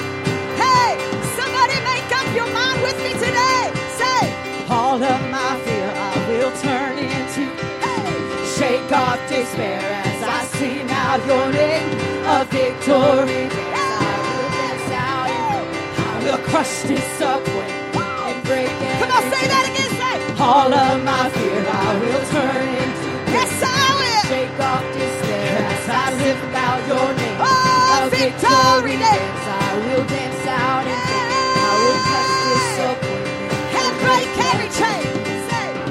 Hey, 0.60 1.00
somebody 1.40 1.78
make 1.92 2.10
up 2.20 2.28
your 2.36 2.50
mind 2.60 2.82
with 2.84 2.98
me 3.06 3.14
today. 3.14 3.72
Say, 4.02 4.22
all 4.70 5.02
of 5.02 5.22
my 5.32 5.52
fear 5.64 5.90
I 5.96 6.14
will 6.28 6.52
turn 6.68 6.98
into. 7.00 7.44
Hey, 7.88 8.12
shake 8.58 8.92
off 8.92 9.20
despair 9.30 9.80
as 9.80 10.22
I 10.38 10.44
sing 10.60 10.92
out 10.92 11.26
your 11.26 11.48
name 11.54 11.90
of 12.28 12.50
victory. 12.50 13.61
I 16.62 16.64
will 16.64 17.42
crush 17.42 18.30
and 18.30 18.44
break 18.46 18.70
Come 19.02 19.10
on, 19.10 19.24
say 19.34 19.50
that 19.50 19.66
again. 19.66 19.92
Say, 19.98 20.18
all 20.38 20.70
of 20.70 21.02
my 21.02 21.26
fear 21.34 21.58
I 21.58 21.90
will 21.98 22.24
turn 22.30 22.70
into. 22.86 23.10
Yes, 23.34 23.50
I 23.66 23.82
will. 23.98 24.26
Shake 24.30 24.60
off 24.62 24.86
despair 24.94 25.58
as 25.58 25.90
I 25.90 26.06
lift 26.22 26.54
out 26.54 26.82
your 26.86 27.10
name. 27.18 27.38
Oh, 27.42 28.14
victory 28.14 28.94
dance. 29.02 29.46
I 29.50 29.74
will 29.90 30.06
dance 30.06 30.46
out 30.54 30.86
and 30.86 31.02
I 31.02 31.74
will 31.82 32.00
crush 32.06 32.38
disappointment 32.54 33.58
and 33.82 33.94
break 34.06 34.30
every 34.54 34.70
chain. 34.78 35.10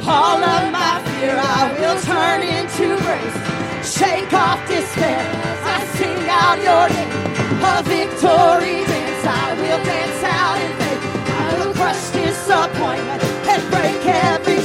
All 0.07 0.39
of 0.39 0.71
my 0.71 1.03
fear 1.03 1.35
I 1.35 1.75
will 1.83 1.99
turn 2.07 2.47
into 2.47 2.95
grace. 3.03 3.39
Shake 3.83 4.33
off 4.33 4.63
despair. 4.71 5.19
as 5.19 5.63
I 5.67 5.79
sing 5.99 6.23
out 6.31 6.63
your 6.63 6.87
name. 6.95 7.40
A 7.63 7.83
victory 7.83 8.85
dance. 8.87 9.27
I 9.27 9.55
will 9.55 9.85
dance 9.85 10.25
out 10.25 10.59
in 10.65 10.73
faith. 10.81 11.05
I 11.29 11.49
will 11.59 11.75
crush 11.75 12.11
disappointment 12.11 13.23
and 13.53 13.63
break 13.71 14.07
every 14.07 14.60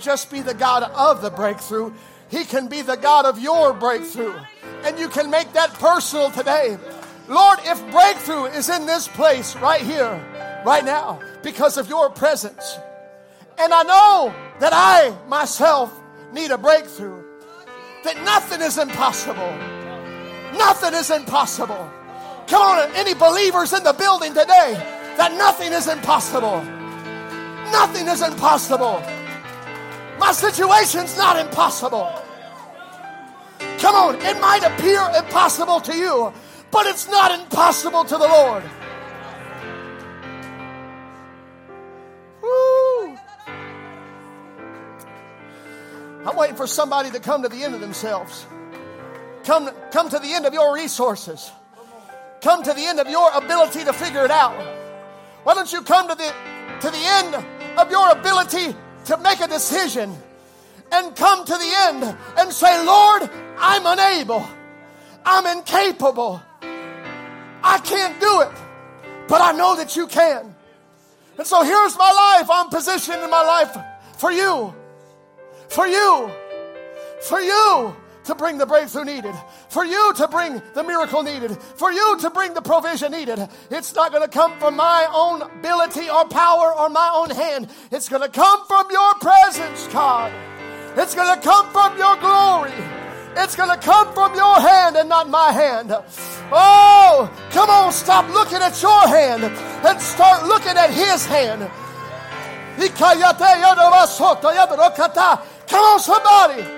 just 0.00 0.30
be 0.30 0.40
the 0.40 0.54
God 0.54 0.82
of 0.82 1.22
the 1.22 1.30
breakthrough, 1.30 1.92
He 2.30 2.44
can 2.44 2.68
be 2.68 2.82
the 2.82 2.96
God 2.96 3.24
of 3.24 3.38
your 3.38 3.72
breakthrough. 3.72 4.34
And 4.84 4.98
you 4.98 5.08
can 5.08 5.30
make 5.30 5.52
that 5.52 5.74
personal 5.74 6.30
today. 6.30 6.78
Lord, 7.28 7.58
if 7.64 7.78
breakthrough 7.90 8.44
is 8.44 8.70
in 8.70 8.86
this 8.86 9.08
place 9.08 9.54
right 9.56 9.82
here, 9.82 10.62
right 10.64 10.84
now, 10.84 11.20
because 11.42 11.76
of 11.76 11.88
your 11.88 12.10
presence, 12.10 12.78
and 13.58 13.72
I 13.72 13.82
know 13.82 14.34
that 14.60 14.72
I 14.72 15.14
myself 15.28 15.92
need 16.32 16.50
a 16.50 16.58
breakthrough, 16.58 17.22
that 18.04 18.16
nothing 18.24 18.60
is 18.62 18.78
impossible. 18.78 19.52
Nothing 20.56 20.94
is 20.94 21.10
impossible. 21.10 21.90
Come 22.46 22.62
on, 22.62 22.90
any 22.94 23.14
believers 23.14 23.72
in 23.74 23.82
the 23.82 23.92
building 23.92 24.32
today, 24.32 24.72
that 25.18 25.34
nothing 25.36 25.72
is 25.72 25.88
impossible. 25.88 26.62
Nothing 27.70 28.08
is 28.08 28.22
impossible. 28.22 29.02
My 30.18 30.32
situation's 30.32 31.16
not 31.16 31.38
impossible. 31.38 32.10
Come 33.78 33.94
on, 33.94 34.14
it 34.16 34.40
might 34.40 34.64
appear 34.64 35.00
impossible 35.16 35.80
to 35.80 35.96
you, 35.96 36.32
but 36.70 36.86
it's 36.86 37.08
not 37.08 37.38
impossible 37.38 38.04
to 38.04 38.16
the 38.16 38.26
Lord. 38.26 38.64
Woo. 42.42 43.18
I'm 46.26 46.36
waiting 46.36 46.56
for 46.56 46.66
somebody 46.66 47.10
to 47.12 47.20
come 47.20 47.42
to 47.44 47.48
the 47.48 47.62
end 47.62 47.74
of 47.74 47.80
themselves. 47.80 48.46
Come, 49.44 49.70
come 49.92 50.08
to 50.10 50.18
the 50.18 50.34
end 50.34 50.44
of 50.44 50.52
your 50.52 50.74
resources. 50.74 51.52
Come 52.42 52.64
to 52.64 52.74
the 52.74 52.84
end 52.84 52.98
of 52.98 53.08
your 53.08 53.30
ability 53.32 53.84
to 53.84 53.92
figure 53.92 54.24
it 54.24 54.30
out. 54.30 54.56
Why 55.44 55.54
don't 55.54 55.72
you 55.72 55.82
come 55.82 56.08
to 56.08 56.14
the, 56.14 56.34
to 56.80 56.90
the 56.90 57.02
end 57.02 57.34
of 57.78 57.90
your 57.90 58.10
ability 58.10 58.76
to 59.08 59.16
make 59.16 59.40
a 59.40 59.48
decision 59.48 60.14
and 60.92 61.16
come 61.16 61.42
to 61.42 61.52
the 61.52 61.72
end 61.88 62.16
and 62.36 62.52
say, 62.52 62.84
Lord, 62.84 63.30
I'm 63.58 63.86
unable. 63.86 64.46
I'm 65.24 65.58
incapable. 65.58 66.42
I 66.60 67.78
can't 67.78 68.20
do 68.20 68.40
it, 68.42 68.52
but 69.26 69.40
I 69.40 69.52
know 69.52 69.76
that 69.76 69.96
you 69.96 70.06
can. 70.08 70.54
And 71.38 71.46
so 71.46 71.62
here's 71.62 71.96
my 71.96 72.36
life. 72.36 72.48
I'm 72.50 72.68
positioned 72.68 73.22
in 73.22 73.30
my 73.30 73.42
life 73.42 73.74
for 74.18 74.30
you, 74.30 74.74
for 75.68 75.86
you, 75.86 76.30
for 77.22 77.40
you 77.40 77.96
to 78.28 78.34
bring 78.34 78.58
the 78.58 78.66
breakthrough 78.66 79.04
needed, 79.04 79.34
for 79.70 79.86
you 79.86 80.12
to 80.14 80.28
bring 80.28 80.60
the 80.74 80.84
miracle 80.84 81.22
needed, 81.22 81.56
for 81.56 81.90
you 81.90 82.16
to 82.20 82.28
bring 82.28 82.52
the 82.52 82.60
provision 82.60 83.10
needed. 83.10 83.48
It's 83.70 83.94
not 83.94 84.12
going 84.12 84.22
to 84.22 84.28
come 84.28 84.58
from 84.58 84.76
my 84.76 85.08
own 85.10 85.40
ability 85.40 86.10
or 86.10 86.28
power 86.28 86.74
or 86.78 86.90
my 86.90 87.10
own 87.14 87.30
hand. 87.30 87.70
It's 87.90 88.06
going 88.10 88.20
to 88.20 88.28
come 88.28 88.66
from 88.66 88.86
your 88.90 89.14
presence, 89.14 89.86
God. 89.88 90.30
It's 90.98 91.14
going 91.14 91.34
to 91.34 91.40
come 91.42 91.70
from 91.70 91.96
your 91.96 92.16
glory. 92.16 92.74
It's 93.34 93.56
going 93.56 93.70
to 93.70 93.78
come 93.78 94.12
from 94.12 94.34
your 94.34 94.60
hand 94.60 94.96
and 94.96 95.08
not 95.08 95.30
my 95.30 95.50
hand. 95.50 95.90
Oh, 96.52 97.30
come 97.50 97.70
on, 97.70 97.92
stop 97.92 98.28
looking 98.28 98.58
at 98.58 98.82
your 98.82 99.08
hand 99.08 99.44
and 99.44 100.00
start 100.02 100.44
looking 100.46 100.76
at 100.76 100.90
his 100.90 101.24
hand. 101.24 101.62
Come 105.66 105.80
on, 105.80 106.00
somebody. 106.00 106.77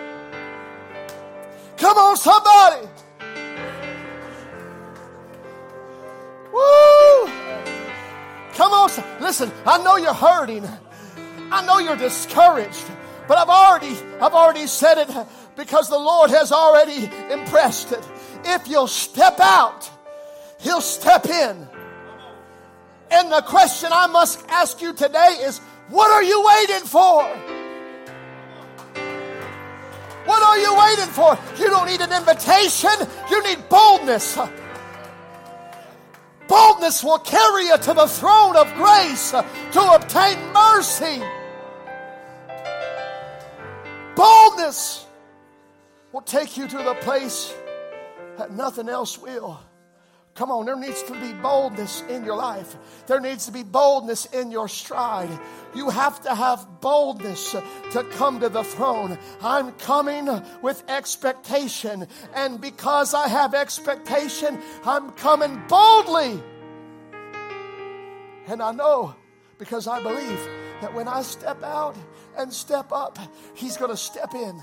Come 1.80 1.96
on, 1.96 2.16
somebody. 2.18 2.86
Woo! 6.52 7.26
Come 8.52 8.72
on. 8.72 8.90
Listen, 9.20 9.50
I 9.64 9.82
know 9.82 9.96
you're 9.96 10.12
hurting. 10.12 10.68
I 11.50 11.64
know 11.64 11.78
you're 11.78 11.96
discouraged. 11.96 12.84
But 13.26 13.38
I've 13.38 13.48
already, 13.48 13.96
I've 14.20 14.34
already 14.34 14.66
said 14.66 14.98
it 14.98 15.26
because 15.56 15.88
the 15.88 15.98
Lord 15.98 16.30
has 16.30 16.52
already 16.52 17.08
impressed 17.32 17.92
it. 17.92 18.06
If 18.44 18.68
you'll 18.68 18.86
step 18.86 19.40
out, 19.40 19.90
He'll 20.58 20.82
step 20.82 21.24
in. 21.24 21.66
And 23.10 23.32
the 23.32 23.40
question 23.40 23.88
I 23.90 24.06
must 24.06 24.44
ask 24.48 24.82
you 24.82 24.92
today 24.92 25.38
is 25.40 25.58
what 25.88 26.10
are 26.10 26.22
you 26.22 26.44
waiting 26.44 26.86
for? 26.86 27.59
What 30.24 30.42
are 30.42 30.58
you 30.58 30.76
waiting 30.76 31.12
for? 31.12 31.38
You 31.58 31.70
don't 31.70 31.86
need 31.86 32.00
an 32.00 32.12
invitation, 32.12 32.90
you 33.30 33.42
need 33.42 33.68
boldness. 33.68 34.38
Boldness 36.48 37.04
will 37.04 37.18
carry 37.18 37.66
you 37.66 37.78
to 37.78 37.94
the 37.94 38.06
throne 38.06 38.56
of 38.56 38.72
grace 38.74 39.30
to 39.30 39.92
obtain 39.94 40.36
mercy. 40.52 41.22
Boldness 44.16 45.06
will 46.12 46.22
take 46.22 46.56
you 46.56 46.66
to 46.66 46.76
the 46.76 46.94
place 47.00 47.54
that 48.36 48.50
nothing 48.50 48.88
else 48.88 49.16
will. 49.16 49.60
Come 50.34 50.50
on, 50.50 50.64
there 50.64 50.76
needs 50.76 51.02
to 51.04 51.12
be 51.12 51.32
boldness 51.34 52.02
in 52.08 52.24
your 52.24 52.36
life. 52.36 52.76
There 53.06 53.20
needs 53.20 53.46
to 53.46 53.52
be 53.52 53.62
boldness 53.62 54.26
in 54.26 54.50
your 54.50 54.68
stride. 54.68 55.28
You 55.74 55.90
have 55.90 56.20
to 56.22 56.34
have 56.34 56.66
boldness 56.80 57.52
to 57.52 58.04
come 58.12 58.40
to 58.40 58.48
the 58.48 58.62
throne. 58.62 59.18
I'm 59.42 59.72
coming 59.72 60.28
with 60.62 60.88
expectation. 60.88 62.06
And 62.34 62.60
because 62.60 63.12
I 63.12 63.28
have 63.28 63.54
expectation, 63.54 64.60
I'm 64.84 65.10
coming 65.12 65.60
boldly. 65.68 66.40
And 68.46 68.62
I 68.62 68.72
know 68.72 69.14
because 69.58 69.86
I 69.86 70.02
believe 70.02 70.48
that 70.80 70.94
when 70.94 71.06
I 71.06 71.22
step 71.22 71.62
out 71.62 71.96
and 72.36 72.52
step 72.52 72.92
up, 72.92 73.18
He's 73.54 73.76
going 73.76 73.90
to 73.90 73.96
step 73.96 74.32
in. 74.34 74.62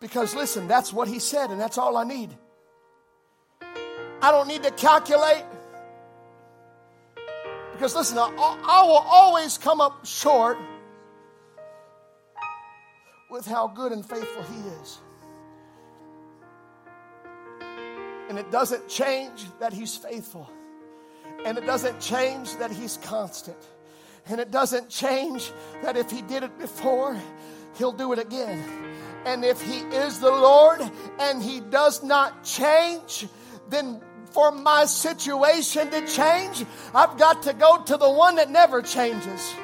Because 0.00 0.34
listen, 0.34 0.68
that's 0.68 0.92
what 0.92 1.08
He 1.08 1.20
said, 1.20 1.50
and 1.50 1.60
that's 1.60 1.78
all 1.78 1.96
I 1.96 2.04
need. 2.04 2.36
I 4.20 4.30
don't 4.30 4.48
need 4.48 4.62
to 4.64 4.70
calculate. 4.72 5.44
Because 7.72 7.94
listen, 7.94 8.18
I, 8.18 8.26
I 8.66 8.82
will 8.82 9.04
always 9.08 9.56
come 9.56 9.80
up 9.80 10.04
short 10.04 10.58
with 13.30 13.46
how 13.46 13.68
good 13.68 13.92
and 13.92 14.04
faithful 14.04 14.42
He 14.42 14.58
is. 14.82 14.98
And 18.28 18.38
it 18.38 18.50
doesn't 18.50 18.88
change 18.88 19.44
that 19.60 19.72
He's 19.72 19.96
faithful. 19.96 20.50
And 21.44 21.56
it 21.56 21.66
doesn't 21.66 22.00
change 22.00 22.56
that 22.56 22.72
He's 22.72 22.96
constant. 22.98 23.56
And 24.26 24.40
it 24.40 24.50
doesn't 24.50 24.88
change 24.88 25.52
that 25.82 25.96
if 25.96 26.10
He 26.10 26.22
did 26.22 26.42
it 26.42 26.58
before, 26.58 27.16
He'll 27.76 27.92
do 27.92 28.12
it 28.12 28.18
again. 28.18 28.64
And 29.24 29.44
if 29.44 29.62
He 29.62 29.78
is 29.78 30.18
the 30.18 30.30
Lord 30.30 30.80
and 31.20 31.40
He 31.42 31.60
does 31.60 32.02
not 32.02 32.42
change, 32.42 33.28
then 33.68 34.00
for 34.32 34.52
my 34.52 34.84
situation 34.84 35.90
to 35.90 36.06
change, 36.06 36.64
I've 36.94 37.18
got 37.18 37.42
to 37.44 37.52
go 37.52 37.82
to 37.82 37.96
the 37.96 38.10
one 38.10 38.36
that 38.36 38.50
never 38.50 38.82
changes. 38.82 39.54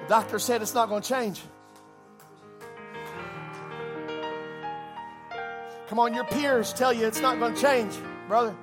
The 0.00 0.16
doctor 0.16 0.38
said 0.38 0.60
it's 0.60 0.74
not 0.74 0.88
going 0.88 1.02
to 1.02 1.08
change. 1.08 1.40
Come 5.88 5.98
on, 5.98 6.14
your 6.14 6.24
peers 6.24 6.72
tell 6.72 6.92
you 6.92 7.06
it's 7.06 7.20
not 7.20 7.38
going 7.38 7.54
to 7.54 7.60
change, 7.60 7.94
brother. 8.28 8.56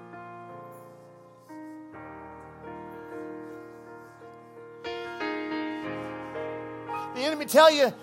Enemy 7.27 7.45
tell 7.45 7.71
you, 7.71 7.93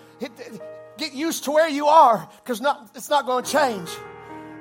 get 0.96 1.12
used 1.12 1.44
to 1.44 1.50
where 1.50 1.68
you 1.68 1.86
are 1.86 2.28
because 2.42 2.60
not, 2.60 2.90
it's 2.94 3.10
not 3.10 3.26
going 3.26 3.44
to 3.44 3.50
change. 3.50 3.90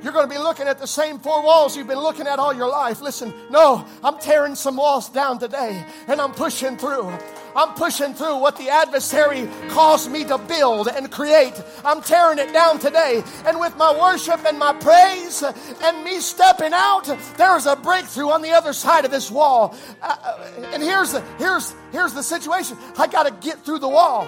You're 0.04 0.12
going 0.12 0.28
to 0.28 0.34
be 0.34 0.40
looking 0.40 0.68
at 0.68 0.80
the 0.80 0.88
same 0.88 1.18
four 1.18 1.42
walls 1.42 1.78
you've 1.78 1.88
been 1.88 1.98
looking 1.98 2.28
at 2.28 2.38
all 2.38 2.54
your 2.54 2.68
life. 2.68 3.00
Listen, 3.00 3.34
no, 3.50 3.86
I'm 4.04 4.20
tearing 4.20 4.54
some 4.54 4.76
walls 4.76 5.08
down 5.08 5.40
today 5.40 5.86
and 6.08 6.20
I'm 6.20 6.34
pushing 6.34 6.76
through. 6.76 7.10
I'm 7.56 7.74
pushing 7.76 8.14
through 8.14 8.40
what 8.40 8.58
the 8.58 8.68
adversary 8.68 9.48
caused 9.70 10.12
me 10.12 10.26
to 10.26 10.38
build 10.38 10.90
and 10.90 11.10
create. 11.10 11.54
I'm 11.86 12.02
tearing 12.02 12.38
it 12.38 12.52
down 12.52 12.80
today. 12.80 13.24
And 13.46 13.62
with 13.62 13.78
my 13.78 13.98
worship 13.98 14.44
and 14.46 14.60
my 14.60 14.74
praise 14.74 15.42
and 15.42 16.04
me 16.04 16.20
stepping 16.20 16.74
out, 16.74 17.06
there's 17.38 17.66
a 17.66 17.78
breakthrough 17.78 18.30
on 18.30 18.42
the 18.42 18.52
other 18.52 18.74
side 18.74 19.06
of 19.06 19.12
this 19.12 19.32
wall. 19.32 19.74
Uh, 20.02 20.16
uh 20.22 20.50
and 20.74 20.84
here's 20.84 21.14
the, 21.14 21.22
here's, 21.38 21.74
here's 21.94 22.14
the 22.14 22.24
situation 22.24 22.78
I 22.98 23.08
got 23.08 23.24
to 23.24 23.48
get 23.48 23.64
through 23.64 23.80
the 23.80 23.90
wall. 23.90 24.28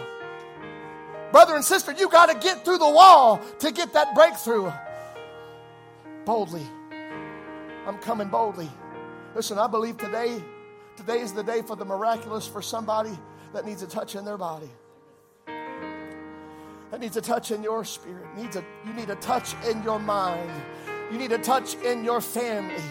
Brother 1.35 1.55
and 1.55 1.65
sister, 1.65 1.91
you 1.91 2.07
got 2.07 2.27
to 2.27 2.39
get 2.39 2.63
through 2.63 2.77
the 2.77 2.89
wall 2.89 3.41
to 3.59 3.71
get 3.73 3.91
that 3.91 4.15
breakthrough. 4.15 4.71
Boldly. 6.23 6.65
I'm 7.85 7.97
coming 7.97 8.29
boldly. 8.29 8.69
Listen, 9.35 9.59
I 9.59 9.67
believe 9.67 9.97
today 9.97 10.41
Today 10.97 11.19
is 11.19 11.33
the 11.33 11.43
day 11.43 11.61
for 11.61 11.75
the 11.75 11.83
miraculous 11.83 12.47
for 12.47 12.61
somebody 12.61 13.11
that 13.53 13.65
needs 13.65 13.81
a 13.81 13.87
touch 13.87 14.15
in 14.15 14.23
their 14.23 14.37
body. 14.37 14.69
That 16.91 17.01
needs 17.01 17.17
a 17.17 17.21
touch 17.21 17.51
in 17.51 17.61
your 17.61 17.83
spirit. 17.83 18.25
Needs 18.37 18.55
a, 18.55 18.63
you 18.85 18.93
need 18.93 19.09
a 19.09 19.15
touch 19.15 19.55
in 19.69 19.83
your 19.83 19.99
mind. 19.99 20.49
You 21.11 21.17
need 21.17 21.33
a 21.33 21.37
touch 21.37 21.75
in 21.83 22.05
your 22.05 22.21
family. 22.21 22.81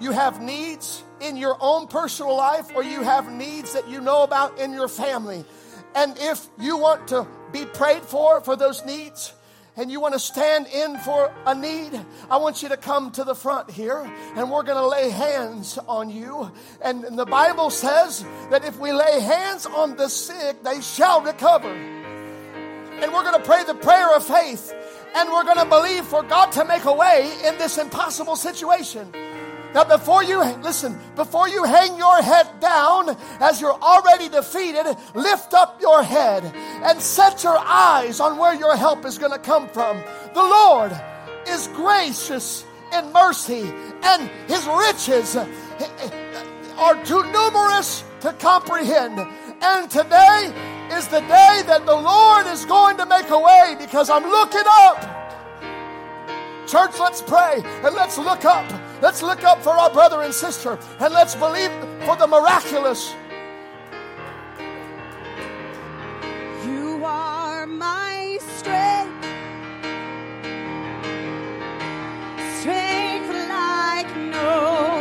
You 0.00 0.10
have 0.10 0.42
needs 0.42 1.04
in 1.20 1.36
your 1.36 1.56
own 1.60 1.86
personal 1.86 2.36
life, 2.36 2.74
or 2.74 2.82
you 2.82 3.02
have 3.02 3.30
needs 3.30 3.74
that 3.74 3.88
you 3.88 4.00
know 4.00 4.24
about 4.24 4.58
in 4.58 4.72
your 4.72 4.88
family. 4.88 5.44
And 5.94 6.18
if 6.18 6.48
you 6.58 6.76
want 6.76 7.06
to 7.08 7.26
be 7.58 7.66
prayed 7.66 8.02
for 8.02 8.40
for 8.40 8.56
those 8.56 8.84
needs, 8.84 9.32
and 9.76 9.90
you 9.90 10.00
want 10.00 10.14
to 10.14 10.20
stand 10.20 10.66
in 10.68 10.98
for 10.98 11.32
a 11.44 11.54
need, 11.54 11.98
I 12.30 12.38
want 12.38 12.62
you 12.62 12.70
to 12.70 12.76
come 12.76 13.10
to 13.12 13.24
the 13.24 13.34
front 13.34 13.70
here 13.70 14.10
and 14.34 14.50
we're 14.50 14.62
going 14.62 14.78
to 14.78 14.86
lay 14.86 15.10
hands 15.10 15.78
on 15.86 16.08
you. 16.08 16.50
And 16.82 17.18
the 17.18 17.26
Bible 17.26 17.68
says 17.68 18.24
that 18.50 18.64
if 18.64 18.78
we 18.78 18.92
lay 18.92 19.20
hands 19.20 19.66
on 19.66 19.96
the 19.96 20.08
sick, 20.08 20.62
they 20.62 20.80
shall 20.80 21.20
recover. 21.20 21.68
And 21.68 23.12
we're 23.12 23.22
going 23.22 23.38
to 23.38 23.46
pray 23.46 23.64
the 23.64 23.74
prayer 23.74 24.16
of 24.16 24.24
faith 24.24 24.72
and 25.14 25.28
we're 25.30 25.44
going 25.44 25.58
to 25.58 25.66
believe 25.66 26.06
for 26.06 26.22
God 26.22 26.52
to 26.52 26.64
make 26.64 26.84
a 26.84 26.92
way 26.94 27.30
in 27.44 27.58
this 27.58 27.76
impossible 27.76 28.36
situation. 28.36 29.12
That 29.76 29.88
before 29.90 30.24
you, 30.24 30.42
listen, 30.62 30.98
before 31.16 31.50
you 31.50 31.62
hang 31.62 31.98
your 31.98 32.22
head 32.22 32.48
down 32.60 33.14
as 33.40 33.60
you're 33.60 33.78
already 33.82 34.30
defeated, 34.30 34.86
lift 35.14 35.52
up 35.52 35.82
your 35.82 36.02
head 36.02 36.44
and 36.82 36.98
set 36.98 37.44
your 37.44 37.58
eyes 37.58 38.18
on 38.18 38.38
where 38.38 38.54
your 38.54 38.74
help 38.74 39.04
is 39.04 39.18
going 39.18 39.32
to 39.32 39.38
come 39.38 39.68
from. 39.68 40.02
The 40.32 40.40
Lord 40.40 40.98
is 41.46 41.68
gracious 41.74 42.64
in 42.94 43.12
mercy, 43.12 43.70
and 44.02 44.30
his 44.48 44.66
riches 44.66 45.36
are 46.78 47.04
too 47.04 47.22
numerous 47.30 48.02
to 48.22 48.32
comprehend. 48.32 49.20
And 49.60 49.90
today 49.90 50.54
is 50.90 51.06
the 51.08 51.20
day 51.20 51.62
that 51.66 51.84
the 51.84 51.94
Lord 51.94 52.46
is 52.46 52.64
going 52.64 52.96
to 52.96 53.04
make 53.04 53.28
a 53.28 53.38
way 53.38 53.76
because 53.78 54.08
I'm 54.08 54.24
looking 54.24 54.64
up. 54.66 55.02
Church, 56.66 56.98
let's 56.98 57.20
pray 57.20 57.60
and 57.62 57.94
let's 57.94 58.16
look 58.16 58.46
up. 58.46 58.72
Let's 59.02 59.22
look 59.22 59.44
up 59.44 59.62
for 59.62 59.70
our 59.70 59.90
brother 59.90 60.22
and 60.22 60.32
sister 60.32 60.78
and 61.00 61.12
let's 61.12 61.34
believe 61.34 61.70
for 62.06 62.16
the 62.16 62.26
miraculous. 62.26 63.14
You 66.64 67.02
are 67.04 67.66
my 67.66 68.38
strength. 68.56 69.24
Strength 72.60 73.30
like 73.48 74.16
no 74.16 74.95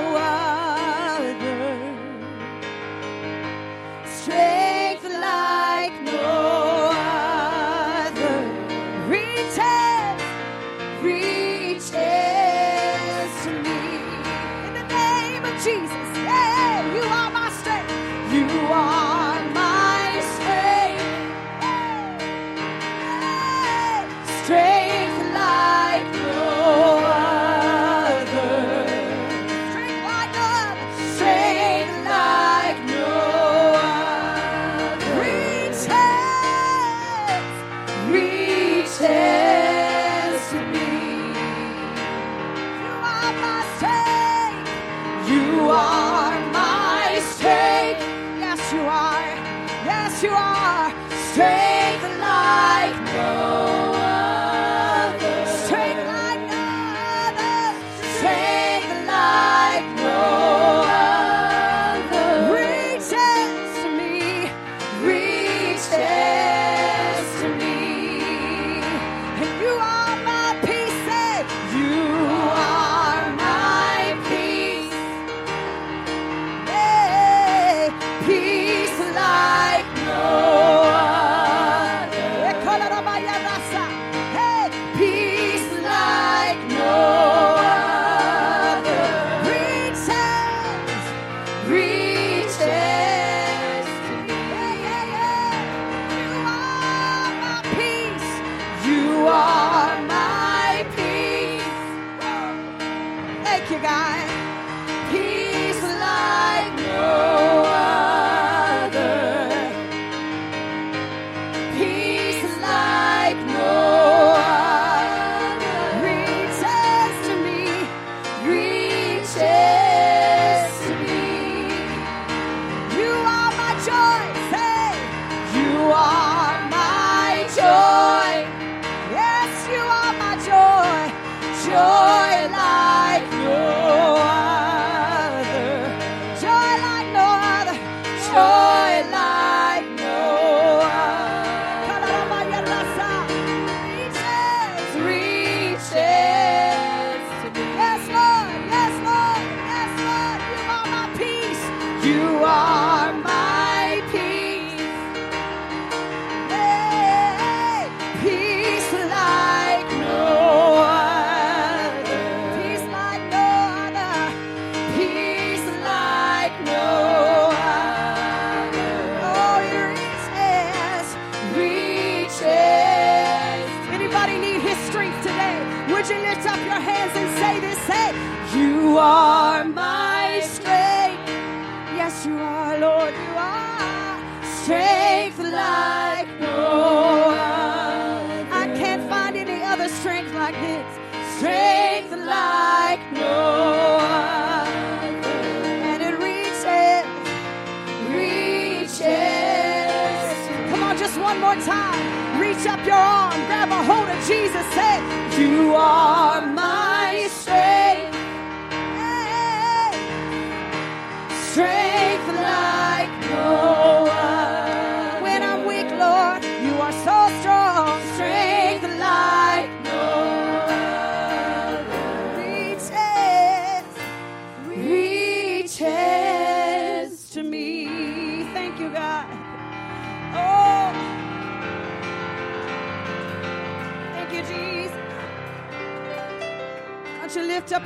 Strength 51.36 52.04
like 52.22 52.96
no 53.14 53.65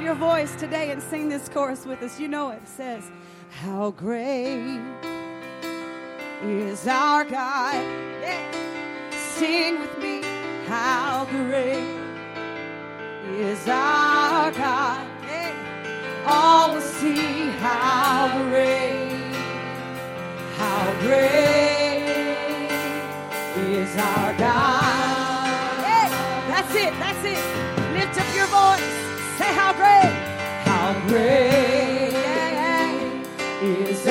your 0.09 0.17
voice 0.17 0.55
today 0.55 0.89
and 0.89 1.03
sing 1.03 1.29
this 1.29 1.47
chorus 1.47 1.85
with 1.85 2.01
us? 2.01 2.19
You 2.19 2.27
know 2.27 2.49
it. 2.49 2.67
Says, 2.67 3.11
How 3.51 3.91
great 3.91 4.81
is 6.41 6.87
our 6.87 7.23
God. 7.23 7.75
Yeah. 8.19 9.11
Sing 9.11 9.79
with 9.79 9.95
me. 9.99 10.23
How 10.65 11.27
great 11.29 11.83
is 13.37 13.67
our 13.67 14.51
God. 14.51 15.05
Yeah. 15.27 16.25
all 16.25 16.73
will 16.73 16.81
see 16.81 17.51
how 17.61 18.31
great, 18.49 19.11
how 20.57 20.91
great 21.01 22.01
is 23.77 23.95
our 23.95 24.33
God. 24.39 25.85
Hey, 25.85 26.09
that's 26.49 26.73
it, 26.73 26.93
that's 26.97 27.23
it. 27.25 27.93
Lift 27.93 28.19
up 28.19 28.35
your 28.35 28.47
voice. 28.47 29.08
Say 29.39 29.53
how 29.53 29.71
great, 29.71 30.13
how 30.67 30.91
great 31.07 32.11
is 33.63 34.05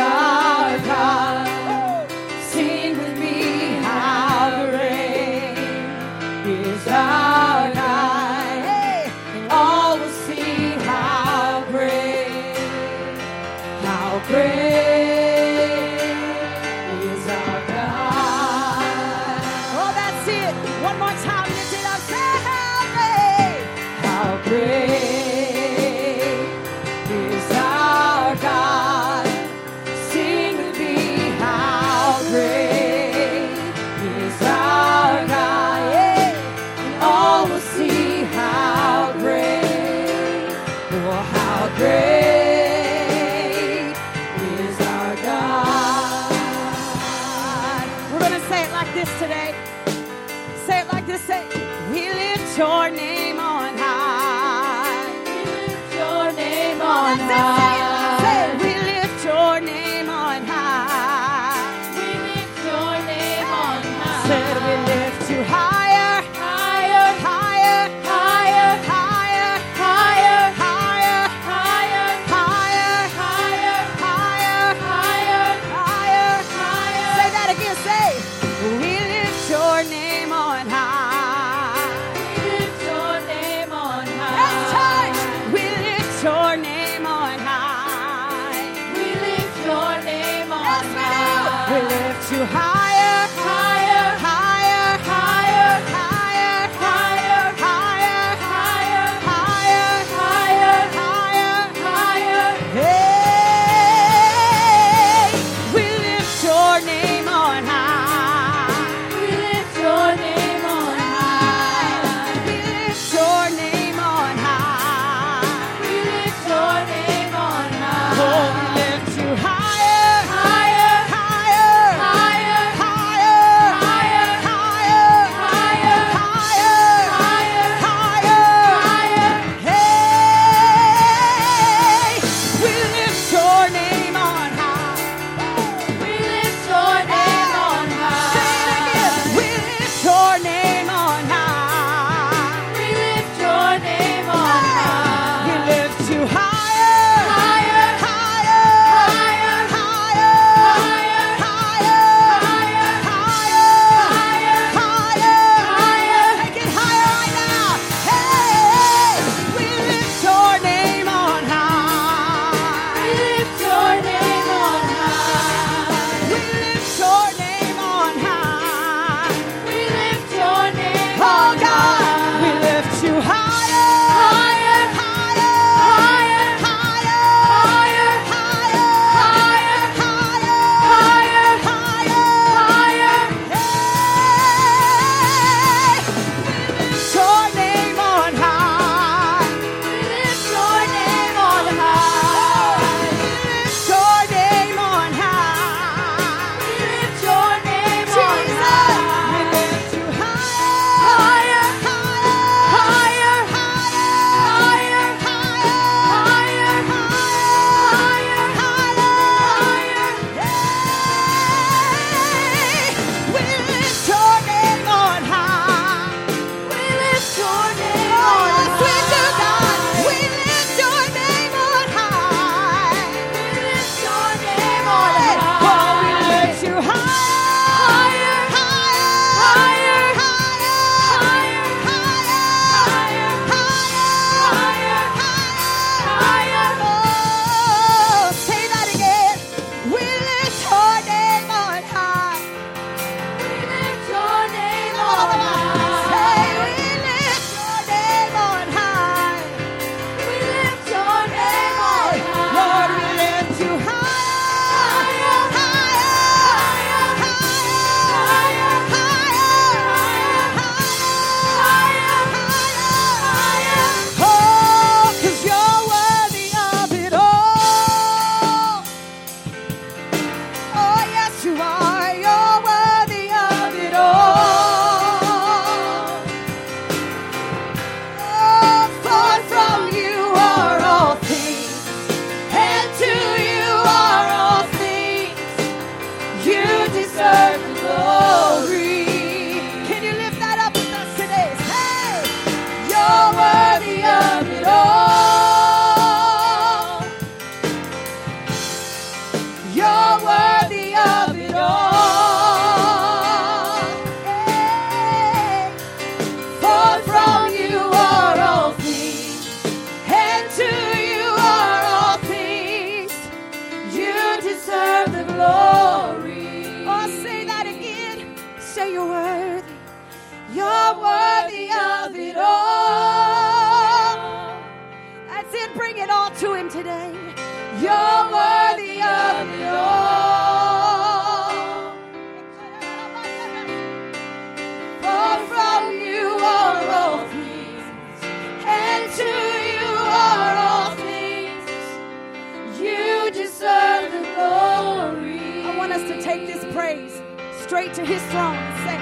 straight 347.79 347.95
to 347.95 348.05
his 348.05 348.21
throne 348.33 348.57
and 348.57 348.77
say, 348.83 348.99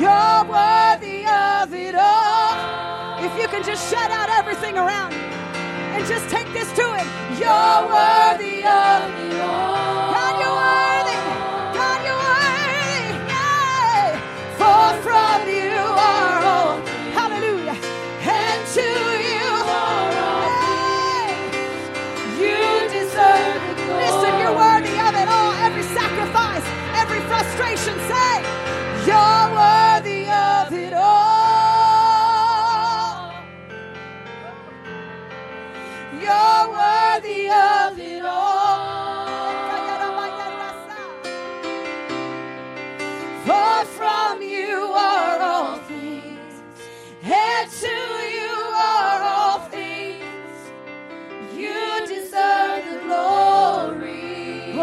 You're 0.00 0.44
worthy 0.48 1.26
of 1.28 1.74
it 1.74 1.94
all. 1.94 3.22
If 3.22 3.38
you 3.38 3.46
can 3.48 3.62
just 3.62 3.90
shut 3.90 4.10
out 4.10 4.30
everything 4.30 4.78
around 4.78 5.12
you 5.12 5.28
and 5.92 6.06
just 6.06 6.26
take 6.30 6.50
this 6.54 6.72
to 6.72 6.94
him. 6.96 7.06
You're 7.38 7.80
worthy 7.84 8.27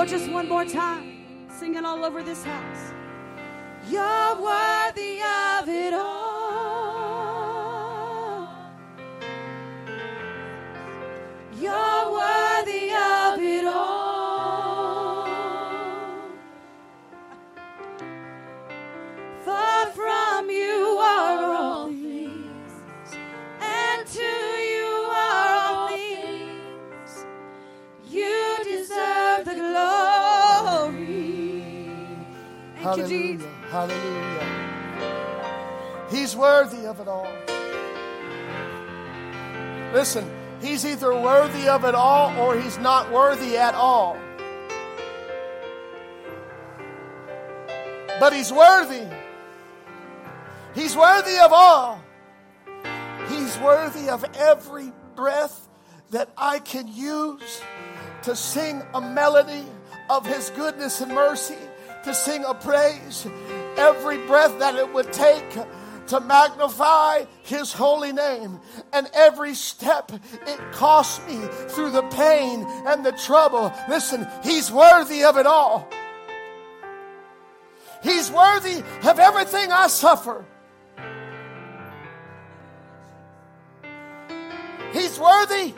Lord, 0.05 0.19
just 0.19 0.31
one 0.31 0.47
more 0.47 0.65
time, 0.65 1.25
singing 1.49 1.83
all 1.83 2.05
over 2.05 2.21
this 2.21 2.43
house. 2.43 2.93
You're 3.89 4.35
worthy 4.39 5.17
of 5.23 5.67
it 5.67 5.95
all. 5.95 6.14
Thank 32.95 33.09
you, 33.11 33.33
Jesus. 33.33 33.47
Hallelujah. 33.69 34.39
Hallelujah. 34.39 36.07
He's 36.09 36.35
worthy 36.35 36.85
of 36.85 36.99
it 36.99 37.07
all. 37.07 37.27
Listen, 39.93 40.29
he's 40.61 40.85
either 40.85 41.13
worthy 41.13 41.67
of 41.67 41.85
it 41.85 41.95
all 41.95 42.37
or 42.37 42.59
he's 42.59 42.77
not 42.77 43.11
worthy 43.11 43.57
at 43.57 43.75
all. 43.75 44.17
But 48.19 48.33
he's 48.33 48.51
worthy. 48.51 49.07
He's 50.73 50.95
worthy 50.95 51.37
of 51.37 51.51
all. 51.51 52.01
He's 53.29 53.57
worthy 53.59 54.09
of 54.09 54.25
every 54.35 54.91
breath 55.15 55.67
that 56.11 56.29
I 56.37 56.59
can 56.59 56.87
use 56.87 57.61
to 58.23 58.35
sing 58.35 58.81
a 58.93 59.01
melody 59.01 59.65
of 60.09 60.25
his 60.25 60.49
goodness 60.51 61.01
and 61.01 61.13
mercy, 61.13 61.57
to 62.05 62.13
sing 62.13 62.43
a 62.45 62.53
praise. 62.53 63.27
Every 63.77 64.17
breath 64.25 64.57
that 64.59 64.75
it 64.75 64.93
would 64.93 65.11
take 65.11 65.49
to 66.07 66.19
magnify 66.19 67.25
his 67.43 67.73
holy 67.73 68.13
name. 68.13 68.59
And 68.93 69.09
every 69.13 69.55
step 69.55 70.11
it 70.13 70.71
cost 70.71 71.27
me 71.27 71.39
through 71.69 71.91
the 71.91 72.03
pain 72.03 72.63
and 72.85 73.05
the 73.05 73.11
trouble. 73.11 73.73
Listen, 73.89 74.27
he's 74.43 74.71
worthy 74.71 75.23
of 75.23 75.37
it 75.37 75.47
all. 75.47 75.89
He's 78.03 78.31
worthy 78.31 78.83
of 79.03 79.19
everything 79.19 79.71
I 79.71 79.87
suffer. 79.87 80.45
He's 84.93 85.19
worthy. 85.19 85.73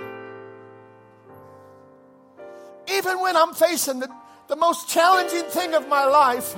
Even 2.89 3.19
when 3.21 3.37
I'm 3.37 3.53
facing 3.53 3.99
the, 3.99 4.09
the 4.47 4.55
most 4.55 4.89
challenging 4.89 5.43
thing 5.43 5.73
of 5.73 5.87
my 5.87 6.05
life, 6.05 6.55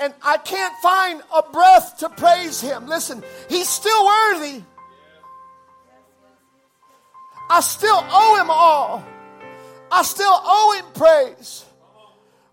and 0.00 0.14
I 0.22 0.38
can't 0.38 0.74
find 0.78 1.22
a 1.34 1.42
breath 1.52 1.98
to 1.98 2.08
praise 2.08 2.60
Him. 2.60 2.86
Listen, 2.86 3.22
He's 3.48 3.68
still 3.68 4.06
worthy. 4.06 4.62
I 7.50 7.60
still 7.60 8.02
owe 8.10 8.40
Him 8.40 8.50
all. 8.50 9.04
I 9.92 10.02
still 10.02 10.32
owe 10.32 10.78
Him 10.78 10.92
praise. 10.94 11.64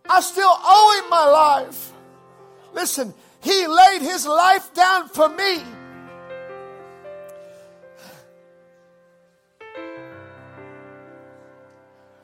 I 0.10 0.22
still 0.22 0.50
owe 0.50 1.02
Him 1.02 1.10
my 1.10 1.26
life. 1.26 1.94
Listen, 2.74 3.14
He 3.42 3.66
laid 3.68 4.02
His 4.02 4.26
life 4.26 4.74
down 4.74 5.08
for 5.10 5.30
me. 5.30 5.64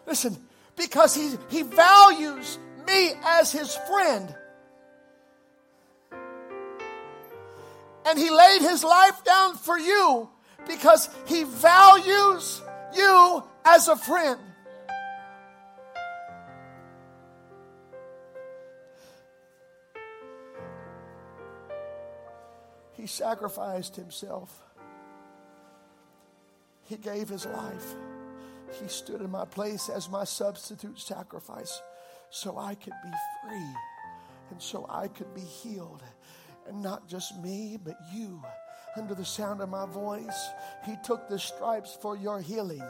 Listen, 0.06 0.38
because 0.76 1.16
he, 1.16 1.32
he 1.50 1.64
values 1.64 2.58
me 2.88 3.12
as 3.24 3.52
his 3.52 3.76
friend. 3.90 4.36
And 8.06 8.20
he 8.20 8.30
laid 8.30 8.62
his 8.62 8.84
life 8.84 9.24
down 9.24 9.56
for 9.56 9.80
you 9.80 10.30
because 10.68 11.10
he 11.26 11.44
values 11.44 12.62
you 12.96 13.44
as 13.66 13.88
a 13.88 13.96
friend. 13.96 14.40
He 22.94 23.08
sacrificed 23.08 23.96
himself. 23.96 24.62
He 26.86 26.98
gave 26.98 27.28
his 27.28 27.46
life. 27.46 27.96
He 28.82 28.88
stood 28.88 29.22
in 29.22 29.30
my 29.30 29.46
place 29.46 29.90
as 29.90 30.10
my 30.10 30.24
substitute 30.24 31.00
sacrifice 31.00 31.82
so 32.30 32.58
I 32.58 32.76
could 32.76 32.94
be 33.04 33.12
free 33.44 33.76
and 34.50 34.62
so 34.62 34.86
I 34.90 35.08
could 35.08 35.34
be 35.34 35.42
healed. 35.42 36.04
And 36.68 36.82
not 36.82 37.08
just 37.08 37.38
me, 37.42 37.78
but 37.84 37.96
you. 38.14 38.42
Under 38.96 39.16
the 39.16 39.26
sound 39.26 39.62
of 39.62 39.70
my 39.70 39.86
voice, 39.86 40.50
he 40.86 40.96
took 41.04 41.28
the 41.28 41.40
stripes 41.40 41.98
for 42.02 42.16
your 42.16 42.40
healing. 42.40 42.84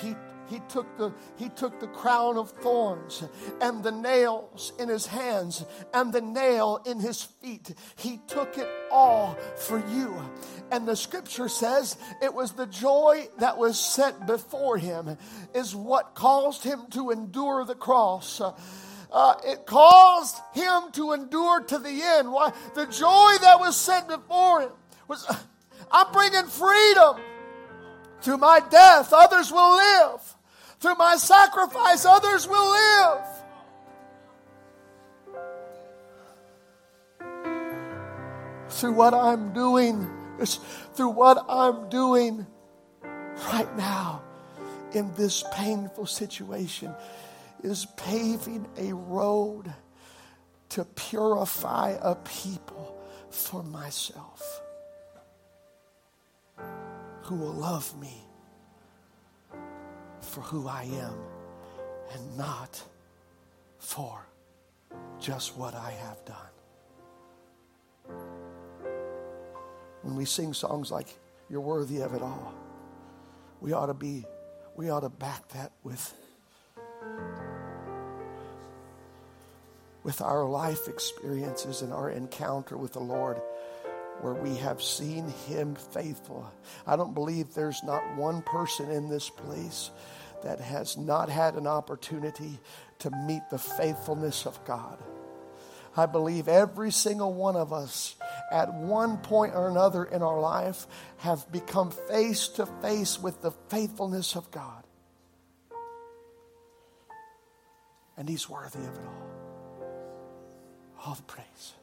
He, 0.00 0.14
he, 0.48 0.60
took 0.68 0.96
the, 0.98 1.12
he 1.36 1.48
took 1.48 1.80
the 1.80 1.86
crown 1.88 2.36
of 2.36 2.50
thorns 2.50 3.24
and 3.60 3.82
the 3.82 3.92
nails 3.92 4.72
in 4.78 4.88
his 4.88 5.06
hands 5.06 5.64
and 5.94 6.12
the 6.12 6.20
nail 6.20 6.82
in 6.86 6.98
his 7.00 7.22
feet. 7.22 7.74
He 7.96 8.20
took 8.26 8.58
it 8.58 8.68
all 8.90 9.36
for 9.56 9.78
you. 9.88 10.14
And 10.70 10.86
the 10.86 10.96
scripture 10.96 11.48
says 11.48 11.96
it 12.22 12.32
was 12.32 12.52
the 12.52 12.66
joy 12.66 13.28
that 13.38 13.58
was 13.58 13.78
set 13.78 14.26
before 14.26 14.78
him, 14.78 15.16
is 15.54 15.74
what 15.74 16.14
caused 16.14 16.64
him 16.64 16.86
to 16.90 17.10
endure 17.10 17.64
the 17.64 17.74
cross. 17.74 18.40
Uh, 19.12 19.34
it 19.44 19.66
caused 19.66 20.38
him 20.54 20.90
to 20.92 21.12
endure 21.12 21.60
to 21.60 21.78
the 21.78 22.00
end. 22.02 22.32
Why? 22.32 22.52
The 22.74 22.86
joy 22.86 23.36
that 23.42 23.60
was 23.60 23.76
set 23.76 24.08
before 24.08 24.62
him 24.62 24.70
was 25.06 25.26
I'm 25.90 26.10
bringing 26.12 26.46
freedom. 26.46 27.16
Through 28.22 28.38
my 28.38 28.60
death, 28.70 29.12
others 29.12 29.50
will 29.50 29.76
live. 29.76 30.36
Through 30.78 30.94
my 30.94 31.16
sacrifice, 31.16 32.04
others 32.04 32.46
will 32.46 32.70
live. 32.70 33.20
Through 38.68 38.92
what 38.92 39.12
I'm 39.12 39.52
doing, 39.52 40.08
through 40.94 41.10
what 41.10 41.44
I'm 41.48 41.88
doing 41.88 42.46
right 43.02 43.76
now 43.76 44.22
in 44.92 45.12
this 45.14 45.42
painful 45.52 46.06
situation 46.06 46.94
is 47.64 47.86
paving 47.96 48.68
a 48.78 48.92
road 48.92 49.72
to 50.70 50.84
purify 50.84 51.96
a 52.00 52.14
people 52.14 52.96
for 53.30 53.64
myself 53.64 54.61
who 57.22 57.36
will 57.36 57.52
love 57.52 57.98
me 58.00 58.22
for 60.20 60.40
who 60.40 60.68
I 60.68 60.84
am 60.84 61.14
and 62.12 62.36
not 62.36 62.82
for 63.78 64.26
just 65.18 65.56
what 65.56 65.74
I 65.74 65.90
have 65.90 66.24
done. 66.24 66.52
When 70.02 70.16
we 70.16 70.24
sing 70.24 70.52
songs 70.52 70.90
like 70.90 71.16
You're 71.48 71.60
Worthy 71.60 72.00
of 72.00 72.14
It 72.14 72.22
All, 72.22 72.54
we 73.60 73.72
ought 73.72 73.86
to 73.86 73.94
be, 73.94 74.24
we 74.76 74.90
ought 74.90 75.00
to 75.00 75.08
back 75.08 75.48
that 75.50 75.72
with 75.84 76.14
with 80.02 80.20
our 80.20 80.44
life 80.44 80.88
experiences 80.88 81.82
and 81.82 81.92
our 81.92 82.10
encounter 82.10 82.76
with 82.76 82.92
the 82.92 83.00
Lord 83.00 83.40
where 84.20 84.34
we 84.34 84.56
have 84.56 84.82
seen 84.82 85.28
Him 85.46 85.74
faithful. 85.74 86.50
I 86.86 86.96
don't 86.96 87.14
believe 87.14 87.54
there's 87.54 87.82
not 87.82 88.16
one 88.16 88.42
person 88.42 88.90
in 88.90 89.08
this 89.08 89.30
place 89.30 89.90
that 90.42 90.60
has 90.60 90.96
not 90.96 91.28
had 91.28 91.54
an 91.54 91.66
opportunity 91.66 92.58
to 93.00 93.10
meet 93.10 93.42
the 93.50 93.58
faithfulness 93.58 94.46
of 94.46 94.64
God. 94.64 94.98
I 95.96 96.06
believe 96.06 96.48
every 96.48 96.90
single 96.90 97.34
one 97.34 97.56
of 97.56 97.72
us 97.72 98.16
at 98.50 98.72
one 98.72 99.18
point 99.18 99.54
or 99.54 99.68
another 99.68 100.04
in 100.04 100.22
our 100.22 100.40
life 100.40 100.86
have 101.18 101.50
become 101.52 101.90
face 101.90 102.48
to 102.48 102.66
face 102.66 103.20
with 103.20 103.42
the 103.42 103.50
faithfulness 103.68 104.36
of 104.36 104.50
God. 104.50 104.84
And 108.16 108.28
He's 108.28 108.48
worthy 108.48 108.78
of 108.78 108.94
it 108.94 109.06
all. 109.06 109.28
All 111.04 111.14
the 111.14 111.22
praise. 111.22 111.74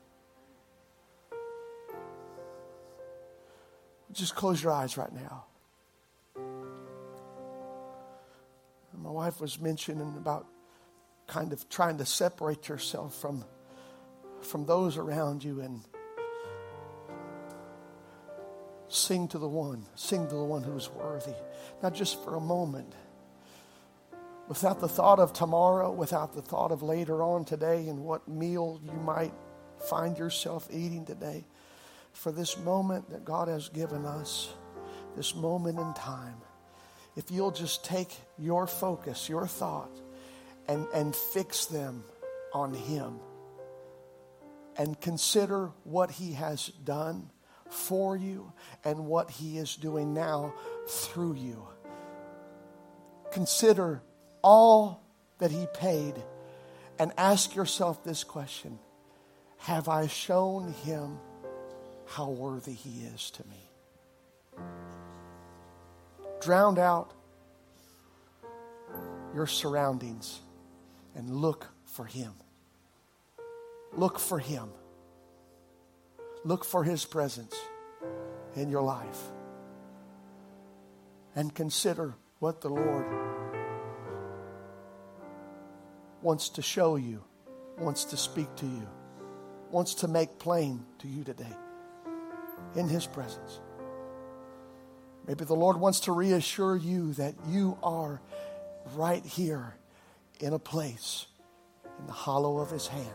Just 4.11 4.35
close 4.35 4.61
your 4.61 4.71
eyes 4.71 4.97
right 4.97 5.13
now. 5.13 5.45
My 8.97 9.11
wife 9.11 9.39
was 9.39 9.59
mentioning 9.59 10.15
about 10.17 10.47
kind 11.27 11.53
of 11.53 11.69
trying 11.69 11.97
to 11.99 12.05
separate 12.05 12.67
yourself 12.67 13.15
from, 13.15 13.45
from 14.41 14.65
those 14.65 14.97
around 14.97 15.43
you 15.43 15.61
and 15.61 15.81
sing 18.87 19.27
to 19.29 19.37
the 19.37 19.47
one, 19.47 19.85
sing 19.95 20.27
to 20.27 20.35
the 20.35 20.43
one 20.43 20.63
who 20.63 20.75
is 20.75 20.89
worthy. 20.89 21.35
Not 21.81 21.93
just 21.93 22.21
for 22.23 22.35
a 22.35 22.41
moment, 22.41 22.93
without 24.47 24.79
the 24.79 24.89
thought 24.89 25.19
of 25.19 25.31
tomorrow, 25.31 25.91
without 25.91 26.33
the 26.33 26.41
thought 26.41 26.71
of 26.71 26.81
later 26.81 27.21
on 27.23 27.45
today 27.45 27.87
and 27.87 28.03
what 28.03 28.27
meal 28.27 28.81
you 28.83 28.99
might 28.99 29.33
find 29.89 30.17
yourself 30.17 30.67
eating 30.71 31.05
today. 31.05 31.45
For 32.19 32.33
this 32.33 32.57
moment 32.57 33.11
that 33.11 33.23
God 33.23 33.47
has 33.47 33.69
given 33.69 34.05
us, 34.05 34.49
this 35.15 35.33
moment 35.33 35.79
in 35.79 35.93
time, 35.93 36.35
if 37.15 37.31
you'll 37.31 37.49
just 37.49 37.85
take 37.85 38.13
your 38.37 38.67
focus, 38.67 39.29
your 39.29 39.47
thought, 39.47 39.89
and, 40.67 40.85
and 40.93 41.15
fix 41.15 41.67
them 41.67 42.03
on 42.53 42.73
Him 42.73 43.19
and 44.75 44.99
consider 44.99 45.71
what 45.85 46.11
He 46.11 46.33
has 46.33 46.67
done 46.83 47.29
for 47.69 48.17
you 48.17 48.51
and 48.83 49.05
what 49.05 49.29
He 49.31 49.57
is 49.57 49.77
doing 49.77 50.13
now 50.13 50.53
through 50.89 51.35
you. 51.35 51.65
Consider 53.31 54.01
all 54.41 55.05
that 55.37 55.51
He 55.51 55.67
paid 55.73 56.15
and 56.99 57.13
ask 57.17 57.55
yourself 57.55 58.03
this 58.03 58.25
question 58.25 58.77
Have 59.59 59.87
I 59.87 60.07
shown 60.07 60.73
Him 60.83 61.17
how 62.09 62.29
worthy 62.29 62.73
He 62.73 63.03
is 63.13 63.29
to 63.31 63.43
me? 63.47 64.65
Drowned 66.41 66.79
out 66.79 67.13
your 69.35 69.45
surroundings 69.45 70.39
and 71.15 71.29
look 71.29 71.67
for 71.85 72.05
Him. 72.05 72.33
Look 73.93 74.17
for 74.17 74.39
Him. 74.39 74.69
Look 76.43 76.65
for 76.65 76.83
His 76.83 77.05
presence 77.05 77.55
in 78.55 78.69
your 78.69 78.81
life. 78.81 79.21
And 81.35 81.53
consider 81.53 82.15
what 82.39 82.61
the 82.61 82.69
Lord 82.69 83.05
wants 86.23 86.49
to 86.49 86.63
show 86.63 86.95
you, 86.95 87.23
wants 87.77 88.03
to 88.05 88.17
speak 88.17 88.53
to 88.55 88.65
you, 88.65 88.87
wants 89.69 89.93
to 89.95 90.07
make 90.07 90.39
plain 90.39 90.83
to 90.99 91.07
you 91.07 91.23
today 91.23 91.55
in 92.75 92.87
His 92.87 93.05
presence. 93.05 93.59
Maybe 95.27 95.45
the 95.45 95.55
Lord 95.55 95.77
wants 95.77 96.01
to 96.01 96.11
reassure 96.11 96.75
you 96.75 97.13
that 97.13 97.35
you 97.47 97.77
are 97.83 98.19
right 98.95 99.23
here 99.23 99.75
in 100.39 100.53
a 100.53 100.59
place 100.59 101.27
in 101.99 102.07
the 102.07 102.13
hollow 102.13 102.59
of 102.59 102.71
his 102.71 102.87
hand, 102.87 103.07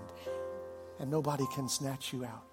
and 1.00 1.10
nobody 1.10 1.44
can 1.54 1.68
snatch 1.68 2.12
you 2.12 2.24
out. 2.24 2.44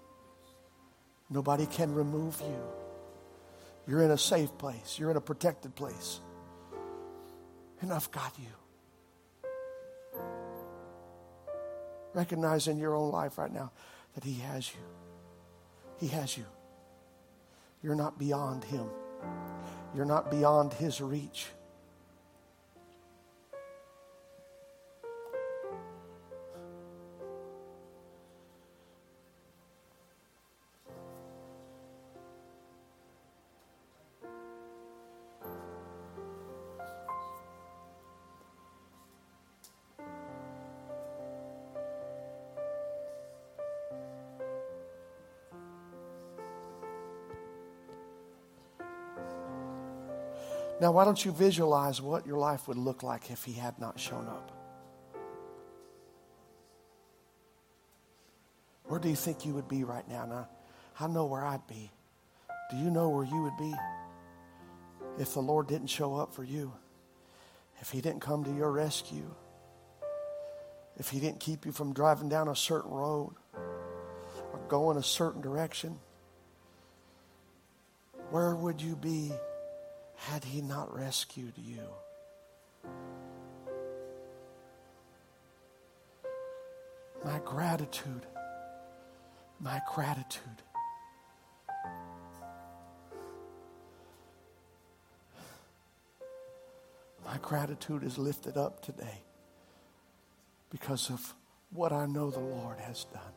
Nobody 1.29 1.65
can 1.65 1.93
remove 1.93 2.41
you. 2.41 2.61
You're 3.87 4.03
in 4.03 4.11
a 4.11 4.17
safe 4.17 4.57
place, 4.57 4.97
you're 4.97 5.11
in 5.11 5.17
a 5.17 5.21
protected 5.21 5.75
place. 5.75 6.19
And 7.81 7.91
I've 7.91 8.11
got 8.11 8.33
you. 8.39 10.21
Recognize 12.13 12.67
in 12.67 12.77
your 12.77 12.95
own 12.95 13.11
life 13.11 13.37
right 13.37 13.51
now 13.51 13.71
that 14.15 14.23
He 14.23 14.39
has 14.39 14.71
you. 14.73 14.81
He 15.99 16.07
has 16.07 16.37
you. 16.37 16.45
You're 17.83 17.95
not 17.95 18.19
beyond 18.19 18.63
Him, 18.63 18.87
you're 19.95 20.05
not 20.05 20.29
beyond 20.29 20.73
His 20.73 21.01
reach. 21.01 21.47
Now, 50.81 50.91
why 50.91 51.05
don't 51.05 51.23
you 51.23 51.31
visualize 51.31 52.01
what 52.01 52.25
your 52.25 52.39
life 52.39 52.67
would 52.67 52.75
look 52.75 53.03
like 53.03 53.29
if 53.29 53.43
he 53.43 53.53
had 53.53 53.77
not 53.77 53.99
shown 53.99 54.27
up? 54.27 54.51
Where 58.85 58.99
do 58.99 59.07
you 59.07 59.15
think 59.15 59.45
you 59.45 59.53
would 59.53 59.67
be 59.67 59.83
right 59.83 60.07
now? 60.09 60.25
Now, 60.25 60.49
I 60.99 61.07
know 61.07 61.25
where 61.25 61.45
I'd 61.45 61.67
be. 61.67 61.91
Do 62.71 62.77
you 62.77 62.89
know 62.89 63.09
where 63.09 63.23
you 63.23 63.43
would 63.43 63.57
be 63.57 63.75
if 65.19 65.35
the 65.35 65.39
Lord 65.39 65.67
didn't 65.67 65.87
show 65.87 66.15
up 66.15 66.33
for 66.33 66.43
you? 66.43 66.73
If 67.79 67.91
he 67.91 68.01
didn't 68.01 68.21
come 68.21 68.43
to 68.43 68.51
your 68.51 68.71
rescue? 68.71 69.35
If 70.97 71.09
he 71.09 71.19
didn't 71.19 71.39
keep 71.39 71.63
you 71.63 71.71
from 71.71 71.93
driving 71.93 72.27
down 72.27 72.47
a 72.47 72.55
certain 72.55 72.89
road 72.89 73.35
or 73.53 74.59
going 74.67 74.97
a 74.97 75.03
certain 75.03 75.41
direction? 75.41 75.99
Where 78.31 78.55
would 78.55 78.81
you 78.81 78.95
be 78.95 79.31
had 80.29 80.43
he 80.43 80.61
not 80.61 80.95
rescued 80.95 81.53
you? 81.57 81.81
My 87.25 87.39
gratitude, 87.43 88.25
my 89.59 89.81
gratitude. 89.93 90.61
My 97.25 97.37
gratitude 97.41 98.03
is 98.03 98.17
lifted 98.17 98.57
up 98.57 98.83
today 98.83 99.21
because 100.69 101.09
of 101.09 101.33
what 101.71 101.91
I 101.91 102.05
know 102.05 102.29
the 102.29 102.39
Lord 102.39 102.77
has 102.79 103.05
done 103.05 103.33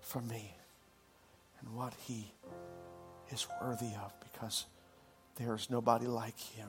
for 0.00 0.20
me 0.20 0.56
and 1.60 1.76
what 1.76 1.94
he 2.06 2.32
is 3.30 3.46
worthy 3.60 3.92
of 4.02 4.12
because 4.20 4.66
there 5.38 5.54
is 5.54 5.70
nobody 5.70 6.06
like 6.06 6.38
him. 6.38 6.68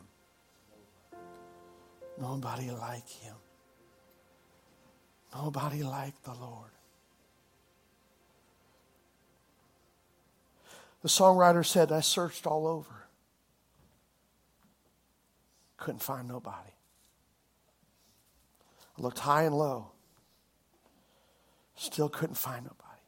Nobody 2.19 2.69
like 2.69 3.07
him. 3.07 3.35
Nobody 5.33 5.83
like 5.83 6.21
the 6.23 6.33
Lord. 6.33 6.69
The 11.01 11.09
songwriter 11.09 11.65
said, 11.65 11.91
I 11.91 12.01
searched 12.01 12.45
all 12.45 12.67
over. 12.67 13.07
Couldn't 15.77 16.03
find 16.03 16.27
nobody. 16.27 16.73
I 18.97 19.01
looked 19.01 19.19
high 19.19 19.43
and 19.43 19.57
low. 19.57 19.91
Still 21.75 22.09
couldn't 22.09 22.35
find 22.35 22.63
nobody. 22.65 23.01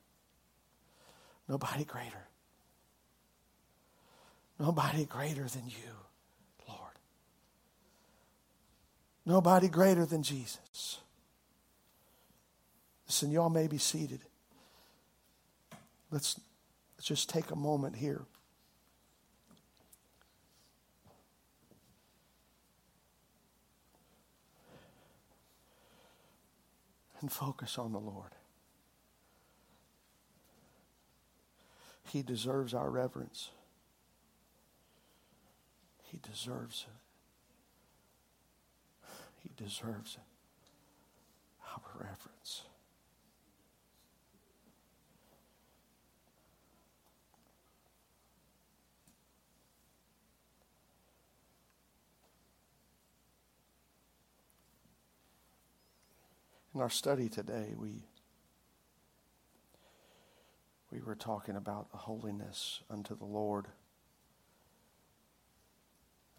Nobody 1.49 1.83
greater. 1.83 2.30
Nobody 4.61 5.05
greater 5.05 5.45
than 5.45 5.63
you, 5.65 5.91
Lord. 6.69 6.93
Nobody 9.25 9.67
greater 9.67 10.05
than 10.05 10.21
Jesus. 10.21 10.99
Listen, 13.07 13.31
y'all 13.31 13.49
may 13.49 13.65
be 13.65 13.79
seated. 13.79 14.19
Let's, 16.11 16.39
let's 16.95 17.07
just 17.07 17.27
take 17.27 17.49
a 17.49 17.55
moment 17.55 17.95
here. 17.95 18.21
and 27.19 27.31
focus 27.31 27.77
on 27.77 27.91
the 27.91 27.99
Lord. 27.99 28.31
He 32.07 32.23
deserves 32.23 32.73
our 32.73 32.89
reverence. 32.89 33.51
He 36.11 36.19
deserves 36.29 36.85
it. 36.89 36.93
He 39.37 39.49
deserves 39.55 40.17
it. 40.17 40.23
Our 41.71 41.81
reverence. 41.93 42.63
In 56.75 56.81
our 56.81 56.89
study 56.89 57.29
today, 57.29 57.73
we 57.77 58.03
we 60.91 60.99
were 60.99 61.15
talking 61.15 61.55
about 61.55 61.89
the 61.91 61.97
holiness 61.97 62.81
unto 62.89 63.15
the 63.15 63.23
Lord 63.23 63.67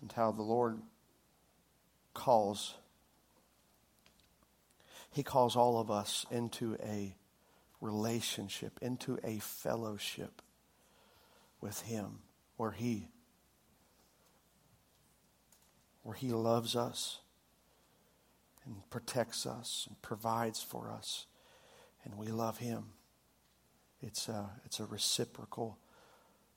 and 0.02 0.12
how 0.12 0.32
the 0.32 0.42
Lord 0.42 0.80
calls 2.12 2.74
he 5.10 5.22
calls 5.22 5.56
all 5.56 5.78
of 5.78 5.90
us 5.90 6.24
into 6.30 6.76
a 6.82 7.14
relationship, 7.82 8.78
into 8.80 9.18
a 9.22 9.40
fellowship 9.40 10.40
with 11.60 11.82
him 11.82 12.20
where 12.56 12.70
he 12.70 13.08
where 16.02 16.14
he 16.16 16.32
loves 16.32 16.74
us 16.74 17.20
and 18.64 18.76
protects 18.90 19.46
us 19.46 19.86
and 19.88 20.00
provides 20.02 20.62
for 20.62 20.90
us, 20.90 21.26
and 22.04 22.16
we 22.16 22.28
love 22.28 22.58
Him. 22.58 22.84
It's 24.00 24.28
a, 24.28 24.50
it's 24.64 24.80
a 24.80 24.84
reciprocal 24.84 25.78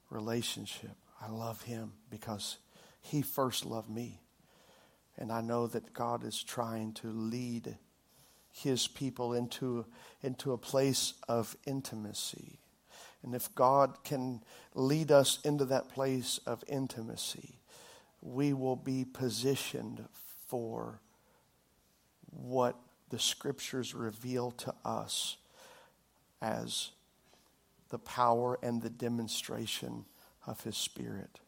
relationship. 0.10 0.96
I 1.22 1.30
love 1.30 1.64
Him 1.64 1.94
because 2.10 2.58
He 3.06 3.22
first 3.22 3.66
loved 3.66 3.90
me. 3.90 4.20
And 5.18 5.32
I 5.32 5.42
know 5.42 5.68
that 5.68 5.94
God 5.94 6.24
is 6.24 6.42
trying 6.42 6.94
to 6.94 7.08
lead 7.08 7.78
His 8.52 8.88
people 8.88 9.34
into, 9.34 9.86
into 10.24 10.54
a 10.54 10.58
place 10.58 11.14
of 11.30 11.56
intimacy. 11.68 12.58
And 13.22 13.36
if 13.36 13.54
God 13.54 14.04
can 14.04 14.42
lead 14.74 15.12
us 15.12 15.40
into 15.44 15.66
that 15.66 15.90
place 15.90 16.40
of 16.48 16.64
intimacy, 16.68 17.60
we 18.22 18.54
will 18.54 18.76
be 18.76 19.06
positioned 19.06 20.04
for 20.48 21.00
what 22.32 22.76
the 23.12 23.20
scriptures 23.20 23.94
reveal 23.94 24.50
to 24.52 24.74
us 24.84 25.38
as 26.42 26.90
the 27.90 28.00
power 28.00 28.58
and 28.64 28.82
the 28.82 28.90
demonstration 28.90 30.06
of 30.48 30.64
his 30.64 30.76
spirit. 30.76 31.40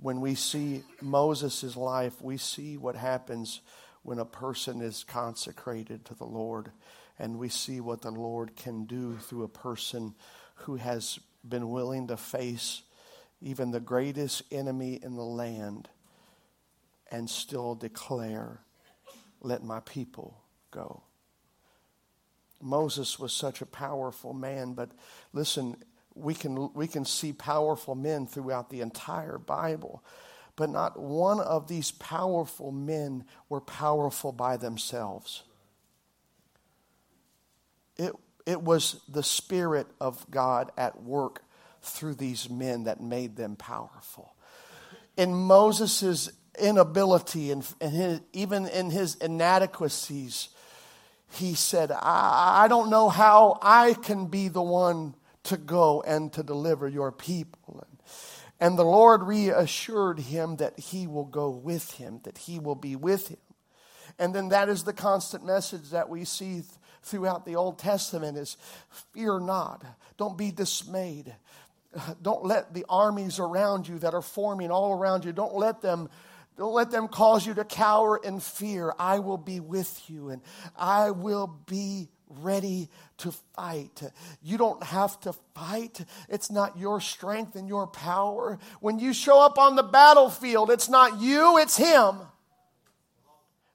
When 0.00 0.20
we 0.20 0.34
see 0.34 0.82
Moses' 1.02 1.76
life, 1.76 2.22
we 2.22 2.38
see 2.38 2.76
what 2.76 2.96
happens 2.96 3.60
when 4.02 4.18
a 4.18 4.24
person 4.24 4.80
is 4.80 5.04
consecrated 5.04 6.06
to 6.06 6.14
the 6.14 6.24
Lord, 6.24 6.72
and 7.18 7.38
we 7.38 7.50
see 7.50 7.80
what 7.80 8.00
the 8.00 8.10
Lord 8.10 8.56
can 8.56 8.86
do 8.86 9.18
through 9.18 9.44
a 9.44 9.48
person 9.48 10.14
who 10.54 10.76
has 10.76 11.18
been 11.46 11.68
willing 11.70 12.08
to 12.08 12.16
face 12.16 12.82
even 13.42 13.70
the 13.70 13.80
greatest 13.80 14.42
enemy 14.50 14.98
in 15.02 15.16
the 15.16 15.24
land 15.24 15.88
and 17.10 17.28
still 17.28 17.74
declare 17.74 18.60
let 19.42 19.64
my 19.64 19.80
people 19.80 20.42
go. 20.70 21.02
Moses 22.60 23.18
was 23.18 23.32
such 23.32 23.62
a 23.62 23.66
powerful 23.66 24.34
man, 24.34 24.74
but 24.74 24.90
listen, 25.32 25.76
we 26.14 26.34
can, 26.34 26.72
we 26.74 26.86
can 26.86 27.04
see 27.04 27.32
powerful 27.32 27.94
men 27.94 28.26
throughout 28.26 28.70
the 28.70 28.80
entire 28.80 29.38
Bible, 29.38 30.02
but 30.56 30.70
not 30.70 30.98
one 30.98 31.40
of 31.40 31.68
these 31.68 31.90
powerful 31.92 32.72
men 32.72 33.24
were 33.48 33.60
powerful 33.60 34.32
by 34.32 34.56
themselves. 34.56 35.44
It, 37.96 38.12
it 38.46 38.62
was 38.62 39.00
the 39.08 39.22
Spirit 39.22 39.86
of 40.00 40.28
God 40.30 40.70
at 40.76 41.02
work 41.02 41.42
through 41.82 42.14
these 42.14 42.50
men 42.50 42.84
that 42.84 43.00
made 43.00 43.36
them 43.36 43.56
powerful. 43.56 44.34
In 45.16 45.34
Moses' 45.34 46.30
inability 46.58 47.50
and, 47.50 47.66
and 47.80 47.92
his, 47.92 48.20
even 48.32 48.66
in 48.66 48.90
his 48.90 49.14
inadequacies, 49.16 50.48
he 51.32 51.54
said, 51.54 51.90
I, 51.92 52.64
I 52.64 52.68
don't 52.68 52.90
know 52.90 53.08
how 53.08 53.58
I 53.62 53.94
can 53.94 54.26
be 54.26 54.48
the 54.48 54.62
one 54.62 55.14
to 55.50 55.56
go 55.56 56.02
and 56.02 56.32
to 56.32 56.42
deliver 56.42 56.88
your 56.88 57.12
people. 57.12 57.84
And, 58.60 58.78
the 58.78 58.84
Lord 58.84 59.22
reassured 59.22 60.20
him 60.20 60.56
that 60.56 60.78
he 60.78 61.06
will 61.06 61.24
go 61.24 61.50
with 61.50 61.92
him, 61.92 62.20
that 62.24 62.38
he 62.38 62.58
will 62.58 62.74
be 62.74 62.94
with 62.94 63.28
him. 63.28 63.38
And 64.18 64.34
then 64.34 64.50
that 64.50 64.68
is 64.68 64.84
the 64.84 64.92
constant 64.92 65.44
message 65.44 65.90
that 65.90 66.08
we 66.08 66.24
see 66.24 66.54
th- 66.54 66.64
throughout 67.02 67.46
the 67.46 67.56
Old 67.56 67.78
Testament 67.78 68.36
is 68.38 68.56
fear 69.12 69.40
not, 69.40 69.84
don't 70.16 70.38
be 70.38 70.50
dismayed. 70.50 71.34
Don't 72.22 72.44
let 72.44 72.72
the 72.72 72.84
armies 72.88 73.40
around 73.40 73.88
you 73.88 73.98
that 73.98 74.14
are 74.14 74.22
forming 74.22 74.70
all 74.70 74.92
around 74.92 75.24
you, 75.24 75.32
don't 75.32 75.56
let 75.56 75.82
them 75.82 76.08
don't 76.56 76.74
let 76.74 76.92
them 76.92 77.08
cause 77.08 77.46
you 77.46 77.54
to 77.54 77.64
cower 77.64 78.18
in 78.18 78.38
fear. 78.38 78.92
I 78.98 79.18
will 79.20 79.38
be 79.38 79.58
with 79.58 80.08
you 80.08 80.28
and 80.28 80.42
I 80.76 81.10
will 81.10 81.46
be 81.66 82.10
ready 82.38 82.88
to 83.18 83.32
fight. 83.54 84.02
You 84.42 84.56
don't 84.56 84.82
have 84.82 85.20
to 85.20 85.32
fight. 85.54 86.00
It's 86.28 86.50
not 86.50 86.78
your 86.78 87.00
strength 87.00 87.56
and 87.56 87.68
your 87.68 87.86
power. 87.86 88.58
When 88.80 88.98
you 88.98 89.12
show 89.12 89.40
up 89.40 89.58
on 89.58 89.76
the 89.76 89.82
battlefield, 89.82 90.70
it's 90.70 90.88
not 90.88 91.20
you, 91.20 91.58
it's 91.58 91.76
Him. 91.76 92.16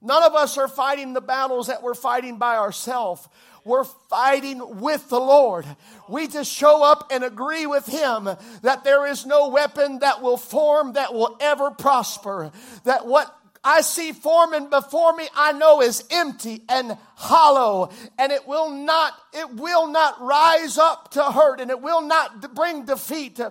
None 0.02 0.23
of 0.23 0.36
us 0.36 0.57
are 0.57 0.68
fighting 0.68 1.14
the 1.14 1.22
battles 1.22 1.68
that 1.68 1.82
we're 1.82 1.95
fighting 1.95 2.38
by 2.38 2.57
ourselves. 2.57 3.27
We're 3.64 3.84
fighting 3.84 4.80
with 4.80 5.10
the 5.10 5.19
Lord. 5.19 5.65
We 6.07 6.27
just 6.27 6.52
show 6.52 6.84
up 6.84 7.10
and 7.11 7.23
agree 7.23 7.65
with 7.65 7.88
Him 7.88 8.30
that 8.61 8.84
there 8.84 9.07
is 9.07 9.26
no 9.26 9.49
weapon 9.49 9.99
that 9.99 10.22
will 10.22 10.38
form 10.38 10.94
that 10.94 11.14
will 11.14 11.36
ever 11.41 11.72
prosper. 11.72 12.52
That 12.84 13.07
what 13.07 13.36
I 13.65 13.81
see 13.81 14.11
forming 14.11 14.69
before 14.69 15.13
me, 15.13 15.27
I 15.35 15.51
know 15.51 15.81
is 15.81 16.03
empty 16.11 16.61
and 16.69 16.97
hollow, 17.15 17.89
and 18.19 18.31
it 18.31 18.47
will 18.47 18.69
not, 18.69 19.13
it 19.33 19.55
will 19.55 19.87
not 19.87 20.21
rise 20.21 20.77
up 20.77 21.11
to 21.11 21.23
hurt, 21.23 21.59
and 21.59 21.71
it 21.71 21.81
will 21.81 22.01
not 22.01 22.53
bring 22.53 22.85
defeat. 22.85 23.41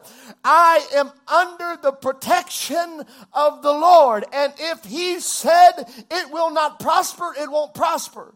I 0.45 0.87
am 0.95 1.11
under 1.27 1.77
the 1.83 1.91
protection 1.91 3.03
of 3.33 3.63
the 3.63 3.73
Lord, 3.73 4.25
and 4.33 4.53
if 4.57 4.85
He 4.85 5.19
said 5.19 5.73
it 6.11 6.31
will 6.31 6.53
not 6.53 6.79
prosper, 6.79 7.35
it 7.37 7.51
won't 7.51 7.75
prosper. 7.75 8.33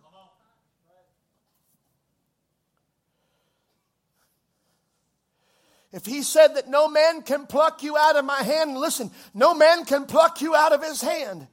If 5.91 6.05
he 6.05 6.23
said 6.23 6.57
that 6.57 6.69
no 6.69 6.87
man 6.89 7.23
can 7.23 7.47
pluck 7.47 7.83
you 7.83 7.97
out 7.97 8.17
of 8.17 8.25
my 8.25 8.43
hand, 8.43 8.77
listen, 8.77 9.11
no 9.33 9.55
man 9.55 9.87
can 9.87 10.05
pluck 10.05 10.43
you 10.43 10.55
out 10.55 10.73
of 10.73 10.83
his 10.83 11.01
hand. 11.01 11.49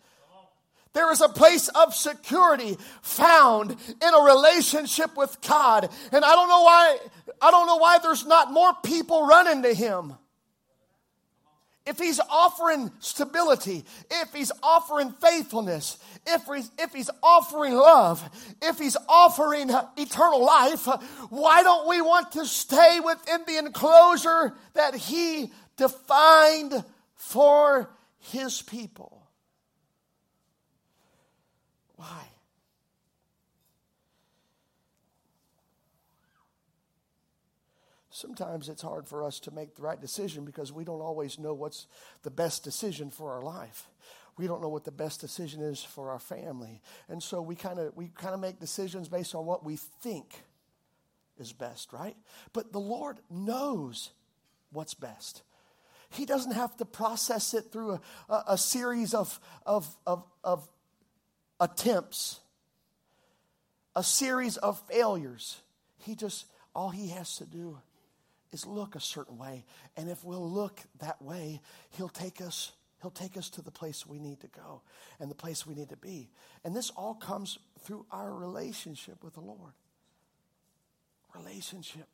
There 0.96 1.12
is 1.12 1.22
a 1.22 1.30
place 1.30 1.68
of 1.68 1.94
security 1.94 2.78
found 3.04 3.72
in 3.72 4.14
a 4.14 4.22
relationship 4.22 5.16
with 5.16 5.40
God. 5.48 5.90
And 6.12 6.26
I 6.26 6.32
don't 6.32 6.50
know 6.50 6.64
why, 6.64 6.98
I 7.40 7.52
don't 7.52 7.68
know 7.68 7.78
why 7.78 8.00
there's 8.00 8.26
not 8.26 8.52
more 8.52 8.74
people 8.84 9.28
running 9.28 9.62
to 9.62 9.74
him 9.76 10.16
if 11.86 12.00
he's 12.00 12.20
offering 12.20 12.92
stability, 13.00 13.86
if 14.10 14.34
he's 14.34 14.52
offering 14.64 15.12
faithfulness, 15.12 16.00
if 16.26 16.44
he's, 16.46 16.72
if 16.80 16.94
he's 16.94 17.12
offering 17.22 17.76
love, 17.76 18.28
if 18.62 18.80
he's 18.80 18.98
offering 19.08 19.70
eternal 19.98 20.44
life, 20.44 20.88
why 21.30 21.62
don't 21.62 21.88
we 21.88 22.02
want 22.02 22.32
to 22.32 22.46
stay 22.46 23.00
within 23.04 23.42
the 23.46 23.58
enclosure 23.58 24.56
that 24.74 24.96
he 24.96 25.52
defined 25.78 26.84
for 27.14 27.90
his 28.18 28.64
people? 28.64 29.25
Why? 31.96 32.30
sometimes 38.16 38.70
it's 38.70 38.82
hard 38.82 39.08
for 39.08 39.24
us 39.24 39.42
to 39.42 39.52
make 39.52 39.76
the 39.76 39.82
right 39.82 40.00
decision 40.00 40.46
because 40.46 40.72
we 40.72 40.86
don't 40.86 41.02
always 41.02 41.38
know 41.38 41.54
what's 41.54 41.86
the 42.24 42.32
best 42.32 42.64
decision 42.64 43.12
for 43.12 43.34
our 43.34 43.42
life. 43.42 43.90
We 44.38 44.48
don't 44.48 44.62
know 44.62 44.70
what 44.70 44.86
the 44.86 44.92
best 44.92 45.20
decision 45.22 45.62
is 45.62 45.84
for 45.84 46.12
our 46.12 46.20
family. 46.20 46.82
And 47.10 47.22
so 47.22 47.42
we 47.42 47.56
kind 47.56 47.78
of 47.78 47.96
we 47.96 48.08
kind 48.16 48.34
of 48.34 48.40
make 48.40 48.60
decisions 48.60 49.10
based 49.10 49.36
on 49.36 49.46
what 49.46 49.66
we 49.66 49.76
think 49.76 50.44
is 51.38 51.52
best, 51.52 51.92
right? 51.92 52.16
But 52.54 52.72
the 52.72 52.80
Lord 52.80 53.20
knows 53.30 54.12
what's 54.72 54.94
best. 54.94 55.44
He 56.10 56.26
doesn't 56.26 56.54
have 56.54 56.78
to 56.78 56.86
process 56.86 57.54
it 57.54 57.72
through 57.72 57.94
a, 57.94 58.34
a, 58.34 58.44
a 58.50 58.58
series 58.58 59.14
of, 59.14 59.40
of, 59.66 59.94
of, 60.06 60.24
of 60.44 60.68
attempts 61.66 62.40
a 63.96 64.04
series 64.04 64.58
of 64.58 64.80
failures. 64.88 65.62
He 65.98 66.16
just, 66.16 66.46
all 66.76 66.90
he 66.90 67.10
has 67.10 67.38
to 67.38 67.46
do 67.46 67.80
is 68.52 68.68
look 68.68 68.96
a 68.96 69.00
certain 69.00 69.38
way. 69.38 69.66
And 69.98 70.10
if 70.10 70.24
we'll 70.24 70.50
look 70.50 70.80
that 71.00 71.22
way, 71.22 71.62
he'll 71.98 72.08
take 72.08 72.40
us. 72.40 72.72
He'll 73.02 73.12
take 73.12 73.38
us 73.38 73.50
to 73.52 73.62
the 73.62 73.72
place 73.72 74.06
we 74.06 74.20
need 74.20 74.40
to 74.42 74.48
go 74.48 74.82
and 75.20 75.30
the 75.30 75.36
place 75.36 75.66
we 75.66 75.76
need 75.76 75.90
to 75.90 75.98
be. 75.98 76.30
And 76.64 76.76
this 76.76 76.92
all 76.92 77.14
comes 77.14 77.60
through 77.82 78.06
our 78.12 78.34
relationship 78.34 79.24
with 79.24 79.34
the 79.34 79.42
Lord. 79.42 79.74
Relationship. 81.36 82.08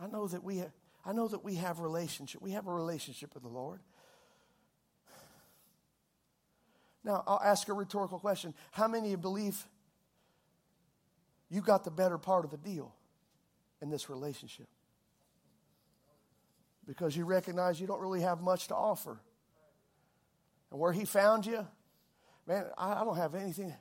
I 0.00 0.06
know 0.06 0.26
that 0.26 0.42
we 0.42 0.58
have, 0.58 0.72
I 1.04 1.12
know 1.12 1.28
that 1.28 1.44
we 1.44 1.56
have 1.56 1.80
relationship. 1.80 2.40
We 2.40 2.52
have 2.52 2.66
a 2.66 2.72
relationship 2.72 3.34
with 3.34 3.42
the 3.42 3.50
Lord. 3.50 3.80
Now, 7.02 7.22
I'll 7.26 7.40
ask 7.42 7.68
a 7.68 7.72
rhetorical 7.72 8.18
question. 8.18 8.54
How 8.72 8.86
many 8.86 9.06
of 9.06 9.10
you 9.12 9.16
believe 9.16 9.64
you 11.48 11.62
got 11.62 11.84
the 11.84 11.90
better 11.90 12.18
part 12.18 12.44
of 12.44 12.50
the 12.50 12.58
deal 12.58 12.94
in 13.80 13.90
this 13.90 14.10
relationship? 14.10 14.68
Because 16.86 17.16
you 17.16 17.24
recognize 17.24 17.80
you 17.80 17.86
don't 17.86 18.00
really 18.00 18.20
have 18.20 18.40
much 18.40 18.68
to 18.68 18.74
offer. 18.74 19.18
And 20.70 20.78
where 20.78 20.92
he 20.92 21.04
found 21.04 21.46
you, 21.46 21.66
man, 22.46 22.66
I, 22.76 23.00
I 23.00 23.04
don't 23.04 23.16
have 23.16 23.34
anything, 23.34 23.74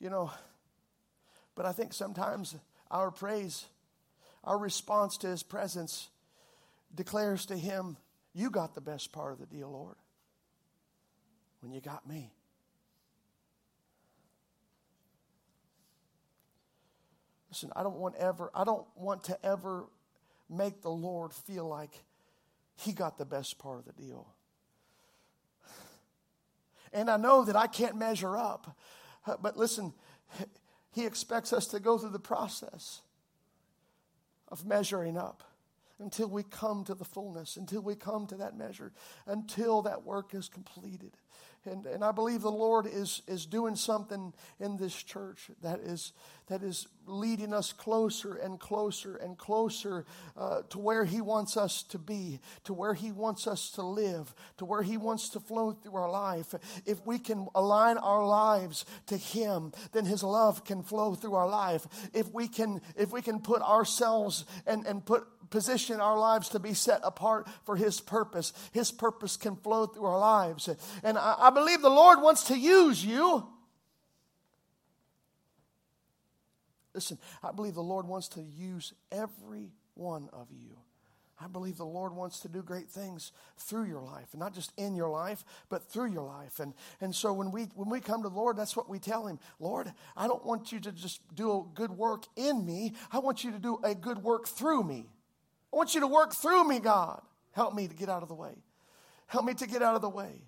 you 0.00 0.08
know. 0.08 0.30
But 1.54 1.66
I 1.66 1.72
think 1.72 1.92
sometimes 1.92 2.56
our 2.90 3.10
praise, 3.10 3.66
our 4.44 4.56
response 4.56 5.18
to 5.18 5.26
his 5.26 5.42
presence 5.42 6.08
declares 6.94 7.46
to 7.46 7.56
him, 7.56 7.98
You 8.32 8.50
got 8.50 8.74
the 8.74 8.80
best 8.80 9.12
part 9.12 9.32
of 9.32 9.40
the 9.40 9.46
deal, 9.46 9.70
Lord 9.70 9.96
when 11.60 11.72
you 11.72 11.80
got 11.80 12.08
me. 12.08 12.32
Listen, 17.50 17.70
I 17.74 17.82
don't 17.82 17.96
want 17.96 18.14
ever 18.16 18.50
I 18.54 18.64
don't 18.64 18.86
want 18.94 19.24
to 19.24 19.44
ever 19.44 19.86
make 20.48 20.82
the 20.82 20.90
Lord 20.90 21.32
feel 21.32 21.66
like 21.66 22.04
he 22.76 22.92
got 22.92 23.18
the 23.18 23.24
best 23.24 23.58
part 23.58 23.78
of 23.78 23.84
the 23.84 23.92
deal. 23.92 24.28
And 26.92 27.10
I 27.10 27.16
know 27.16 27.44
that 27.44 27.56
I 27.56 27.66
can't 27.66 27.96
measure 27.96 28.36
up. 28.36 28.76
But 29.42 29.56
listen, 29.56 29.92
he 30.92 31.04
expects 31.04 31.52
us 31.52 31.66
to 31.68 31.80
go 31.80 31.98
through 31.98 32.10
the 32.10 32.18
process 32.18 33.02
of 34.48 34.64
measuring 34.64 35.16
up 35.18 35.42
until 35.98 36.28
we 36.28 36.42
come 36.42 36.84
to 36.84 36.94
the 36.94 37.04
fullness, 37.04 37.56
until 37.56 37.80
we 37.80 37.94
come 37.94 38.26
to 38.26 38.36
that 38.36 38.56
measure, 38.56 38.92
until 39.26 39.82
that 39.82 40.04
work 40.04 40.34
is 40.34 40.48
completed. 40.48 41.12
And, 41.64 41.86
and 41.86 42.04
I 42.04 42.12
believe 42.12 42.42
the 42.42 42.50
Lord 42.50 42.86
is, 42.86 43.22
is 43.26 43.44
doing 43.44 43.74
something 43.74 44.32
in 44.60 44.76
this 44.76 44.94
church 44.94 45.50
that 45.62 45.80
is, 45.80 46.12
that 46.46 46.62
is 46.62 46.86
leading 47.04 47.52
us 47.52 47.72
closer 47.72 48.34
and 48.34 48.58
closer 48.58 49.16
and 49.16 49.36
closer 49.36 50.06
uh, 50.36 50.62
to 50.70 50.78
where 50.78 51.04
He 51.04 51.20
wants 51.20 51.56
us 51.56 51.82
to 51.84 51.98
be, 51.98 52.40
to 52.64 52.72
where 52.72 52.94
He 52.94 53.10
wants 53.10 53.46
us 53.46 53.70
to 53.72 53.82
live, 53.82 54.34
to 54.58 54.64
where 54.64 54.82
He 54.82 54.96
wants 54.96 55.30
to 55.30 55.40
flow 55.40 55.72
through 55.72 55.96
our 55.96 56.10
life. 56.10 56.54
If 56.86 57.04
we 57.04 57.18
can 57.18 57.48
align 57.54 57.98
our 57.98 58.24
lives 58.24 58.84
to 59.06 59.16
Him, 59.16 59.72
then 59.92 60.04
His 60.04 60.22
love 60.22 60.64
can 60.64 60.82
flow 60.82 61.14
through 61.14 61.34
our 61.34 61.48
life. 61.48 61.86
If 62.14 62.32
we 62.32 62.48
can, 62.48 62.80
if 62.96 63.12
we 63.12 63.20
can 63.20 63.40
put 63.40 63.62
ourselves 63.62 64.44
and, 64.66 64.86
and 64.86 65.04
put 65.04 65.26
position 65.50 66.00
our 66.00 66.18
lives 66.18 66.48
to 66.50 66.58
be 66.58 66.74
set 66.74 67.00
apart 67.04 67.48
for 67.64 67.76
His 67.76 68.00
purpose. 68.00 68.52
His 68.72 68.90
purpose 68.90 69.36
can 69.36 69.56
flow 69.56 69.86
through 69.86 70.06
our 70.06 70.18
lives. 70.18 70.68
And 71.02 71.18
I, 71.18 71.34
I 71.38 71.50
believe 71.50 71.82
the 71.82 71.90
Lord 71.90 72.20
wants 72.22 72.44
to 72.44 72.58
use 72.58 73.04
you. 73.04 73.46
Listen, 76.94 77.18
I 77.42 77.52
believe 77.52 77.74
the 77.74 77.82
Lord 77.82 78.06
wants 78.06 78.28
to 78.30 78.42
use 78.42 78.92
every 79.12 79.70
one 79.94 80.28
of 80.32 80.48
you. 80.50 80.76
I 81.40 81.46
believe 81.46 81.76
the 81.76 81.86
Lord 81.86 82.12
wants 82.12 82.40
to 82.40 82.48
do 82.48 82.62
great 82.62 82.88
things 82.88 83.30
through 83.58 83.84
your 83.84 84.02
life, 84.02 84.26
and 84.32 84.40
not 84.40 84.54
just 84.54 84.72
in 84.76 84.96
your 84.96 85.08
life, 85.08 85.44
but 85.68 85.88
through 85.88 86.10
your 86.10 86.26
life. 86.26 86.58
And, 86.58 86.74
and 87.00 87.14
so 87.14 87.32
when 87.32 87.52
we 87.52 87.64
when 87.76 87.88
we 87.88 88.00
come 88.00 88.24
to 88.24 88.28
the 88.28 88.34
Lord, 88.34 88.56
that's 88.56 88.76
what 88.76 88.88
we 88.88 88.98
tell 88.98 89.28
Him. 89.28 89.38
Lord, 89.60 89.92
I 90.16 90.26
don't 90.26 90.44
want 90.44 90.72
you 90.72 90.80
to 90.80 90.90
just 90.90 91.20
do 91.34 91.52
a 91.52 91.64
good 91.74 91.92
work 91.92 92.24
in 92.34 92.66
me. 92.66 92.94
I 93.12 93.20
want 93.20 93.44
you 93.44 93.52
to 93.52 93.58
do 93.58 93.78
a 93.84 93.94
good 93.94 94.18
work 94.18 94.48
through 94.48 94.82
me. 94.82 95.06
I 95.72 95.76
want 95.76 95.94
you 95.94 96.00
to 96.00 96.06
work 96.06 96.34
through 96.34 96.64
me, 96.64 96.80
God. 96.80 97.20
Help 97.52 97.74
me 97.74 97.88
to 97.88 97.94
get 97.94 98.08
out 98.08 98.22
of 98.22 98.28
the 98.28 98.34
way. 98.34 98.54
Help 99.26 99.44
me 99.44 99.54
to 99.54 99.66
get 99.66 99.82
out 99.82 99.94
of 99.94 100.02
the 100.02 100.08
way. 100.08 100.42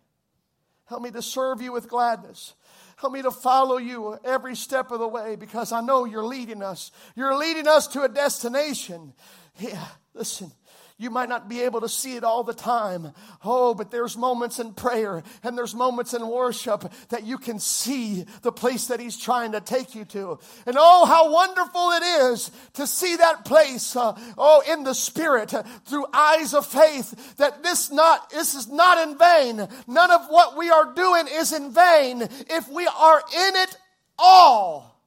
Help 0.87 1.03
me 1.03 1.11
to 1.11 1.23
serve 1.23 1.63
you 1.63 1.73
with 1.73 1.89
gladness. 1.89 2.55
Help 2.97 3.13
me 3.13 3.23
to 3.23 3.31
follow 3.31 3.77
you 3.77 4.19
every 4.25 4.57
step 4.57 4.91
of 4.91 4.99
the 4.99 5.07
way 5.07 5.37
because 5.37 5.73
I 5.73 5.81
know 5.81 6.05
you're 6.05 6.25
leading 6.25 6.63
us. 6.63 6.91
You're 7.15 7.37
leading 7.37 7.69
us 7.69 7.87
to 7.89 8.03
a 8.03 8.09
destination. 8.09 9.13
Yeah, 9.59 9.87
listen, 10.15 10.53
you 11.01 11.09
might 11.09 11.31
not 11.31 11.49
be 11.49 11.63
able 11.63 11.81
to 11.81 11.89
see 11.89 12.15
it 12.17 12.25
all 12.25 12.45
the 12.45 12.53
time. 12.53 13.13
Oh, 13.43 13.73
but 13.73 13.91
there's 13.91 14.19
moments 14.19 14.59
in 14.59 14.75
prayer 14.75 15.23
and 15.43 15.57
there's 15.57 15.75
moments 15.75 16.13
in 16.13 16.29
worship 16.29 16.93
that 17.09 17.25
you 17.25 17.39
can 17.39 17.59
see 17.59 18.27
the 18.43 18.53
place 18.53 18.89
that 18.89 19.01
He's 19.01 19.17
trying 19.17 19.53
to 19.53 19.63
take 19.63 19.95
you 19.95 20.05
to. 20.05 20.39
And 20.67 20.77
oh, 20.79 21.07
how 21.07 21.33
wonderful 21.33 21.91
it 21.93 22.03
is 22.03 22.51
to 22.75 22.87
see 22.87 23.17
that 23.17 23.47
place, 23.47 23.97
uh, 23.97 24.13
oh, 24.37 24.63
in 24.71 24.85
the 24.85 24.93
Spirit 24.93 25.55
uh, 25.55 25.63
through 25.87 26.05
eyes 26.13 26.53
of 26.53 26.67
faith 26.67 27.37
that 27.39 27.63
this 27.63 27.91
not, 27.91 28.29
this 28.29 28.55
is 28.55 28.69
not 28.69 29.09
in 29.09 29.17
vain. 29.17 29.67
None 29.87 30.11
of 30.11 30.27
what 30.29 30.59
we 30.59 30.69
are 30.69 30.93
doing 30.93 31.29
is 31.33 31.55
in 31.55 31.73
vain 31.73 32.21
if 32.21 32.69
we 32.69 32.87
are 32.87 33.23
in 33.35 33.57
it 33.57 33.75
all. 34.19 35.01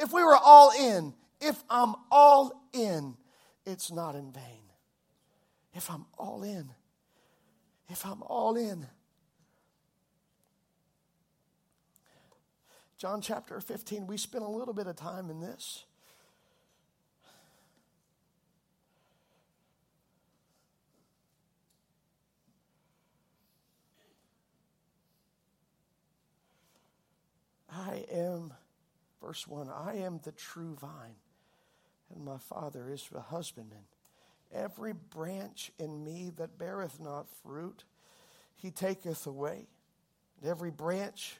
If 0.00 0.10
we 0.14 0.24
were 0.24 0.36
all 0.36 0.70
in, 0.70 1.12
if 1.42 1.62
I'm 1.68 1.96
all 2.10 2.66
in, 2.72 3.14
it's 3.66 3.92
not 3.92 4.14
in 4.14 4.32
vain 4.32 4.55
if 5.76 5.90
I'm 5.90 6.06
all 6.18 6.42
in. 6.42 6.70
If 7.88 8.06
I'm 8.06 8.22
all 8.22 8.56
in. 8.56 8.86
John 12.96 13.20
chapter 13.20 13.60
15, 13.60 14.06
we 14.06 14.16
spent 14.16 14.42
a 14.42 14.48
little 14.48 14.72
bit 14.72 14.86
of 14.86 14.96
time 14.96 15.28
in 15.28 15.40
this. 15.40 15.84
I 27.70 28.06
am, 28.10 28.54
verse 29.20 29.46
1, 29.46 29.68
I 29.68 29.96
am 29.96 30.20
the 30.24 30.32
true 30.32 30.74
vine, 30.80 31.16
and 32.14 32.24
my 32.24 32.38
Father 32.38 32.90
is 32.90 33.06
the 33.12 33.20
husbandman. 33.20 33.84
Every 34.54 34.92
branch 34.92 35.72
in 35.78 36.04
me 36.04 36.30
that 36.36 36.58
beareth 36.58 37.00
not 37.00 37.26
fruit, 37.42 37.84
he 38.54 38.70
taketh 38.70 39.26
away. 39.26 39.66
And 40.40 40.50
every 40.50 40.70
branch 40.70 41.36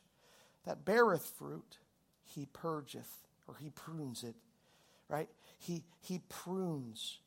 that 0.65 0.85
beareth 0.85 1.25
fruit, 1.39 1.79
he 2.25 2.47
purgeth, 2.53 3.27
or 3.47 3.57
he 3.61 3.71
prunes 3.71 4.25
it. 4.25 4.35
Right? 5.09 5.29
He 5.59 5.85
he 6.01 6.21
prunes. 6.29 7.19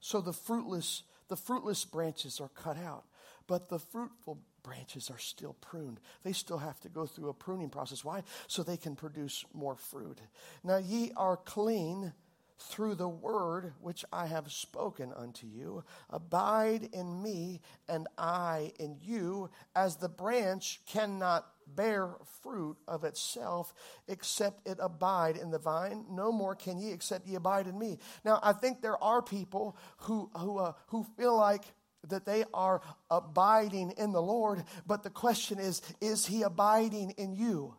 So 0.00 0.20
the 0.20 0.34
fruitless, 0.34 1.04
the 1.28 1.36
fruitless 1.36 1.86
branches 1.86 2.38
are 2.38 2.50
cut 2.50 2.76
out, 2.76 3.04
but 3.46 3.70
the 3.70 3.78
fruitful 3.78 4.38
branches 4.62 5.10
are 5.10 5.18
still 5.18 5.54
pruned. 5.60 6.00
They 6.24 6.32
still 6.32 6.58
have 6.58 6.78
to 6.80 6.88
go 6.90 7.06
through 7.06 7.30
a 7.30 7.34
pruning 7.34 7.70
process. 7.70 8.04
Why? 8.04 8.22
So 8.46 8.62
they 8.62 8.76
can 8.76 8.96
produce 8.96 9.44
more 9.54 9.76
fruit. 9.76 10.18
Now 10.62 10.76
ye 10.76 11.12
are 11.16 11.38
clean 11.38 12.12
through 12.58 12.94
the 12.94 13.08
word 13.08 13.72
which 13.80 14.04
I 14.12 14.26
have 14.26 14.50
spoken 14.52 15.12
unto 15.14 15.46
you. 15.46 15.84
Abide 16.10 16.88
in 16.92 17.22
me, 17.22 17.60
and 17.88 18.06
I 18.16 18.72
in 18.78 18.96
you, 19.02 19.50
as 19.74 19.96
the 19.96 20.08
branch 20.08 20.80
cannot 20.86 21.46
bear 21.66 22.14
fruit 22.42 22.76
of 22.86 23.04
itself 23.04 23.72
except 24.08 24.68
it 24.68 24.78
abide 24.80 25.36
in 25.36 25.50
the 25.50 25.58
vine. 25.58 26.04
No 26.10 26.30
more 26.30 26.54
can 26.54 26.78
ye 26.78 26.92
except 26.92 27.26
ye 27.26 27.34
abide 27.34 27.66
in 27.66 27.78
me. 27.78 27.98
Now, 28.24 28.38
I 28.42 28.52
think 28.52 28.80
there 28.80 29.02
are 29.02 29.22
people 29.22 29.76
who, 29.98 30.30
who, 30.36 30.58
uh, 30.58 30.72
who 30.88 31.04
feel 31.16 31.36
like 31.36 31.64
that 32.08 32.26
they 32.26 32.44
are 32.52 32.82
abiding 33.10 33.92
in 33.92 34.12
the 34.12 34.22
Lord, 34.22 34.62
but 34.86 35.02
the 35.02 35.10
question 35.10 35.58
is, 35.58 35.80
is 36.00 36.26
he 36.26 36.42
abiding 36.42 37.10
in 37.12 37.34
you? 37.34 37.74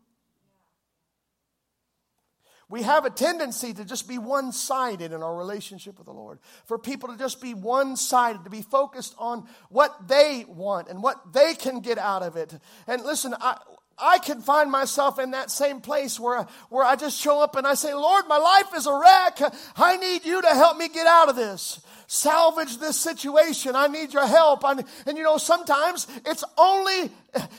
We 2.67 2.81
have 2.81 3.05
a 3.05 3.11
tendency 3.11 3.73
to 3.73 3.85
just 3.85 4.07
be 4.07 4.17
one 4.17 4.51
sided 4.51 5.13
in 5.13 5.21
our 5.21 5.35
relationship 5.35 5.97
with 5.97 6.07
the 6.07 6.13
Lord. 6.13 6.39
For 6.65 6.79
people 6.79 7.09
to 7.09 7.17
just 7.17 7.39
be 7.39 7.53
one 7.53 7.95
sided, 7.95 8.43
to 8.43 8.49
be 8.49 8.63
focused 8.63 9.13
on 9.19 9.47
what 9.69 10.07
they 10.07 10.45
want 10.47 10.89
and 10.89 11.03
what 11.03 11.33
they 11.33 11.53
can 11.53 11.79
get 11.79 11.99
out 11.99 12.23
of 12.23 12.35
it. 12.35 12.57
And 12.87 13.03
listen, 13.03 13.35
I, 13.39 13.57
I 13.97 14.17
can 14.17 14.41
find 14.41 14.71
myself 14.71 15.19
in 15.19 15.31
that 15.31 15.51
same 15.51 15.79
place 15.79 16.19
where, 16.19 16.47
where 16.69 16.83
I 16.83 16.95
just 16.95 17.19
show 17.19 17.41
up 17.41 17.55
and 17.55 17.67
I 17.67 17.75
say, 17.75 17.93
Lord, 17.93 18.25
my 18.27 18.37
life 18.37 18.75
is 18.75 18.87
a 18.87 18.93
wreck. 18.93 19.53
I 19.77 19.97
need 19.97 20.25
you 20.25 20.41
to 20.41 20.49
help 20.49 20.77
me 20.77 20.89
get 20.89 21.05
out 21.05 21.29
of 21.29 21.35
this. 21.35 21.79
Salvage 22.07 22.77
this 22.77 22.99
situation. 22.99 23.75
I 23.75 23.87
need 23.87 24.11
your 24.11 24.27
help. 24.27 24.65
I, 24.65 24.73
and 25.05 25.17
you 25.17 25.23
know, 25.23 25.37
sometimes 25.37 26.07
it's 26.25 26.43
only, 26.57 27.11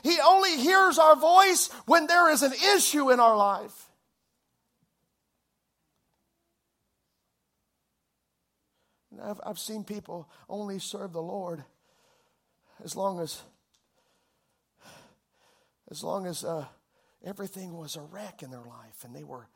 He 0.02 0.18
only 0.24 0.56
hears 0.56 0.98
our 0.98 1.16
voice 1.16 1.70
when 1.86 2.06
there 2.06 2.30
is 2.30 2.42
an 2.42 2.52
issue 2.74 3.10
in 3.12 3.20
our 3.20 3.36
life. 3.36 3.85
I've, 9.22 9.40
I've 9.44 9.58
seen 9.58 9.84
people 9.84 10.28
only 10.48 10.78
serve 10.78 11.12
the 11.12 11.22
Lord 11.22 11.64
as 12.84 12.96
long 12.96 13.20
as 13.20 13.42
as 15.90 16.02
long 16.02 16.26
as 16.26 16.44
uh, 16.44 16.64
everything 17.24 17.76
was 17.76 17.96
a 17.96 18.00
wreck 18.00 18.42
in 18.42 18.50
their 18.50 18.64
life 18.64 19.04
and 19.04 19.14
they 19.14 19.24
were 19.24 19.48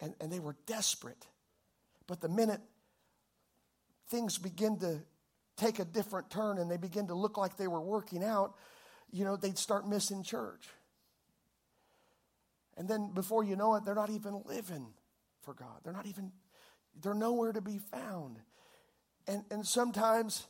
and, 0.00 0.14
and 0.20 0.32
they 0.32 0.40
were 0.40 0.56
desperate. 0.66 1.26
But 2.06 2.20
the 2.20 2.28
minute 2.28 2.60
things 4.08 4.38
begin 4.38 4.78
to 4.80 5.00
take 5.56 5.78
a 5.78 5.84
different 5.84 6.30
turn 6.30 6.58
and 6.58 6.70
they 6.70 6.76
begin 6.76 7.06
to 7.08 7.14
look 7.14 7.36
like 7.36 7.56
they 7.56 7.68
were 7.68 7.80
working 7.80 8.24
out 8.24 8.54
you 9.12 9.24
know 9.24 9.36
they'd 9.36 9.58
start 9.58 9.88
missing 9.88 10.22
church. 10.22 10.68
And 12.76 12.88
then 12.88 13.12
before 13.12 13.44
you 13.44 13.56
know 13.56 13.74
it 13.76 13.84
they're 13.84 13.94
not 13.94 14.10
even 14.10 14.42
living 14.44 14.86
for 15.42 15.54
god. 15.54 15.80
They're 15.84 15.92
not 15.92 16.06
even 16.06 16.32
they're 17.00 17.14
nowhere 17.14 17.52
to 17.52 17.60
be 17.60 17.78
found 17.78 18.38
and 19.30 19.44
and 19.50 19.66
sometimes 19.66 20.46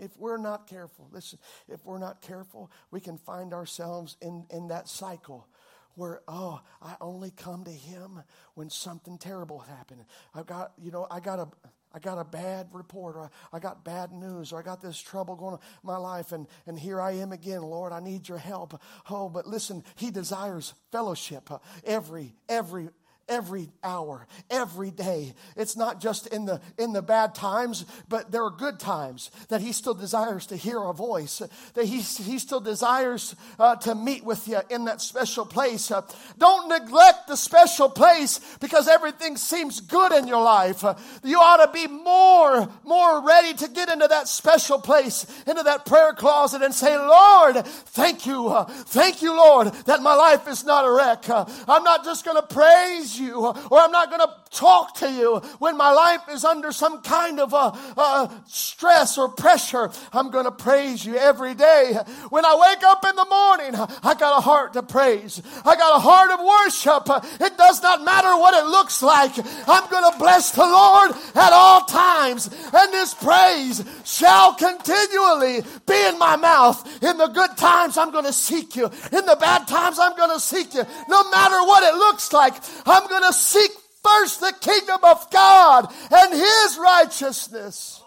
if 0.00 0.16
we're 0.16 0.38
not 0.38 0.66
careful, 0.66 1.08
listen, 1.12 1.38
if 1.68 1.84
we're 1.84 1.98
not 1.98 2.22
careful, 2.22 2.70
we 2.90 3.00
can 3.00 3.18
find 3.18 3.52
ourselves 3.52 4.16
in, 4.22 4.46
in 4.50 4.68
that 4.68 4.88
cycle 4.88 5.46
where, 5.94 6.22
oh, 6.26 6.60
I 6.80 6.96
only 7.00 7.30
come 7.30 7.64
to 7.64 7.70
him 7.70 8.22
when 8.54 8.70
something 8.70 9.18
terrible 9.18 9.58
happened. 9.58 10.04
I've 10.34 10.46
got, 10.46 10.72
you 10.78 10.90
know, 10.90 11.06
I 11.10 11.20
got 11.20 11.38
a 11.38 11.48
I 11.92 11.98
got 11.98 12.18
a 12.18 12.24
bad 12.24 12.68
report, 12.72 13.16
or 13.16 13.32
I 13.52 13.58
got 13.58 13.84
bad 13.84 14.12
news, 14.12 14.52
or 14.52 14.60
I 14.60 14.62
got 14.62 14.80
this 14.80 15.00
trouble 15.00 15.34
going 15.34 15.54
on 15.54 15.58
in 15.60 15.86
my 15.88 15.96
life, 15.96 16.30
and, 16.30 16.46
and 16.64 16.78
here 16.78 17.00
I 17.00 17.14
am 17.16 17.32
again, 17.32 17.62
Lord, 17.62 17.92
I 17.92 17.98
need 17.98 18.28
your 18.28 18.38
help. 18.38 18.80
Oh, 19.10 19.28
but 19.28 19.48
listen, 19.48 19.82
He 19.96 20.12
desires 20.12 20.72
fellowship 20.92 21.50
every, 21.84 22.36
every 22.48 22.90
every 23.30 23.70
hour, 23.82 24.26
every 24.50 24.90
day. 24.90 25.32
It's 25.56 25.76
not 25.76 26.00
just 26.00 26.26
in 26.26 26.44
the 26.44 26.60
in 26.76 26.92
the 26.92 27.00
bad 27.00 27.34
times, 27.34 27.86
but 28.08 28.32
there 28.32 28.44
are 28.44 28.50
good 28.50 28.78
times 28.78 29.30
that 29.48 29.60
he 29.60 29.72
still 29.72 29.94
desires 29.94 30.46
to 30.48 30.56
hear 30.56 30.82
a 30.82 30.92
voice. 30.92 31.40
That 31.74 31.84
he 31.86 32.00
he 32.00 32.38
still 32.38 32.60
desires 32.60 33.36
uh, 33.58 33.76
to 33.76 33.94
meet 33.94 34.24
with 34.24 34.48
you 34.48 34.60
in 34.68 34.84
that 34.86 35.00
special 35.00 35.46
place. 35.46 35.90
Uh, 35.90 36.02
don't 36.36 36.68
neglect 36.68 37.28
the 37.28 37.36
special 37.36 37.88
place 37.88 38.40
because 38.60 38.88
everything 38.88 39.36
seems 39.36 39.80
good 39.80 40.12
in 40.12 40.26
your 40.26 40.42
life. 40.42 40.84
Uh, 40.84 40.96
you 41.22 41.38
ought 41.38 41.64
to 41.64 41.72
be 41.72 41.86
more 41.86 42.68
more 42.84 43.24
ready 43.24 43.54
to 43.54 43.68
get 43.68 43.88
into 43.88 44.08
that 44.08 44.26
special 44.26 44.80
place, 44.80 45.24
into 45.46 45.62
that 45.62 45.86
prayer 45.86 46.12
closet, 46.12 46.62
and 46.62 46.74
say, 46.74 46.96
Lord, 46.96 47.64
thank 47.64 48.26
you, 48.26 48.48
uh, 48.48 48.64
thank 48.64 49.22
you, 49.22 49.36
Lord, 49.36 49.68
that 49.86 50.02
my 50.02 50.14
life 50.14 50.48
is 50.48 50.64
not 50.64 50.84
a 50.84 50.90
wreck. 50.90 51.28
Uh, 51.28 51.44
I'm 51.68 51.84
not 51.84 52.04
just 52.04 52.24
going 52.24 52.36
to 52.36 52.42
praise 52.42 53.19
you, 53.20 53.46
or 53.46 53.78
I'm 53.78 53.92
not 53.92 54.10
going 54.10 54.20
to 54.20 54.34
talk 54.50 54.96
to 54.96 55.10
you 55.10 55.38
when 55.58 55.76
my 55.76 55.92
life 55.92 56.22
is 56.30 56.44
under 56.44 56.72
some 56.72 57.02
kind 57.02 57.40
of 57.40 57.52
a, 57.52 57.56
a 58.00 58.42
stress 58.46 59.18
or 59.18 59.28
pressure. 59.28 59.90
I'm 60.12 60.30
going 60.30 60.44
to 60.44 60.50
praise 60.50 61.04
you 61.04 61.16
every 61.16 61.54
day. 61.54 61.96
When 62.30 62.44
I 62.44 62.54
wake 62.54 62.82
up 62.84 63.04
in 63.04 63.16
the 63.16 63.26
morning, 63.26 63.74
I 64.02 64.14
got 64.14 64.38
a 64.38 64.40
heart 64.40 64.72
to 64.74 64.82
praise. 64.82 65.40
I 65.64 65.76
got 65.76 65.96
a 65.96 66.00
heart 66.00 66.30
of 66.30 66.40
worship. 66.40 67.40
It 67.40 67.56
does 67.56 67.82
not 67.82 68.04
matter 68.04 68.36
what 68.38 68.54
it 68.54 68.66
looks 68.66 69.02
like. 69.02 69.32
I'm 69.68 69.88
going 69.90 70.12
to 70.12 70.18
bless 70.18 70.50
the 70.52 70.62
Lord 70.62 71.12
at 71.34 71.52
all 71.52 71.82
times, 71.82 72.48
and 72.72 72.92
His 72.92 73.14
praise 73.14 73.84
shall 74.04 74.54
continually 74.54 75.62
be 75.86 76.06
in 76.08 76.18
my 76.18 76.36
mouth. 76.36 77.02
In 77.02 77.16
the 77.16 77.28
good 77.28 77.56
times, 77.56 77.96
I'm 77.96 78.10
going 78.10 78.24
to 78.24 78.32
seek 78.32 78.76
you. 78.76 78.86
In 78.86 79.26
the 79.26 79.36
bad 79.38 79.68
times, 79.68 79.98
I'm 79.98 80.16
going 80.16 80.32
to 80.34 80.40
seek 80.40 80.74
you. 80.74 80.84
No 81.08 81.30
matter 81.30 81.60
what 81.66 81.82
it 81.82 81.94
looks 81.94 82.32
like, 82.32 82.54
I'm 82.86 83.06
going 83.10 83.24
to 83.24 83.32
seek 83.32 83.70
first 84.02 84.40
the 84.40 84.54
kingdom 84.60 85.00
of 85.02 85.30
God 85.30 85.92
and 86.10 86.32
his 86.32 86.78
righteousness. 86.80 88.02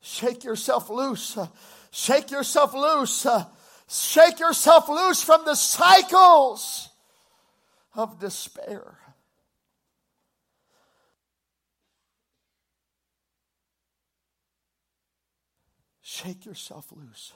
Shake 0.00 0.44
yourself 0.44 0.90
loose. 0.90 1.38
Shake 1.90 2.30
yourself 2.30 2.74
loose. 2.74 3.26
Shake 3.88 4.38
yourself 4.38 4.88
loose 4.88 5.22
from 5.22 5.44
the 5.44 5.54
cycles 5.54 6.90
of 7.94 8.20
despair. 8.20 8.98
Shake 16.02 16.44
yourself 16.46 16.92
loose. 16.92 17.32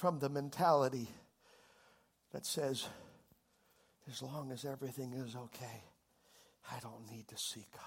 From 0.00 0.18
the 0.18 0.30
mentality 0.30 1.10
that 2.32 2.46
says, 2.46 2.86
as 4.10 4.22
long 4.22 4.50
as 4.50 4.64
everything 4.64 5.12
is 5.12 5.36
okay, 5.36 5.84
I 6.72 6.80
don't 6.80 7.06
need 7.12 7.28
to 7.28 7.36
see 7.36 7.66
God. 7.70 7.82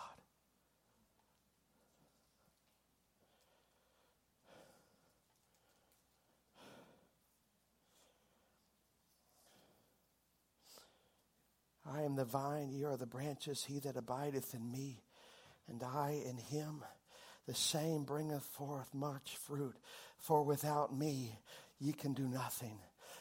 I 11.92 12.04
am 12.04 12.16
the 12.16 12.26
vine, 12.26 12.70
ye 12.72 12.84
are 12.84 12.96
the 12.96 13.08
branches, 13.08 13.64
he 13.64 13.80
that 13.80 13.98
abideth 13.98 14.54
in 14.54 14.72
me, 14.72 15.02
and 15.68 15.82
I 15.82 16.22
in 16.30 16.38
him, 16.38 16.84
the 17.48 17.56
same 17.56 18.04
bringeth 18.04 18.44
forth 18.44 18.94
much 18.94 19.36
fruit. 19.48 19.76
For 20.20 20.44
without 20.44 20.96
me 20.96 21.40
ye 21.84 21.92
can 21.92 22.14
do 22.14 22.28
nothing. 22.28 22.80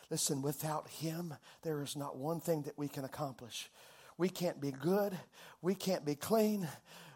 Listen, 0.09 0.41
without 0.41 0.89
Him, 0.89 1.35
there 1.63 1.83
is 1.83 1.97
not 1.97 2.17
one 2.17 2.41
thing 2.41 2.63
that 2.63 2.79
we 2.79 2.87
can 2.87 3.05
accomplish. 3.05 3.71
We 4.17 4.29
can't 4.29 4.61
be 4.61 4.71
good. 4.71 5.19
We 5.63 5.75
can't 5.75 6.05
be 6.05 6.15
clean. 6.15 6.69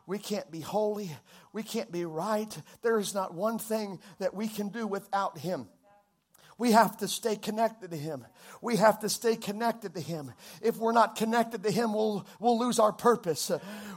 We 0.06 0.18
can't 0.18 0.50
be 0.50 0.60
holy. 0.60 1.10
We 1.52 1.62
can't 1.62 1.92
be 1.92 2.04
right. 2.04 2.56
There 2.82 2.98
is 2.98 3.14
not 3.14 3.34
one 3.34 3.58
thing 3.58 4.00
that 4.18 4.34
we 4.34 4.48
can 4.48 4.68
do 4.68 4.86
without 4.86 5.38
Him. 5.38 5.68
We 6.58 6.72
have 6.72 6.96
to 6.98 7.08
stay 7.08 7.36
connected 7.36 7.90
to 7.90 7.98
Him. 7.98 8.24
We 8.62 8.76
have 8.76 9.00
to 9.00 9.10
stay 9.10 9.36
connected 9.36 9.94
to 9.94 10.00
Him. 10.00 10.32
If 10.62 10.78
we're 10.78 10.92
not 10.92 11.14
connected 11.14 11.62
to 11.64 11.70
Him, 11.70 11.92
we'll, 11.92 12.26
we'll 12.40 12.58
lose 12.58 12.78
our 12.78 12.92
purpose. 12.92 13.50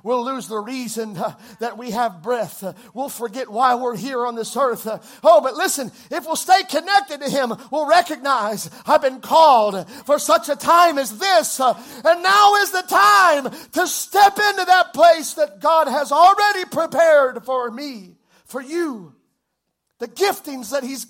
We'll 0.03 0.25
lose 0.25 0.49
the 0.49 0.59
reason 0.59 1.15
uh, 1.15 1.35
that 1.61 1.77
we 1.77 1.91
have 1.91 2.21
breath. 2.21 2.61
We'll 2.93 3.07
forget 3.07 3.49
why 3.49 3.75
we're 3.75 3.95
here 3.95 4.25
on 4.25 4.35
this 4.35 4.57
earth. 4.57 4.85
Oh, 5.23 5.39
but 5.39 5.55
listen, 5.55 5.89
if 6.11 6.25
we'll 6.25 6.35
stay 6.35 6.63
connected 6.69 7.21
to 7.21 7.29
Him, 7.29 7.53
we'll 7.71 7.87
recognize 7.87 8.69
I've 8.85 9.01
been 9.01 9.21
called 9.21 9.89
for 10.05 10.19
such 10.19 10.49
a 10.49 10.57
time 10.57 10.97
as 10.97 11.17
this. 11.17 11.61
And 11.61 12.23
now 12.23 12.55
is 12.55 12.71
the 12.71 12.81
time 12.81 13.49
to 13.71 13.87
step 13.87 14.37
into 14.37 14.65
that 14.65 14.93
place 14.93 15.35
that 15.35 15.61
God 15.61 15.87
has 15.87 16.11
already 16.11 16.65
prepared 16.65 17.45
for 17.45 17.71
me, 17.71 18.17
for 18.43 18.61
you 18.61 19.15
the 19.99 20.07
giftings 20.07 20.71
that 20.71 20.83
he's 20.83 21.05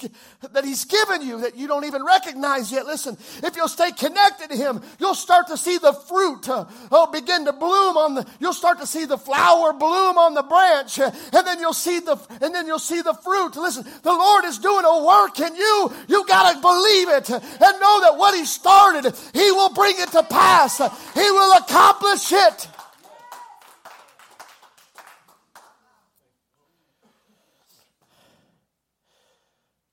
that 0.51 0.65
he's 0.65 0.83
given 0.85 1.21
you 1.21 1.41
that 1.41 1.55
you 1.55 1.67
don't 1.67 1.85
even 1.85 2.03
recognize 2.03 2.71
yet. 2.71 2.85
Listen 2.85 3.17
if 3.43 3.55
you'll 3.55 3.67
stay 3.67 3.91
connected 3.91 4.49
to 4.49 4.57
him 4.57 4.81
you'll 4.99 5.15
start 5.15 5.47
to 5.47 5.57
see 5.57 5.77
the 5.77 5.93
fruit 5.93 6.49
uh, 6.49 6.65
oh 6.91 7.09
begin 7.11 7.45
to 7.45 7.53
bloom 7.53 7.97
on 7.97 8.15
the 8.15 8.25
you'll 8.39 8.53
start 8.53 8.79
to 8.79 8.87
see 8.87 9.05
the 9.05 9.17
flower 9.17 9.73
bloom 9.73 10.17
on 10.17 10.33
the 10.33 10.41
branch 10.43 10.99
uh, 10.99 11.11
and 11.33 11.45
then 11.45 11.59
you'll 11.59 11.71
see 11.71 11.99
the 11.99 12.17
and 12.41 12.53
then 12.53 12.65
you'll 12.65 12.79
see 12.79 13.01
the 13.01 13.13
fruit. 13.13 13.55
Listen 13.55 13.85
the 14.01 14.11
lord 14.11 14.45
is 14.45 14.57
doing 14.57 14.85
a 14.85 15.05
work 15.05 15.39
in 15.39 15.55
you. 15.55 15.93
You 16.07 16.25
got 16.25 16.53
to 16.53 16.59
believe 16.59 17.09
it 17.09 17.29
and 17.29 17.79
know 17.79 18.01
that 18.01 18.15
what 18.17 18.35
he 18.35 18.43
started 18.45 19.13
he 19.33 19.51
will 19.51 19.73
bring 19.73 19.95
it 19.99 20.11
to 20.11 20.23
pass. 20.23 20.77
He 21.13 21.31
will 21.31 21.57
accomplish 21.57 22.31
it 22.31 22.67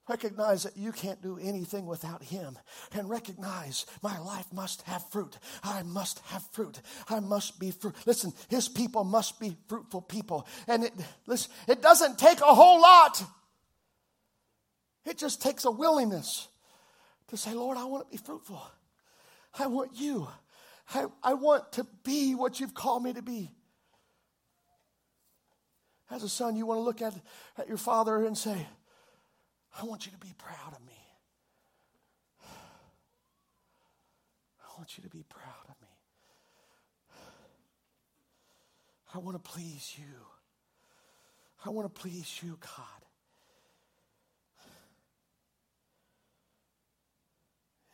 Recognize 0.08 0.62
that 0.62 0.76
you 0.76 0.92
can't 0.92 1.20
do 1.20 1.36
anything 1.38 1.86
without 1.86 2.22
Him. 2.22 2.58
And 2.92 3.10
recognize 3.10 3.86
my 4.02 4.18
life 4.20 4.46
must 4.52 4.82
have 4.82 5.08
fruit. 5.10 5.36
I 5.64 5.82
must 5.82 6.20
have 6.26 6.44
fruit. 6.52 6.80
I 7.08 7.18
must 7.20 7.58
be 7.58 7.72
fruit. 7.72 7.94
Listen, 8.06 8.32
His 8.48 8.68
people 8.68 9.02
must 9.02 9.40
be 9.40 9.56
fruitful 9.68 10.02
people. 10.02 10.46
And 10.68 10.84
it, 10.84 10.92
listen, 11.26 11.50
it 11.66 11.82
doesn't 11.82 12.18
take 12.18 12.40
a 12.40 12.54
whole 12.54 12.80
lot, 12.80 13.22
it 15.04 15.18
just 15.18 15.40
takes 15.40 15.64
a 15.64 15.70
willingness 15.70 16.48
to 17.28 17.36
say, 17.36 17.54
Lord, 17.54 17.76
I 17.76 17.84
want 17.84 18.06
to 18.06 18.16
be 18.16 18.22
fruitful. 18.22 18.62
I 19.58 19.66
want 19.66 19.92
you. 19.94 20.28
I, 20.94 21.06
I 21.22 21.34
want 21.34 21.72
to 21.72 21.86
be 22.04 22.34
what 22.34 22.60
you've 22.60 22.74
called 22.74 23.02
me 23.02 23.12
to 23.12 23.22
be. 23.22 23.50
As 26.10 26.22
a 26.22 26.28
son, 26.28 26.56
you 26.56 26.66
want 26.66 26.78
to 26.78 26.82
look 26.82 27.02
at, 27.02 27.14
at 27.58 27.66
your 27.66 27.78
father 27.78 28.24
and 28.24 28.38
say, 28.38 28.66
I 29.78 29.84
want 29.84 30.06
you 30.06 30.12
to 30.12 30.18
be 30.18 30.32
proud 30.38 30.74
of 30.74 30.86
me. 30.86 30.98
I 34.60 34.78
want 34.78 34.96
you 34.96 35.04
to 35.04 35.10
be 35.10 35.24
proud 35.28 35.68
of 35.68 35.74
me. 35.82 35.88
I 39.14 39.18
want 39.18 39.42
to 39.42 39.50
please 39.50 39.94
you. 39.98 40.04
I 41.64 41.70
want 41.70 41.92
to 41.92 42.00
please 42.00 42.40
you, 42.42 42.58
God. 42.60 43.06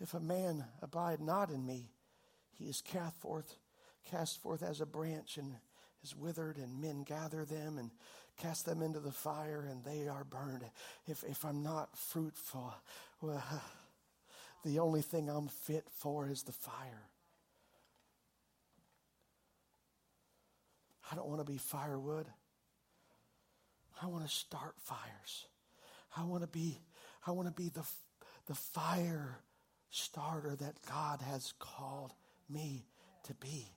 If 0.01 0.15
a 0.15 0.21
man 0.21 0.65
abide 0.83 1.21
not 1.21 1.51
in 1.51 1.65
me, 1.65 1.93
he 2.59 2.65
is 2.65 2.81
cast 2.81 3.15
forth, 3.21 3.57
cast 4.05 4.43
forth 4.43 4.63
as 4.63 4.81
a 4.81 4.87
branch 4.87 5.37
and 5.37 5.55
is 6.03 6.17
withered, 6.17 6.59
and 6.59 6.81
men 6.81 7.05
gather 7.05 7.45
them 7.45 7.79
and 7.79 7.91
cast 8.43 8.66
them 8.66 8.82
into 8.82 8.98
the 8.98 9.12
fire, 9.12 9.66
and 9.70 9.85
they 9.85 10.09
are 10.09 10.24
burned. 10.24 10.64
If, 11.06 11.23
if 11.24 11.44
I'm 11.44 11.62
not 11.62 11.97
fruitful, 11.97 12.74
well, 13.20 13.43
the 14.64 14.81
only 14.81 15.02
thing 15.02 15.31
I'm 15.31 15.48
fit 15.48 15.85
for 15.98 16.28
is 16.28 16.43
the 16.43 16.52
fire. 16.52 17.09
I 21.10 21.14
don't 21.14 21.28
want 21.28 21.40
to 21.40 21.51
be 21.51 21.59
firewood. 21.59 22.27
I 24.02 24.06
want 24.06 24.27
to 24.27 24.35
start 24.35 24.74
fires. 24.78 25.47
I 26.16 26.24
want 26.24 26.43
to 26.43 26.48
be 26.48 26.78
I 27.27 27.31
want 27.31 27.48
to 27.48 27.62
be 27.62 27.69
the 27.69 27.85
the 28.47 28.55
fire 28.55 29.39
starter 29.90 30.56
that 30.56 30.74
God 30.89 31.20
has 31.20 31.52
called 31.59 32.12
me 32.48 32.86
to 33.24 33.35
be. 33.35 33.69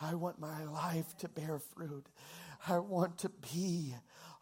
I 0.00 0.14
want 0.14 0.40
my 0.40 0.64
life 0.64 1.16
to 1.18 1.28
bear 1.28 1.58
fruit. 1.58 2.06
I 2.66 2.78
want 2.78 3.18
to 3.18 3.30
be 3.52 3.94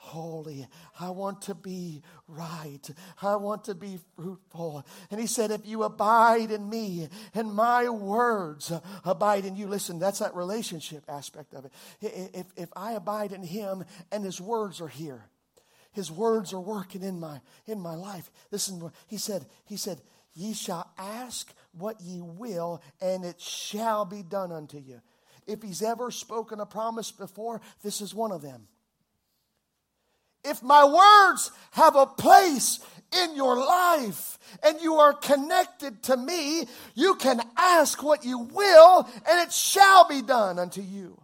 holy. 0.06 0.66
I 1.00 1.10
want 1.10 1.42
to 1.42 1.54
be 1.54 2.02
right. 2.28 2.88
I 3.20 3.36
want 3.36 3.64
to 3.64 3.74
be 3.74 3.98
fruitful. 4.14 4.86
And 5.10 5.20
he 5.20 5.26
said, 5.26 5.50
If 5.50 5.66
you 5.66 5.82
abide 5.82 6.50
in 6.50 6.68
me 6.68 7.08
and 7.34 7.52
my 7.52 7.88
words 7.88 8.72
abide 9.04 9.44
in 9.44 9.56
you, 9.56 9.66
listen, 9.66 9.98
that's 9.98 10.20
that 10.20 10.34
relationship 10.34 11.04
aspect 11.08 11.54
of 11.54 11.64
it. 11.64 11.72
If, 12.00 12.46
if 12.56 12.68
I 12.76 12.92
abide 12.92 13.32
in 13.32 13.42
him 13.42 13.84
and 14.12 14.24
his 14.24 14.40
words 14.40 14.80
are 14.80 14.88
here, 14.88 15.24
his 15.92 16.10
words 16.10 16.52
are 16.52 16.60
working 16.60 17.02
in 17.02 17.18
my 17.18 17.40
in 17.66 17.80
my 17.80 17.94
life. 17.94 18.30
Listen, 18.50 18.92
he 19.08 19.16
said, 19.16 19.46
he 19.64 19.76
said, 19.76 20.00
Ye 20.34 20.52
shall 20.52 20.88
ask 20.98 21.52
what 21.72 22.00
ye 22.00 22.20
will, 22.20 22.82
and 23.00 23.24
it 23.24 23.40
shall 23.40 24.04
be 24.04 24.22
done 24.22 24.52
unto 24.52 24.78
you. 24.78 25.00
If 25.46 25.62
he's 25.62 25.82
ever 25.82 26.10
spoken 26.10 26.60
a 26.60 26.66
promise 26.66 27.12
before, 27.12 27.60
this 27.82 28.00
is 28.00 28.14
one 28.14 28.32
of 28.32 28.42
them. 28.42 28.68
If 30.44 30.62
my 30.62 30.84
words 30.84 31.50
have 31.72 31.96
a 31.96 32.06
place 32.06 32.80
in 33.22 33.34
your 33.34 33.56
life 33.56 34.38
and 34.62 34.80
you 34.80 34.94
are 34.94 35.12
connected 35.12 36.02
to 36.04 36.16
me, 36.16 36.66
you 36.94 37.16
can 37.16 37.40
ask 37.56 38.02
what 38.02 38.24
you 38.24 38.38
will, 38.38 39.08
and 39.28 39.40
it 39.40 39.52
shall 39.52 40.08
be 40.08 40.22
done 40.22 40.58
unto 40.58 40.80
you. 40.80 41.20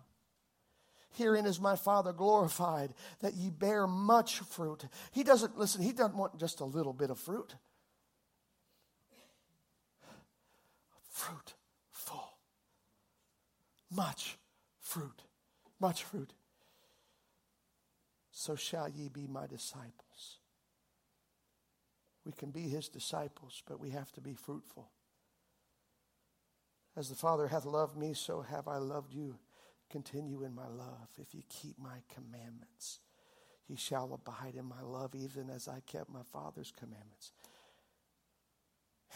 Herein 1.12 1.46
is 1.46 1.60
my 1.60 1.76
Father 1.76 2.12
glorified, 2.12 2.94
that 3.20 3.34
ye 3.34 3.50
bear 3.50 3.86
much 3.86 4.40
fruit. 4.40 4.84
He 5.12 5.22
doesn't, 5.22 5.58
listen, 5.58 5.82
he 5.82 5.92
doesn't 5.92 6.16
want 6.16 6.38
just 6.38 6.60
a 6.60 6.64
little 6.64 6.92
bit 6.92 7.10
of 7.10 7.18
fruit. 7.18 7.54
Fruit. 11.10 11.54
Much 13.94 14.38
fruit. 14.80 15.22
Much 15.80 16.04
fruit. 16.04 16.32
So 18.30 18.56
shall 18.56 18.88
ye 18.88 19.08
be 19.08 19.26
my 19.26 19.46
disciples. 19.46 20.38
We 22.24 22.32
can 22.32 22.50
be 22.50 22.62
his 22.62 22.88
disciples, 22.88 23.62
but 23.66 23.80
we 23.80 23.90
have 23.90 24.12
to 24.12 24.20
be 24.20 24.34
fruitful. 24.34 24.90
As 26.96 27.08
the 27.08 27.14
Father 27.14 27.48
hath 27.48 27.64
loved 27.64 27.96
me, 27.96 28.14
so 28.14 28.42
have 28.42 28.68
I 28.68 28.76
loved 28.76 29.12
you. 29.12 29.38
Continue 29.90 30.42
in 30.44 30.54
my 30.54 30.68
love. 30.68 31.08
If 31.18 31.34
you 31.34 31.42
keep 31.48 31.78
my 31.78 32.02
commandments, 32.14 33.00
ye 33.66 33.76
shall 33.76 34.14
abide 34.14 34.54
in 34.54 34.64
my 34.64 34.80
love, 34.82 35.14
even 35.14 35.50
as 35.50 35.68
I 35.68 35.80
kept 35.86 36.10
my 36.10 36.22
Father's 36.32 36.72
commandments 36.78 37.32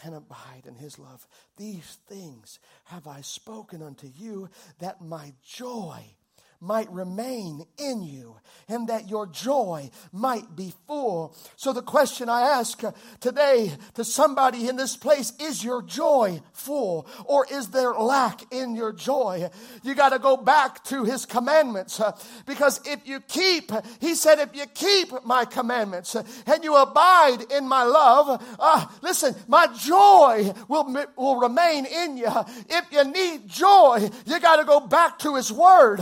and 0.03 0.15
abide 0.15 0.63
in 0.65 0.75
his 0.75 0.99
love. 0.99 1.27
These 1.57 1.97
things 2.07 2.59
have 2.85 3.07
I 3.07 3.21
spoken 3.21 3.81
unto 3.81 4.07
you, 4.07 4.49
that 4.79 5.01
my 5.01 5.33
joy 5.43 6.16
might 6.59 6.91
remain 6.91 7.65
in 7.77 8.01
you 8.01 8.37
and 8.69 8.89
that 8.89 9.09
your 9.09 9.27
joy 9.27 9.89
might 10.11 10.55
be 10.55 10.73
full. 10.87 11.35
So, 11.55 11.71
the 11.73 11.81
question 11.81 12.29
I 12.29 12.41
ask 12.41 12.81
today 13.19 13.71
to 13.93 14.03
somebody 14.03 14.67
in 14.67 14.75
this 14.75 14.97
place 14.97 15.33
is 15.39 15.63
your 15.63 15.81
joy 15.81 16.41
full 16.53 17.07
or 17.25 17.45
is 17.51 17.69
there 17.69 17.93
lack 17.93 18.51
in 18.51 18.75
your 18.75 18.91
joy? 18.91 19.49
You 19.83 19.95
got 19.95 20.09
to 20.09 20.19
go 20.19 20.37
back 20.37 20.83
to 20.85 21.03
his 21.03 21.25
commandments 21.25 21.99
uh, 21.99 22.17
because 22.45 22.81
if 22.85 23.07
you 23.07 23.21
keep, 23.21 23.71
he 24.01 24.15
said, 24.15 24.39
if 24.39 24.55
you 24.55 24.65
keep 24.65 25.23
my 25.23 25.45
commandments 25.45 26.15
uh, 26.15 26.23
and 26.45 26.63
you 26.63 26.75
abide 26.75 27.51
in 27.51 27.67
my 27.67 27.83
love, 27.83 28.43
uh, 28.59 28.85
listen, 29.01 29.35
my 29.47 29.67
joy 29.67 30.51
will, 30.67 30.93
will 31.15 31.39
remain 31.39 31.85
in 31.85 32.17
you. 32.17 32.31
If 32.69 32.91
you 32.91 33.03
need 33.05 33.47
joy, 33.47 34.09
you 34.25 34.39
got 34.39 34.57
to 34.57 34.65
go 34.65 34.79
back 34.79 35.19
to 35.19 35.35
his 35.35 35.51
word. 35.51 36.01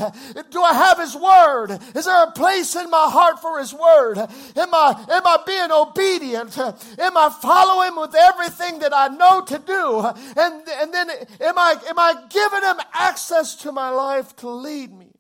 Do 0.52 0.62
I 0.62 0.74
have 0.74 1.00
His 1.00 1.16
Word? 1.16 1.80
Is 1.96 2.06
there 2.06 2.24
a 2.24 2.32
place 2.32 2.76
in 2.76 2.90
my 2.90 3.10
heart 3.10 3.42
for 3.42 3.60
His 3.60 3.74
Word? 3.74 4.18
Am 4.18 4.74
I, 4.74 5.06
am 5.10 5.26
I 5.26 5.38
being 5.46 5.72
obedient? 5.72 6.58
Am 6.58 7.18
I 7.18 7.30
following 7.42 8.00
with 8.00 8.16
everything 8.16 8.80
that 8.80 8.94
I 8.94 9.08
know 9.08 9.42
to 9.42 9.60
do? 9.60 10.00
And, 10.38 10.68
and 10.68 10.94
then 10.94 11.10
am 11.42 11.58
I, 11.58 11.76
am 11.88 12.00
I 12.00 12.16
giving 12.30 12.62
Him 12.62 12.78
access 12.94 13.56
to 13.58 13.72
my 13.72 13.90
life 13.90 14.36
to 14.38 14.50
lead 14.50 14.94
me? 14.94 15.12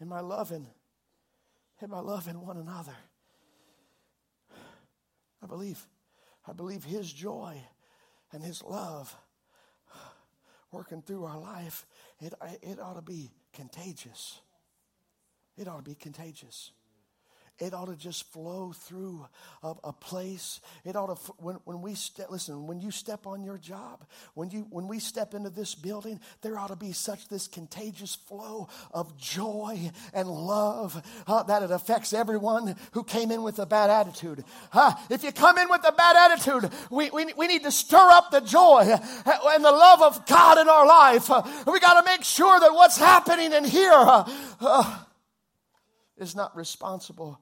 Am 0.00 0.12
I 0.12 0.20
loving? 0.20 0.66
Am 1.82 1.94
I 1.94 2.00
loving 2.00 2.40
one 2.44 2.56
another? 2.56 2.96
I 5.42 5.46
believe, 5.46 5.86
I 6.46 6.52
believe 6.52 6.84
His 6.84 7.12
joy 7.12 7.60
and 8.32 8.42
His 8.42 8.62
love 8.62 9.14
working 10.74 11.02
through 11.02 11.24
our 11.24 11.38
life, 11.38 11.86
it, 12.20 12.34
it 12.62 12.80
ought 12.80 12.94
to 12.94 13.02
be 13.02 13.30
contagious. 13.52 14.40
It 15.56 15.68
ought 15.68 15.78
to 15.78 15.82
be 15.82 15.94
contagious. 15.94 16.72
It 17.60 17.72
ought 17.72 17.86
to 17.86 17.94
just 17.94 18.32
flow 18.32 18.72
through 18.72 19.24
a, 19.62 19.74
a 19.84 19.92
place. 19.92 20.60
It 20.84 20.96
ought 20.96 21.06
to, 21.06 21.32
when, 21.34 21.56
when 21.64 21.82
we 21.82 21.94
step, 21.94 22.28
listen, 22.28 22.66
when 22.66 22.80
you 22.80 22.90
step 22.90 23.28
on 23.28 23.44
your 23.44 23.58
job, 23.58 24.04
when, 24.34 24.50
you, 24.50 24.66
when 24.70 24.88
we 24.88 24.98
step 24.98 25.34
into 25.34 25.50
this 25.50 25.76
building, 25.76 26.18
there 26.42 26.58
ought 26.58 26.68
to 26.68 26.76
be 26.76 26.90
such 26.90 27.28
this 27.28 27.46
contagious 27.46 28.16
flow 28.16 28.68
of 28.92 29.16
joy 29.16 29.92
and 30.12 30.28
love 30.28 31.00
uh, 31.28 31.44
that 31.44 31.62
it 31.62 31.70
affects 31.70 32.12
everyone 32.12 32.74
who 32.90 33.04
came 33.04 33.30
in 33.30 33.44
with 33.44 33.60
a 33.60 33.66
bad 33.66 33.88
attitude. 33.88 34.44
Uh, 34.72 34.92
if 35.08 35.22
you 35.22 35.30
come 35.30 35.56
in 35.56 35.68
with 35.68 35.86
a 35.86 35.92
bad 35.92 36.32
attitude, 36.32 36.72
we, 36.90 37.08
we, 37.10 37.32
we 37.34 37.46
need 37.46 37.62
to 37.62 37.70
stir 37.70 37.96
up 38.10 38.32
the 38.32 38.40
joy 38.40 38.82
and 39.26 39.64
the 39.64 39.70
love 39.70 40.02
of 40.02 40.26
God 40.26 40.58
in 40.58 40.68
our 40.68 40.86
life. 40.86 41.30
Uh, 41.30 41.42
we 41.68 41.78
got 41.78 42.00
to 42.00 42.04
make 42.04 42.24
sure 42.24 42.58
that 42.58 42.74
what's 42.74 42.98
happening 42.98 43.52
in 43.52 43.62
here 43.62 43.92
uh, 43.92 44.24
uh, 44.60 44.98
is 46.16 46.34
not 46.34 46.56
responsible 46.56 47.40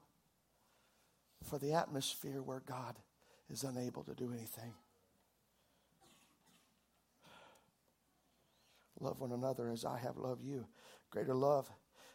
for 1.52 1.58
the 1.58 1.74
atmosphere 1.74 2.40
where 2.40 2.62
God 2.64 2.96
is 3.50 3.62
unable 3.62 4.02
to 4.04 4.14
do 4.14 4.32
anything. 4.32 4.72
Love 8.98 9.20
one 9.20 9.32
another 9.32 9.68
as 9.68 9.84
I 9.84 9.98
have 9.98 10.16
loved 10.16 10.42
you. 10.42 10.64
Greater 11.10 11.34
love 11.34 11.68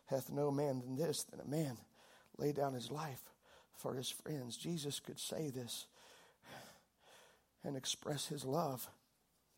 hath 0.07 0.31
no 0.31 0.49
man 0.49 0.79
than 0.79 0.95
this, 0.95 1.23
than 1.25 1.39
a 1.39 1.47
man 1.47 1.77
lay 2.39 2.51
down 2.51 2.73
his 2.73 2.89
life 2.89 3.21
for 3.75 3.93
his 3.93 4.09
friends. 4.09 4.57
Jesus 4.57 4.99
could 4.99 5.19
say 5.19 5.51
this 5.51 5.85
and 7.63 7.77
express 7.77 8.25
his 8.25 8.43
love, 8.43 8.89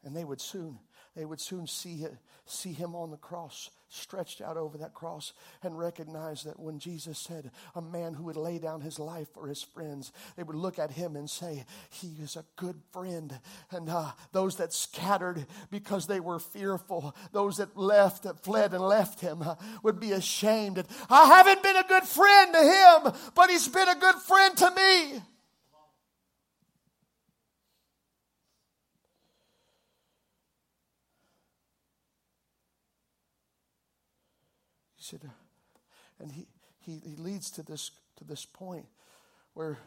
and 0.04 0.14
they 0.14 0.26
would 0.26 0.42
soon 0.42 0.80
they 1.16 1.24
would 1.24 1.40
soon 1.40 1.68
see, 1.68 2.06
see 2.46 2.74
him 2.74 2.96
on 2.96 3.12
the 3.12 3.18
cross, 3.18 3.70
stretched 3.90 4.42
out 4.42 4.58
over 4.58 4.78
that 4.78 4.94
cross, 4.94 5.34
and 5.64 5.78
recognize 5.78 6.44
that 6.44 6.60
when 6.60 6.80
Jesus 6.80 7.18
said, 7.18 7.52
A 7.76 7.82
man 7.82 8.14
who 8.14 8.24
would 8.26 8.38
lay 8.38 8.60
down 8.60 8.82
his 8.82 9.00
life 9.00 9.28
for 9.34 9.48
his 9.48 9.62
friends, 9.62 10.12
they 10.36 10.44
would 10.44 10.56
look 10.56 10.80
at 10.80 10.92
him 10.92 11.16
and 11.16 11.30
say, 11.30 11.66
He 11.90 12.16
is 12.22 12.36
a 12.36 12.46
good 12.56 12.80
friend. 12.92 13.38
And 13.72 13.90
uh, 13.90 14.12
those 14.32 14.58
that 14.58 14.74
scattered 14.74 15.46
because 15.72 16.08
they 16.08 16.20
were 16.20 16.40
fearful, 16.40 17.16
those 17.32 17.58
that 17.58 17.76
left, 17.76 18.24
that 18.24 18.44
fled 18.44 18.74
and 18.74 18.84
left 18.84 19.20
him, 19.20 19.42
uh, 19.42 19.56
would 19.84 20.00
be 20.00 20.12
ashamed. 20.12 20.84
I 21.10 21.26
haven't 21.26 21.64
been 21.64 21.78
a 21.78 21.88
good 21.88 22.04
friend 22.04 22.54
to 22.54 22.60
him, 22.60 23.32
but 23.36 23.50
he's 23.50 23.68
been 23.68 23.90
a 23.90 23.96
good 23.96 24.16
friend 24.16 24.56
to 24.58 24.72
me. 24.72 25.22
And 36.20 36.32
he, 36.32 36.48
he, 36.80 37.02
he 37.04 37.16
leads 37.16 37.52
to 37.52 37.64
this, 37.64 37.92
to 38.18 38.24
this 38.24 38.46
point 38.46 38.86
where, 39.54 39.78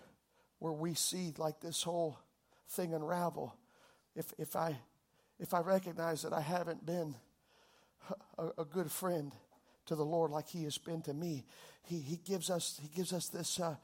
where 0.59 0.73
we 0.73 0.94
see 0.94 1.35
like 1.39 1.61
this 1.61 1.82
whole 1.82 2.19
thing 2.69 2.94
unravel. 2.94 3.55
If, 4.15 4.32
if, 4.39 4.57
I, 4.57 4.77
if 5.39 5.55
I 5.55 5.61
recognize 5.61 6.23
that 6.23 6.32
I 6.32 6.40
haven't 6.40 6.85
been 6.85 7.15
a, 8.39 8.62
a 8.62 8.65
good 8.65 8.90
friend 8.90 9.32
to 9.86 9.94
the 9.94 10.05
Lord 10.05 10.31
like 10.31 10.49
He 10.49 10.65
has 10.65 10.78
been 10.78 11.03
to 11.03 11.15
me, 11.15 11.44
He, 11.85 11.99
he, 11.99 12.16
gives, 12.16 12.51
us, 12.51 12.78
he 12.81 12.89
gives 12.89 13.12
us 13.12 13.28
this, 13.28 13.61
uh, 13.61 13.77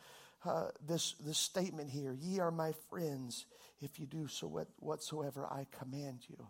uh, 0.45 0.69
this, 0.87 1.15
this 1.21 1.39
statement 1.39 1.91
here 1.91 2.17
Ye 2.19 2.39
are 2.41 2.51
my 2.51 2.73
friends 2.91 3.47
if 3.81 3.99
you 3.99 4.07
do 4.07 4.27
so 4.29 4.47
what, 4.47 4.69
whatsoever 4.79 5.47
I 5.47 5.67
command 5.79 6.21
you 6.29 6.47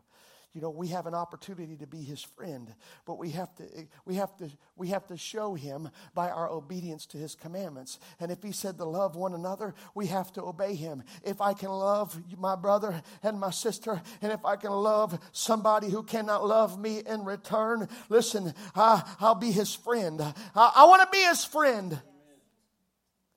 you 0.55 0.61
know 0.61 0.71
we 0.71 0.89
have 0.89 1.07
an 1.07 1.15
opportunity 1.15 1.77
to 1.77 1.87
be 1.87 2.03
his 2.03 2.23
friend 2.23 2.75
but 3.05 3.19
we 3.19 3.31
have 3.31 3.55
to 3.57 3.65
we 4.05 4.15
have 4.15 4.37
to 4.37 4.49
we 4.77 4.89
have 4.89 5.07
to 5.07 5.17
show 5.17 5.55
him 5.55 5.91
by 6.15 6.31
our 6.31 6.51
obedience 6.51 7.07
to 7.07 7.19
his 7.19 7.35
commandments. 7.35 7.99
And 8.21 8.31
if 8.31 8.43
he 8.43 8.53
said 8.53 8.79
to 8.79 8.85
love 8.85 9.17
one 9.17 9.35
another 9.35 9.75
we 9.95 10.07
have 10.07 10.33
to 10.35 10.43
obey 10.43 10.75
him. 10.75 11.03
If 11.23 11.41
i 11.41 11.53
can 11.53 11.71
love 11.71 12.19
my 12.39 12.57
brother 12.57 13.03
and 13.23 13.39
my 13.39 13.51
sister 13.51 14.01
and 14.23 14.33
if 14.33 14.45
i 14.45 14.57
can 14.57 14.73
love 14.73 15.19
somebody 15.33 15.91
who 15.91 16.03
cannot 16.03 16.47
love 16.47 16.79
me 16.79 17.03
in 17.07 17.25
return 17.25 17.89
listen 18.09 18.55
I, 18.75 19.03
will 19.21 19.35
be 19.35 19.51
his 19.51 19.75
friend. 19.75 20.21
I, 20.23 20.73
I 20.77 20.85
want 20.87 21.03
to 21.03 21.09
be 21.11 21.23
his 21.23 21.45
friend. 21.45 22.01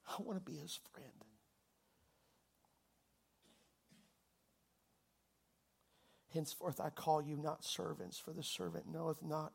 I 0.08 0.22
want 0.22 0.44
to 0.44 0.52
be 0.52 0.58
his 0.58 0.80
friend 0.94 1.11
Henceforth 6.34 6.80
I 6.80 6.90
call 6.90 7.22
you 7.22 7.38
not 7.38 7.64
servants, 7.64 8.18
for 8.18 8.32
the 8.32 8.44
servant 8.44 8.86
knoweth 8.92 9.22
not 9.22 9.54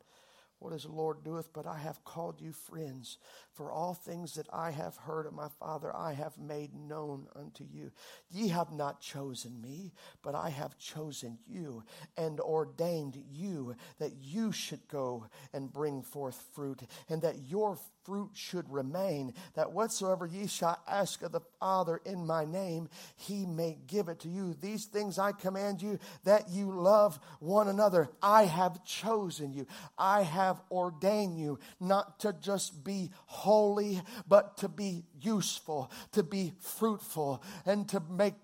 what 0.58 0.72
his 0.72 0.86
Lord 0.86 1.22
doeth, 1.22 1.52
but 1.52 1.66
I 1.66 1.78
have 1.78 2.04
called 2.04 2.40
you 2.40 2.52
friends. 2.52 3.18
For 3.52 3.70
all 3.70 3.94
things 3.94 4.34
that 4.34 4.46
I 4.52 4.70
have 4.70 4.96
heard 4.96 5.26
of 5.26 5.34
my 5.34 5.48
Father, 5.60 5.94
I 5.94 6.14
have 6.14 6.38
made 6.38 6.74
known 6.74 7.26
unto 7.36 7.64
you. 7.64 7.90
Ye 8.30 8.48
have 8.48 8.72
not 8.72 9.00
chosen 9.00 9.60
me, 9.60 9.92
but 10.22 10.34
I 10.34 10.48
have 10.50 10.78
chosen 10.78 11.38
you 11.46 11.82
and 12.16 12.40
ordained 12.40 13.22
you 13.30 13.74
that 13.98 14.12
you 14.22 14.50
should 14.52 14.88
go 14.88 15.26
and 15.52 15.72
bring 15.72 16.02
forth 16.02 16.42
fruit, 16.54 16.80
and 17.08 17.20
that 17.22 17.48
your 17.48 17.78
fruit 18.06 18.30
should 18.34 18.72
remain, 18.72 19.34
that 19.54 19.72
whatsoever 19.72 20.26
ye 20.26 20.46
shall 20.46 20.80
ask 20.86 21.22
of 21.22 21.32
the 21.32 21.40
Father 21.60 22.00
in 22.04 22.24
my 22.24 22.44
name, 22.44 22.88
he 23.16 23.44
may 23.44 23.76
give 23.86 24.08
it 24.08 24.20
to 24.20 24.28
you. 24.28 24.54
These 24.54 24.86
things 24.86 25.18
I 25.18 25.32
command 25.32 25.82
you 25.82 25.98
that 26.24 26.48
you 26.48 26.70
love 26.70 27.18
one 27.40 27.68
another. 27.68 28.08
I 28.22 28.44
have 28.44 28.84
chosen 28.84 29.52
you. 29.52 29.66
I 29.98 30.22
have 30.22 30.62
ordained 30.70 31.36
you 31.36 31.58
not 31.80 32.20
to 32.20 32.32
just 32.32 32.84
be 32.84 33.10
holy, 33.26 34.00
but 34.28 34.56
to 34.58 34.68
be 34.68 35.04
useful, 35.20 35.90
to 36.12 36.22
be 36.22 36.52
fruitful, 36.60 37.42
and 37.64 37.88
to 37.88 38.00
make 38.08 38.34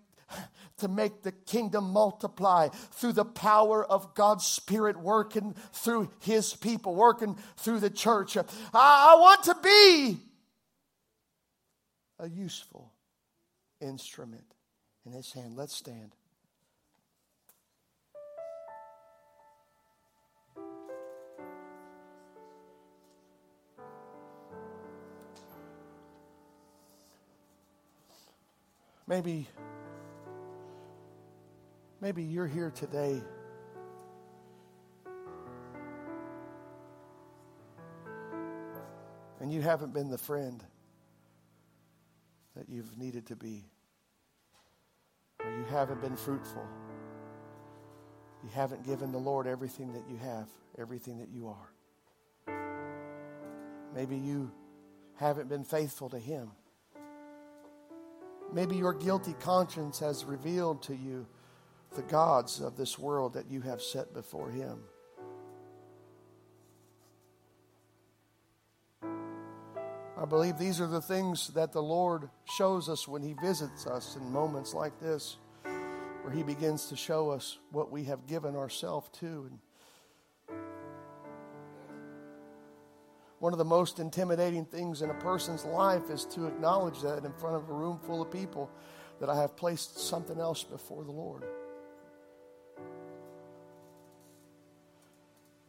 to 0.78 0.88
make 0.88 1.22
the 1.22 1.32
kingdom 1.32 1.90
multiply 1.92 2.68
through 2.68 3.12
the 3.12 3.24
power 3.24 3.84
of 3.84 4.14
God's 4.14 4.44
Spirit 4.44 4.98
working 4.98 5.54
through 5.72 6.10
His 6.20 6.54
people, 6.54 6.94
working 6.94 7.36
through 7.56 7.80
the 7.80 7.90
church. 7.90 8.36
I, 8.36 8.44
I 8.74 9.16
want 9.20 9.44
to 9.44 9.56
be 9.62 10.18
a 12.18 12.28
useful 12.28 12.92
instrument 13.80 14.54
in 15.06 15.12
His 15.12 15.32
hand. 15.32 15.56
Let's 15.56 15.74
stand. 15.74 16.14
Maybe 29.06 29.46
Maybe 32.02 32.24
you're 32.24 32.48
here 32.48 32.72
today. 32.72 33.22
And 39.40 39.52
you 39.52 39.60
haven't 39.60 39.94
been 39.94 40.10
the 40.10 40.18
friend 40.18 40.64
that 42.56 42.68
you've 42.68 42.98
needed 42.98 43.26
to 43.26 43.36
be. 43.36 43.62
Or 45.44 45.50
you 45.56 45.64
haven't 45.70 46.00
been 46.00 46.16
fruitful. 46.16 46.66
You 48.42 48.50
haven't 48.52 48.84
given 48.84 49.12
the 49.12 49.18
Lord 49.18 49.46
everything 49.46 49.92
that 49.92 50.02
you 50.10 50.16
have, 50.16 50.48
everything 50.76 51.20
that 51.20 51.28
you 51.28 51.54
are. 51.54 51.70
Maybe 53.94 54.16
you 54.16 54.50
haven't 55.14 55.48
been 55.48 55.62
faithful 55.62 56.08
to 56.10 56.18
Him. 56.18 56.50
Maybe 58.52 58.74
your 58.74 58.92
guilty 58.92 59.34
conscience 59.38 60.00
has 60.00 60.24
revealed 60.24 60.82
to 60.82 60.96
you 60.96 61.28
the 61.94 62.02
gods 62.02 62.60
of 62.60 62.76
this 62.76 62.98
world 62.98 63.34
that 63.34 63.50
you 63.50 63.60
have 63.62 63.82
set 63.82 64.12
before 64.14 64.50
him. 64.50 64.78
I 70.22 70.24
believe 70.24 70.56
these 70.56 70.80
are 70.80 70.86
the 70.86 71.00
things 71.00 71.48
that 71.48 71.72
the 71.72 71.82
Lord 71.82 72.30
shows 72.44 72.88
us 72.88 73.08
when 73.08 73.22
He 73.22 73.32
visits 73.32 73.88
us 73.88 74.14
in 74.14 74.30
moments 74.30 74.72
like 74.72 75.00
this, 75.00 75.38
where 75.64 76.32
He 76.32 76.44
begins 76.44 76.86
to 76.90 76.96
show 76.96 77.30
us 77.30 77.58
what 77.72 77.90
we 77.90 78.04
have 78.04 78.28
given 78.28 78.54
ourselves 78.54 79.08
to. 79.18 79.50
And 79.50 79.58
one 83.40 83.52
of 83.52 83.58
the 83.58 83.64
most 83.64 83.98
intimidating 83.98 84.64
things 84.64 85.02
in 85.02 85.10
a 85.10 85.14
person's 85.14 85.64
life 85.64 86.08
is 86.08 86.24
to 86.26 86.46
acknowledge 86.46 87.00
that 87.00 87.24
in 87.24 87.32
front 87.32 87.56
of 87.56 87.68
a 87.68 87.72
room 87.72 87.98
full 88.06 88.22
of 88.22 88.30
people 88.30 88.70
that 89.18 89.28
I 89.28 89.34
have 89.34 89.56
placed 89.56 89.98
something 89.98 90.38
else 90.38 90.62
before 90.62 91.02
the 91.02 91.10
Lord. 91.10 91.42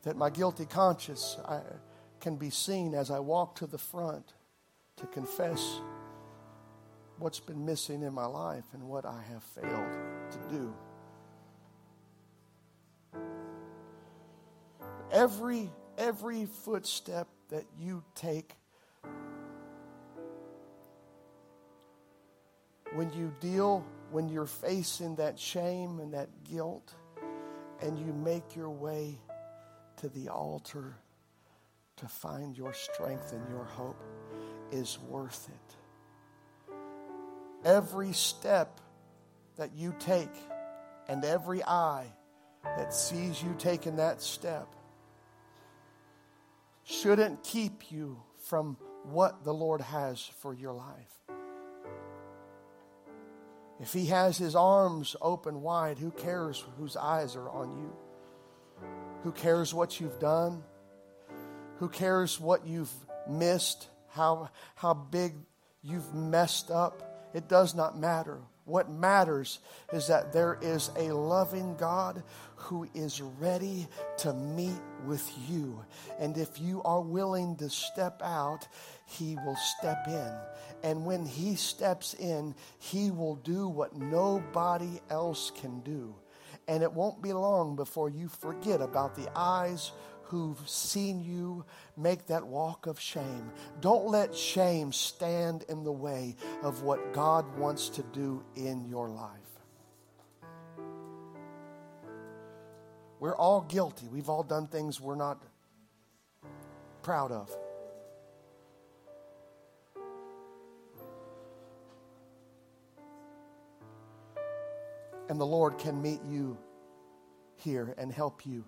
That 0.03 0.15
my 0.15 0.29
guilty 0.29 0.65
conscience 0.65 1.37
I, 1.47 1.61
can 2.19 2.35
be 2.35 2.49
seen 2.49 2.93
as 2.93 3.11
I 3.11 3.19
walk 3.19 3.55
to 3.55 3.67
the 3.67 3.77
front 3.77 4.33
to 4.97 5.07
confess 5.07 5.81
what's 7.17 7.39
been 7.39 7.65
missing 7.65 8.03
in 8.03 8.13
my 8.13 8.25
life 8.25 8.65
and 8.73 8.83
what 8.83 9.05
I 9.05 9.21
have 9.29 9.43
failed 9.43 9.93
to 10.31 10.37
do. 10.49 10.73
Every 15.11 15.69
every 15.97 16.45
footstep 16.45 17.27
that 17.49 17.65
you 17.79 18.03
take 18.15 18.55
when 22.93 23.11
you 23.13 23.33
deal 23.39 23.85
when 24.11 24.27
you're 24.27 24.45
facing 24.45 25.15
that 25.17 25.39
shame 25.39 25.99
and 25.99 26.13
that 26.13 26.29
guilt 26.43 26.93
and 27.81 27.97
you 27.99 28.11
make 28.13 28.55
your 28.55 28.69
way 28.69 29.19
to 29.97 30.09
the 30.09 30.29
altar 30.29 30.95
to 31.97 32.07
find 32.07 32.57
your 32.57 32.73
strength 32.73 33.31
and 33.31 33.47
your 33.49 33.63
hope 33.63 34.01
is 34.71 34.97
worth 35.09 35.49
it. 35.49 36.75
Every 37.65 38.11
step 38.13 38.81
that 39.57 39.71
you 39.75 39.95
take 39.99 40.33
and 41.07 41.23
every 41.23 41.63
eye 41.63 42.07
that 42.63 42.93
sees 42.93 43.41
you 43.41 43.55
taking 43.57 43.97
that 43.97 44.21
step 44.21 44.67
shouldn't 46.83 47.43
keep 47.43 47.91
you 47.91 48.21
from 48.37 48.77
what 49.03 49.43
the 49.43 49.53
Lord 49.53 49.81
has 49.81 50.29
for 50.39 50.53
your 50.53 50.73
life. 50.73 51.19
If 53.79 53.93
He 53.93 54.07
has 54.07 54.37
His 54.37 54.55
arms 54.55 55.15
open 55.21 55.61
wide, 55.61 55.97
who 55.97 56.11
cares 56.11 56.63
whose 56.77 56.95
eyes 56.95 57.35
are 57.35 57.49
on 57.49 57.71
you? 57.71 57.95
Who 59.23 59.31
cares 59.31 59.73
what 59.73 59.99
you've 59.99 60.19
done? 60.19 60.63
Who 61.77 61.89
cares 61.89 62.39
what 62.39 62.67
you've 62.67 62.91
missed? 63.29 63.87
How, 64.09 64.49
how 64.75 64.93
big 64.93 65.33
you've 65.81 66.13
messed 66.13 66.69
up? 66.69 67.31
It 67.33 67.47
does 67.47 67.73
not 67.73 67.97
matter. 67.97 68.39
What 68.65 68.89
matters 68.89 69.59
is 69.91 70.07
that 70.07 70.31
there 70.31 70.57
is 70.61 70.89
a 70.97 71.13
loving 71.13 71.75
God 71.75 72.23
who 72.55 72.87
is 72.93 73.21
ready 73.21 73.87
to 74.19 74.33
meet 74.33 74.79
with 75.05 75.29
you. 75.49 75.83
And 76.19 76.37
if 76.37 76.59
you 76.59 76.81
are 76.83 77.01
willing 77.01 77.55
to 77.57 77.69
step 77.69 78.21
out, 78.23 78.67
He 79.05 79.35
will 79.45 79.57
step 79.77 80.05
in. 80.07 80.33
And 80.83 81.05
when 81.05 81.25
He 81.25 81.55
steps 81.55 82.13
in, 82.13 82.55
He 82.79 83.11
will 83.11 83.35
do 83.35 83.67
what 83.67 83.95
nobody 83.95 85.01
else 85.09 85.51
can 85.51 85.81
do. 85.81 86.15
And 86.67 86.81
it 86.81 86.93
won't 86.93 87.21
be 87.21 87.33
long 87.33 87.75
before 87.75 88.09
you 88.09 88.27
forget 88.27 88.81
about 88.81 89.15
the 89.15 89.29
eyes 89.35 89.91
who've 90.23 90.67
seen 90.67 91.21
you 91.21 91.65
make 91.95 92.27
that 92.27 92.47
walk 92.47 92.87
of 92.87 92.99
shame. 92.99 93.51
Don't 93.81 94.07
let 94.07 94.33
shame 94.33 94.91
stand 94.91 95.65
in 95.69 95.83
the 95.83 95.91
way 95.91 96.35
of 96.63 96.81
what 96.81 97.13
God 97.13 97.57
wants 97.57 97.89
to 97.89 98.03
do 98.13 98.43
in 98.55 98.85
your 98.85 99.09
life. 99.09 99.29
We're 103.19 103.35
all 103.35 103.61
guilty. 103.61 104.07
We've 104.07 104.29
all 104.29 104.43
done 104.43 104.67
things 104.67 104.99
we're 104.99 105.15
not 105.15 105.41
proud 107.03 107.31
of. 107.31 107.55
And 115.29 115.39
the 115.39 115.45
Lord 115.45 115.77
can 115.77 116.01
meet 116.01 116.19
you 116.27 116.57
here 117.55 117.95
and 117.97 118.11
help 118.11 118.45
you 118.45 118.65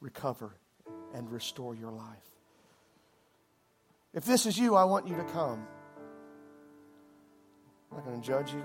recover 0.00 0.56
and 1.14 1.30
restore 1.30 1.74
your 1.74 1.92
life. 1.92 2.30
If 4.12 4.24
this 4.24 4.46
is 4.46 4.58
you, 4.58 4.74
I 4.74 4.84
want 4.84 5.08
you 5.08 5.16
to 5.16 5.24
come. 5.24 5.66
I'm 7.90 7.98
not 7.98 8.06
going 8.06 8.20
to 8.20 8.26
judge 8.26 8.52
you. 8.52 8.64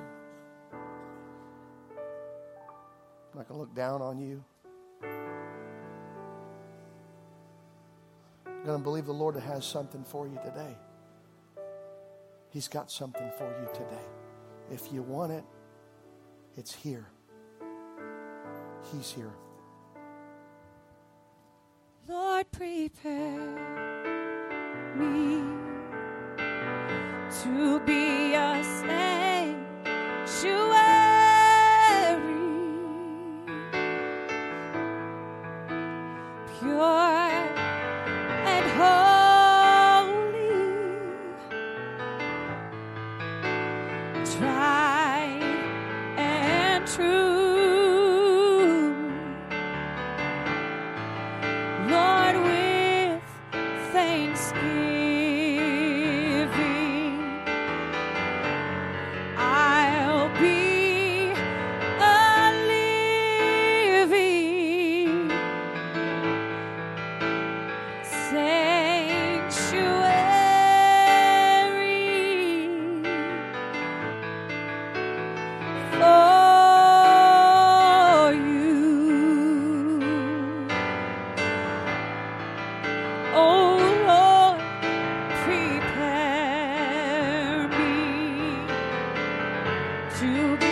I'm 3.31 3.37
not 3.37 3.47
going 3.47 3.57
to 3.57 3.61
look 3.61 3.75
down 3.75 4.01
on 4.01 4.19
you. 4.19 4.43
I'm 8.45 8.65
going 8.65 8.79
to 8.79 8.83
believe 8.83 9.05
the 9.05 9.13
Lord 9.13 9.35
has 9.35 9.65
something 9.65 10.03
for 10.03 10.27
you 10.27 10.37
today. 10.43 10.75
He's 12.49 12.67
got 12.67 12.91
something 12.91 13.31
for 13.37 13.47
you 13.47 13.67
today. 13.73 14.05
If 14.71 14.91
you 14.91 15.01
want 15.01 15.31
it, 15.31 15.43
it's 16.59 16.75
here. 16.75 17.07
He's 18.91 19.11
here. 19.11 19.31
Lord, 22.05 22.51
prepare 22.51 23.55
me 24.97 25.41
to 27.43 27.79
be 27.85 28.33
a 28.33 28.61
sanctuary, 30.25 31.08
to 90.19 90.57
be 90.57 90.68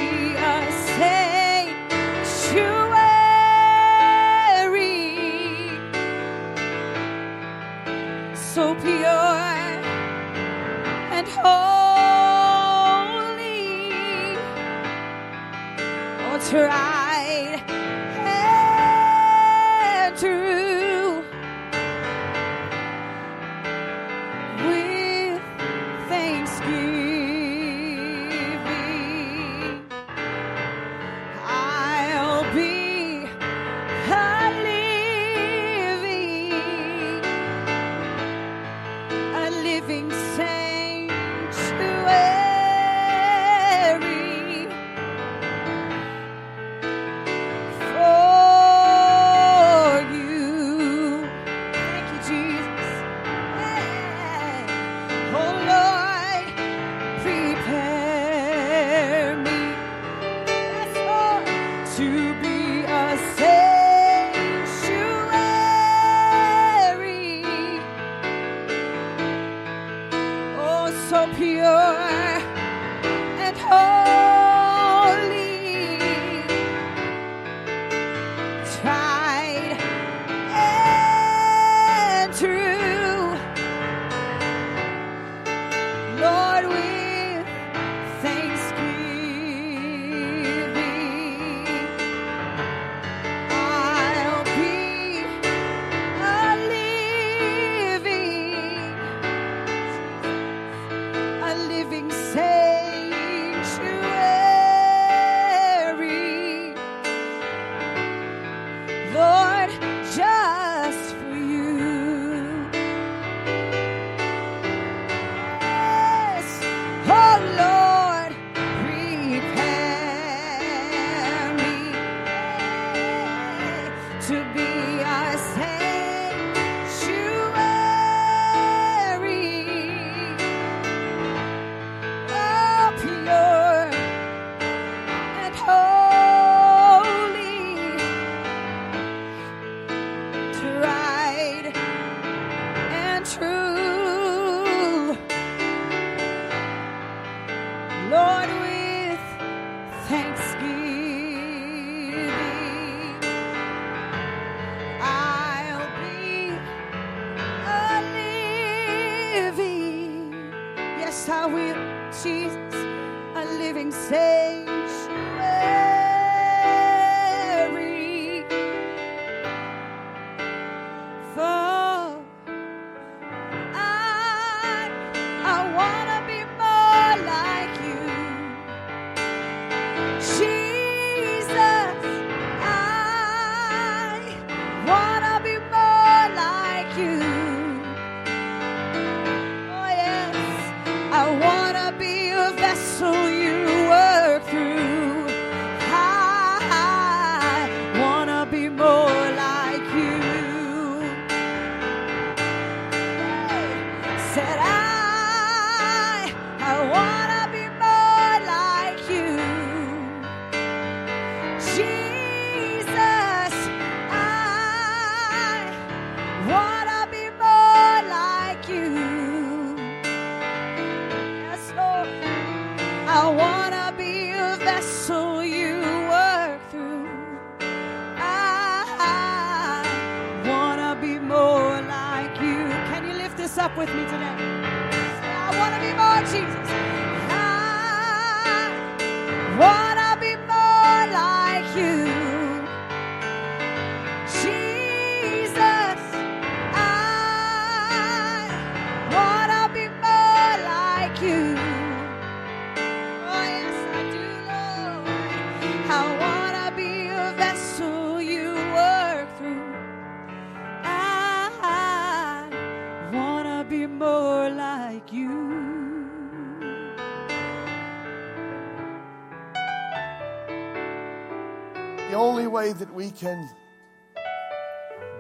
that 272.78 272.94
we 272.94 273.10
can 273.10 273.50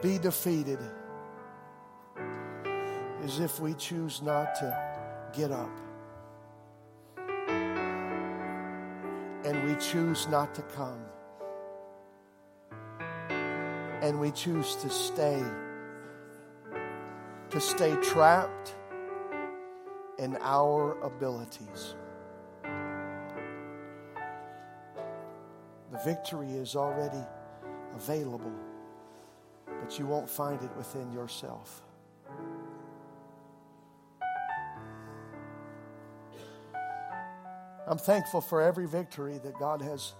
be 0.01 0.19
defeated 0.19 0.79
is 3.23 3.39
if 3.39 3.59
we 3.59 3.73
choose 3.73 4.21
not 4.21 4.53
to 4.55 5.31
get 5.35 5.51
up. 5.51 5.71
And 9.43 9.63
we 9.67 9.75
choose 9.75 10.27
not 10.27 10.53
to 10.55 10.61
come. 10.61 10.99
And 14.01 14.19
we 14.19 14.31
choose 14.31 14.75
to 14.75 14.89
stay. 14.89 15.43
To 17.49 17.59
stay 17.59 17.95
trapped 18.03 18.75
in 20.19 20.37
our 20.41 21.01
abilities. 21.01 21.95
The 25.91 25.99
victory 26.05 26.51
is 26.51 26.75
already 26.75 27.25
available, 27.97 28.53
but 29.65 29.97
you 29.97 30.05
won't 30.05 30.29
find 30.29 30.61
it 30.61 30.69
within 30.77 31.11
yourself. 31.11 31.81
I'm 37.87 37.97
thankful 37.97 38.41
for 38.41 38.61
every 38.61 38.87
victory 38.87 39.39
that 39.43 39.57
God 39.57 39.81
has 39.81 40.13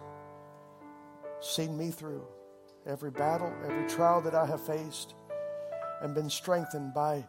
seen 1.39 1.77
me 1.77 1.91
through, 1.91 2.25
every 2.85 3.11
battle, 3.11 3.53
every 3.63 3.87
trial 3.87 4.21
that 4.21 4.33
I 4.33 4.45
have 4.45 4.65
faced, 4.65 5.13
and 6.01 6.15
been 6.15 6.29
strengthened 6.29 6.93
by, 6.93 7.25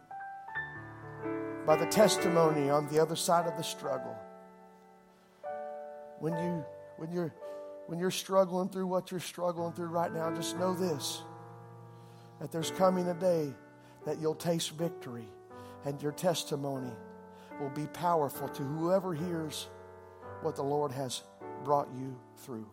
by 1.65 1.75
the 1.75 1.85
testimony 1.85 2.69
on 2.69 2.87
the 2.87 2.99
other 2.99 3.15
side 3.15 3.47
of 3.47 3.55
the 3.57 3.63
struggle. 3.63 4.15
When 6.19 6.33
you 6.33 6.65
when 6.97 7.13
you're 7.13 7.33
when 7.89 7.97
you're 7.97 8.11
struggling 8.11 8.69
through 8.69 8.85
what 8.85 9.09
you're 9.09 9.19
struggling 9.19 9.73
through 9.73 9.87
right 9.87 10.13
now, 10.13 10.31
just 10.35 10.55
know 10.59 10.75
this 10.75 11.23
that 12.39 12.51
there's 12.51 12.69
coming 12.69 13.07
a 13.07 13.15
day 13.15 13.51
that 14.05 14.19
you'll 14.21 14.35
taste 14.35 14.77
victory 14.77 15.25
and 15.85 15.99
your 15.99 16.11
testimony 16.11 16.91
will 17.59 17.71
be 17.71 17.87
powerful 17.87 18.47
to 18.47 18.61
whoever 18.61 19.15
hears 19.15 19.69
what 20.43 20.55
the 20.55 20.61
Lord 20.61 20.91
has 20.91 21.23
brought 21.65 21.89
you 21.97 22.15
through. 22.37 22.69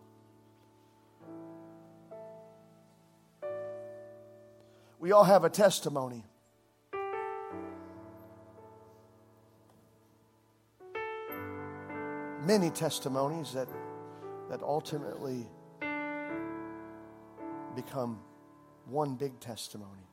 We 5.01 5.13
all 5.13 5.25
have 5.25 5.45
a 5.45 5.51
testimony. 5.51 6.25
Many 12.45 12.69
testimonies 12.69 13.55
that 13.55 13.67
that 14.51 14.63
ultimately 14.63 15.47
become 17.75 18.19
one 18.89 19.15
big 19.17 19.39
testimony. 19.41 20.07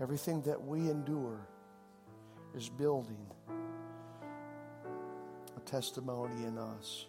Everything 0.00 0.40
that 0.42 0.60
we 0.62 0.90
endure 0.90 1.46
is 2.56 2.68
building 2.68 3.26
a 5.56 5.60
testimony 5.60 6.46
in 6.46 6.56
us 6.56 7.06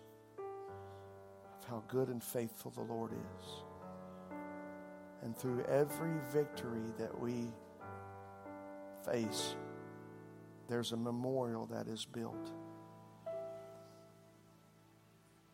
of 1.58 1.70
how 1.70 1.84
good 1.88 2.10
and 2.10 2.22
faithful 2.22 2.72
the 2.72 2.82
Lord 2.82 3.12
is. 3.14 3.48
And 5.24 5.38
through 5.38 5.64
every 5.66 6.14
victory 6.34 6.92
that 6.98 7.18
we 7.18 7.48
face, 9.06 9.56
there's 10.68 10.92
a 10.92 10.98
memorial 10.98 11.66
that 11.68 11.88
is 11.88 12.06
built. 12.06 12.52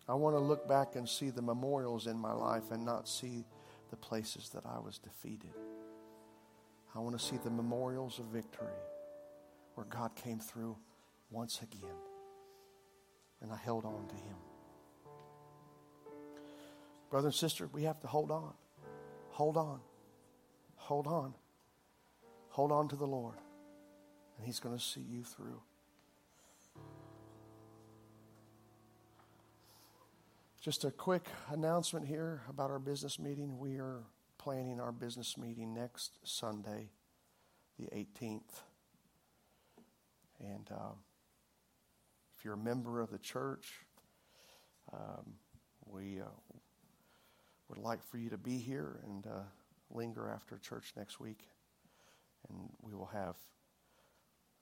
I 0.07 0.13
want 0.13 0.35
to 0.35 0.39
look 0.39 0.67
back 0.67 0.95
and 0.95 1.07
see 1.07 1.29
the 1.29 1.41
memorials 1.41 2.07
in 2.07 2.17
my 2.17 2.31
life 2.31 2.71
and 2.71 2.85
not 2.85 3.07
see 3.07 3.45
the 3.89 3.97
places 3.97 4.49
that 4.49 4.65
I 4.65 4.79
was 4.79 4.97
defeated. 4.97 5.51
I 6.95 6.99
want 6.99 7.17
to 7.17 7.23
see 7.23 7.38
the 7.43 7.49
memorials 7.49 8.19
of 8.19 8.25
victory 8.25 8.67
where 9.75 9.85
God 9.85 10.15
came 10.15 10.39
through 10.39 10.77
once 11.29 11.61
again 11.61 11.95
and 13.41 13.51
I 13.51 13.57
held 13.57 13.85
on 13.85 14.07
to 14.07 14.15
Him. 14.15 14.35
Brother 17.09 17.27
and 17.27 17.35
sister, 17.35 17.69
we 17.71 17.84
have 17.84 17.99
to 18.01 18.07
hold 18.07 18.31
on. 18.31 18.53
Hold 19.31 19.57
on. 19.57 19.79
Hold 20.75 21.07
on. 21.07 21.34
Hold 22.49 22.71
on 22.71 22.88
to 22.88 22.95
the 22.95 23.05
Lord, 23.05 23.35
and 24.38 24.45
He's 24.45 24.59
going 24.59 24.75
to 24.75 24.84
see 24.84 25.01
you 25.01 25.23
through. 25.23 25.61
Just 30.68 30.84
a 30.84 30.91
quick 30.91 31.26
announcement 31.49 32.06
here 32.06 32.41
about 32.49 32.72
our 32.72 32.77
business 32.77 33.19
meeting. 33.19 33.57
We 33.57 33.77
are 33.77 34.03
planning 34.38 34.81
our 34.81 34.91
business 34.91 35.38
meeting 35.38 35.73
next 35.73 36.18
Sunday, 36.26 36.89
the 37.80 37.85
18th. 37.85 38.52
And 40.41 40.69
uh, 40.69 40.91
if 42.38 42.44
you're 42.44 42.56
a 42.56 42.57
member 42.57 42.99
of 42.99 43.11
the 43.11 43.18
church, 43.18 43.76
um, 44.91 45.35
we 45.85 46.19
uh, 46.19 46.26
would 47.69 47.77
like 47.77 48.03
for 48.03 48.18
you 48.18 48.30
to 48.30 48.38
be 48.38 48.57
here 48.57 48.99
and 49.06 49.26
uh, 49.26 49.44
linger 49.89 50.30
after 50.30 50.57
church 50.57 50.91
next 50.98 51.18
week. 51.18 51.48
And 52.49 52.68
we 52.81 52.94
will 52.94 53.10
have, 53.14 53.38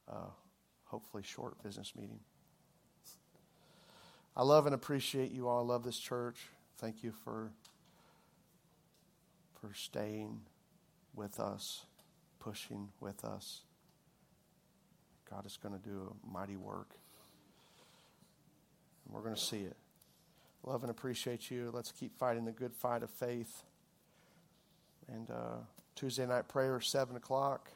uh, 0.08 0.30
hopefully, 0.84 1.24
short 1.24 1.64
business 1.64 1.94
meeting. 1.96 2.20
I 4.38 4.44
love 4.44 4.66
and 4.66 4.76
appreciate 4.76 5.32
you 5.32 5.48
all. 5.48 5.60
I 5.60 5.74
love 5.74 5.84
this 5.84 5.98
church. 5.98 6.38
Thank 6.78 7.04
you 7.04 7.12
for 7.24 7.52
for 9.62 9.74
staying 9.74 10.42
with 11.16 11.40
us, 11.40 11.86
pushing 12.40 12.90
with 13.00 13.24
us. 13.24 13.62
God 15.30 15.46
is 15.46 15.58
going 15.58 15.74
to 15.74 15.82
do 15.82 16.12
a 16.12 16.32
mighty 16.32 16.56
work. 16.56 16.90
And 19.06 19.16
we're 19.16 19.22
going 19.22 19.36
to 19.36 19.42
see 19.42 19.62
it. 19.62 19.76
Love 20.64 20.84
and 20.84 20.92
appreciate 20.92 21.50
you. 21.50 21.72
Let's 21.74 21.92
keep 21.92 22.18
fighting 22.18 22.46
the 22.46 22.52
good 22.52 22.74
fight 22.74 23.02
of 23.02 23.10
faith. 23.10 23.64
And 25.08 25.30
uh, 25.32 25.58
Tuesday 25.96 26.26
night 26.26 26.48
prayer, 26.48 26.80
7 26.80 27.16
o'clock, 27.16 27.72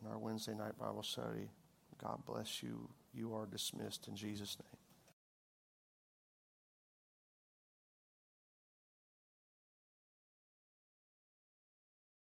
and 0.00 0.10
our 0.10 0.18
Wednesday 0.18 0.54
night 0.54 0.78
Bible 0.78 1.02
study. 1.02 1.48
God 2.02 2.18
bless 2.26 2.62
you. 2.62 2.88
You 3.14 3.34
are 3.34 3.46
dismissed 3.46 4.08
in 4.08 4.16
Jesus' 4.16 4.56
name. 4.58 4.83